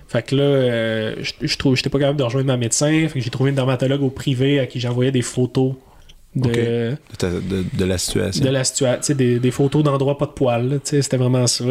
Fait 0.08 0.22
que 0.26 0.34
là, 0.36 0.42
euh, 0.42 1.14
je, 1.20 1.32
je 1.46 1.56
trouve, 1.56 1.76
j'étais 1.76 1.88
pas 1.90 1.98
capable 2.00 2.18
de 2.18 2.24
rejoindre 2.24 2.46
ma 2.48 2.56
médecin. 2.56 3.06
Fait 3.08 3.18
que 3.18 3.24
j'ai 3.24 3.30
trouvé 3.30 3.50
une 3.50 3.56
dermatologue 3.56 4.02
au 4.02 4.10
privé 4.10 4.58
à 4.60 4.66
qui 4.66 4.80
j'envoyais 4.80 5.12
des 5.12 5.22
photos 5.22 5.74
de. 6.34 6.50
De, 6.50 6.96
ta- 7.16 7.30
de- 7.30 7.64
de 7.72 7.84
la 7.84 7.96
situation. 7.98 8.44
de 8.44 8.50
la 8.50 8.64
situation, 8.64 9.14
des, 9.14 9.38
des 9.38 9.50
photos 9.52 9.82
d'endroits 9.84 10.18
pas 10.18 10.26
de 10.26 10.32
poils. 10.32 10.80
C'était 10.84 11.16
vraiment 11.16 11.46
ça. 11.46 11.64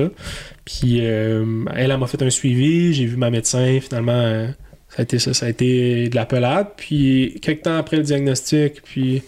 Puis 0.63 0.99
euh, 1.01 1.65
elle, 1.75 1.91
elle 1.91 1.97
m'a 1.97 2.07
fait 2.07 2.21
un 2.21 2.29
suivi. 2.29 2.93
J'ai 2.93 3.05
vu 3.05 3.17
ma 3.17 3.29
médecin. 3.29 3.79
Finalement, 3.81 4.11
euh, 4.13 4.47
ça 4.89 4.99
a 4.99 5.01
été 5.03 5.19
ça. 5.19 5.33
Ça 5.33 5.45
a 5.47 5.49
été 5.49 6.07
de 6.09 6.15
la 6.15 6.25
pelade. 6.25 6.67
Puis 6.77 7.39
quelques 7.41 7.63
temps 7.63 7.77
après 7.77 7.97
le 7.97 8.03
diagnostic, 8.03 8.81
puis 8.83 9.21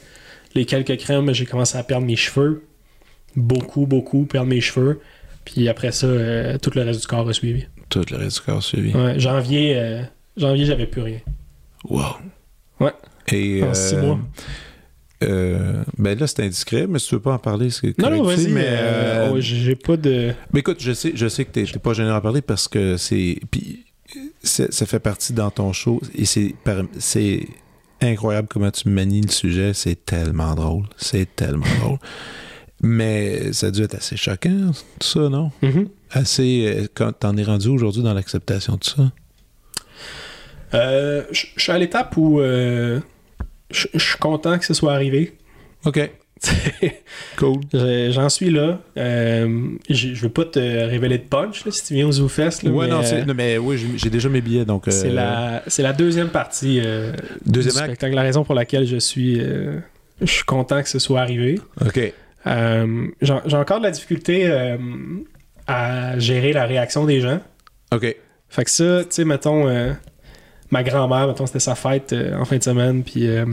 les 0.56 0.66
quelques 0.66 0.98
crèmes, 0.98 1.34
j'ai 1.34 1.46
commencé 1.46 1.78
à 1.78 1.84
perdre 1.84 2.06
mes 2.08 2.16
cheveux. 2.16 2.64
Beaucoup, 3.36 3.86
beaucoup, 3.86 4.26
perdre 4.26 4.48
mes 4.50 4.62
cheveux. 4.62 5.00
Puis 5.46 5.70
après 5.70 5.92
ça, 5.92 6.08
euh, 6.08 6.58
tout 6.58 6.72
le 6.76 6.82
reste 6.82 7.02
du 7.02 7.08
corps 7.08 7.28
a 7.28 7.34
suivi. 7.34 7.66
Tout 7.90 8.04
le 8.12 8.18
reste 8.18 8.38
du 8.38 8.42
corps 8.46 8.64
suivi. 8.64 8.94
Ouais, 8.94 9.20
janvier, 9.20 9.74
euh, 9.78 10.02
janvier, 10.36 10.66
j'avais 10.66 10.88
plus 10.88 11.02
rien. 11.02 11.20
Wow. 11.86 12.04
Ouais. 12.80 12.92
Et, 13.32 13.64
En 13.64 13.74
six 13.74 13.96
mois. 13.96 14.20
euh, 15.24 15.84
ben 15.98 16.18
là, 16.18 16.28
c'est 16.28 16.44
indiscret, 16.44 16.86
mais 16.88 17.00
si 17.00 17.10
tu 17.10 17.16
veux 17.16 17.22
pas 17.22 17.34
en 17.34 17.40
parler, 17.40 17.70
c'est 17.70 17.98
Non, 17.98 18.10
non, 18.10 18.18
correct 18.22 18.38
aussi, 18.40 18.46
vas-y. 18.46 18.54
Mais, 18.54 18.66
euh, 18.68 19.34
euh, 19.36 19.42
j'ai 19.42 19.76
pas 19.76 19.98
de. 19.98 20.34
mais 20.52 20.60
écoute, 20.62 20.78
je 20.82 20.92
sais, 20.94 21.12
je 21.16 21.28
sais 21.28 21.46
que 21.46 21.52
t'es 21.52 21.66
pas 21.80 21.94
gêné 21.94 22.10
d'en 22.10 22.22
parler 22.22 22.42
parce 22.42 22.68
que 22.68 22.98
c'est... 22.98 23.40
Puis 23.52 23.86
ça 24.44 24.86
fait 24.86 25.00
partie 25.00 25.34
dans 25.34 25.52
ton 25.52 25.74
show 25.74 26.02
et 26.16 26.26
c'est 26.26 27.48
incroyable 28.02 28.48
comment 28.50 28.72
tu 28.72 28.88
manies 28.90 29.22
le 29.22 29.32
sujet. 29.32 29.74
C'est 29.74 30.06
tellement 30.06 30.56
drôle. 30.56 30.86
C'est 30.98 31.36
tellement 31.36 31.66
drôle. 31.82 31.98
Mais 32.82 33.54
ça 33.54 33.68
a 33.68 33.72
dû 33.72 33.82
être 33.82 33.96
assez 33.96 34.16
choquant, 34.18 34.72
tout 35.00 35.08
ça, 35.08 35.30
non? 35.30 35.52
Mhm. 35.62 35.90
Assez... 36.12 36.66
euh, 36.84 36.88
Quand 36.94 37.12
t'en 37.12 37.36
es 37.38 37.44
rendu 37.44 37.70
aujourd'hui 37.70 38.04
dans 38.04 38.14
l'acceptation 38.14 38.76
de 38.76 38.84
ça? 38.84 39.12
Euh, 40.74 41.24
Je 41.32 41.46
suis 41.58 41.72
à 41.72 41.78
l'étape 41.78 42.16
où 42.18 42.40
euh, 42.40 43.00
je 43.72 43.88
suis 43.98 44.18
content 44.20 44.58
que 44.60 44.66
ce 44.66 44.74
soit 44.74 44.94
arrivé. 44.94 45.36
OK. 45.86 46.10
Cool. 47.38 47.62
Je- 47.74 48.12
J'en 48.12 48.30
suis 48.30 48.50
là. 48.52 48.80
Euh, 48.98 49.70
je 49.90 50.14
veux 50.16 50.30
pas 50.30 50.46
te 50.46 50.60
révéler 50.60 51.18
de 51.18 51.24
punch 51.24 51.66
là, 51.66 51.72
si 51.72 51.84
tu 51.84 51.94
viens 51.96 52.08
aux 52.08 52.12
ZooFest. 52.12 52.64
là, 52.64 52.70
ouais, 52.72 52.86
mais, 52.88 52.94
non, 52.94 53.02
euh, 53.04 53.26
non, 53.26 53.34
mais 53.36 53.58
oui, 53.58 53.84
j'ai- 53.96 54.10
déjà 54.12 54.30
mes 54.30 54.42
billets, 54.42 54.66
donc... 54.66 54.86
c'est 54.90 55.10
la, 55.10 55.64
la 55.80 55.94
deuxième 55.94 56.30
partie 56.30 56.80
Deuxième 57.46 57.74
du 57.74 57.80
spectacle. 57.80 58.16
La 58.16 58.22
raison 58.22 58.44
pour 58.44 58.54
laquelle 58.56 58.86
je 58.86 58.98
suis, 58.98 59.40
je 59.40 60.26
suis 60.32 60.44
content 60.46 60.82
que 60.84 60.90
ce 60.90 61.00
soit 61.00 61.22
arrivé. 61.22 61.60
OK. 61.84 62.14
Euh, 62.46 63.08
J'ai 63.22 63.56
encore 63.58 63.80
de 63.80 63.84
la 63.86 63.92
difficulté 63.92 64.48
euh, 64.48 64.78
à 65.66 66.18
gérer 66.20 66.54
la 66.54 66.66
réaction 66.66 67.06
des 67.06 67.20
gens. 67.22 67.40
OK. 67.94 68.16
Fait 68.50 68.64
que 68.64 68.70
ça, 68.70 69.02
tu 69.04 69.08
sais, 69.12 69.26
mettons, 69.26 69.68
euh, 69.68 69.92
ma 70.72 70.84
grand-mère, 70.84 71.28
mettons, 71.28 71.46
c'était 71.46 71.60
sa 71.60 71.76
fête 71.76 72.14
en 72.14 72.46
fin 72.46 72.58
de 72.58 72.64
semaine, 72.64 73.04
puis 73.04 73.28
euh, 73.28 73.46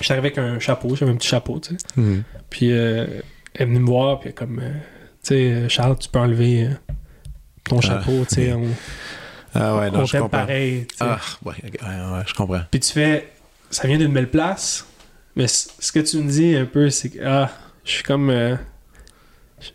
j'étais 0.00 0.12
arrivé 0.12 0.28
avec 0.28 0.38
un 0.38 0.58
chapeau, 0.58 0.94
j'avais 0.96 1.12
un 1.12 1.16
petit 1.16 1.28
chapeau, 1.28 1.58
tu 1.60 1.70
sais. 1.70 1.76
Mhm. 1.96 2.22
Puis 2.50 2.68
elle 2.68 3.22
est 3.54 3.64
venue 3.64 3.78
me 3.80 3.86
voir, 3.86 4.20
puis 4.20 4.34
comme, 4.34 4.60
tu 5.22 5.34
sais, 5.34 5.68
Charles, 5.70 5.96
tu 5.98 6.08
peux 6.10 6.18
enlever 6.18 6.68
ton 7.64 7.80
chapeau, 7.80 8.24
tu 8.28 8.34
sais, 8.34 8.52
on, 8.52 8.64
Ah 9.54 9.76
ouais, 9.76 9.90
non, 9.90 10.00
on 10.00 10.04
je 10.04 10.12
comprends. 10.12 10.28
pareil. 10.28 10.86
Ah, 11.00 11.18
ouais, 11.44 11.54
ouais, 11.64 11.70
ouais, 11.82 12.22
je 12.26 12.34
comprends. 12.34 12.60
Puis 12.70 12.80
tu 12.80 12.92
fais, 12.92 13.28
ça 13.70 13.88
vient 13.88 13.98
d'une 13.98 14.12
belle 14.12 14.30
place, 14.30 14.86
mais 15.36 15.46
ce 15.46 15.92
que 15.92 16.00
tu 16.00 16.18
me 16.18 16.30
dis 16.30 16.56
un 16.56 16.66
peu, 16.66 16.90
c'est 16.90 17.10
que, 17.10 17.18
ah, 17.24 17.50
je 17.84 17.90
suis 17.92 18.02
comme, 18.04 18.30
euh, 18.30 18.56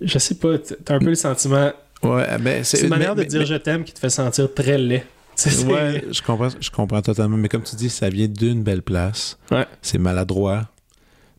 je- 0.02 0.18
sais 0.20 0.36
pas, 0.36 0.58
t'as 0.58 0.96
un 0.96 1.00
peu 1.00 1.06
le 1.06 1.16
sentiment, 1.16 1.72
Ouais, 2.04 2.38
mais 2.40 2.64
c'est 2.64 2.82
une 2.82 2.90
manière 2.90 3.16
mais- 3.16 3.24
de 3.24 3.30
dire 3.30 3.40
mais- 3.42 3.46
je 3.46 3.56
t'aime 3.56 3.84
qui 3.84 3.94
te 3.94 4.00
fait 4.00 4.10
sentir 4.10 4.54
très 4.54 4.78
laid. 4.78 5.04
Ouais, 5.68 6.04
je 6.12 6.22
comprends, 6.22 6.50
je 6.62 6.70
comprends 6.72 7.02
totalement. 7.02 7.36
Mais 7.38 7.50
comme 7.50 7.64
tu 7.64 7.76
dis, 7.76 7.90
ça 7.90 8.08
vient 8.10 8.28
d'une 8.28 8.64
belle 8.64 8.82
place. 8.82 9.38
Ouais. 9.52 9.66
C'est 9.82 9.98
maladroit. 9.98 10.70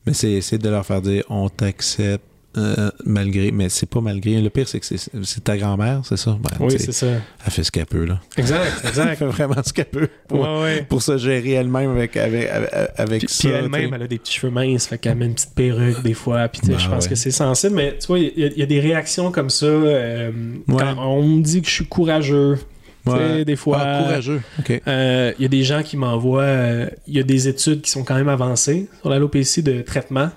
Mais 0.05 0.13
c'est 0.13 0.31
essayer 0.33 0.59
de 0.59 0.69
leur 0.69 0.85
faire 0.85 1.01
dire 1.01 1.25
on 1.31 1.49
t'accepte 1.49 2.25
euh, 2.57 2.91
malgré. 3.05 3.51
Mais 3.53 3.69
c'est 3.69 3.87
pas 3.89 4.01
malgré. 4.01 4.41
Le 4.41 4.51
pire, 4.51 4.67
c'est 4.69 4.81
que 4.81 4.87
c'est 4.87 5.45
ta 5.45 5.57
grand-mère, 5.57 6.01
c'est 6.05 6.17
ça? 6.17 6.39
Ben, 6.41 6.51
Oui, 6.61 6.75
c'est 6.79 6.93
ça. 6.93 7.07
elle 7.07 7.53
fait 7.53 7.63
ce 7.65 7.71
qu'elle 7.71 7.87
peut, 7.87 8.05
là. 8.05 8.21
Exact, 8.37 8.61
Elle 8.83 8.89
exact. 8.91 9.17
fait 9.17 9.27
vraiment 9.27 9.63
ce 9.65 9.73
qu'elle 9.73 9.85
peut 9.87 10.09
pour, 10.29 10.41
ouais, 10.41 10.63
ouais. 10.63 10.87
pour 10.89 11.03
se 11.03 11.17
gérer 11.19 11.53
elle-même 11.53 11.91
avec, 11.91 12.17
avec, 12.17 12.49
avec, 12.97 13.21
Puis, 13.27 13.29
ça. 13.35 13.49
puis 13.49 13.57
elle-même, 13.59 13.95
elle 13.95 14.03
a 14.03 14.07
des 14.09 14.19
petits 14.19 14.35
cheveux 14.35 14.53
minces, 14.53 14.87
fait 14.87 14.99
qu'elle 14.99 15.17
met 15.17 15.27
une 15.27 15.35
petite 15.35 15.55
perruque 15.55 16.03
des 16.03 16.15
fois. 16.15 16.49
Puis 16.49 16.61
tu 16.61 16.67
sais, 16.67 16.73
Ben 16.73 16.79
je 16.79 16.89
pense 16.89 17.05
ouais. 17.05 17.11
que 17.11 17.15
c'est 17.17 17.31
sensible, 17.31 17.75
mais 17.75 17.97
tu 17.99 18.07
vois, 18.07 18.19
il 18.19 18.33
y, 18.37 18.45
a- 18.45 18.49
il 18.49 18.59
y 18.59 18.63
a 18.63 18.67
des 18.67 18.81
réactions 18.81 19.31
comme 19.31 19.51
ça. 19.51 19.67
euh. 19.67 20.31
Quand 20.69 20.97
on 20.99 21.23
me 21.23 21.43
dit 21.43 21.63
que 21.63 21.69
je 21.69 21.73
suis 21.75 21.87
courageux, 21.87 22.59
Ouais. 23.07 23.45
des 23.45 23.55
fois. 23.55 23.79
Ah, 23.81 24.03
courageux. 24.03 24.41
Euh, 24.89 25.33
Il 25.39 25.43
y 25.43 25.45
a 25.45 25.49
des 25.49 25.63
gens 25.63 25.85
qui 25.85 25.97
m'envoient. 25.97 26.43
euh, 26.43 26.87
Il 27.07 27.15
y 27.15 27.21
a 27.21 27.23
des 27.23 27.47
études 27.47 27.81
qui 27.83 27.91
sont 27.93 28.03
quand 28.03 28.17
même 28.17 28.29
avancées 28.29 28.89
sur 29.01 29.11
l'alopécie 29.11 29.63
de 29.63 29.81
traitement 29.83 30.31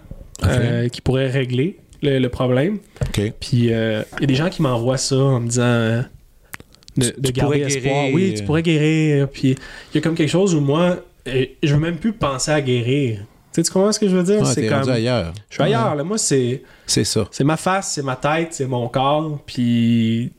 euh, 0.45 0.87
qui 0.87 1.01
pourraient 1.01 1.29
régler 1.31 1.79
le, 2.01 2.19
le 2.19 2.29
problème. 2.29 2.79
OK. 3.01 3.33
Puis 3.39 3.73
euh, 3.73 4.03
il 4.17 4.21
y 4.21 4.23
a 4.23 4.27
des 4.27 4.35
gens 4.35 4.49
qui 4.49 4.61
m'envoient 4.61 4.97
ça 4.97 5.15
en 5.17 5.39
me 5.39 5.47
disant 5.47 5.63
euh, 5.63 6.01
de, 6.97 7.09
Tu- 7.09 7.21
de 7.21 7.27
tu 7.27 7.33
garder 7.33 7.59
pourrais 7.59 7.59
espoir. 7.75 7.93
guérir. 8.03 8.13
Oui, 8.15 8.33
tu 8.35 8.43
pourrais 8.43 8.63
guérir. 8.63 9.29
Puis 9.29 9.49
il 9.51 9.95
y 9.95 9.97
a 9.97 10.01
comme 10.01 10.15
quelque 10.15 10.29
chose 10.29 10.55
où 10.55 10.61
moi, 10.61 10.97
euh, 11.27 11.45
je 11.63 11.73
veux 11.73 11.79
même 11.81 11.97
plus 11.97 12.13
penser 12.13 12.51
à 12.51 12.61
guérir. 12.61 13.19
Tu 13.19 13.25
sais, 13.51 13.63
tu 13.63 13.71
comprends 13.71 13.91
ce 13.91 13.99
que 13.99 14.07
je 14.07 14.15
veux 14.15 14.23
dire? 14.23 14.39
Ah, 14.41 14.45
c'est 14.53 14.67
comme. 14.67 14.87
ailleurs. 14.89 15.33
Je 15.49 15.55
suis 15.55 15.63
ailleurs. 15.63 15.95
Là. 15.95 16.03
Moi, 16.03 16.17
c'est, 16.19 16.61
C'est 16.85 17.03
ça. 17.03 17.27
c'est 17.31 17.43
ma 17.43 17.57
face, 17.57 17.93
c'est 17.93 18.03
ma 18.03 18.15
tête, 18.15 18.49
c'est 18.51 18.67
mon 18.67 18.87
corps. 18.89 19.39
Puis, 19.47 20.31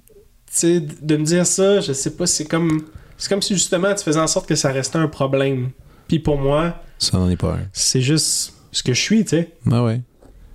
tu 0.47 0.53
sais, 0.53 0.81
de 0.81 1.17
me 1.17 1.25
dire 1.25 1.45
ça, 1.45 1.81
je 1.81 1.93
sais 1.93 2.11
pas, 2.17 2.27
c'est 2.27 2.45
comme. 2.45 2.85
C'est 3.19 3.29
comme 3.29 3.43
si 3.43 3.53
justement 3.55 3.93
tu 3.95 4.03
faisais 4.05 4.21
en 4.21 4.27
sorte 4.29 4.49
que 4.49 4.55
ça 4.55 4.71
restait 4.73 4.97
un 4.99 5.09
problème. 5.09 5.71
Puis 6.09 6.21
pour 6.21 6.39
moi, 6.39 6.81
Ça 6.99 7.19
n'en 7.19 7.29
est 7.29 7.37
pas 7.37 7.53
un. 7.55 7.67
c'est 7.73 8.01
juste 8.01 8.55
ce 8.73 8.83
que 8.83 8.95
je 8.95 9.01
suis, 9.01 9.25
tu 9.25 9.31
sais. 9.31 9.51
Ah 9.71 9.83
ouais. 9.85 10.01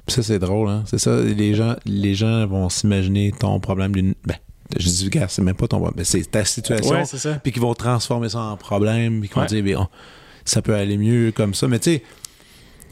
Ça, 0.07 0.21
c'est 0.23 0.39
drôle, 0.39 0.69
hein. 0.69 0.83
C'est 0.85 0.99
ça, 0.99 1.19
les 1.21 1.55
gens, 1.55 1.75
les 1.85 2.13
gens 2.15 2.45
vont 2.47 2.69
s'imaginer 2.69 3.31
ton 3.31 3.59
problème 3.59 3.91
d'une. 3.93 4.13
Ben, 4.25 4.35
je 4.77 4.87
dis, 4.87 5.09
gars, 5.09 5.27
c'est 5.27 5.41
même 5.41 5.55
pas 5.55 5.67
ton 5.67 5.79
problème. 5.79 6.05
C'est 6.05 6.29
ta 6.29 6.45
situation. 6.45 6.91
Ouais, 6.95 7.05
c'est 7.05 7.17
ça. 7.17 7.35
puis 7.35 7.51
qu'ils 7.51 7.61
vont 7.61 7.73
transformer 7.73 8.29
ça 8.29 8.39
en 8.39 8.57
problème. 8.57 9.19
Puis 9.21 9.29
qu'ils 9.29 9.39
vont 9.39 9.45
dire, 9.47 9.63
ben, 9.63 9.77
on- 9.77 9.87
ça 10.43 10.61
peut 10.61 10.75
aller 10.75 10.97
mieux 10.97 11.31
comme 11.31 11.53
ça. 11.55 11.67
Mais 11.67 11.79
tu 11.79 11.91
sais, 11.95 12.03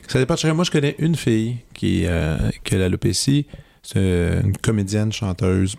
ça 0.07 0.17
dépend 0.19 0.33
de 0.33 0.39
chacun. 0.39 0.53
Moi, 0.55 0.63
je 0.65 0.71
connais 0.71 0.95
une 0.99 1.15
fille 1.15 1.57
qui, 1.73 2.03
euh, 2.05 2.37
qui 2.63 2.75
a 2.75 2.77
l'alopécie. 2.79 3.45
C'est 3.83 4.39
une 4.43 4.57
comédienne, 4.57 5.11
chanteuse, 5.11 5.75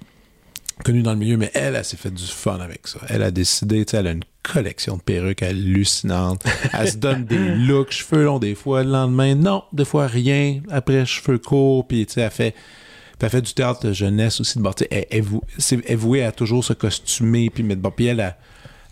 connue 0.85 1.03
dans 1.03 1.13
le 1.13 1.19
milieu, 1.19 1.37
mais 1.37 1.51
elle, 1.55 1.75
elle 1.75 1.85
s'est 1.85 1.97
fait 1.97 2.11
du 2.13 2.25
fun 2.25 2.59
avec 2.61 2.87
ça. 2.87 3.01
Elle 3.09 3.23
a 3.23 3.31
décidé, 3.31 3.85
tu 3.85 3.93
sais, 3.93 3.97
elle 3.97 4.07
a 4.07 4.11
une 4.13 4.25
collection 4.53 4.99
de 4.99 5.03
perruques 5.03 5.43
hallucinante. 5.43 6.45
Elle 6.73 6.91
se 6.91 6.97
donne 6.97 7.25
des 7.25 7.39
looks, 7.57 7.91
cheveux 7.91 8.25
longs 8.25 8.39
des 8.39 8.55
fois, 8.55 8.85
le 8.85 8.91
lendemain, 8.91 9.35
non, 9.35 9.65
des 9.73 9.85
fois 9.85 10.07
rien. 10.07 10.61
Après, 10.71 11.05
cheveux 11.07 11.39
courts, 11.39 11.89
puis 11.89 12.07
tu 12.07 12.15
sais, 12.15 12.21
elle 12.21 12.31
fait... 12.31 12.51
puis 12.53 13.23
elle 13.23 13.31
fait 13.31 13.43
du 13.43 13.55
théâtre 13.55 13.87
de 13.87 13.93
jeunesse 13.93 14.41
aussi. 14.41 14.59
de 14.59 14.63
bord. 14.63 14.75
Elle, 14.91 15.07
elle, 15.11 15.25
elle 15.73 15.83
est 15.87 15.95
vouée 15.97 16.25
à 16.25 16.31
toujours 16.31 16.65
se 16.65 16.73
costumer, 16.75 17.51
puis 17.51 17.63
mettre 17.63 17.81
bon. 17.81 17.91
Puis 17.91 18.07
elle 18.07 18.21
a, 18.21 18.37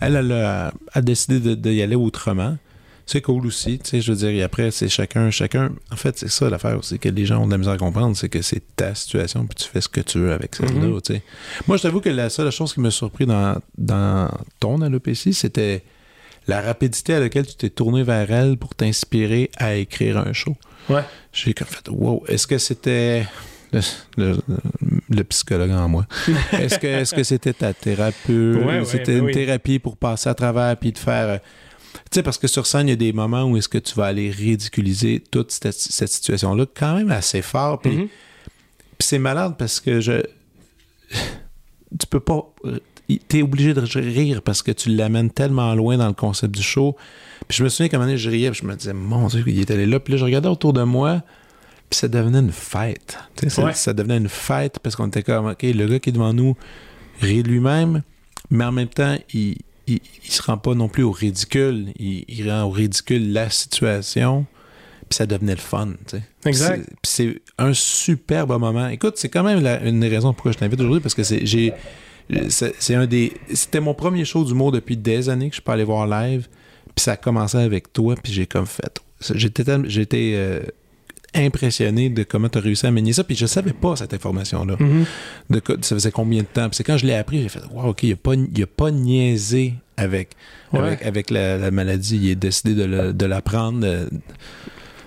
elle, 0.00 0.16
elle 0.16 0.32
a, 0.32 0.72
a 0.92 1.00
décidé 1.00 1.38
de, 1.38 1.54
de 1.54 1.70
y 1.70 1.82
aller 1.82 1.96
autrement. 1.96 2.56
C'est 3.12 3.20
cool 3.20 3.46
aussi, 3.46 3.78
tu 3.78 3.90
sais, 3.90 4.00
je 4.00 4.10
veux 4.10 4.16
dire, 4.16 4.30
et 4.30 4.42
après, 4.42 4.70
c'est 4.70 4.88
chacun, 4.88 5.30
chacun, 5.30 5.70
en 5.92 5.96
fait, 5.96 6.16
c'est 6.18 6.30
ça 6.30 6.48
l'affaire, 6.48 6.78
c'est 6.82 6.96
que 6.96 7.10
les 7.10 7.26
gens 7.26 7.42
ont 7.42 7.46
de 7.46 7.50
la 7.50 7.58
misère 7.58 7.74
à 7.74 7.76
comprendre, 7.76 8.16
c'est 8.16 8.30
que 8.30 8.40
c'est 8.40 8.62
ta 8.74 8.94
situation, 8.94 9.44
puis 9.46 9.56
tu 9.62 9.68
fais 9.68 9.82
ce 9.82 9.88
que 9.88 10.00
tu 10.00 10.18
veux 10.18 10.32
avec 10.32 10.54
celle-là, 10.54 10.86
Mhm. 10.86 11.02
tu 11.02 11.14
sais. 11.14 11.22
Moi, 11.68 11.76
je 11.76 11.82
t'avoue 11.82 12.00
que 12.00 12.08
la 12.08 12.30
seule 12.30 12.50
chose 12.50 12.72
qui 12.72 12.80
m'a 12.80 12.90
surpris 12.90 13.26
dans, 13.26 13.60
dans 13.76 14.30
ton 14.60 14.80
alopécie, 14.80 15.34
c'était 15.34 15.82
la 16.46 16.62
rapidité 16.62 17.12
à 17.12 17.20
laquelle 17.20 17.46
tu 17.46 17.54
t'es 17.54 17.68
tourné 17.68 18.02
vers 18.02 18.30
elle 18.32 18.56
pour 18.56 18.74
t'inspirer 18.74 19.50
à 19.58 19.74
écrire 19.74 20.16
un 20.16 20.32
show. 20.32 20.56
Ouais. 20.88 21.02
J'ai 21.34 21.52
comme 21.52 21.68
fait, 21.68 21.86
wow, 21.90 22.24
est-ce 22.28 22.46
que 22.46 22.56
c'était 22.56 23.26
le, 23.72 23.80
le- 24.16 24.38
le 25.10 25.24
psychologue 25.24 25.70
en 25.70 25.86
moi? 25.88 26.06
Est-ce 26.52 26.78
que 26.78 26.86
est-ce 26.86 27.14
que 27.14 27.22
c'était 27.24 27.52
ta 27.52 27.74
thérapie? 27.74 28.32
Ouais, 28.32 28.64
ouais, 28.78 28.84
c'était 28.86 29.12
ben 29.12 29.18
une 29.18 29.24
oui. 29.26 29.32
thérapie 29.34 29.78
pour 29.78 29.96
passer 29.98 30.30
à 30.30 30.34
travers 30.34 30.76
puis 30.78 30.92
de 30.92 30.98
faire. 30.98 31.40
Euh, 32.12 32.14
Tu 32.14 32.18
sais, 32.18 32.22
parce 32.22 32.38
que 32.38 32.46
sur 32.46 32.66
scène, 32.66 32.88
il 32.88 32.90
y 32.90 32.94
a 32.94 32.96
des 32.96 33.12
moments 33.12 33.44
où 33.44 33.56
est-ce 33.56 33.68
que 33.68 33.78
tu 33.78 33.94
vas 33.94 34.06
aller 34.06 34.30
ridiculiser 34.30 35.22
toute 35.30 35.50
cette, 35.50 35.72
cette 35.74 36.10
situation-là, 36.10 36.66
quand 36.74 36.96
même 36.96 37.10
assez 37.10 37.42
fort. 37.42 37.80
Puis 37.80 37.96
Mhm. 37.96 38.08
c'est 39.00 39.18
malade 39.18 39.54
parce 39.58 39.80
que 39.80 40.00
je. 40.00 40.22
Tu 41.98 42.06
peux 42.08 42.20
pas. 42.20 42.46
T'es 43.28 43.42
obligé 43.42 43.74
de 43.74 43.80
rire 43.80 44.40
parce 44.42 44.62
que 44.62 44.72
tu 44.72 44.88
l'amènes 44.88 45.30
tellement 45.30 45.74
loin 45.74 45.98
dans 45.98 46.06
le 46.06 46.14
concept 46.14 46.54
du 46.54 46.62
show. 46.62 46.96
Puis 47.48 47.58
je 47.58 47.64
me 47.64 47.68
souviens 47.68 47.88
qu'à 47.88 47.96
un 47.96 48.00
moment 48.00 48.06
donné, 48.08 48.18
je 48.18 48.30
riais, 48.30 48.50
puis 48.50 48.60
je 48.62 48.66
me 48.66 48.74
disais, 48.74 48.94
mon 48.94 49.26
Dieu, 49.26 49.42
il 49.46 49.60
est 49.60 49.70
allé 49.70 49.84
là. 49.84 50.00
Puis 50.00 50.12
là, 50.14 50.18
je 50.18 50.24
regardais 50.24 50.48
autour 50.48 50.72
de 50.72 50.82
moi, 50.82 51.22
puis 51.90 51.98
ça 51.98 52.08
devenait 52.08 52.38
une 52.38 52.52
fête. 52.52 53.18
Tu 53.36 53.44
sais, 53.44 53.50
ça, 53.50 53.64
Ouais. 53.64 53.74
ça 53.74 53.92
devenait 53.92 54.16
une 54.16 54.28
fête 54.30 54.78
parce 54.78 54.96
qu'on 54.96 55.08
était 55.08 55.22
comme, 55.22 55.46
OK, 55.48 55.62
le 55.62 55.86
gars 55.86 55.98
qui 55.98 56.08
est 56.08 56.12
devant 56.12 56.32
nous 56.32 56.56
rit 57.20 57.42
lui-même, 57.42 58.02
mais 58.48 58.64
en 58.64 58.72
même 58.72 58.88
temps, 58.88 59.18
il, 59.34 59.56
il, 59.86 60.00
il 60.24 60.30
se 60.30 60.42
rend 60.42 60.58
pas 60.58 60.74
non 60.74 60.88
plus 60.88 61.02
au 61.02 61.10
ridicule. 61.12 61.92
Il, 61.98 62.24
il 62.28 62.50
rend 62.50 62.62
au 62.64 62.70
ridicule 62.70 63.32
la 63.32 63.50
situation, 63.50 64.46
puis 65.08 65.16
ça 65.16 65.26
devenait 65.26 65.54
le 65.54 65.60
fun. 65.60 65.90
Exact. 66.44 66.84
Puis 67.02 67.12
c'est 67.12 67.42
un 67.58 67.72
superbe 67.74 68.50
moment. 68.58 68.88
Écoute, 68.88 69.14
c'est 69.16 69.28
quand 69.28 69.42
même 69.42 69.60
la- 69.60 69.82
une 69.82 70.00
des 70.00 70.08
raisons 70.08 70.32
pourquoi 70.32 70.52
je 70.52 70.58
t'invite 70.58 70.80
aujourd'hui, 70.80 71.00
parce 71.00 71.14
que 71.14 71.22
c'est 71.22 71.44
j'ai 71.46 71.72
c'est 72.48 72.74
c'est 72.78 72.94
un 72.94 73.06
des 73.06 73.32
c'était 73.52 73.80
mon 73.80 73.94
premier 73.94 74.24
show 74.24 74.44
d'humour 74.44 74.72
depuis 74.72 74.96
des 74.96 75.28
années 75.28 75.50
que 75.50 75.56
je 75.56 75.60
peux 75.60 75.72
aller 75.72 75.84
voir 75.84 76.06
live, 76.06 76.48
puis 76.94 77.02
ça 77.02 77.12
a 77.12 77.16
commencé 77.16 77.58
avec 77.58 77.92
toi, 77.92 78.14
puis 78.22 78.32
j'ai 78.32 78.46
comme 78.46 78.66
fait 78.66 79.00
j'étais 79.34 79.64
j'étais 79.88 80.32
euh, 80.34 80.60
impressionné 81.34 82.08
de 82.10 82.22
comment 82.24 82.48
tu 82.48 82.58
as 82.58 82.60
réussi 82.60 82.86
à 82.86 82.90
mener 82.90 83.12
ça, 83.12 83.24
puis 83.24 83.36
je 83.36 83.46
savais 83.46 83.72
pas 83.72 83.96
cette 83.96 84.12
information-là. 84.14 84.76
Mhm. 84.78 85.04
De 85.50 85.62
ça 85.80 85.96
faisait 85.96 86.10
combien 86.10 86.42
de 86.42 86.46
temps? 86.46 86.68
Puis 86.68 86.76
c'est 86.76 86.84
quand 86.84 86.96
je 86.98 87.06
l'ai 87.06 87.14
appris, 87.14 87.42
j'ai 87.42 87.48
fait 87.48 87.60
Wow, 87.72 87.90
OK, 87.90 88.02
il 88.02 88.12
a 88.12 88.16
pas, 88.16 88.34
il 88.34 88.62
a 88.62 88.66
pas 88.66 88.90
niaisé 88.90 89.74
avec, 89.96 90.30
Ouais. 90.72 90.80
avec, 90.80 91.02
avec 91.06 91.30
la, 91.30 91.56
la 91.58 91.70
maladie. 91.70 92.18
Il 92.22 92.32
a 92.32 92.34
décidé 92.34 92.74
de, 92.74 92.84
le- 92.84 93.12
de 93.12 93.26
la 93.26 93.40
prendre 93.42 93.86
euh, 93.86 94.06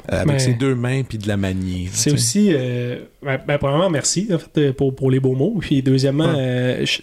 avec 0.07 0.39
ses 0.39 0.53
deux 0.53 0.76
mains 0.76 1.03
puis 1.03 1.17
de 1.17 1.28
la 1.28 1.38
manier. 1.38 1.89
C'est 1.91 2.11
aussi. 2.13 2.49
euh, 2.53 2.99
ben, 3.23 3.39
ben, 3.47 3.57
premièrement, 3.57 3.89
merci 3.89 4.28
en 4.32 4.38
fait, 4.38 4.57
euh, 4.59 4.73
pour, 4.73 4.95
pour 4.95 5.09
les 5.11 5.19
beaux 5.19 5.36
mots. 5.36 5.57
Puis 5.59 5.82
deuxièmement, 5.82 6.26
Ouais. 6.34 6.39
euh, 6.82 6.86
je- 6.86 6.97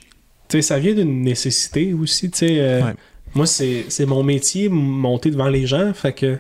tu 0.49 0.59
sais, 0.59 0.63
ça 0.63 0.79
vient 0.79 0.95
d'une 0.95 1.23
nécessité 1.23 1.93
aussi. 1.95 2.31
tu 2.31 2.39
sais, 2.39 2.83
Ouais. 2.83 2.93
Moi, 3.35 3.47
c'est 3.47 3.87
c'est 3.89 4.05
mon 4.05 4.23
métier, 4.23 4.69
monter 4.69 5.31
devant 5.31 5.49
les 5.49 5.67
gens. 5.67 5.93
Fait 5.95 6.13
que, 6.13 6.39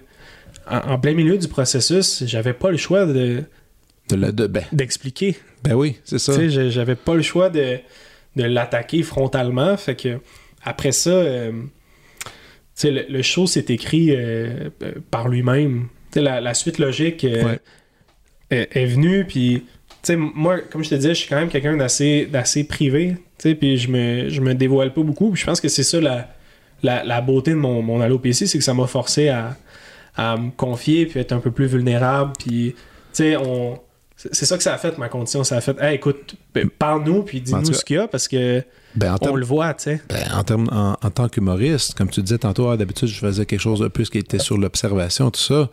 en, 0.71 0.93
en 0.93 0.99
plein 0.99 1.15
milieu 1.15 1.39
du 1.39 1.49
processus, 1.49 2.25
j'avais 2.27 2.53
pas 2.53 2.71
le 2.71 2.77
choix 2.77 3.07
de- 3.07 3.43
De 4.09 4.17
la- 4.17 4.33
de- 4.33 4.47
ben, 4.47 4.65
d'expliquer. 4.73 5.37
ben 5.63 5.75
oui, 5.75 5.99
c'est 6.05 6.19
ça. 6.19 6.37
Tu 6.37 6.51
sais, 6.51 6.71
j'avais 6.71 6.95
pas 6.97 7.15
le 7.15 7.23
choix 7.23 7.51
de, 7.51 7.79
de 8.37 8.43
l'attaquer 8.45 9.03
frontalement. 9.03 9.77
Fait 9.77 9.95
que, 9.97 10.19
après 10.65 10.93
ça, 10.93 11.11
euh, 11.11 11.53
tu 12.25 12.31
sais, 12.75 12.91
le, 12.91 13.05
le 13.09 13.23
show 13.23 13.47
s'est 13.47 13.67
écrit 13.69 14.09
euh, 14.15 14.71
par 15.11 15.29
lui-même. 15.29 15.89
Tu 16.11 16.19
sais, 16.19 16.21
La, 16.25 16.41
la 16.41 16.55
suite 16.55 16.79
logique 16.79 17.25
euh, 17.25 17.45
Ouais. 17.45 17.59
est, 18.51 18.77
est 18.77 18.87
venue. 18.87 19.25
Puis, 19.25 19.65
tu 19.65 19.95
sais, 20.03 20.17
moi, 20.17 20.59
comme 20.61 20.83
je 20.85 20.91
te 20.91 20.95
disais, 20.97 21.11
je 21.11 21.21
suis 21.21 21.29
quand 21.29 21.37
même 21.39 21.49
quelqu'un 21.49 21.77
d'assez, 21.77 22.27
d'assez 22.27 22.65
privé. 22.65 23.17
Tu 23.39 23.51
sais, 23.51 23.55
puis 23.55 23.77
je 23.79 23.89
me, 23.91 24.29
je 24.29 24.41
me 24.41 24.55
dévoile 24.55 24.93
pas 24.93 25.03
beaucoup. 25.03 25.31
Puis 25.31 25.41
je 25.41 25.47
pense 25.47 25.61
que 25.61 25.69
c'est 25.69 25.83
ça 25.85 26.01
la, 26.01 26.29
la, 26.83 27.05
la 27.05 27.21
beauté 27.21 27.53
de 27.53 27.57
mon, 27.57 27.83
mon 27.83 28.01
alopécie, 28.01 28.47
c'est 28.49 28.59
que 28.59 28.65
ça 28.65 28.75
m'a 28.75 28.87
forcé 28.87 29.29
à, 29.29 29.57
à 30.17 30.37
me 30.37 30.51
confier 30.51 31.07
puis 31.07 31.21
être 31.21 31.33
un 31.33 31.39
peu 31.41 31.51
plus 31.51 31.67
vulnérable. 31.67 32.33
Puis, 32.39 32.75
tu 32.75 32.79
sais, 33.13 33.37
on. 33.37 33.79
C'est 34.17 34.45
ça 34.47 34.57
que 34.57 34.63
ça 34.63 34.75
a 34.75 34.79
fait, 34.79 34.97
ma 34.99 35.09
condition. 35.09 35.43
Ça 35.43 35.57
a 35.57 35.61
fait, 35.61 35.77
hey, 35.81 35.97
écoute, 35.97 36.37
parle-nous, 36.79 37.23
puis 37.25 37.41
dis-nous 37.41 37.73
ce 37.73 37.85
qu'il 37.85 37.97
y 37.97 37.99
a, 37.99 38.07
parce 38.07 38.29
que 38.29 38.63
Ben, 38.95 39.15
en 39.15 39.19
on 39.29 39.35
le 39.35 39.45
voit, 39.45 39.75
tu 39.75 39.85
sais. 39.85 40.03
Ben, 40.09 40.23
en, 40.33 40.45
termes- 40.45 40.69
en, 40.71 40.93
en 41.03 41.11
tant 41.11 41.29
qu'humoriste, 41.29 41.95
comme 41.95 42.09
tu 42.09 42.23
disais 42.23 42.39
tantôt, 42.39 42.69
ah, 42.71 42.77
d'habitude, 42.77 43.09
je 43.09 43.19
faisais 43.19 43.47
quelque 43.47 43.59
chose 43.61 43.81
de 43.81 43.89
plus 43.89 44.09
qui 44.11 44.19
était 44.19 44.39
sur 44.39 44.57
l'observation, 44.59 45.29
tout 45.33 45.41
ça. 45.41 45.69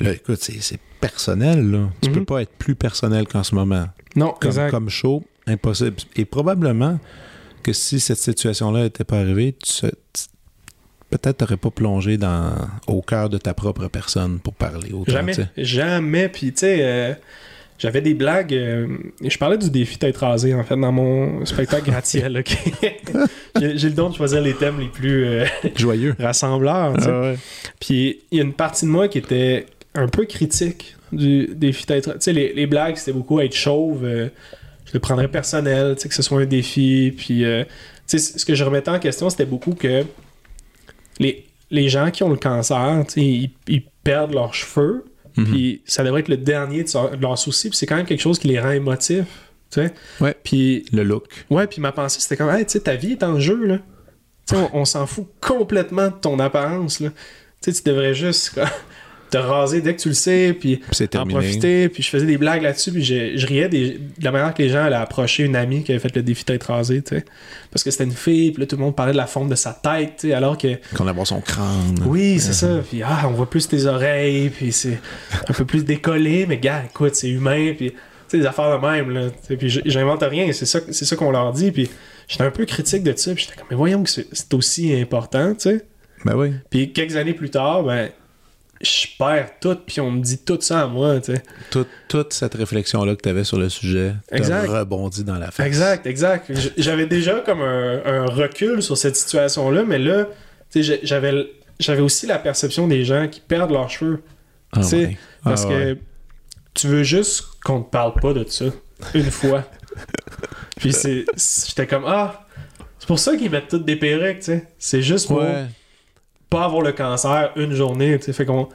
Là, 0.00 0.12
écoute, 0.14 0.40
c'est 0.40 0.80
personnel, 1.00 1.70
là. 1.70 1.88
Tu 2.00 2.08
Mhm. 2.08 2.14
peux 2.16 2.24
pas 2.24 2.42
être 2.42 2.52
plus 2.58 2.74
personnel 2.74 3.28
qu'en 3.28 3.44
ce 3.44 3.54
moment. 3.54 3.86
Non, 4.16 4.34
Comme, 4.40 4.48
exact. 4.50 4.70
comme 4.72 4.88
show, 4.88 5.22
impossible. 5.46 5.96
Et 6.16 6.24
probablement 6.24 6.98
que 7.62 7.72
si 7.72 8.00
cette 8.00 8.18
situation-là 8.18 8.82
n'était 8.84 9.04
pas 9.04 9.18
arrivée, 9.20 9.52
tu- 9.62 9.86
peut-être 11.10 11.38
t'aurais 11.38 11.56
pas 11.56 11.70
plongé 11.70 12.16
dans, 12.16 12.52
au 12.86 13.02
cœur 13.02 13.28
de 13.28 13.38
ta 13.38 13.52
propre 13.54 13.88
personne 13.88 14.38
pour 14.38 14.54
parler 14.54 14.92
autant. 14.92 15.12
Jamais, 15.12 15.32
jamais. 15.56 16.28
Puis, 16.28 16.52
tu 16.52 16.60
sais, 16.60 16.78
euh, 16.80 17.12
j'avais 17.78 18.00
des 18.00 18.14
blagues. 18.14 18.54
euh, 18.54 18.86
je 19.22 19.36
parlais 19.38 19.58
du 19.58 19.70
défi 19.70 19.98
tête 19.98 20.16
rasée, 20.18 20.54
en 20.54 20.62
fait, 20.62 20.76
dans 20.76 20.92
mon 20.92 21.44
spectacle 21.44 21.90
gratte-ciel. 21.90 22.38
ok? 22.38 22.56
J'ai 23.60 23.88
le 23.88 23.94
don 23.94 24.10
de 24.10 24.14
choisir 24.14 24.40
les 24.40 24.54
thèmes 24.54 24.78
les 24.80 24.86
plus 24.88 25.24
euh, 25.26 25.44
Joyeux. 25.76 26.14
rassembleurs. 26.18 26.94
Ah 27.02 27.20
ouais. 27.20 27.38
Puis 27.80 28.20
il 28.30 28.38
y 28.38 28.40
a 28.40 28.44
une 28.44 28.52
partie 28.54 28.86
de 28.86 28.90
moi 28.90 29.08
qui 29.08 29.18
était 29.18 29.66
un 29.94 30.06
peu 30.06 30.24
critique 30.24 30.94
du 31.12 31.48
défi 31.54 31.84
tête 31.86 32.06
rasée. 32.06 32.18
Tu 32.18 32.24
sais, 32.26 32.32
les, 32.32 32.52
les 32.54 32.66
blagues, 32.66 32.96
c'était 32.96 33.12
beaucoup 33.12 33.40
être 33.40 33.54
chauve. 33.56 34.02
je 34.04 34.92
le 34.94 35.00
prendrais 35.00 35.26
personnel, 35.28 35.96
tu 35.96 36.02
sais, 36.02 36.08
que 36.08 36.14
ce 36.14 36.22
soit 36.22 36.40
un 36.40 36.46
défi. 36.46 37.12
Puis, 37.16 37.44
tu 38.06 38.18
sais, 38.18 38.38
ce 38.38 38.44
que 38.46 38.54
je 38.54 38.62
remettais 38.62 38.90
en 38.90 39.00
question, 39.00 39.28
c'était 39.28 39.44
beaucoup 39.46 39.74
que 39.74 40.04
les, 41.20 41.46
les 41.70 41.88
gens 41.88 42.10
qui 42.10 42.24
ont 42.24 42.30
le 42.30 42.36
cancer, 42.36 43.04
ils, 43.16 43.50
ils 43.68 43.82
perdent 44.02 44.32
leurs 44.34 44.54
cheveux. 44.54 45.04
Mhm. 45.36 45.44
Puis 45.46 45.82
ça 45.86 46.02
devrait 46.02 46.20
être 46.22 46.28
le 46.28 46.36
dernier 46.36 46.82
de, 46.82 46.90
leur- 46.92 47.16
de 47.16 47.22
leurs 47.22 47.38
soucis. 47.38 47.68
Puis 47.68 47.78
c'est 47.78 47.86
quand 47.86 47.94
même 47.96 48.06
quelque 48.06 48.20
chose 48.20 48.40
qui 48.40 48.48
les 48.48 48.58
rend 48.58 48.72
émotifs. 48.72 49.26
Tu 49.70 49.80
sais. 49.82 49.94
Ouais. 50.20 50.34
Puis, 50.42 50.84
Le 50.92 51.04
look. 51.04 51.28
ouais, 51.48 51.68
puis 51.68 51.80
ma 51.80 51.92
pensée, 51.92 52.18
c'était 52.20 52.36
comme, 52.36 52.50
hey, 52.50 52.64
tu 52.66 52.72
sais, 52.72 52.80
ta 52.80 52.96
vie 52.96 53.12
est 53.12 53.22
en 53.22 53.38
jeu, 53.38 53.64
là. 53.64 53.78
Tu 54.48 54.56
sais, 54.56 54.60
on, 54.72 54.80
on 54.80 54.84
s'en 54.84 55.06
fout 55.06 55.28
complètement 55.40 56.08
de 56.08 56.14
ton 56.20 56.40
apparence, 56.40 56.98
là. 56.98 57.10
Tu 57.62 57.70
sais, 57.72 57.80
tu 57.80 57.88
devrais 57.88 58.12
juste 58.14 58.58
te 59.30 59.38
raser 59.38 59.80
dès 59.80 59.94
que 59.94 60.00
tu 60.00 60.08
le 60.08 60.14
sais, 60.14 60.54
puis 60.58 60.80
en 61.16 61.26
profiter. 61.26 61.88
Puis 61.88 62.02
je 62.02 62.08
faisais 62.10 62.26
des 62.26 62.38
blagues 62.38 62.62
là-dessus, 62.62 62.92
puis 62.92 63.02
je, 63.04 63.36
je 63.36 63.46
riais 63.46 63.68
des- 63.68 63.92
de 63.92 64.24
la 64.24 64.32
manière 64.32 64.52
que 64.54 64.62
les 64.62 64.68
gens 64.68 64.82
allaient 64.84 64.96
approcher 64.96 65.44
une 65.44 65.56
amie 65.56 65.82
qui 65.84 65.92
avait 65.92 66.00
fait 66.00 66.14
le 66.14 66.22
défi 66.22 66.44
tête 66.44 66.62
rasée, 66.64 67.02
tu 67.02 67.16
sais. 67.16 67.24
Parce 67.70 67.84
que 67.84 67.90
c'était 67.90 68.04
une 68.04 68.12
fille, 68.12 68.50
puis 68.50 68.60
là, 68.62 68.66
tout 68.66 68.76
le 68.76 68.82
monde 68.82 68.96
parlait 68.96 69.12
de 69.12 69.16
la 69.16 69.26
forme 69.26 69.48
de 69.48 69.54
sa 69.54 69.72
tête, 69.72 70.14
tu 70.20 70.28
sais, 70.28 70.34
alors 70.34 70.58
que 70.58 70.68
Qu'on 70.96 71.06
a 71.06 71.12
voir 71.12 71.26
son 71.26 71.40
crâne. 71.40 72.00
oui, 72.06 72.38
c'est 72.40 72.52
ça. 72.52 72.80
Puis 72.88 73.02
ah, 73.04 73.22
on 73.28 73.30
voit 73.32 73.48
plus 73.48 73.68
tes 73.68 73.86
oreilles, 73.86 74.50
puis 74.50 74.72
c'est 74.72 74.98
un 75.48 75.52
peu 75.52 75.64
plus 75.64 75.84
décollé, 75.84 76.46
mais 76.46 76.58
gars, 76.58 76.82
écoute, 76.90 77.14
c'est 77.14 77.28
humain, 77.30 77.72
puis 77.76 77.90
tu 77.92 77.96
sais, 78.28 78.38
des 78.38 78.46
affaires 78.46 78.78
de 78.80 78.86
même, 78.86 79.10
là. 79.10 79.28
Puis 79.58 79.80
j'invente 79.86 80.22
rien, 80.22 80.52
c'est 80.52 80.66
ça, 80.66 80.80
c'est 80.90 81.04
ça 81.04 81.16
qu'on 81.16 81.30
leur 81.30 81.52
dit, 81.52 81.70
puis 81.70 81.88
j'étais 82.28 82.44
un 82.44 82.50
peu 82.50 82.64
critique 82.64 83.02
de 83.02 83.12
ça, 83.16 83.32
puis 83.34 83.44
j'étais 83.44 83.56
comme, 83.58 83.66
mais 83.70 83.76
voyons 83.76 84.02
que 84.02 84.10
c'est 84.10 84.26
c'est 84.32 84.52
aussi 84.54 84.94
important, 85.00 85.52
tu 85.54 85.70
sais. 85.70 85.84
Ben 86.24 86.34
oui. 86.36 86.52
Puis 86.68 86.92
quelques 86.92 87.16
années 87.16 87.32
plus 87.34 87.50
tard, 87.50 87.82
ben, 87.82 88.10
je 88.80 89.06
perds 89.18 89.50
tout, 89.60 89.76
puis 89.86 90.00
on 90.00 90.10
me 90.10 90.20
dit 90.22 90.38
tout 90.38 90.58
ça 90.60 90.82
à 90.82 90.86
moi, 90.86 91.20
tu 91.20 91.34
sais. 91.34 91.42
Toute, 91.70 91.88
toute 92.08 92.32
cette 92.32 92.54
réflexion-là 92.54 93.14
que 93.14 93.20
tu 93.22 93.28
avais 93.28 93.44
sur 93.44 93.58
le 93.58 93.68
sujet, 93.68 94.14
Exact. 94.32 94.66
rebondi 94.68 95.22
dans 95.24 95.36
la 95.38 95.50
face. 95.50 95.66
Exact, 95.66 96.06
exact. 96.06 96.50
J'avais 96.78 97.06
déjà 97.06 97.40
comme 97.40 97.60
un, 97.60 98.00
un 98.04 98.24
recul 98.26 98.82
sur 98.82 98.96
cette 98.96 99.16
situation-là, 99.16 99.84
mais 99.84 99.98
là, 99.98 100.26
tu 100.70 100.82
sais, 100.82 101.00
j'avais 101.02 101.46
j'avais 101.78 102.00
aussi 102.02 102.26
la 102.26 102.38
perception 102.38 102.86
des 102.88 103.04
gens 103.04 103.26
qui 103.28 103.40
perdent 103.40 103.70
leurs 103.72 103.88
cheveux. 103.90 104.22
Ah 104.72 104.80
Tu 104.80 104.86
sais, 104.86 104.96
ouais. 105.06 105.18
Parce 105.44 105.64
Ah 105.64 105.68
que 105.68 105.98
tu 106.74 106.86
veux 106.88 107.02
juste 107.02 107.44
qu'on 107.64 107.82
te 107.82 107.90
parle 107.90 108.14
pas 108.20 108.32
de 108.34 108.44
ça 108.48 108.66
une 109.14 109.30
fois. 109.30 109.64
Puis 110.78 110.92
c'est 110.92 111.24
j'étais 111.66 111.86
comme 111.86 112.04
ah, 112.06 112.46
c'est 112.98 113.06
pour 113.06 113.18
ça 113.18 113.36
qu'ils 113.36 113.50
mettent 113.50 113.68
toutes 113.68 113.84
des 113.84 113.96
perruques, 113.96 114.38
tu 114.40 114.44
sais. 114.44 114.68
C'est 114.78 115.02
juste 115.02 115.26
pour 115.28 115.38
Ouais. 115.38 115.66
Pas 116.50 116.64
avoir 116.64 116.82
le 116.82 116.92
cancer 116.92 117.52
une 117.56 117.72
journée. 117.72 118.18
Fait 118.18 118.44
qu'on 118.44 118.68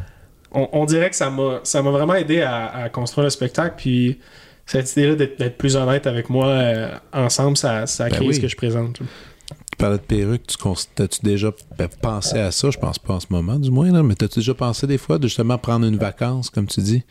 on, 0.52 0.70
on 0.72 0.86
dirait 0.86 1.10
que 1.10 1.16
ça 1.16 1.30
m'a 1.30 1.60
ça 1.64 1.82
m'a 1.84 1.92
vraiment 1.92 2.16
aidé 2.16 2.42
à, 2.42 2.68
à 2.68 2.90
construire 2.90 3.26
le 3.26 3.30
spectacle 3.30 3.76
puis 3.78 4.20
cette 4.66 4.92
idée-là 4.94 5.16
d'être 5.16 5.38
d'être 5.38 5.58
plus 5.58 5.76
honnête 5.76 6.08
avec 6.08 6.30
moi 6.30 6.48
euh, 6.48 6.96
ensemble, 7.14 7.56
ça, 7.58 7.86
ça 7.86 8.06
a 8.06 8.10
Ben 8.10 8.22
oui. 8.22 8.34
ce 8.34 8.40
que 8.40 8.48
je 8.48 8.56
présente. 8.56 8.96
Tu 8.98 9.78
parlais 9.78 9.98
de 9.98 10.02
perruque, 10.04 10.48
tu 10.48 10.56
t'as-tu 10.96 11.20
déjà 11.22 11.52
ben, 11.78 11.90
pensé 12.02 12.40
à 12.40 12.50
ça? 12.52 12.70
Je 12.72 12.78
pense 12.80 12.98
pas 12.98 13.16
en 13.16 13.20
ce 13.20 13.28
moment, 13.30 13.60
du 13.60 13.70
moins, 13.70 13.92
là, 13.92 14.02
mais 14.04 14.16
t'as-tu 14.16 14.40
déjà 14.40 14.54
pensé 14.54 14.88
des 14.88 14.98
fois 14.98 15.18
de 15.20 15.28
justement 15.28 15.58
prendre 15.58 15.86
une 15.86 15.98
vacance, 15.98 16.50
comme 16.50 16.66
tu 16.66 16.80
dis, 16.80 17.04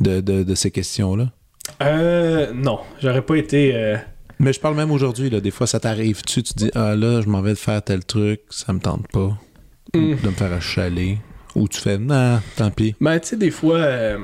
de, 0.00 0.20
de, 0.20 0.42
de 0.42 0.54
ces 0.54 0.70
questions-là? 0.70 1.30
Euh, 1.82 2.50
non, 2.54 2.80
j'aurais 3.00 3.20
pas 3.22 3.36
été. 3.36 3.72
euh, 3.76 3.96
Mais 4.40 4.52
je 4.54 4.58
parle 4.58 4.74
même 4.74 4.90
aujourd'hui, 4.90 5.28
là, 5.28 5.40
des 5.40 5.50
fois 5.50 5.66
ça 5.66 5.78
t'arrive-tu, 5.78 6.42
tu 6.42 6.54
dis 6.54 6.70
Ah 6.74 6.96
là, 6.96 7.20
je 7.20 7.28
m'en 7.28 7.42
vais 7.42 7.54
faire 7.54 7.82
tel 7.82 8.04
truc, 8.04 8.40
ça 8.48 8.72
me 8.72 8.80
tente 8.80 9.06
pas 9.12 9.36
Mm. 9.94 10.14
de 10.22 10.26
me 10.28 10.32
faire 10.32 10.52
achaler. 10.52 11.18
Ou 11.54 11.66
tu 11.68 11.80
fais 11.80 11.98
Non, 11.98 12.40
tant 12.56 12.70
pis. 12.70 12.94
Ben, 13.00 13.18
tu 13.18 13.28
sais, 13.28 13.36
des 13.36 13.50
fois, 13.50 13.78
euh, 13.78 14.18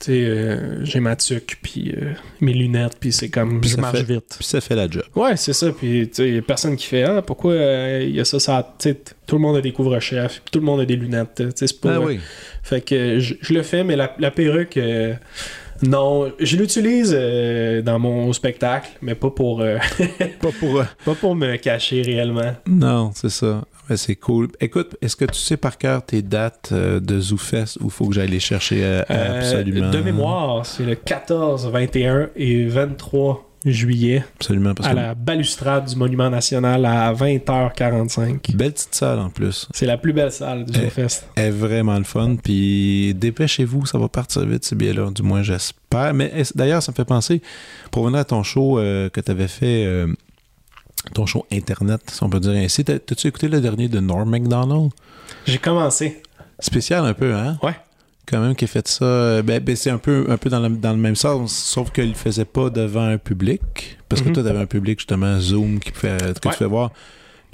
tu 0.00 0.04
sais, 0.06 0.24
euh, 0.24 0.84
j'ai 0.84 0.98
ma 1.00 1.14
tuque, 1.14 1.58
puis 1.62 1.92
euh, 1.96 2.12
mes 2.40 2.52
lunettes, 2.54 2.96
puis 2.98 3.12
c'est 3.12 3.28
comme, 3.28 3.60
Puis 3.60 3.70
je 3.70 3.74
ça 3.76 3.80
marche 3.82 3.98
fait- 3.98 4.14
vite. 4.14 4.34
Puis 4.36 4.44
ça 4.44 4.60
fait 4.60 4.74
la 4.74 4.88
job. 4.88 5.02
Ouais, 5.14 5.36
c'est 5.36 5.52
ça, 5.52 5.70
puis 5.72 6.08
tu 6.08 6.14
sais, 6.14 6.30
y 6.30 6.38
a 6.38 6.42
personne 6.42 6.74
qui 6.76 6.86
fait, 6.86 7.02
ah, 7.04 7.20
pourquoi 7.22 7.52
euh, 7.52 8.02
il 8.02 8.14
y 8.16 8.20
a 8.20 8.24
ça, 8.24 8.40
ça, 8.40 8.74
tu 8.78 8.94
tout 9.26 9.36
le 9.36 9.42
monde 9.42 9.56
a 9.56 9.60
des 9.60 9.72
couvre-chefs, 9.72 10.40
tout 10.50 10.58
le 10.60 10.64
monde 10.64 10.80
a 10.80 10.84
des 10.86 10.96
lunettes, 10.96 11.34
tu 11.36 11.44
sais, 11.54 11.66
c'est 11.66 11.80
pas... 11.80 11.96
Ah 11.96 12.00
oui. 12.00 12.18
Fait 12.62 12.80
que 12.80 12.94
euh, 12.94 13.20
je, 13.20 13.52
le 13.54 13.62
fais, 13.62 13.84
mais 13.84 13.94
la, 13.94 14.14
la 14.18 14.30
perruque, 14.30 14.78
euh, 14.78 15.14
non, 15.82 16.32
je 16.40 16.56
l'utilise 16.56 17.14
euh, 17.16 17.82
dans 17.82 17.98
mon 17.98 18.32
spectacle, 18.32 18.88
mais 19.02 19.14
pas 19.14 19.30
pour, 19.30 19.60
euh, 19.60 19.76
Pas 20.40 20.50
pour. 20.58 20.80
euh, 20.80 20.84
pas 21.04 21.14
pour 21.14 21.36
me 21.36 21.56
cacher 21.56 22.02
réellement. 22.02 22.54
Non, 22.66 23.12
c'est 23.14 23.30
ça. 23.30 23.64
C'est 23.96 24.16
cool. 24.16 24.48
Écoute, 24.60 24.96
est-ce 25.00 25.16
que 25.16 25.24
tu 25.24 25.38
sais 25.38 25.56
par 25.56 25.78
cœur 25.78 26.04
tes 26.04 26.22
dates 26.22 26.70
euh, 26.72 27.00
de 27.00 27.20
ZooFest 27.20 27.78
ou 27.80 27.86
il 27.86 27.90
faut 27.90 28.06
que 28.08 28.14
j'aille 28.14 28.28
les 28.30 28.40
chercher 28.40 28.84
euh, 28.84 29.02
Euh, 29.10 29.38
absolument? 29.38 29.90
de 29.90 30.00
mémoire, 30.00 30.66
c'est 30.66 30.84
le 30.84 30.94
14, 30.94 31.68
21 31.70 32.28
et 32.36 32.66
23 32.66 33.44
juillet. 33.64 34.24
Absolument. 34.36 34.72
Parce 34.74 34.88
à 34.88 34.92
que 34.92 34.96
la 34.96 35.14
balustrade 35.14 35.86
du 35.86 35.96
Monument 35.96 36.30
National 36.30 36.84
à 36.86 37.12
20h45. 37.12 38.54
belle 38.54 38.72
petite 38.72 38.94
salle 38.94 39.18
en 39.18 39.30
plus. 39.30 39.66
C'est 39.74 39.86
la 39.86 39.98
plus 39.98 40.12
belle 40.12 40.30
salle 40.32 40.64
du. 40.64 40.78
ZooFest. 40.78 41.24
Elle 41.36 41.46
est 41.46 41.50
vraiment 41.50 41.98
le 41.98 42.04
fun. 42.04 42.36
Puis 42.42 43.14
dépêchez-vous, 43.14 43.86
ça 43.86 43.98
va 43.98 44.08
partir 44.08 44.44
vite, 44.46 44.64
ces 44.64 44.76
billets-là. 44.76 45.10
Du 45.10 45.22
moins, 45.22 45.42
j'espère. 45.42 46.14
Mais 46.14 46.30
est- 46.36 46.56
d'ailleurs, 46.56 46.82
ça 46.82 46.92
me 46.92 46.96
fait 46.96 47.04
penser, 47.04 47.42
pour 47.90 48.04
venir 48.04 48.20
à 48.20 48.24
ton 48.24 48.42
show 48.42 48.78
euh, 48.78 49.08
que 49.08 49.20
tu 49.20 49.30
avais 49.30 49.48
fait, 49.48 49.84
euh, 49.86 50.06
ton 51.14 51.26
show 51.26 51.46
Internet, 51.52 52.00
si 52.10 52.22
on 52.22 52.28
peut 52.30 52.40
dire 52.40 52.52
ainsi, 52.52 52.84
t'as- 52.84 52.98
t'as-tu 52.98 53.26
écouté 53.28 53.48
le 53.48 53.60
dernier 53.60 53.88
de 53.88 54.00
Norm 54.00 54.28
MacDonald? 54.28 54.90
J'ai 55.46 55.58
commencé. 55.58 56.22
Spécial 56.60 57.04
un 57.04 57.14
peu, 57.14 57.34
hein? 57.34 57.58
Ouais. 57.62 57.76
Quand 58.26 58.40
même, 58.40 58.54
qui 58.54 58.64
a 58.64 58.68
fait 58.68 58.86
ça. 58.86 59.04
euh, 59.04 59.42
Ben, 59.42 59.62
ben, 59.62 59.74
c'est 59.74 59.90
un 59.90 59.96
peu, 59.98 60.26
un 60.28 60.36
peu 60.36 60.50
dans, 60.50 60.60
le, 60.60 60.68
dans 60.70 60.90
le 60.92 60.98
même 60.98 61.16
sens, 61.16 61.54
sauf 61.54 61.90
qu'il 61.92 62.08
le 62.08 62.14
faisait 62.14 62.44
pas 62.44 62.68
devant 62.68 63.04
un 63.06 63.16
public. 63.18 63.96
Parce 64.08 64.20
que 64.22 64.28
Mhm. 64.28 64.34
toi, 64.34 64.42
tu 64.42 64.48
avais 64.50 64.58
un 64.58 64.66
public, 64.66 64.98
justement, 64.98 65.38
Zoom, 65.40 65.78
qui 65.78 65.90
pouvait, 65.92 66.16
que 66.18 66.24
Ouais. 66.26 66.52
tu 66.52 66.58
fais 66.58 66.64
voir. 66.66 66.90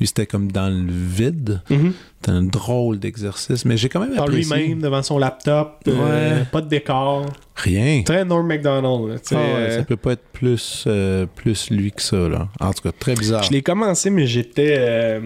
Lui, 0.00 0.06
c'était 0.08 0.26
comme 0.26 0.50
dans 0.50 0.68
le 0.68 0.90
vide. 0.90 1.60
C'était 1.68 2.30
un 2.30 2.42
drôle 2.42 2.98
d'exercice. 2.98 3.64
Mais 3.64 3.76
j'ai 3.76 3.88
quand 3.88 4.00
même 4.00 4.14
Par 4.16 4.26
lui-même, 4.28 4.80
devant 4.80 5.02
son 5.02 5.18
laptop. 5.18 5.82
euh, 5.86 6.42
pas 6.44 6.60
de 6.60 6.68
décor. 6.68 7.26
Rien. 7.54 8.02
Très 8.04 8.24
Norm 8.24 8.46
MacDonald. 8.46 9.08
là, 9.08 9.14
Ah 9.30 9.34
ouais, 9.34 9.40
euh, 9.40 9.76
ça 9.78 9.84
peut 9.84 9.96
pas 9.96 10.12
être 10.12 10.24
plus, 10.32 10.84
euh, 10.88 11.26
plus 11.26 11.70
lui 11.70 11.92
que 11.92 12.02
ça, 12.02 12.28
là. 12.28 12.48
En 12.60 12.72
tout 12.72 12.82
cas, 12.82 12.90
très 12.98 13.14
bizarre. 13.14 13.42
Je 13.44 13.52
l'ai 13.52 13.62
commencé, 13.62 14.10
mais 14.10 14.26
j'étais 14.26 14.74
euh, 14.78 15.20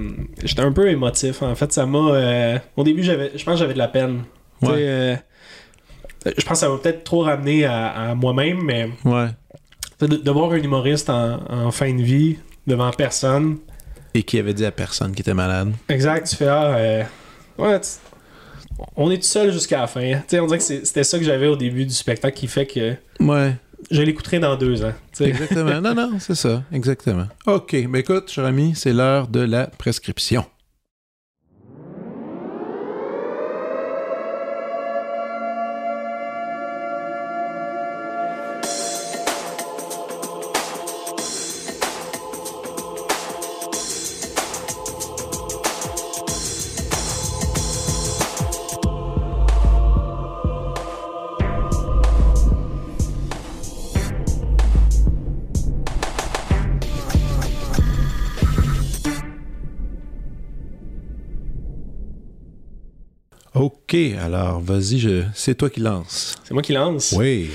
j'étais 0.45 0.61
un 0.63 0.73
peu 0.73 0.89
émotif. 0.91 1.41
En 1.43 1.55
fait, 1.55 1.73
ça 1.73 1.87
m'a. 1.87 2.59
au 2.77 2.85
début, 2.85 3.03
j'avais, 3.03 3.33
je 3.37 3.43
pense 3.45 3.55
que 3.55 3.61
j'avais 3.61 3.73
de 3.75 3.79
la 3.79 3.89
peine. 3.89 4.23
Ouais. 4.61 5.19
je 6.27 6.33
pense 6.45 6.45
que 6.45 6.55
ça 6.59 6.69
m'a 6.69 6.77
peut-être 6.79 7.05
trop 7.05 7.21
ramené 7.23 7.65
à, 7.65 7.87
à 8.11 8.15
moi-même, 8.15 8.59
mais 8.65 8.91
Ouais. 9.05 9.29
de, 10.01 10.07
de 10.09 10.31
voir 10.31 10.53
un 10.53 10.57
humoriste 10.57 11.09
en, 11.11 11.39
en 11.49 11.71
fin 11.71 11.95
de 11.95 12.03
vie 12.03 12.37
devant 12.67 12.91
personne, 12.91 13.57
Et 14.15 14.23
qui 14.23 14.39
avait 14.39 14.55
dit 14.55 14.65
à 14.65 14.71
personne 14.73 15.15
qui 15.15 15.23
était 15.23 15.35
malade. 15.35 15.73
Exact, 15.89 16.27
tu 16.29 16.37
fais 16.37 16.49
ah, 16.49 16.75
euh, 16.77 17.03
ouais, 17.59 17.81
on 18.97 19.11
est 19.11 19.17
tout 19.19 19.23
seul 19.25 19.53
jusqu'à 19.53 19.81
la 19.81 19.87
fin. 19.87 20.01
Tu 20.01 20.19
sais, 20.29 20.41
on 20.41 20.47
dirait 20.47 20.59
que 20.59 20.65
c'était 20.65 21.05
ça 21.05 21.19
que 21.19 21.25
j'avais 21.25 21.47
au 21.47 21.57
début 21.57 21.85
du 21.85 21.95
spectacle 21.95 22.37
qui 22.37 22.47
fait 22.47 22.67
que 22.67 22.95
Ouais. 23.21 23.55
je 23.91 24.03
l'écouterai 24.03 24.39
dans 24.39 24.57
deux 24.57 24.85
ans. 24.85 24.93
Exactement. 25.21 25.81
non, 25.81 25.95
non, 25.95 26.13
c'est 26.21 26.35
ça. 26.35 26.63
Exactement. 26.73 27.27
OK. 27.47 27.77
Mais 27.89 28.01
écoute, 28.01 28.31
cher 28.31 28.45
ami, 28.45 28.75
c'est 28.77 28.93
l'heure 28.93 29.29
de 29.29 29.41
la 29.41 29.67
prescription. 29.67 30.45
OK. 63.91 63.97
Alors, 64.23 64.61
vas-y, 64.61 64.99
je... 64.99 65.23
c'est 65.35 65.55
toi 65.55 65.71
qui 65.71 65.81
lance. 65.81 66.35
C'est 66.45 66.53
moi 66.53 66.63
qui 66.63 66.73
lance? 66.75 67.15
Oui. 67.17 67.49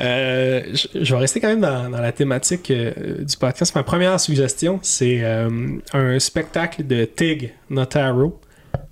Euh, 0.00 0.62
je, 0.74 0.86
je 1.02 1.14
vais 1.14 1.20
rester 1.20 1.40
quand 1.40 1.48
même 1.48 1.60
dans, 1.62 1.88
dans 1.90 2.00
la 2.00 2.12
thématique 2.12 2.70
euh, 2.70 3.24
du 3.24 3.36
podcast. 3.36 3.74
Ma 3.74 3.82
première 3.82 4.20
suggestion, 4.20 4.78
c'est 4.82 5.20
euh, 5.24 5.48
un 5.94 6.18
spectacle 6.18 6.86
de 6.86 7.04
Tig 7.04 7.52
Notaro, 7.70 8.38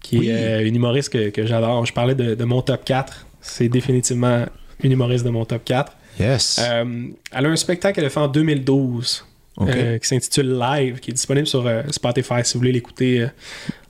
qui 0.01 0.19
Oui. 0.21 0.29
est 0.31 0.67
une 0.67 0.75
humoriste 0.77 1.11
que, 1.13 1.29
que 1.29 1.47
j'adore. 1.47 1.85
Je 1.87 1.93
parlais 1.93 2.15
de, 2.15 2.35
de 2.35 2.45
mon 2.45 2.63
top 2.63 2.85
4. 2.85 3.27
C'est 3.43 3.69
définitivement 3.69 4.47
une 4.83 4.93
humoriste 4.93 5.25
de 5.25 5.31
mon 5.31 5.45
top 5.45 5.65
4. 5.65 5.93
Yes. 6.19 6.61
Elle 6.61 7.15
a 7.47 7.49
un 7.49 7.57
spectacle 7.57 7.97
qu'elle 7.97 8.07
a 8.07 8.11
fait 8.11 8.21
en 8.21 8.29
2012 8.29 9.27
OK. 9.59 9.69
euh, 9.69 9.99
qui 9.99 10.09
s'intitule 10.09 10.59
Live, 10.59 10.99
qui 11.01 11.11
est 11.11 11.15
disponible 11.15 11.47
sur 11.47 11.71
Spotify 11.91 12.37
si 12.43 12.55
vous 12.55 12.61
voulez 12.61 12.73
l'écouter 12.73 13.27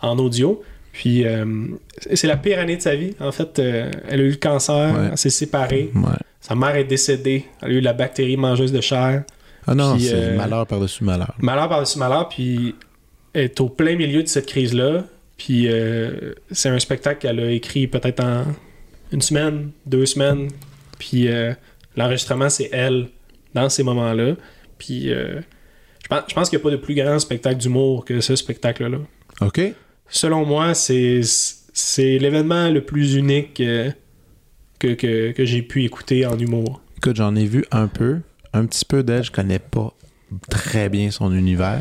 en 0.03 0.19
audio. 0.19 0.61
Puis 0.97 1.27
euh, 1.27 1.45
c'est 2.15 2.27
la 2.27 2.39
pire 2.39 2.59
année 2.59 2.77
de 2.79 2.81
sa 2.81 2.97
vie. 2.97 3.15
En 3.21 3.31
fait, 3.31 3.59
euh, 3.59 3.91
elle 4.09 4.21
a 4.21 4.23
eu 4.23 4.31
le 4.31 4.37
cancer, 4.37 4.95
Ouais. 4.99 5.09
elle 5.13 5.19
s'est 5.19 5.29
séparée. 5.29 5.91
Ouais. 5.95 6.09
Sa 6.41 6.55
mère 6.55 6.75
est 6.75 6.85
décédée. 6.85 7.45
Elle 7.61 7.69
a 7.71 7.75
eu 7.75 7.81
la 7.81 7.93
bactérie 7.93 8.39
mangeuse 8.39 8.73
de 8.73 8.81
chair. 8.81 9.25
Ah 9.67 9.75
non, 9.75 9.99
c'est 9.99 10.15
euh, 10.15 10.37
malheur 10.39 10.67
par-dessus 10.67 11.05
malheur. 11.05 11.35
Malheur 11.39 11.69
par-dessus 11.69 11.99
malheur, 11.99 12.31
puis 12.31 12.75
elle 13.35 13.45
est 13.45 13.61
au 13.61 13.69
plein 13.69 13.95
milieu 13.95 14.23
de 14.23 14.29
cette 14.29 14.47
crise-là. 14.47 15.05
Puis 15.37 15.69
euh, 15.69 16.33
c'est 16.51 16.71
un 16.71 16.79
spectacle 16.79 17.21
qu'elle 17.21 17.41
a 17.41 17.51
écrit 17.51 17.89
peut-être 17.89 18.25
en 18.25 18.45
une 19.13 19.21
semaine, 19.21 19.73
deux 19.85 20.07
semaines. 20.07 20.49
Puis 20.99 21.29
euh, 21.29 21.53
l'enregistrement, 21.95 22.49
c'est 22.49 22.71
elle 22.73 23.09
dans 23.53 23.69
ces 23.69 23.83
moments-là. 23.83 24.35
Puis 24.79 25.09
je 25.11 26.09
pense, 26.09 26.21
je 26.29 26.35
pense 26.35 26.49
qu'il 26.49 26.59
n'y 26.59 26.63
a 26.63 26.65
pas 26.65 26.71
de 26.71 26.77
plus 26.81 26.95
grand 26.95 27.19
spectacle 27.19 27.59
d'humour 27.59 28.07
que 28.07 28.21
ce 28.23 28.35
spectacle-là. 28.35 28.99
OK. 29.43 29.61
Selon 30.09 30.45
moi, 30.45 30.75
c'est 30.75 31.21
l'événement 31.99 32.69
le 32.71 32.81
plus 32.85 33.15
unique 33.15 33.61
euh, 33.61 33.91
que, 34.79 34.95
que, 34.95 35.33
que 35.33 35.45
j'ai 35.45 35.63
pu 35.63 35.85
écouter 35.85 36.25
en 36.27 36.39
humour. 36.39 36.81
Écoute, 36.99 37.17
j'en 37.17 37.35
ai 37.37 37.45
vu 37.47 37.65
un 37.71 37.89
peu. 37.89 38.21
Un 38.53 38.65
petit 38.67 38.85
peu 38.85 39.03
d'elle. 39.03 39.25
Je 39.25 39.31
connais 39.33 39.59
pas 39.59 39.93
très 40.51 40.89
bien 40.89 41.11
son 41.11 41.33
univers. 41.33 41.81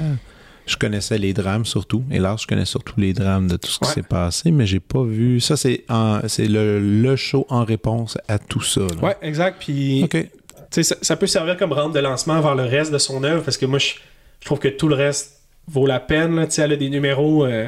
Je 0.65 0.75
connaissais 0.77 1.17
les 1.19 1.31
drames 1.33 1.65
surtout. 1.65 2.03
Hélas, 2.11 2.41
je 2.41 2.47
connais 2.47 2.65
surtout 2.65 2.99
les 2.99 3.13
drames 3.13 3.47
de 3.47 3.55
tout 3.55 3.69
ce 3.69 3.79
qui 3.79 3.85
Ouais. 3.85 3.93
s'est 3.93 4.01
passé, 4.03 4.51
mais 4.51 4.65
j'ai 4.65 4.79
pas 4.79 5.03
vu. 5.03 5.39
Ça, 5.39 5.55
c'est 5.55 5.85
c'est 6.27 6.47
le, 6.47 6.79
le 6.79 7.15
show 7.15 7.45
en 7.49 7.63
réponse 7.63 8.17
à 8.27 8.39
tout 8.39 8.61
ça. 8.61 8.81
là. 8.81 9.03
Ouais, 9.07 9.15
exact. 9.21 9.57
Puis 9.59 10.05
ça, 10.71 10.95
ça 11.01 11.15
peut 11.15 11.27
servir 11.27 11.55
comme 11.57 11.71
rampe 11.71 11.93
de 11.93 11.99
lancement 11.99 12.41
vers 12.41 12.55
le 12.55 12.63
reste 12.63 12.91
de 12.91 12.97
son 12.97 13.23
œuvre 13.23 13.43
parce 13.43 13.57
que 13.57 13.65
moi, 13.67 13.77
je, 13.79 13.93
je 14.41 14.45
trouve 14.45 14.59
que 14.59 14.67
tout 14.67 14.87
le 14.87 14.95
reste 14.95 15.39
vaut 15.67 15.85
la 15.85 15.99
peine. 15.99 16.35
là. 16.35 16.47
Elle 16.57 16.71
a 16.73 16.75
des 16.75 16.89
numéros 16.89 17.45
euh, 17.45 17.67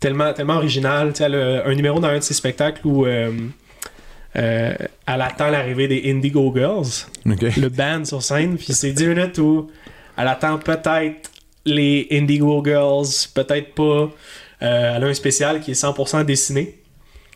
tellement, 0.00 0.32
tellement 0.32 0.56
original. 0.56 1.12
Tu 1.12 1.18
sais, 1.18 1.24
Elle 1.24 1.34
a 1.34 1.66
un 1.66 1.74
numéro 1.74 2.00
dans 2.00 2.08
un 2.08 2.18
de 2.18 2.22
ses 2.22 2.34
spectacles 2.34 2.86
où 2.86 3.06
euh, 3.06 3.32
euh, 4.36 4.74
elle 5.06 5.22
attend 5.22 5.50
l'arrivée 5.50 5.88
des 5.88 6.10
Indigo 6.10 6.52
Girls, 6.54 7.06
le 7.24 7.68
band 7.68 8.04
sur 8.04 8.22
scène. 8.22 8.56
Puis 8.56 8.72
c'est 8.72 8.92
10 8.92 9.06
minutes 9.06 9.38
où 9.38 9.70
elle 10.16 10.28
attend 10.28 10.58
peut-être 10.58 11.30
les 11.64 12.06
Indigo 12.12 12.62
Girls, 12.64 13.06
peut-être 13.34 13.74
pas. 13.74 14.10
Euh, 14.62 14.96
elle 14.96 15.04
a 15.04 15.06
un 15.06 15.14
spécial 15.14 15.60
qui 15.60 15.72
est 15.72 15.80
100% 15.82 16.24
dessiné. 16.24 16.78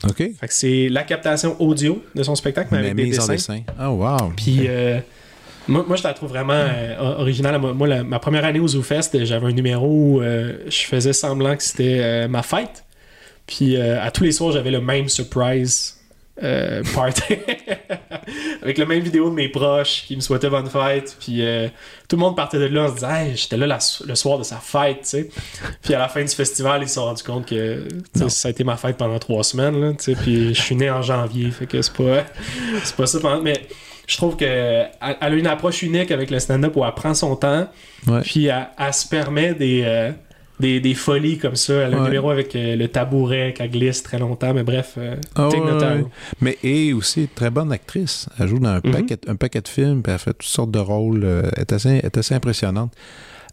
OK. 0.05 0.17
Fait 0.17 0.49
que 0.49 0.55
c'est 0.55 0.89
la 0.89 1.03
captation 1.03 1.61
audio 1.61 2.03
de 2.15 2.23
son 2.23 2.35
spectacle, 2.35 2.69
mais, 2.73 2.79
Mais 2.81 2.91
avec 2.91 2.97
des 2.97 3.11
dessins. 3.11 3.33
dessin. 3.33 3.61
Ah, 3.79 3.91
wow. 3.91 4.33
Puis 4.35 4.67
moi, 5.69 5.85
moi, 5.87 5.97
je 5.97 6.03
la 6.03 6.15
trouve 6.15 6.31
vraiment 6.31 6.53
euh, 6.55 7.15
originale. 7.19 7.59
Moi, 7.61 7.87
la- 7.89 8.03
ma 8.05 8.19
première 8.19 8.45
année 8.45 8.61
au 8.61 8.69
ZooFest, 8.69 9.25
j'avais 9.25 9.47
un 9.47 9.53
numéro 9.53 9.87
où 9.87 10.21
euh, 10.23 10.55
je 10.67 10.79
faisais 10.87 11.13
semblant 11.13 11.57
que 11.57 11.63
c'était 11.63 11.99
euh, 12.01 12.29
ma 12.29 12.43
fête. 12.43 12.85
Puis 13.47 13.77
à 13.77 14.11
tous 14.13 14.23
les 14.25 14.31
soirs, 14.33 14.53
j'avais 14.53 14.71
le 14.71 14.81
même 14.81 15.09
surprise 15.09 15.97
party. 16.95 17.35
Avec 18.63 18.79
la 18.79 18.87
même 18.87 19.01
vidéo 19.01 19.29
de 19.29 19.35
mes 19.35 19.49
proches 19.49 20.05
qui 20.07 20.15
me 20.17 20.21
souhaitaient 20.21 20.49
bonne 20.51 20.69
fête. 20.71 21.17
Puis 21.19 21.43
tout 22.09 22.17
le 22.17 22.21
monde 22.21 22.37
partait 22.37 22.59
de 22.59 22.67
là 22.67 22.85
en 22.85 22.89
se 22.89 22.95
disant 22.95 23.11
Hey, 23.15 23.37
j'étais 23.37 23.57
là 23.57 23.67
la- 23.67 23.79
le 24.07 24.15
soir 24.15 24.39
de 24.39 24.45
sa 24.45 24.57
fête, 24.59 24.99
tu 25.03 25.09
sais. 25.09 25.31
Puis 25.83 25.95
à 25.95 25.99
la 25.99 26.09
fin 26.09 26.23
du 26.23 26.29
festival, 26.29 26.83
ils 26.83 26.89
se 26.89 26.95
sont 26.95 27.05
rendus 27.07 27.25
compte 27.25 27.47
que 27.47 27.89
ça 28.29 28.49
a 28.49 28.51
été 28.53 28.63
ma 28.63 28.77
fête 28.77 28.97
pendant 28.97 29.19
trois 29.19 29.43
semaines. 29.43 29.81
Là, 29.81 29.93
tu 29.95 30.05
sais. 30.05 30.15
Puis 30.15 30.55
je 30.55 30.61
suis 30.63 30.77
né 30.77 30.89
en 30.91 31.03
janvier, 31.03 31.51
fait 31.51 31.67
que 31.67 31.83
c'est 31.83 31.93
pas, 31.93 32.25
c'est 32.85 32.97
pas 32.97 33.07
ça. 33.07 33.19
pendant- 33.21 33.43
Mais 33.43 33.67
je 34.11 34.17
trouve 34.17 34.37
que 34.37 34.45
elle 34.45 34.89
elle 35.01 35.17
a 35.21 35.37
une 35.37 35.47
approche 35.47 35.83
unique 35.83 36.11
avec 36.11 36.31
le 36.31 36.39
stand-up 36.41 36.75
où 36.77 36.85
elle 36.85 36.93
prend 36.95 37.15
son 37.15 37.37
temps, 37.37 37.69
Ouais. 38.07 38.21
puis 38.23 38.47
elle, 38.47 38.69
elle 38.79 38.93
se 38.95 39.07
permet 39.09 39.55
des, 39.55 39.83
euh, 39.85 40.11
des, 40.59 40.81
des 40.81 40.95
folies 40.95 41.39
comme 41.39 41.57
ça. 41.57 41.75
Elle 41.75 41.95
a 41.95 41.97
un 41.97 42.01
Ouais. 42.01 42.07
numéro 42.09 42.31
avec 42.31 42.55
euh, 42.57 42.77
le 42.77 42.89
tabouret 42.89 43.55
qu'elle 43.57 43.71
glisse 43.71 44.03
très 44.03 44.19
longtemps, 44.19 44.53
mais 44.53 44.63
bref, 44.65 44.95
euh, 44.99 45.17
Ah, 45.37 45.49
take 45.51 45.63
time. 45.79 46.09
Mais 46.41 46.59
et 46.63 46.93
aussi 46.93 47.29
très 47.35 47.51
bonne 47.51 47.71
actrice. 47.73 48.29
Elle 48.39 48.49
joue 48.49 48.59
dans 48.59 48.69
un, 48.71 48.81
Mhm. 48.85 48.91
paquet, 48.93 49.19
un 49.29 49.37
paquet 49.37 49.61
de 49.61 49.69
films, 49.69 50.03
puis 50.03 50.13
elle 50.13 50.19
fait 50.19 50.33
toutes 50.35 50.43
sortes 50.43 50.71
de 50.73 50.79
rôles. 50.81 51.23
euh, 51.25 51.43
Elle 51.55 51.61
est 51.63 51.73
assez, 51.73 51.89
elle 51.91 52.05
est 52.05 52.19
assez 52.19 52.35
impressionnante. 52.35 52.93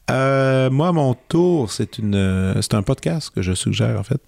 Euh, 0.09 0.69
moi, 0.69 0.91
mon 0.93 1.15
tour, 1.27 1.69
c'est 1.71 1.97
une, 1.97 2.15
euh, 2.15 2.61
c'est 2.61 2.73
un 2.75 2.81
podcast 2.83 3.29
que 3.35 3.41
je 3.41 3.53
suggère 3.53 3.99
en 3.99 4.03
fait. 4.03 4.21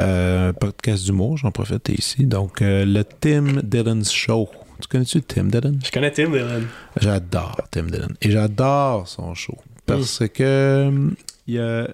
Euh, 0.00 0.50
un 0.50 0.52
podcast 0.52 1.04
d'humour, 1.04 1.36
j'en 1.38 1.50
profite 1.50 1.88
ici. 1.88 2.26
Donc, 2.26 2.60
euh, 2.62 2.84
le 2.84 3.04
Tim 3.04 3.60
Dillon's 3.62 4.12
Show. 4.12 4.48
Tu 4.80 4.88
connais-tu 4.88 5.22
Tim 5.22 5.44
Dillon? 5.44 5.78
Je 5.84 5.90
connais 5.90 6.10
Tim 6.10 6.30
Dillon. 6.30 6.64
J'adore 7.00 7.56
Tim 7.70 7.84
Dillon. 7.84 8.08
Et 8.20 8.30
j'adore 8.30 9.08
son 9.08 9.34
show. 9.34 9.56
Parce 9.86 10.22
que 10.28 10.86
hum, 10.88 11.14
il 11.46 11.60
a, 11.60 11.88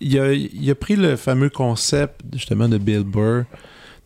il, 0.00 0.18
a, 0.18 0.32
il 0.32 0.70
a 0.70 0.74
pris 0.74 0.96
le 0.96 1.16
fameux 1.16 1.50
concept 1.50 2.20
justement 2.32 2.68
de 2.68 2.78
Bill 2.78 3.04
Burr 3.04 3.44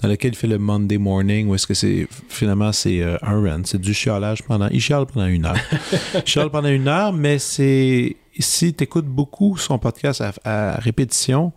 dans 0.02 0.08
lequel 0.08 0.32
il 0.32 0.36
fait 0.36 0.46
le 0.46 0.58
Monday 0.58 0.98
morning 0.98 1.48
où 1.48 1.54
est-ce 1.54 1.66
que 1.66 1.74
c'est 1.74 2.06
finalement 2.28 2.72
c'est 2.72 3.00
euh, 3.00 3.16
un 3.22 3.40
rant, 3.40 3.62
c'est 3.64 3.80
du 3.80 3.94
chiolage 3.94 4.42
pendant 4.42 4.68
il 4.68 4.80
chiale 4.80 5.06
pendant 5.06 5.26
une 5.26 5.46
heure. 5.46 5.56
il 6.14 6.26
chiale 6.26 6.50
pendant 6.50 6.68
une 6.68 6.88
heure, 6.88 7.12
mais 7.12 7.38
c'est 7.38 8.16
si 8.38 8.74
tu 8.74 8.84
écoutes 8.84 9.06
beaucoup 9.06 9.56
son 9.56 9.78
podcast 9.78 10.20
à, 10.20 10.32
à 10.44 10.80
répétition, 10.80 11.52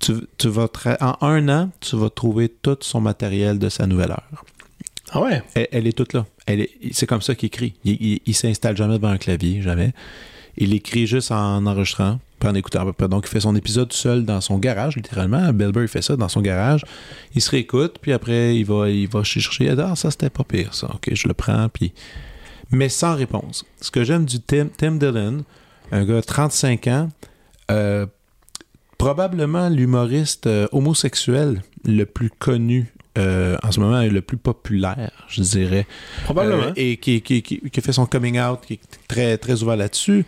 tu, 0.00 0.14
tu 0.36 0.48
vas 0.48 0.66
en 1.00 1.16
un 1.20 1.48
an, 1.48 1.70
tu 1.80 1.96
vas 1.96 2.10
trouver 2.10 2.48
tout 2.48 2.78
son 2.80 3.00
matériel 3.00 3.58
de 3.58 3.68
sa 3.68 3.86
nouvelle 3.86 4.10
heure. 4.10 4.44
Ah? 5.12 5.28
Elle, 5.54 5.86
est 5.86 5.96
toute 5.96 6.12
là. 6.12 6.26
C'est 6.92 7.06
comme 7.06 7.22
ça 7.22 7.34
qu'il 7.34 7.48
écrit. 7.48 7.74
Il, 7.84 7.92
il, 8.00 8.20
il 8.26 8.34
s'installe 8.34 8.76
jamais 8.76 8.96
devant 8.96 9.08
un 9.08 9.18
clavier, 9.18 9.62
jamais. 9.62 9.92
Il 10.56 10.74
écrit 10.74 11.06
juste 11.06 11.30
en 11.30 11.64
enregistrant, 11.66 12.20
puis 12.38 12.48
en 12.48 12.54
écoutant 12.54 12.82
à 12.82 12.84
peu 12.84 12.92
près. 12.92 13.08
Donc, 13.08 13.26
il 13.26 13.30
fait 13.30 13.40
son 13.40 13.56
épisode 13.56 13.92
seul 13.92 14.24
dans 14.24 14.40
son 14.40 14.58
garage, 14.58 14.96
littéralement. 14.96 15.50
Il 15.58 15.88
fait 15.88 16.02
ça 16.02 16.16
dans 16.16 16.28
son 16.28 16.40
garage. 16.40 16.84
Il 17.34 17.40
se 17.40 17.50
réécoute, 17.50 17.96
puis 18.00 18.12
après, 18.12 18.56
il 18.56 18.64
va, 18.64 18.88
il 18.88 19.08
va 19.08 19.22
chercher. 19.22 19.70
Ah, 19.70 19.96
ça, 19.96 20.10
c'était 20.10 20.30
pas 20.30 20.44
pire, 20.44 20.74
ça. 20.74 20.88
OK, 20.94 21.10
je 21.12 21.28
le 21.28 21.34
prends, 21.34 21.68
puis... 21.68 21.92
Mais 22.72 22.88
sans 22.88 23.16
réponse. 23.16 23.64
Ce 23.80 23.90
que 23.90 24.04
j'aime 24.04 24.24
du 24.24 24.38
Tim, 24.40 24.68
Tim 24.76 24.92
Dillon, 24.92 25.44
un 25.90 26.04
gars 26.04 26.20
de 26.20 26.20
35 26.20 26.86
ans, 26.86 27.08
euh, 27.70 28.06
probablement 28.96 29.68
l'humoriste 29.68 30.46
euh, 30.46 30.68
homosexuel 30.70 31.62
le 31.84 32.04
plus 32.04 32.30
connu 32.30 32.92
euh, 33.18 33.56
en 33.62 33.72
ce 33.72 33.80
moment 33.80 34.02
le 34.02 34.20
plus 34.20 34.36
populaire, 34.36 35.10
je 35.28 35.42
dirais. 35.42 35.86
Probablement. 36.24 36.68
Euh, 36.68 36.72
et 36.76 36.96
qui, 36.96 37.20
qui, 37.22 37.42
qui, 37.42 37.60
qui 37.60 37.80
fait 37.80 37.92
son 37.92 38.06
coming 38.06 38.38
out, 38.40 38.60
qui 38.66 38.74
est 38.74 38.80
très, 39.08 39.36
très 39.38 39.62
ouvert 39.62 39.76
là-dessus, 39.76 40.24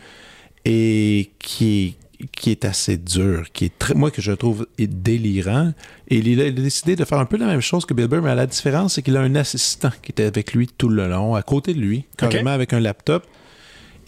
et 0.64 1.30
qui 1.38 1.96
est, 2.20 2.26
qui 2.36 2.50
est 2.50 2.64
assez 2.64 2.96
dur, 2.96 3.46
qui 3.52 3.64
est 3.66 3.78
très, 3.78 3.94
moi 3.94 4.10
que 4.10 4.22
je 4.22 4.32
trouve 4.32 4.66
est 4.78 4.86
délirant. 4.86 5.72
Et 6.08 6.18
il 6.18 6.40
a, 6.40 6.44
il 6.46 6.58
a 6.58 6.62
décidé 6.62 6.94
de 6.96 7.04
faire 7.04 7.18
un 7.18 7.24
peu 7.24 7.36
la 7.36 7.46
même 7.46 7.60
chose 7.60 7.84
que 7.84 7.94
Bill 7.94 8.06
Burr, 8.08 8.22
mais 8.22 8.34
la 8.34 8.46
différence, 8.46 8.94
c'est 8.94 9.02
qu'il 9.02 9.16
a 9.16 9.20
un 9.20 9.34
assistant 9.34 9.90
qui 10.02 10.12
était 10.12 10.24
avec 10.24 10.52
lui 10.54 10.68
tout 10.68 10.88
le 10.88 11.08
long, 11.08 11.34
à 11.34 11.42
côté 11.42 11.74
de 11.74 11.80
lui, 11.80 12.04
carrément 12.16 12.50
avec 12.50 12.72
un 12.72 12.80
laptop. 12.80 13.26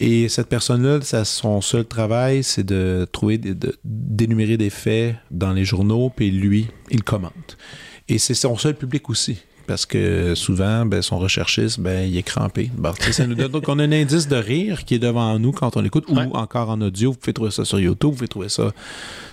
Et 0.01 0.27
cette 0.27 0.49
personne-là, 0.49 0.99
son 1.23 1.61
seul 1.61 1.85
travail, 1.85 2.43
c'est 2.43 2.65
de 2.65 3.07
trouver, 3.11 3.37
des- 3.37 3.53
de- 3.55 3.77
d'énumérer 3.85 4.57
des 4.57 4.69
faits 4.69 5.15
dans 5.31 5.53
les 5.53 5.63
journaux, 5.63 6.11
puis 6.13 6.31
lui, 6.31 6.67
il 6.91 7.01
commente. 7.03 7.57
Et 8.07 8.17
c'est 8.17 8.33
son 8.33 8.55
seul 8.57 8.75
public 8.75 9.09
aussi. 9.09 9.37
Parce 9.67 9.87
que 9.87 10.35
souvent, 10.35 10.85
ben, 10.85 11.01
son 11.01 11.17
recherchiste, 11.17 11.79
ben, 11.79 12.07
il 12.07 12.15
est 12.17 12.21
crampé. 12.23 12.69
Bon, 12.77 12.93
tu 12.93 13.03
sais, 13.05 13.13
ça 13.13 13.25
nous 13.25 13.33
donne- 13.33 13.51
donc, 13.51 13.67
on 13.67 13.79
a 13.79 13.83
un 13.83 13.91
indice 13.91 14.27
de 14.27 14.35
rire 14.35 14.85
qui 14.85 14.93
est 14.93 14.99
devant 14.99 15.39
nous 15.39 15.51
quand 15.51 15.75
on 15.75 15.81
l'écoute, 15.81 16.07
Ouais. 16.09 16.25
ou 16.25 16.33
encore 16.35 16.69
en 16.69 16.79
audio. 16.81 17.11
Vous 17.13 17.17
pouvez 17.17 17.33
trouver 17.33 17.49
ça 17.49 17.65
sur 17.65 17.79
YouTube, 17.79 18.11
vous 18.11 18.15
pouvez 18.17 18.27
trouver 18.27 18.49
ça 18.49 18.71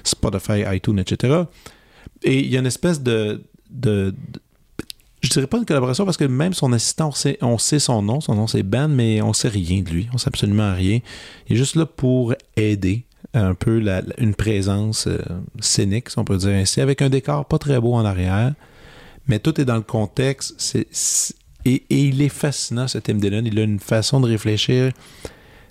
Spotify, 0.04 0.62
iTunes, 0.74 0.98
etc. 0.98 1.42
Et 2.22 2.40
il 2.40 2.46
y 2.48 2.56
a 2.56 2.60
une 2.60 2.66
espèce 2.66 3.02
de, 3.02 3.42
de, 3.70 4.14
de- 4.32 4.40
je 5.20 5.28
dirais 5.28 5.46
pas 5.46 5.58
une 5.58 5.66
collaboration 5.66 6.04
parce 6.06 6.16
que 6.16 6.24
même 6.24 6.54
son 6.54 6.72
assistant, 6.72 7.08
on 7.08 7.12
sait, 7.12 7.36
on 7.42 7.58
sait 7.58 7.78
son 7.78 8.00
nom, 8.02 8.20
son 8.22 8.34
nom 8.34 8.46
c'est 8.46 8.62
Ben, 8.62 8.88
mais 8.88 9.20
on 9.20 9.32
sait 9.34 9.48
rien 9.48 9.82
de 9.82 9.90
lui, 9.90 10.08
on 10.14 10.18
sait 10.18 10.28
absolument 10.28 10.74
rien. 10.74 11.00
Il 11.48 11.54
est 11.54 11.58
juste 11.58 11.76
là 11.76 11.84
pour 11.84 12.34
aider 12.56 13.04
un 13.34 13.54
peu 13.54 13.78
la- 13.78 14.02
une 14.18 14.34
présence 14.34 15.06
euh, 15.06 15.18
scénique, 15.60 16.10
si 16.10 16.18
on 16.18 16.24
peut 16.24 16.36
dire 16.36 16.50
ainsi, 16.50 16.80
avec 16.80 17.00
un 17.02 17.09
décor 17.09 17.46
pas 17.46 17.59
très 17.59 17.80
beau 17.80 17.94
en 17.94 18.04
arrière, 18.04 18.52
mais 19.26 19.38
tout 19.38 19.60
est 19.60 19.64
dans 19.64 19.76
le 19.76 19.82
contexte. 19.82 20.76
et, 21.64 21.82
il 21.90 22.20
est 22.20 22.28
fascinant, 22.28 22.88
ce 22.88 22.98
Tim 22.98 23.14
Dillon. 23.14 23.42
Il 23.44 23.59
a 23.59 23.62
une 23.62 23.78
façon 23.78 24.20
de 24.20 24.28
réfléchir. 24.28 24.92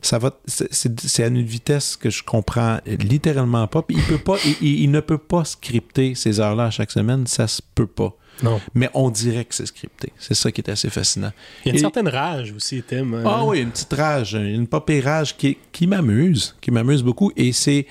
C'est- 0.01 1.23
à 1.23 1.27
une 1.27 1.43
vitesse 1.43 1.95
que 1.95 2.09
je 2.09 2.23
comprends 2.23 2.79
littéralement 2.87 3.67
pas. 3.67 3.83
Puis 3.83 3.97
il 3.97 4.03
peut 4.03 4.17
pas, 4.17 4.37
il- 4.61 4.89
ne 4.89 4.99
peut 4.99 5.17
pas 5.19 5.45
scripter 5.45 6.15
ces 6.15 6.39
heures-là 6.39 6.71
chaque 6.71 6.89
semaine. 6.91 7.27
Ça 7.27 7.47
se 7.47 7.61
peut 7.75 7.85
pas. 7.87 8.15
Non. 8.43 8.59
Mais 8.73 8.89
on 8.93 9.09
dirait 9.09 9.45
que 9.45 9.53
c'est 9.55 9.65
scripté. 9.65 10.11
C'est 10.17 10.33
ça 10.33 10.51
qui 10.51 10.61
est 10.61 10.69
assez 10.69 10.89
fascinant. 10.89 11.31
Il 11.63 11.67
y 11.67 11.69
a 11.69 11.71
une 11.73 11.77
Et- 11.77 11.81
certaine 11.81 12.07
rage 12.07 12.51
aussi, 12.53 12.83
Tim. 12.87 13.13
hein? 13.13 13.23
Ah 13.25 13.43
oui, 13.45 13.59
une 13.61 13.71
petite 13.71 13.93
rage, 13.93 14.33
une 14.33 14.67
papérage 14.67 15.37
qui, 15.37 15.57
qui 15.71 15.87
m'amuse, 15.87 16.55
qui 16.61 16.71
m'amuse 16.71 17.03
beaucoup. 17.03 17.31
Et 17.35 17.51
c'est 17.53 17.87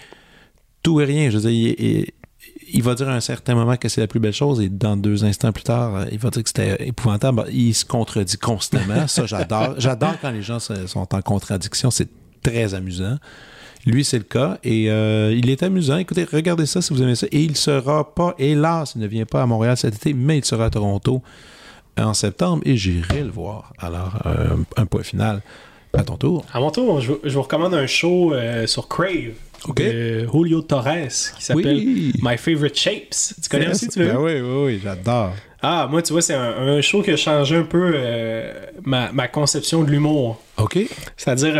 tout 0.82 1.00
et 1.00 1.04
rien. 1.04 1.30
Je 1.30 1.38
veux 1.38 1.50
dire, 1.50 1.74
il, 1.78 1.84
il- 1.86 2.10
il 2.72 2.82
va 2.84 2.94
dire 2.94 3.08
à 3.08 3.14
un 3.14 3.20
certain 3.20 3.54
moment 3.56 3.76
que 3.76 3.88
c'est 3.88 4.00
la 4.00 4.06
plus 4.06 4.20
belle 4.20 4.32
chose 4.32 4.60
et 4.60 4.68
dans 4.68 4.96
deux 4.96 5.24
instants 5.24 5.50
plus 5.50 5.64
tard, 5.64 6.06
il 6.12 6.18
va 6.18 6.30
dire 6.30 6.42
que 6.44 6.48
c'était 6.48 6.86
épouvantable. 6.86 7.44
Il 7.50 7.74
se 7.74 7.84
contredit 7.84 8.38
constamment. 8.38 9.08
Ça, 9.08 9.26
j'adore. 9.26 9.74
J'adore 9.78 10.14
quand 10.22 10.30
les 10.30 10.42
gens 10.42 10.58
sont 10.60 11.08
en 11.14 11.22
contradiction. 11.22 11.90
C'est 11.90 12.08
très 12.42 12.72
amusant. 12.74 13.18
Lui, 13.86 14.04
c'est 14.04 14.18
le 14.18 14.24
cas. 14.24 14.58
Et 14.62 14.90
euh, 14.90 15.34
il 15.34 15.50
est 15.50 15.62
amusant. 15.62 15.96
Écoutez, 15.96 16.24
regardez 16.24 16.66
ça 16.66 16.82
si 16.82 16.92
vous 16.92 17.02
aimez 17.02 17.14
ça. 17.14 17.26
Et 17.32 17.42
il 17.42 17.56
sera 17.56 18.14
pas, 18.14 18.34
hélas, 18.38 18.92
il 18.94 19.00
ne 19.00 19.06
vient 19.06 19.26
pas 19.26 19.42
à 19.42 19.46
Montréal 19.46 19.76
cet 19.76 19.94
été, 19.94 20.12
mais 20.12 20.38
il 20.38 20.44
sera 20.44 20.66
à 20.66 20.70
Toronto 20.70 21.22
en 21.98 22.14
septembre 22.14 22.62
et 22.64 22.76
j'irai 22.76 23.22
le 23.22 23.30
voir. 23.30 23.72
Alors, 23.78 24.22
euh, 24.26 24.56
un 24.76 24.86
point 24.86 25.02
final. 25.02 25.42
À 25.92 26.04
ton 26.04 26.16
tour. 26.16 26.44
À 26.52 26.60
mon 26.60 26.70
tour, 26.70 27.00
je, 27.00 27.10
vous 27.24 27.42
recommande 27.42 27.74
un 27.74 27.88
show 27.88 28.32
euh, 28.32 28.64
sur 28.68 28.86
Crave. 28.86 29.32
De 29.74 30.26
Julio 30.32 30.62
Torres 30.62 31.08
qui 31.36 31.44
s'appelle 31.44 31.84
My 32.22 32.38
Favorite 32.38 32.78
Shapes. 32.78 33.34
Tu 33.42 33.48
connais 33.50 33.68
aussi, 33.68 33.88
tu 33.88 33.98
veux? 33.98 34.06
Ben 34.06 34.16
oui, 34.16 34.40
oui, 34.40 34.64
oui, 34.64 34.80
j'adore. 34.82 35.32
Ah, 35.60 35.88
moi, 35.90 36.00
tu 36.00 36.12
vois, 36.12 36.22
c'est 36.22 36.32
un, 36.32 36.80
show 36.80 37.02
qui 37.02 37.10
a 37.10 37.16
changé 37.16 37.56
un 37.56 37.64
peu 37.64 37.94
ma, 38.84 39.10
ma, 39.12 39.26
conception 39.26 39.82
de 39.82 39.90
l'humour. 39.90 40.40
OK. 40.58 40.78
C'est-à-dire, 41.16 41.56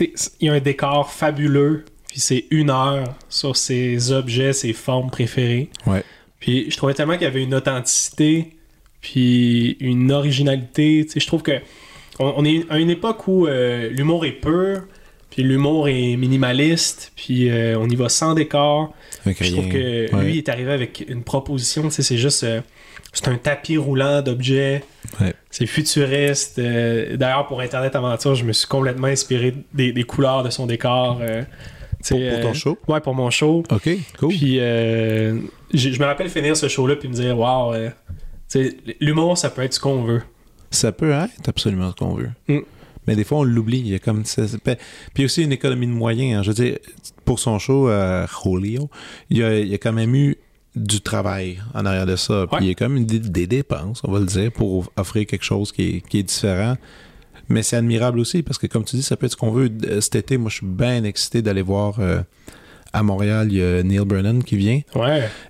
il 0.00 0.46
y 0.46 0.48
a 0.48 0.52
un 0.52 0.60
décor 0.60 1.10
fabuleux, 1.12 1.84
puis 2.08 2.20
c'est 2.20 2.46
une 2.50 2.70
heure 2.70 3.14
sur 3.28 3.56
ses 3.56 4.12
objets, 4.12 4.52
ses 4.52 4.72
formes 4.72 5.10
préférées. 5.10 5.70
Ouais. 5.86 6.02
Puis 6.40 6.70
je 6.70 6.76
trouvais 6.76 6.94
tellement 6.94 7.14
qu'il 7.14 7.22
y 7.22 7.26
avait 7.26 7.42
une 7.42 7.54
authenticité, 7.54 8.56
puis 9.00 9.76
une 9.80 10.12
originalité. 10.12 11.06
je 11.14 11.26
trouve 11.26 11.42
que 11.42 11.60
on, 12.18 12.44
est 12.44 12.64
à 12.70 12.78
une 12.78 12.90
époque 12.90 13.26
où 13.26 13.46
euh, 13.46 13.88
l'humour 13.90 14.24
est 14.24 14.32
pur, 14.32 14.82
puis 15.30 15.42
l'humour 15.42 15.88
est 15.88 16.16
minimaliste, 16.16 17.12
puis 17.16 17.50
euh, 17.50 17.76
on 17.78 17.88
y 17.88 17.96
va 17.96 18.08
sans 18.08 18.34
décor. 18.34 18.94
je 19.26 19.52
trouve 19.52 19.68
que 19.68 20.22
lui 20.22 20.38
est 20.38 20.48
arrivé 20.48 20.72
avec 20.72 21.04
une 21.08 21.24
proposition, 21.24 21.90
c'est 21.90 22.16
juste 22.16 22.44
euh, 22.44 22.60
c'est 23.12 23.28
un 23.28 23.36
tapis 23.36 23.76
roulant 23.76 24.22
d'objets. 24.22 24.84
C'est 25.50 25.66
futuriste. 25.66 26.58
Euh, 26.58 27.16
d'ailleurs, 27.16 27.46
pour 27.46 27.60
Internet 27.60 27.94
Aventure, 27.96 28.34
je 28.34 28.44
me 28.44 28.52
suis 28.52 28.66
complètement 28.66 29.06
inspiré 29.06 29.54
des, 29.72 30.04
couleurs 30.04 30.42
de 30.42 30.50
son 30.50 30.66
décor. 30.66 31.20
Euh, 31.20 31.42
pour, 32.06 32.18
ton 32.18 32.50
euh, 32.50 32.54
show? 32.54 32.78
Ouais, 32.88 33.00
pour 33.00 33.14
mon 33.14 33.30
show. 33.30 33.62
OK, 33.70 33.88
cool. 34.18 34.28
Puis, 34.28 34.56
je 34.56 35.98
me 36.00 36.04
rappelle 36.04 36.28
finir 36.28 36.56
ce 36.56 36.68
show-là 36.68 36.96
puis 36.96 37.08
me 37.08 37.14
dire, 37.14 37.38
waouh, 37.38 37.74
l'humour, 39.00 39.38
ça 39.38 39.50
peut 39.50 39.62
être 39.62 39.74
ce 39.74 39.80
qu'on 39.80 40.02
veut. 40.02 40.22
Ça 40.70 40.92
peut 40.92 41.12
être 41.12 41.48
absolument 41.48 41.90
ce 41.90 41.96
qu'on 41.96 42.14
veut. 42.14 42.30
Mm. 42.48 42.60
Mais 43.06 43.16
des 43.16 43.24
fois, 43.24 43.38
on 43.38 43.42
l'oublie. 43.44 43.80
Il 43.80 43.88
y 43.88 43.94
a 43.94 43.98
comme 43.98 44.24
ça, 44.24 44.42
Puis 45.12 45.24
aussi 45.24 45.42
une 45.42 45.52
économie 45.52 45.86
de 45.86 45.92
moyens. 45.92 46.38
Hein. 46.38 46.42
Je 46.42 46.48
veux 46.50 46.54
dire, 46.54 46.78
pour 47.24 47.38
son 47.38 47.58
show, 47.58 47.90
Julio, 48.42 48.88
il 49.30 49.38
y, 49.38 49.44
a, 49.44 49.58
il 49.58 49.68
y 49.68 49.74
a 49.74 49.78
quand 49.78 49.92
même 49.92 50.14
eu 50.14 50.38
du 50.76 51.00
travail 51.00 51.60
en 51.74 51.86
arrière 51.86 52.06
de 52.06 52.16
ça. 52.16 52.46
Puis 52.50 52.64
il 52.64 52.68
y 52.68 52.70
a 52.70 52.74
comme 52.74 53.04
des, 53.04 53.46
dépenses, 53.46 54.00
on 54.04 54.10
va 54.10 54.18
le 54.18 54.26
dire, 54.26 54.50
pour 54.50 54.92
offrir 54.96 55.26
quelque 55.26 55.44
chose 55.44 55.72
qui 55.72 56.02
est, 56.12 56.22
différent. 56.22 56.76
Mais 57.48 57.62
c'est 57.62 57.76
admirable 57.76 58.18
aussi 58.18 58.42
parce 58.42 58.58
que, 58.58 58.66
comme 58.66 58.84
tu 58.84 58.96
dis, 58.96 59.02
ça 59.02 59.16
peut 59.16 59.26
être 59.26 59.32
ce 59.32 59.36
qu'on 59.36 59.50
veut. 59.50 59.70
Euh, 59.84 60.00
cet 60.00 60.16
été, 60.16 60.38
moi, 60.38 60.50
je 60.50 60.56
suis 60.56 60.66
bien 60.66 61.04
excité 61.04 61.42
d'aller 61.42 61.62
voir 61.62 62.00
euh, 62.00 62.22
à 62.92 63.02
Montréal, 63.02 63.48
il 63.50 63.58
y 63.58 63.62
a 63.62 63.82
Neil 63.82 64.04
Brennan 64.04 64.40
qui 64.42 64.56
vient 64.56 64.80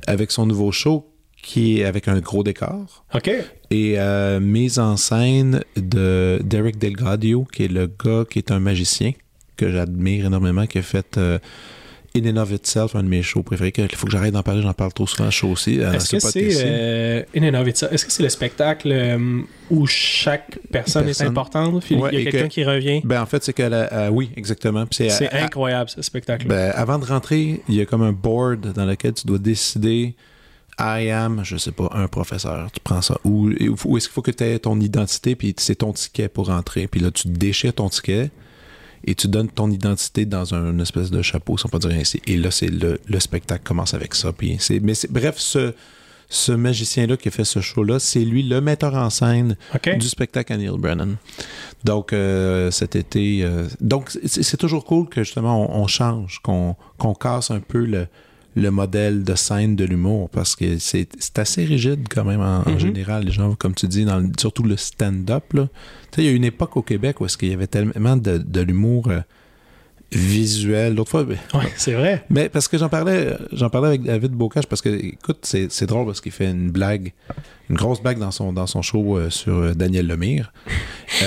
avec 0.07 0.31
son 0.31 0.47
nouveau 0.47 0.73
show 0.73 1.09
qui 1.41 1.81
est 1.81 1.85
avec 1.85 2.09
un 2.09 2.19
gros 2.21 2.43
décor. 2.43 3.05
OK. 3.15 3.31
Et 3.71 3.95
euh, 3.99 4.41
mise 4.41 4.79
en 4.79 4.97
scène 4.97 5.63
de 5.77 6.41
Derek 6.43 6.79
Delgadio, 6.79 7.45
qui 7.45 7.65
est 7.65 7.69
le 7.69 7.87
gars 7.87 8.25
qui 8.29 8.39
est 8.39 8.51
un 8.51 8.61
magicien 8.61 9.13
que 9.57 9.71
j'admire 9.71 10.27
énormément, 10.27 10.67
qui 10.67 10.79
a 10.79 10.83
fait 10.83 11.19
In 12.17 12.31
and 12.31 12.41
of 12.41 12.53
Itself, 12.53 12.95
un 12.95 13.03
de 13.03 13.09
mes 13.09 13.23
shows 13.23 13.43
préférés. 13.43 13.73
Il 13.77 13.97
faut 13.97 14.07
que 14.07 14.13
j'arrête 14.13 14.33
d'en 14.33 14.45
parler, 14.45 14.63
j'en 14.63 14.73
parle 14.73 14.93
trop 14.93 15.05
souvent, 15.05 15.29
show 15.33 15.49
aussi. 15.49 15.81
Est-ce 15.81 16.11
que 16.11 16.21
c'est 16.21 16.49
euh, 16.65 17.23
In 17.37 17.43
and 17.43 17.61
of 17.61 17.67
Itself 17.67 17.93
Est-ce 17.93 18.07
que 18.07 18.13
c'est 18.13 18.23
le 18.23 18.29
spectacle 18.29 18.89
euh, 18.93 19.41
où 19.69 19.85
chaque 19.87 20.61
personne, 20.71 21.09
est 21.09 21.21
importante? 21.23 21.83
Puis 21.83 21.97
il 21.97 22.21
y 22.21 22.29
a 22.29 22.31
quelqu'un 22.31 22.49
qui 22.49 22.63
revient 22.63 23.01
Ben 23.03 23.21
en 23.21 23.27
fait, 23.27 23.43
c'est 23.43 23.53
que 23.53 24.11
oui, 24.11 24.31
exactement. 24.37 24.85
C'est 24.93 25.33
incroyable 25.33 25.91
ce 25.91 26.03
spectacle. 26.03 26.47
Ben, 26.47 26.71
avant 26.77 27.01
de 27.01 27.05
rentrer, 27.05 27.63
il 27.69 27.75
y 27.75 27.81
a 27.81 27.87
comme 27.87 28.03
un 28.03 28.13
board 28.13 28.73
dans 28.73 28.87
lequel 28.87 29.15
tu 29.15 29.27
dois 29.27 29.39
décider. 29.39 30.15
I 30.79 31.11
am, 31.11 31.41
je 31.45 31.57
sais 31.57 31.73
pas, 31.73 31.89
un 31.93 32.07
professeur. 32.07 32.69
Tu 32.73 32.81
prends 32.81 33.03
ça. 33.03 33.19
Ou, 33.25 33.51
ou 33.85 33.97
est-ce 33.97 34.07
qu'il 34.07 34.15
faut 34.15 34.23
que 34.23 34.31
tu 34.31 34.45
aies 34.45 34.59
ton 34.59 34.81
identité 34.81 35.35
puis 35.35 35.55
c'est 35.59 35.77
ton 35.77 35.93
ticket 35.93 36.29
pour 36.29 36.47
rentrer. 36.47 36.87
Puis 36.87 37.01
là, 37.01 37.11
tu 37.11 37.29
déchires 37.29 37.75
ton 37.75 37.89
ticket 37.89 38.31
et 39.07 39.15
tu 39.15 39.29
donnes 39.29 39.49
ton 39.49 39.71
identité 39.71 40.25
dans 40.25 40.55
un, 40.55 40.73
une 40.73 40.81
espèce 40.81 41.11
de 41.11 41.23
chapeau, 41.23 41.59
si 41.59 41.67
on 41.67 41.69
peut 41.69 41.79
dire 41.79 41.93
ainsi. 41.93 42.21
Et 42.27 42.37
là, 42.37 42.51
c'est 42.51 42.69
le, 42.69 42.99
le, 43.07 43.21
spectacle 43.21 43.63
commence 43.65 43.95
avec 43.95 44.15
ça. 44.15 44.33
Puis 44.33 44.57
c'est, 44.59 44.81
mais 44.81 44.95
c'est, 44.95 45.11
bref, 45.11 45.37
ce, 45.39 45.75
ce 46.29 46.53
magicien-là 46.53 47.17
qui 47.17 47.29
a 47.29 47.31
fait 47.31 47.45
ce 47.45 47.61
show-là, 47.61 47.99
c'est 47.99 48.25
lui 48.25 48.43
le 48.43 48.61
metteur 48.61 48.95
en 48.95 49.11
scène 49.11 49.57
du 49.99 50.09
spectacle 50.09 50.53
à 50.53 50.57
Neil 50.57 50.77
Brennan. 50.79 51.17
Donc, 51.85 52.13
euh, 52.13 52.71
cet 52.71 52.97
été... 52.97 53.43
Euh, 53.43 53.67
donc, 53.81 54.11
c'est, 54.25 54.57
toujours 54.57 54.85
cool 54.85 55.09
que, 55.09 55.23
justement, 55.23 55.79
on, 55.79 55.87
change, 55.87 56.41
qu'on, 56.43 56.77
qu'on 56.99 57.15
casse 57.15 57.51
un 57.51 57.61
peu 57.61 57.85
le, 57.85 58.07
le 58.57 58.71
modèle 58.71 59.25
de 59.25 59.35
scène 59.35 59.77
de 59.77 59.85
l'humour 59.85 60.31
parce 60.31 60.55
que 60.55 60.79
c'est 60.79 61.09
assez 61.37 61.65
rigide 61.65 62.07
quand 62.09 62.25
même 62.25 62.41
en, 62.41 62.63
mm-hmm. 62.63 62.79
général. 62.79 63.25
Les 63.25 63.33
gens, 63.33 63.55
comme 63.55 63.75
tu 63.75 63.89
dis, 63.89 64.05
dans 64.05 64.25
surtout 64.39 64.63
le 64.63 64.77
stand-up. 64.77 65.45
Il 66.17 66.25
y 66.25 66.29
a 66.29 66.31
une 66.31 66.45
époque 66.45 66.77
au 66.77 66.83
Québec 66.83 67.21
où 67.21 67.27
est-ce 67.27 67.37
qu'il 67.37 67.49
y 67.49 67.53
avait 67.53 67.67
tellement 67.67 68.17
de, 68.17 68.39
de 68.39 68.61
l'humour 68.61 69.09
euh, 69.09 69.21
visuel. 70.17 70.95
L'autre 70.95 71.11
fois. 71.11 71.25
Ben, 71.25 71.39
oui, 71.55 71.65
c'est 71.77 71.95
vrai. 71.95 72.25
Mais 72.31 72.49
parce 72.49 72.69
que 72.69 72.79
j'en 72.79 72.89
parlais, 72.89 73.37
j'en 73.53 73.71
parlais 73.71 73.89
avec 73.89 74.03
David 74.03 74.33
Bocage 74.33 74.67
parce 74.67 74.83
que, 74.83 74.89
écoute, 74.89 75.39
c'est 75.43 75.87
drôle 75.87 76.07
parce 76.07 76.21
qu'il 76.21 76.33
fait 76.33 76.51
une 76.51 76.71
blague, 76.71 77.13
une 77.71 77.77
grosse 77.77 78.03
blague 78.03 78.19
dans 78.19 78.31
son, 78.31 78.53
dans 78.53 78.67
son 78.67 78.83
show 78.83 79.17
euh, 79.17 79.31
sur 79.31 79.55
euh, 79.55 79.75
Daniel 79.75 80.07
Lemire. 80.07 80.53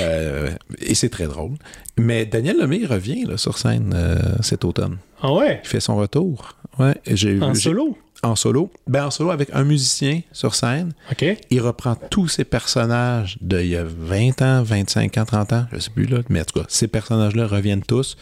et 0.80 0.96
c'est 0.96 1.10
très 1.10 1.28
drôle. 1.28 1.54
Mais 1.98 2.26
Daniel 2.26 2.58
Lemire 2.58 2.90
revient 2.90 3.26
là, 3.26 3.38
sur 3.38 3.58
scène 3.58 3.96
cet 4.42 4.66
automne. 4.66 4.98
Ah 5.22 5.34
ouais? 5.34 5.62
Il 5.64 5.68
fait 5.68 5.80
son 5.80 5.96
retour. 5.96 6.56
Ouais, 6.80 6.96
j'ai 7.08 7.42
En 7.42 7.56
solo? 7.56 7.98
En 8.24 8.36
solo. 8.36 8.72
Ben, 8.88 9.06
en 9.06 9.12
solo 9.12 9.32
avec 9.32 9.50
un 9.54 9.64
musicien 9.64 10.22
sur 10.32 10.56
scène. 10.56 10.94
OK. 11.12 11.26
Il 11.50 11.62
reprend 11.62 11.96
tous 11.96 12.28
ses 12.28 12.44
personnages 12.44 13.38
d'il 13.42 13.68
y 13.68 13.76
a 13.76 13.84
20 13.84 14.42
ans, 14.42 14.64
25 14.64 15.18
ans, 15.18 15.26
30 15.26 15.54
ans, 15.54 15.66
je 15.72 15.80
sais 15.80 15.90
plus 15.92 16.06
là, 16.06 16.20
mais 16.30 16.42
en 16.42 16.46
tout 16.46 16.60
cas, 16.60 16.66
ces 16.68 16.88
personnages-là 16.88 17.48
reviennent 17.48 17.84
tous. 17.84 18.18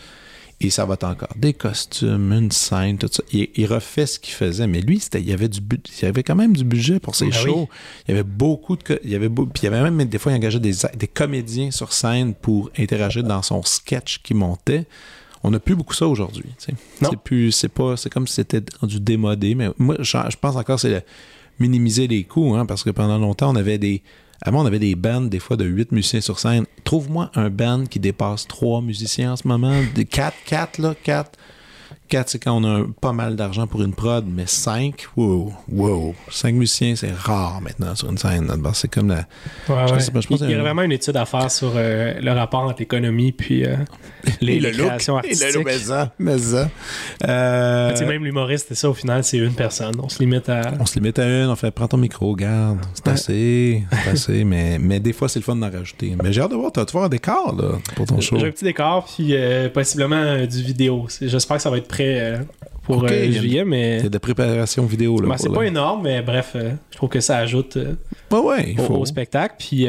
Et 0.61 0.69
ça 0.69 0.85
va 0.85 0.93
être 0.93 1.03
encore 1.03 1.33
des 1.35 1.53
costumes, 1.53 2.31
une 2.31 2.51
scène, 2.51 2.97
tout 2.97 3.09
ça. 3.11 3.21
Il, 3.31 3.65
refait 3.65 4.05
ce 4.05 4.19
qu'il 4.19 4.33
faisait, 4.33 4.67
mais 4.67 4.79
lui, 4.79 5.01
il 5.13 5.27
y 5.27 5.33
avait 5.33 5.49
du 5.49 5.59
il 5.59 6.03
y 6.03 6.05
avait 6.05 6.23
quand 6.23 6.35
même 6.35 6.55
du 6.55 6.63
budget 6.63 6.99
pour 6.99 7.13
ses 7.13 7.25
ben 7.25 7.33
shows. 7.33 7.69
Il 8.07 8.11
y 8.11 8.13
avait 8.13 8.23
beaucoup 8.23 8.77
de, 8.77 8.99
il 9.03 9.09
y 9.09 9.15
avait 9.15 9.29
puis 9.29 9.47
il 9.61 9.63
y 9.65 9.67
avait 9.67 9.81
même 9.81 10.05
des 10.05 10.17
fois 10.17 10.31
il 10.31 10.35
engageait 10.35 10.61
des, 10.61 10.73
des 10.97 11.07
comédiens 11.07 11.71
sur 11.71 11.91
scène 11.91 12.33
pour 12.33 12.69
interagir 12.77 13.23
dans 13.23 13.41
son 13.41 13.63
sketch 13.63 14.21
qui 14.23 14.33
montait 14.33 14.87
on 15.45 15.51
n'a 15.51 15.59
plus 15.59 15.75
beaucoup 15.75 15.93
ça 15.93 16.07
aujourd'hui. 16.07 16.49
C'est 16.57 17.19
plus, 17.23 17.51
c'est 17.51 17.69
pas, 17.69 17.95
c'est 17.97 18.09
comme 18.09 18.27
si 18.27 18.33
c'était 18.33 18.63
rendu 18.81 18.99
démodé. 18.99 19.53
Mais 19.53 19.69
moi, 19.77 19.95
je, 19.99 20.37
pense 20.41 20.55
encore 20.55 20.79
c'est 20.79 21.05
minimiser 21.59 22.07
les 22.07 22.23
coûts, 22.23 22.55
hein, 22.55 22.65
parce 22.65 22.83
que 22.83 22.89
pendant 22.89 23.19
longtemps, 23.19 23.51
on 23.51 23.55
avait 23.55 23.77
des, 23.77 24.01
avant, 24.41 24.63
on 24.63 24.65
avait 24.65 24.79
des 24.79 24.95
bands, 24.95 25.21
des 25.21 25.39
fois, 25.39 25.57
de 25.57 25.65
8 25.65 25.91
musiciens 25.91 26.21
sur 26.21 26.39
scène. 26.39 26.65
Trouve-moi 26.83 27.31
un 27.35 27.49
band 27.49 27.85
qui 27.85 27.99
dépasse 27.99 28.47
3 28.47 28.81
musiciens 28.81 29.33
en 29.33 29.35
ce 29.35 29.47
moment. 29.47 29.81
4, 30.09 30.35
4, 30.45 30.77
là, 30.79 30.95
4. 31.03 31.31
4, 32.07 32.29
c'est 32.29 32.39
quand 32.39 32.53
on 32.53 32.63
a 32.63 32.85
pas 33.01 33.13
mal 33.13 33.35
d'argent 33.35 33.67
pour 33.67 33.81
une 33.81 33.93
prod, 33.93 34.25
mais 34.27 34.45
5, 34.45 35.07
wow, 35.15 35.53
wow. 35.71 36.15
5 36.29 36.55
musiciens, 36.55 36.95
c'est 36.95 37.11
rare 37.11 37.61
maintenant 37.61 37.95
sur 37.95 38.09
une 38.09 38.17
scène. 38.17 38.51
C'est 38.73 38.89
comme 38.89 39.09
la. 39.09 39.25
il, 39.69 40.49
y 40.49 40.53
a 40.53 40.61
vraiment 40.61 40.81
une 40.81 40.91
étude 40.91 41.17
à 41.17 41.25
faire 41.25 41.49
sur 41.49 41.73
euh, 41.75 42.19
le 42.19 42.31
rapport 42.31 42.61
entre 42.61 42.79
l'économie 42.79 43.31
puis 43.31 43.65
euh, 43.65 43.75
les, 44.41 44.59
le 44.59 44.71
créations 44.71 45.17
artistiques. 45.17 45.65
mais 45.65 45.77
ça, 45.77 46.13
mais 46.19 46.37
ça. 46.37 46.69
Euh... 47.27 48.07
même 48.07 48.23
l'humoriste, 48.23 48.67
c'est 48.69 48.75
ça, 48.75 48.89
au 48.89 48.93
final, 48.93 49.23
c'est 49.23 49.37
une 49.37 49.53
personne. 49.53 49.95
On 50.01 50.09
se 50.09 50.19
limite 50.19 50.49
à. 50.49 50.73
On 50.79 50.85
se 50.85 50.95
limite 50.95 51.19
à 51.19 51.25
une, 51.25 51.49
on 51.49 51.55
fait 51.55 51.71
prends 51.71 51.87
ton 51.87 51.97
micro, 51.97 52.35
garde. 52.35 52.79
C'est 52.93 53.07
assez, 53.07 53.83
c'est 54.03 54.09
assez, 54.09 54.43
mais, 54.45 54.77
mais 54.79 54.99
des 54.99 55.13
fois, 55.13 55.29
c'est 55.29 55.39
le 55.39 55.45
fun 55.45 55.55
d'en 55.55 55.69
rajouter. 55.69 56.15
Mais 56.21 56.31
j'ai 56.33 56.41
hâte 56.41 56.51
de 56.51 56.55
voir, 56.55 56.71
tu 56.71 56.79
vas 56.79 56.85
voir 56.91 57.03
un 57.05 57.09
décor 57.09 57.55
là, 57.55 57.77
pour 57.95 58.05
ton 58.05 58.19
show? 58.19 58.37
J'ai 58.37 58.47
un 58.47 58.51
petit 58.51 58.65
décor, 58.65 59.05
puis 59.05 59.35
euh, 59.35 59.69
possiblement 59.69 60.45
du 60.45 60.63
vidéo. 60.63 61.07
J'espère 61.21 61.57
que 61.57 61.63
ça 61.63 61.69
va 61.69 61.77
être 61.77 61.87
prêt 61.95 62.19
euh, 62.19 62.37
pour 62.83 63.03
euh, 63.03 63.31
juillet, 63.31 63.65
mais. 63.65 63.99
C'est 63.99 64.09
de 64.09 64.17
préparation 64.17 64.85
vidéo. 64.85 65.19
là. 65.19 65.29
Ben, 65.29 65.37
c'est 65.37 65.53
pas 65.53 65.63
énorme, 65.63 66.03
mais 66.03 66.21
bref, 66.21 66.53
euh, 66.55 66.71
je 66.91 66.97
trouve 66.97 67.09
que 67.09 67.19
ça 67.19 67.37
ajoute 67.37 67.77
au, 68.31 69.05
spectacle. 69.05 69.55
Puis, 69.59 69.87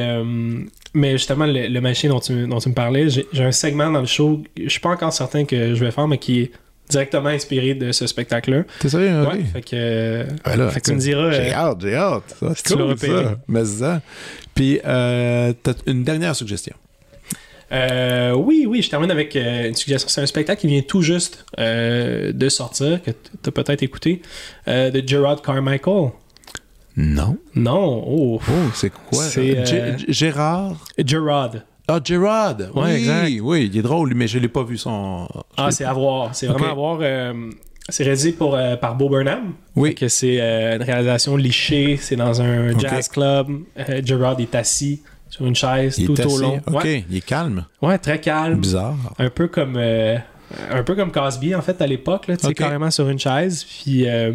mais 0.95 1.12
justement, 1.12 1.47
le, 1.47 1.81
machine 1.81 2.11
dont 2.11 2.20
tu, 2.20 2.47
dont 2.47 2.59
tu 2.59 2.69
me 2.69 2.74
parlais, 2.74 3.09
j'ai 3.09 3.45
un 3.45 3.53
segment 3.53 3.91
dans 3.91 4.01
le 4.01 4.07
show, 4.07 4.43
je 4.57 4.69
suis 4.69 4.81
pas 4.81 4.91
encore 4.91 5.12
certain 5.12 5.45
que 5.45 5.74
je 5.74 5.85
vais 5.85 5.91
faire, 5.91 6.09
mais 6.09 6.19
qui 6.19 6.41
est 6.41 6.51
directement 6.89 7.31
inspiré 7.31 7.74
de 7.74 7.91
ce 7.91 8.07
spectacle-là. 8.07 8.62
T'es 8.78 8.89
sérieux? 8.89 9.27
Ouais, 9.27 9.43
fait 9.53 9.61
que, 9.61 10.27
fait 10.70 10.81
que 10.81 10.87
tu 10.87 10.95
me 10.95 11.01
diras. 11.01 11.31
J'ai 11.33 11.53
hâte, 11.53 11.78
j'ai 11.81 11.95
hâte. 11.97 12.37
tu 12.65 12.77
l'as 12.77 12.85
repéré. 12.85 13.27
Mais 13.49 13.65
ça. 13.65 14.01
Puis, 14.55 14.81
t'as 14.83 15.74
une 15.87 16.05
dernière 16.05 16.35
suggestion. 16.35 16.74
Euh, 17.72 18.32
oui, 18.32 18.64
oui, 18.68 18.82
je 18.82 18.90
termine 18.90 19.10
avec 19.10 19.34
euh, 19.34 19.68
une 19.68 19.74
suggestion. 19.74 20.09
C'est 20.09 20.20
un 20.20 20.26
spectacle 20.26 20.60
qui 20.60 20.66
vient 20.68 20.82
tout 20.82 21.02
juste 21.02 21.44
euh, 21.59 22.32
de 22.32 22.48
sortir, 22.48 23.02
que 23.02 23.10
tu 23.10 23.48
as 23.48 23.51
peut-être 23.52 23.82
écouté, 23.82 24.22
de 24.66 25.02
Gerard 25.06 25.43
Carmichael. 25.43 26.10
Non. 26.97 27.36
Non, 27.55 28.05
oh. 28.06 28.40
Oh, 28.48 28.52
c'est 28.74 28.90
quoi? 28.90 29.22
C'est, 29.22 29.64
Gé- 29.64 29.80
euh, 29.80 29.97
Gerard. 30.09 30.76
Gérard? 30.97 31.52
Ah, 31.88 32.01
Gerard! 32.02 32.56
Ouais, 32.74 32.82
oui, 32.84 32.90
exact. 32.93 33.32
oui, 33.43 33.70
il 33.72 33.78
est 33.78 33.82
drôle, 33.82 34.14
mais 34.14 34.26
je 34.26 34.38
l'ai 34.38 34.48
pas 34.48 34.64
vu 34.64 34.78
son... 34.78 35.28
Ah, 35.56 35.70
c'est 35.70 35.84
à 35.84 35.93
voir. 35.93 36.34
C'est 36.34 36.47
vraiment 36.47 36.70
à 36.70 36.74
voir. 36.74 37.01
c'est 37.88 38.02
réalisé 38.02 38.32
pour, 38.32 38.56
euh, 38.56 38.76
par 38.76 38.97
Bo 38.97 39.09
Burnham. 39.09 39.52
Oui. 39.76 39.94
Que 39.94 40.09
c'est 40.09 40.40
euh, 40.40 40.76
une 40.76 40.82
réalisation 40.82 41.36
lichée. 41.36 41.98
C'est 42.01 42.16
dans 42.16 42.40
un 42.40 42.76
jazz 42.78 43.09
club. 43.09 43.48
Euh, 43.78 44.01
Gerard 44.05 44.40
est 44.40 44.55
assis 44.55 45.02
sur 45.37 45.47
une 45.47 45.55
chaise 45.55 45.99
Il 45.99 46.07
tout 46.07 46.21
est 46.21 46.25
au 46.27 46.39
long. 46.39 46.61
OK, 46.67 46.85
Ouais, 46.85 47.05
il 47.11 47.17
est 47.17 47.25
calme. 47.25 47.65
ouais, 47.83 47.99
très 47.99 48.21
calme. 48.21 48.61
Bizarre. 48.61 48.97
Un 49.19 49.29
peu 49.31 49.49
comme 49.49 49.77
euh, 49.77 50.17
un 50.71 50.83
peu 50.83 50.95
comme 50.95 51.11
Cosby 51.13 51.55
en 51.55 51.63
fait 51.63 51.81
à 51.83 51.87
l'époque 51.87 52.29
là, 52.29 52.37
tu 52.37 52.53
carrément 52.55 52.91
sur 52.91 53.09
une 53.09 53.19
chaise. 53.19 53.65
Puis 53.65 54.09
euh, 54.09 54.33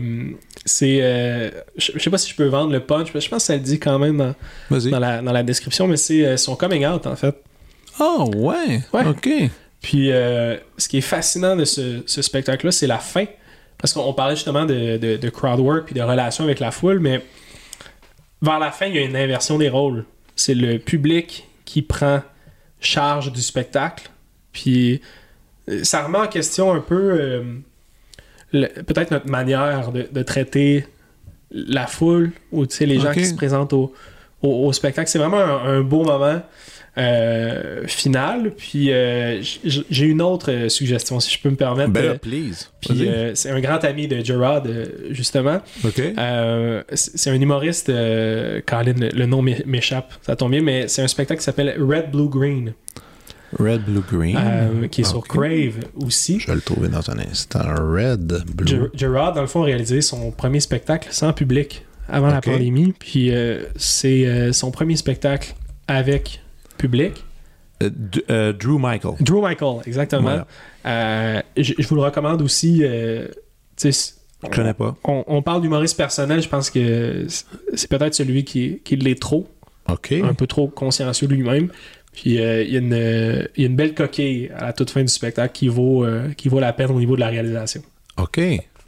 c'est 0.65 0.99
euh, 1.01 1.49
je 1.77 1.97
sais 1.97 2.09
pas 2.09 2.17
si 2.17 2.29
je 2.29 2.35
peux 2.35 2.45
vendre 2.47 2.71
le 2.71 2.81
punch, 2.81 3.13
mais 3.13 3.21
je 3.21 3.29
pense 3.29 3.39
que 3.43 3.47
ça 3.47 3.53
le 3.55 3.61
dit 3.61 3.79
quand 3.79 3.97
même 3.99 4.17
dans, 4.17 4.35
dans 4.91 4.99
la, 4.99 5.21
dans 5.21 5.31
la 5.31 5.43
description, 5.43 5.87
mais 5.87 5.97
c'est 5.97 6.37
son 6.37 6.55
coming 6.55 6.85
out 6.85 7.07
en 7.07 7.15
fait. 7.15 7.35
Oh, 7.99 8.29
ouais. 8.35 8.81
Ouais. 8.93 9.05
OK. 9.07 9.29
Puis 9.81 10.07
ce 10.07 10.87
qui 10.87 10.97
est 10.97 11.01
fascinant 11.01 11.55
de 11.55 11.65
ce, 11.65 12.03
ce 12.05 12.21
spectacle-là, 12.21 12.71
c'est 12.71 12.87
la 12.87 12.99
fin. 12.99 13.25
Parce 13.79 13.93
qu'on 13.93 14.01
on 14.03 14.13
parlait 14.13 14.35
justement 14.35 14.65
de, 14.65 14.97
de, 14.97 15.17
de 15.17 15.29
crowd 15.29 15.59
work 15.59 15.85
puis 15.85 15.95
de 15.95 16.01
relations 16.01 16.43
avec 16.43 16.59
la 16.59 16.69
foule, 16.69 16.99
mais 16.99 17.23
vers 18.43 18.59
la 18.59 18.69
fin, 18.71 18.85
il 18.85 18.95
y 18.95 18.99
a 18.99 19.01
une 19.01 19.15
inversion 19.15 19.57
des 19.57 19.69
rôles. 19.69 20.05
C'est 20.41 20.55
le 20.55 20.79
public 20.79 21.47
qui 21.65 21.83
prend 21.83 22.21
charge 22.79 23.31
du 23.31 23.41
spectacle. 23.41 24.09
Puis 24.51 25.01
euh, 25.69 25.83
ça 25.83 26.03
remet 26.03 26.17
en 26.17 26.27
question 26.27 26.73
un 26.73 26.79
peu 26.79 26.95
euh, 26.95 27.43
peut-être 28.51 29.11
notre 29.11 29.29
manière 29.29 29.91
de, 29.91 30.07
de 30.11 30.23
traiter 30.23 30.87
la 31.51 31.85
foule 31.85 32.31
ou 32.51 32.65
les 32.79 32.99
gens 32.99 33.13
qui 33.13 33.25
se 33.25 33.35
présentent 33.35 33.73
au, 33.73 33.93
au, 34.41 34.65
au 34.65 34.73
spectacle. 34.73 35.09
C'est 35.11 35.19
vraiment 35.19 35.37
un, 35.37 35.77
un 35.77 35.81
beau 35.81 36.03
moment 36.03 36.41
euh, 36.97 37.85
final. 37.87 38.51
Puis 38.57 38.91
euh, 38.91 39.41
j'ai 39.63 40.05
une 40.05 40.21
autre 40.21 40.51
euh, 40.51 40.69
suggestion, 40.69 41.19
si 41.19 41.31
je 41.33 41.39
peux 41.39 41.49
me 41.49 41.55
permettre. 41.55 41.91
Ben 41.91 42.03
Euh, 42.05 42.17
please. 42.17 42.69
puis 42.81 43.07
euh, 43.07 43.33
c'est 43.35 43.49
un 43.49 43.59
grand 43.61 43.83
ami 43.85 44.07
de 44.07 44.23
Gerard, 44.23 44.63
justement. 45.09 45.59
OK. 45.85 46.01
C'est 46.93 47.29
un 47.29 47.35
humoriste, 47.41 47.87
Colin, 47.87 48.93
le, 48.97 49.09
le 49.09 49.25
nom 49.25 49.41
m'é- 49.41 49.63
m'échappe, 49.65 50.13
ça 50.21 50.35
tombe 50.35 50.51
bien, 50.51 50.61
mais 50.61 50.87
c'est 50.87 51.01
un 51.01 51.07
spectacle 51.07 51.39
qui 51.39 51.45
s'appelle 51.45 51.75
Red 51.79 52.11
Blue 52.11 52.29
Green, 52.29 52.73
Red, 53.59 53.83
Blue, 53.83 54.01
Green. 54.09 54.37
euh, 54.39 54.87
qui 54.87 55.01
est 55.01 55.03
sur 55.03 55.17
Ok. 55.19 55.27
Crave 55.29 55.83
aussi. 55.95 56.39
Je 56.39 56.47
vais 56.47 56.55
le 56.55 56.61
trouver 56.61 56.87
dans 56.87 57.09
un 57.09 57.19
instant. 57.19 57.59
Red, 57.63 58.43
Blue. 58.55 58.65
Ger- 58.65 58.89
Gerard, 58.93 59.33
dans 59.33 59.41
le 59.41 59.47
fond, 59.47 59.63
a 59.63 59.65
réalisé 59.65 59.99
son 60.01 60.31
premier 60.31 60.59
spectacle 60.61 61.09
sans 61.11 61.33
public 61.33 61.85
avant 62.09 62.27
la 62.27 62.41
pandémie, 62.41 62.93
puis 62.97 63.31
euh, 63.33 63.63
c'est 63.77 64.25
euh, 64.25 64.53
son 64.53 64.71
premier 64.71 64.95
spectacle 64.95 65.53
avec 65.87 66.41
public? 66.81 67.23
Euh, 67.83 67.89
euh, 68.29 68.53
Drew 68.53 68.77
Michael. 68.79 69.13
Drew 69.21 69.41
Michael, 69.41 69.81
exactement. 69.85 70.21
Voilà. 70.23 70.47
Euh, 70.85 71.41
je, 71.57 71.73
je 71.77 71.87
vous 71.87 71.95
le 71.95 72.01
recommande 72.01 72.41
aussi. 72.41 72.83
sais, 73.75 73.91
Je 74.43 74.49
connais 74.49 74.73
pas. 74.73 74.95
on, 75.03 75.23
on 75.27 75.41
parle 75.41 75.61
d'humoriste 75.61 75.97
personnel, 75.97 76.41
je 76.41 76.49
pense 76.49 76.69
que 76.69 77.25
c'est- 77.73 77.87
peut-être 77.87 78.13
celui 78.15 78.43
qui, 78.43 78.79
qui 78.83 78.95
l'est 78.97 79.19
trop, 79.19 79.47
OK. 79.89 80.11
un 80.11 80.33
peu 80.33 80.47
trop 80.47 80.67
consciencieux 80.67 81.27
lui-même. 81.27 81.69
Puis 82.13 82.39
euh, 82.41 82.61
il 82.63 82.71
y, 82.73 82.75
a 82.75 82.79
une- 82.79 82.93
euh, 82.93 83.47
il 83.55 83.61
y 83.63 83.65
a 83.65 83.69
une 83.69 83.75
belle 83.75 83.95
coquille 83.95 84.49
à 84.57 84.65
la 84.65 84.73
toute 84.73 84.89
fin 84.89 85.01
du 85.01 85.07
spectacle 85.07 85.53
qui 85.53 85.67
vaut, 85.69 86.03
euh, 86.05 86.29
qui 86.33 86.49
vaut 86.49 86.59
la 86.59 86.73
peine 86.73 86.91
au 86.91 86.99
niveau 86.99 87.15
de 87.15 87.21
la 87.21 87.29
réalisation. 87.29 87.81
OK. 88.17 88.39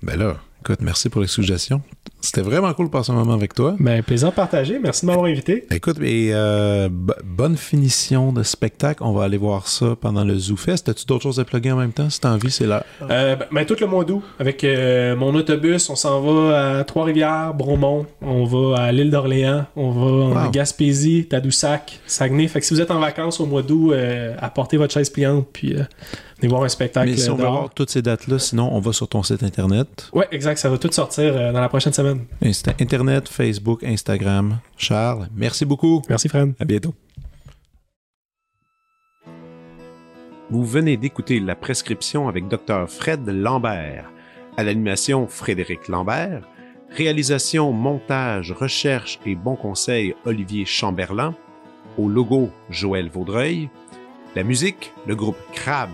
Ben 0.04 0.18
là, 0.20 0.38
écoute, 0.62 0.82
merci 0.82 1.10
pour 1.10 1.22
les 1.22 1.28
suggestions. 1.28 1.82
C'était 2.26 2.42
vraiment 2.42 2.74
cool 2.74 2.86
de 2.86 2.92
passer 2.92 3.12
un 3.12 3.16
moment 3.16 3.34
avec 3.34 3.54
toi. 3.54 3.76
Ben, 3.80 4.02
plaisir 4.02 4.32
partagé. 4.32 4.80
Merci 4.82 5.02
de 5.02 5.08
m'avoir 5.08 5.26
invité. 5.26 5.66
Écoute, 5.72 5.98
et 6.02 6.30
euh, 6.32 6.88
bonne 6.90 7.58
finition 7.58 8.32
de 8.32 8.44
spectacle. 8.44 9.04
On 9.04 9.12
va 9.12 9.26
aller 9.26 9.36
voir 9.36 9.68
ça 9.68 9.98
pendant 10.00 10.24
le 10.24 10.38
Zoo 10.38 10.56
Fest. 10.56 10.88
As-tu 10.88 11.06
d'autres 11.06 11.24
choses 11.24 11.42
à 11.42 11.44
plugger 11.44 11.74
en 11.74 11.76
même 11.76 11.92
temps? 11.92 12.10
Si 12.10 12.22
t'as 12.22 12.32
envie, 12.32 12.50
c'est 12.50 12.66
là. 12.66 12.86
Euh, 13.02 13.36
ben, 13.36 13.46
ben, 13.52 13.66
tout 13.66 13.76
le 13.78 13.88
mois 13.88 14.06
d'août, 14.06 14.24
avec 14.40 14.64
euh, 14.64 15.18
mon 15.18 15.36
autobus, 15.36 15.90
on 15.90 15.98
s'en 15.98 16.22
va 16.22 16.78
à 16.80 16.84
Trois-Rivières, 16.86 17.54
Bromont, 17.54 18.06
on 18.22 18.46
va 18.46 18.84
à 18.84 18.92
l'île 18.94 19.12
d'Orléans, 19.12 19.66
on 19.76 19.92
va 19.92 20.02
en 20.40 20.46
Wow. 20.46 20.52
Gaspésie, 20.52 21.26
Tadoussac, 21.26 22.00
Saguenay. 22.08 22.48
Fait 22.48 22.62
que 22.62 22.66
si 22.66 22.74
vous 22.74 22.80
êtes 22.80 22.92
en 22.92 23.00
vacances 23.02 23.42
au 23.42 23.46
mois 23.46 23.64
d'août, 23.64 23.92
euh, 23.92 24.34
apportez 24.40 24.78
votre 24.78 24.94
chaise 24.94 25.10
pliante, 25.10 25.46
puis 25.52 25.76
venez 26.44 26.52
voir 26.52 26.64
un 26.64 26.70
spectacle. 26.70 27.10
Mais 27.10 27.18
si 27.18 27.30
on 27.30 27.36
veut 27.36 27.46
voir 27.48 27.74
toutes 27.74 27.90
ces 27.90 28.02
dates-là, 28.02 28.40
sinon, 28.40 28.70
on 28.74 28.80
va 28.80 28.94
sur 28.94 29.08
ton 29.08 29.24
site 29.24 29.44
Internet. 29.44 30.10
Ouais, 30.14 30.28
exact, 30.32 30.58
ça 30.58 30.70
va 30.70 30.78
tout 30.78 30.92
sortir 30.92 31.36
euh, 31.36 31.52
dans 31.52 31.62
la 31.62 31.70
prochaine 31.70 31.94
semaine. 31.94 32.26
Insta- 32.44 32.76
Internet, 32.82 33.28
Facebook, 33.30 33.84
Instagram. 33.84 34.60
Charles, 34.78 35.28
merci 35.36 35.66
beaucoup. 35.66 36.02
Merci, 36.10 36.30
Fred. 36.30 36.54
À 36.60 36.66
bientôt. 36.66 36.94
Vous 40.50 40.64
venez 40.66 40.98
d'écouter 40.98 41.40
La 41.40 41.56
Prescription 41.56 42.28
avec 42.28 42.48
Dr. 42.48 42.88
Fred 42.88 43.28
Lambert. 43.28 44.10
À 44.58 44.64
l'animation, 44.64 45.28
Frédéric 45.28 45.88
Lambert. 45.88 46.44
Réalisation, 46.92 47.72
montage, 47.72 48.52
recherche 48.52 49.20
et 49.26 49.34
bons 49.36 49.56
conseils, 49.56 50.14
Olivier 50.26 50.66
Chamberlain. 50.66 51.34
Au 51.98 52.08
logo, 52.08 52.52
Joël 52.70 53.10
Vaudreuil. 53.10 53.70
La 54.36 54.44
musique, 54.44 54.94
le 55.08 55.16
groupe 55.16 55.38
Crab. 55.54 55.90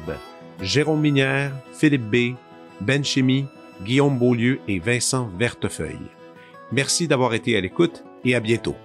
Jérôme 0.62 1.02
Minière, 1.02 1.54
Philippe 1.72 2.10
B., 2.10 2.36
Ben 2.82 3.04
Chimie, 3.04 3.46
Guillaume 3.84 4.18
Beaulieu 4.18 4.60
et 4.68 4.80
Vincent 4.80 5.30
Vertefeuille. 5.38 5.98
Merci 6.72 7.08
d'avoir 7.08 7.34
été 7.34 7.58
à 7.58 7.62
l'écoute 7.62 8.04
et 8.26 8.36
à 8.36 8.40
bientôt. 8.40 8.76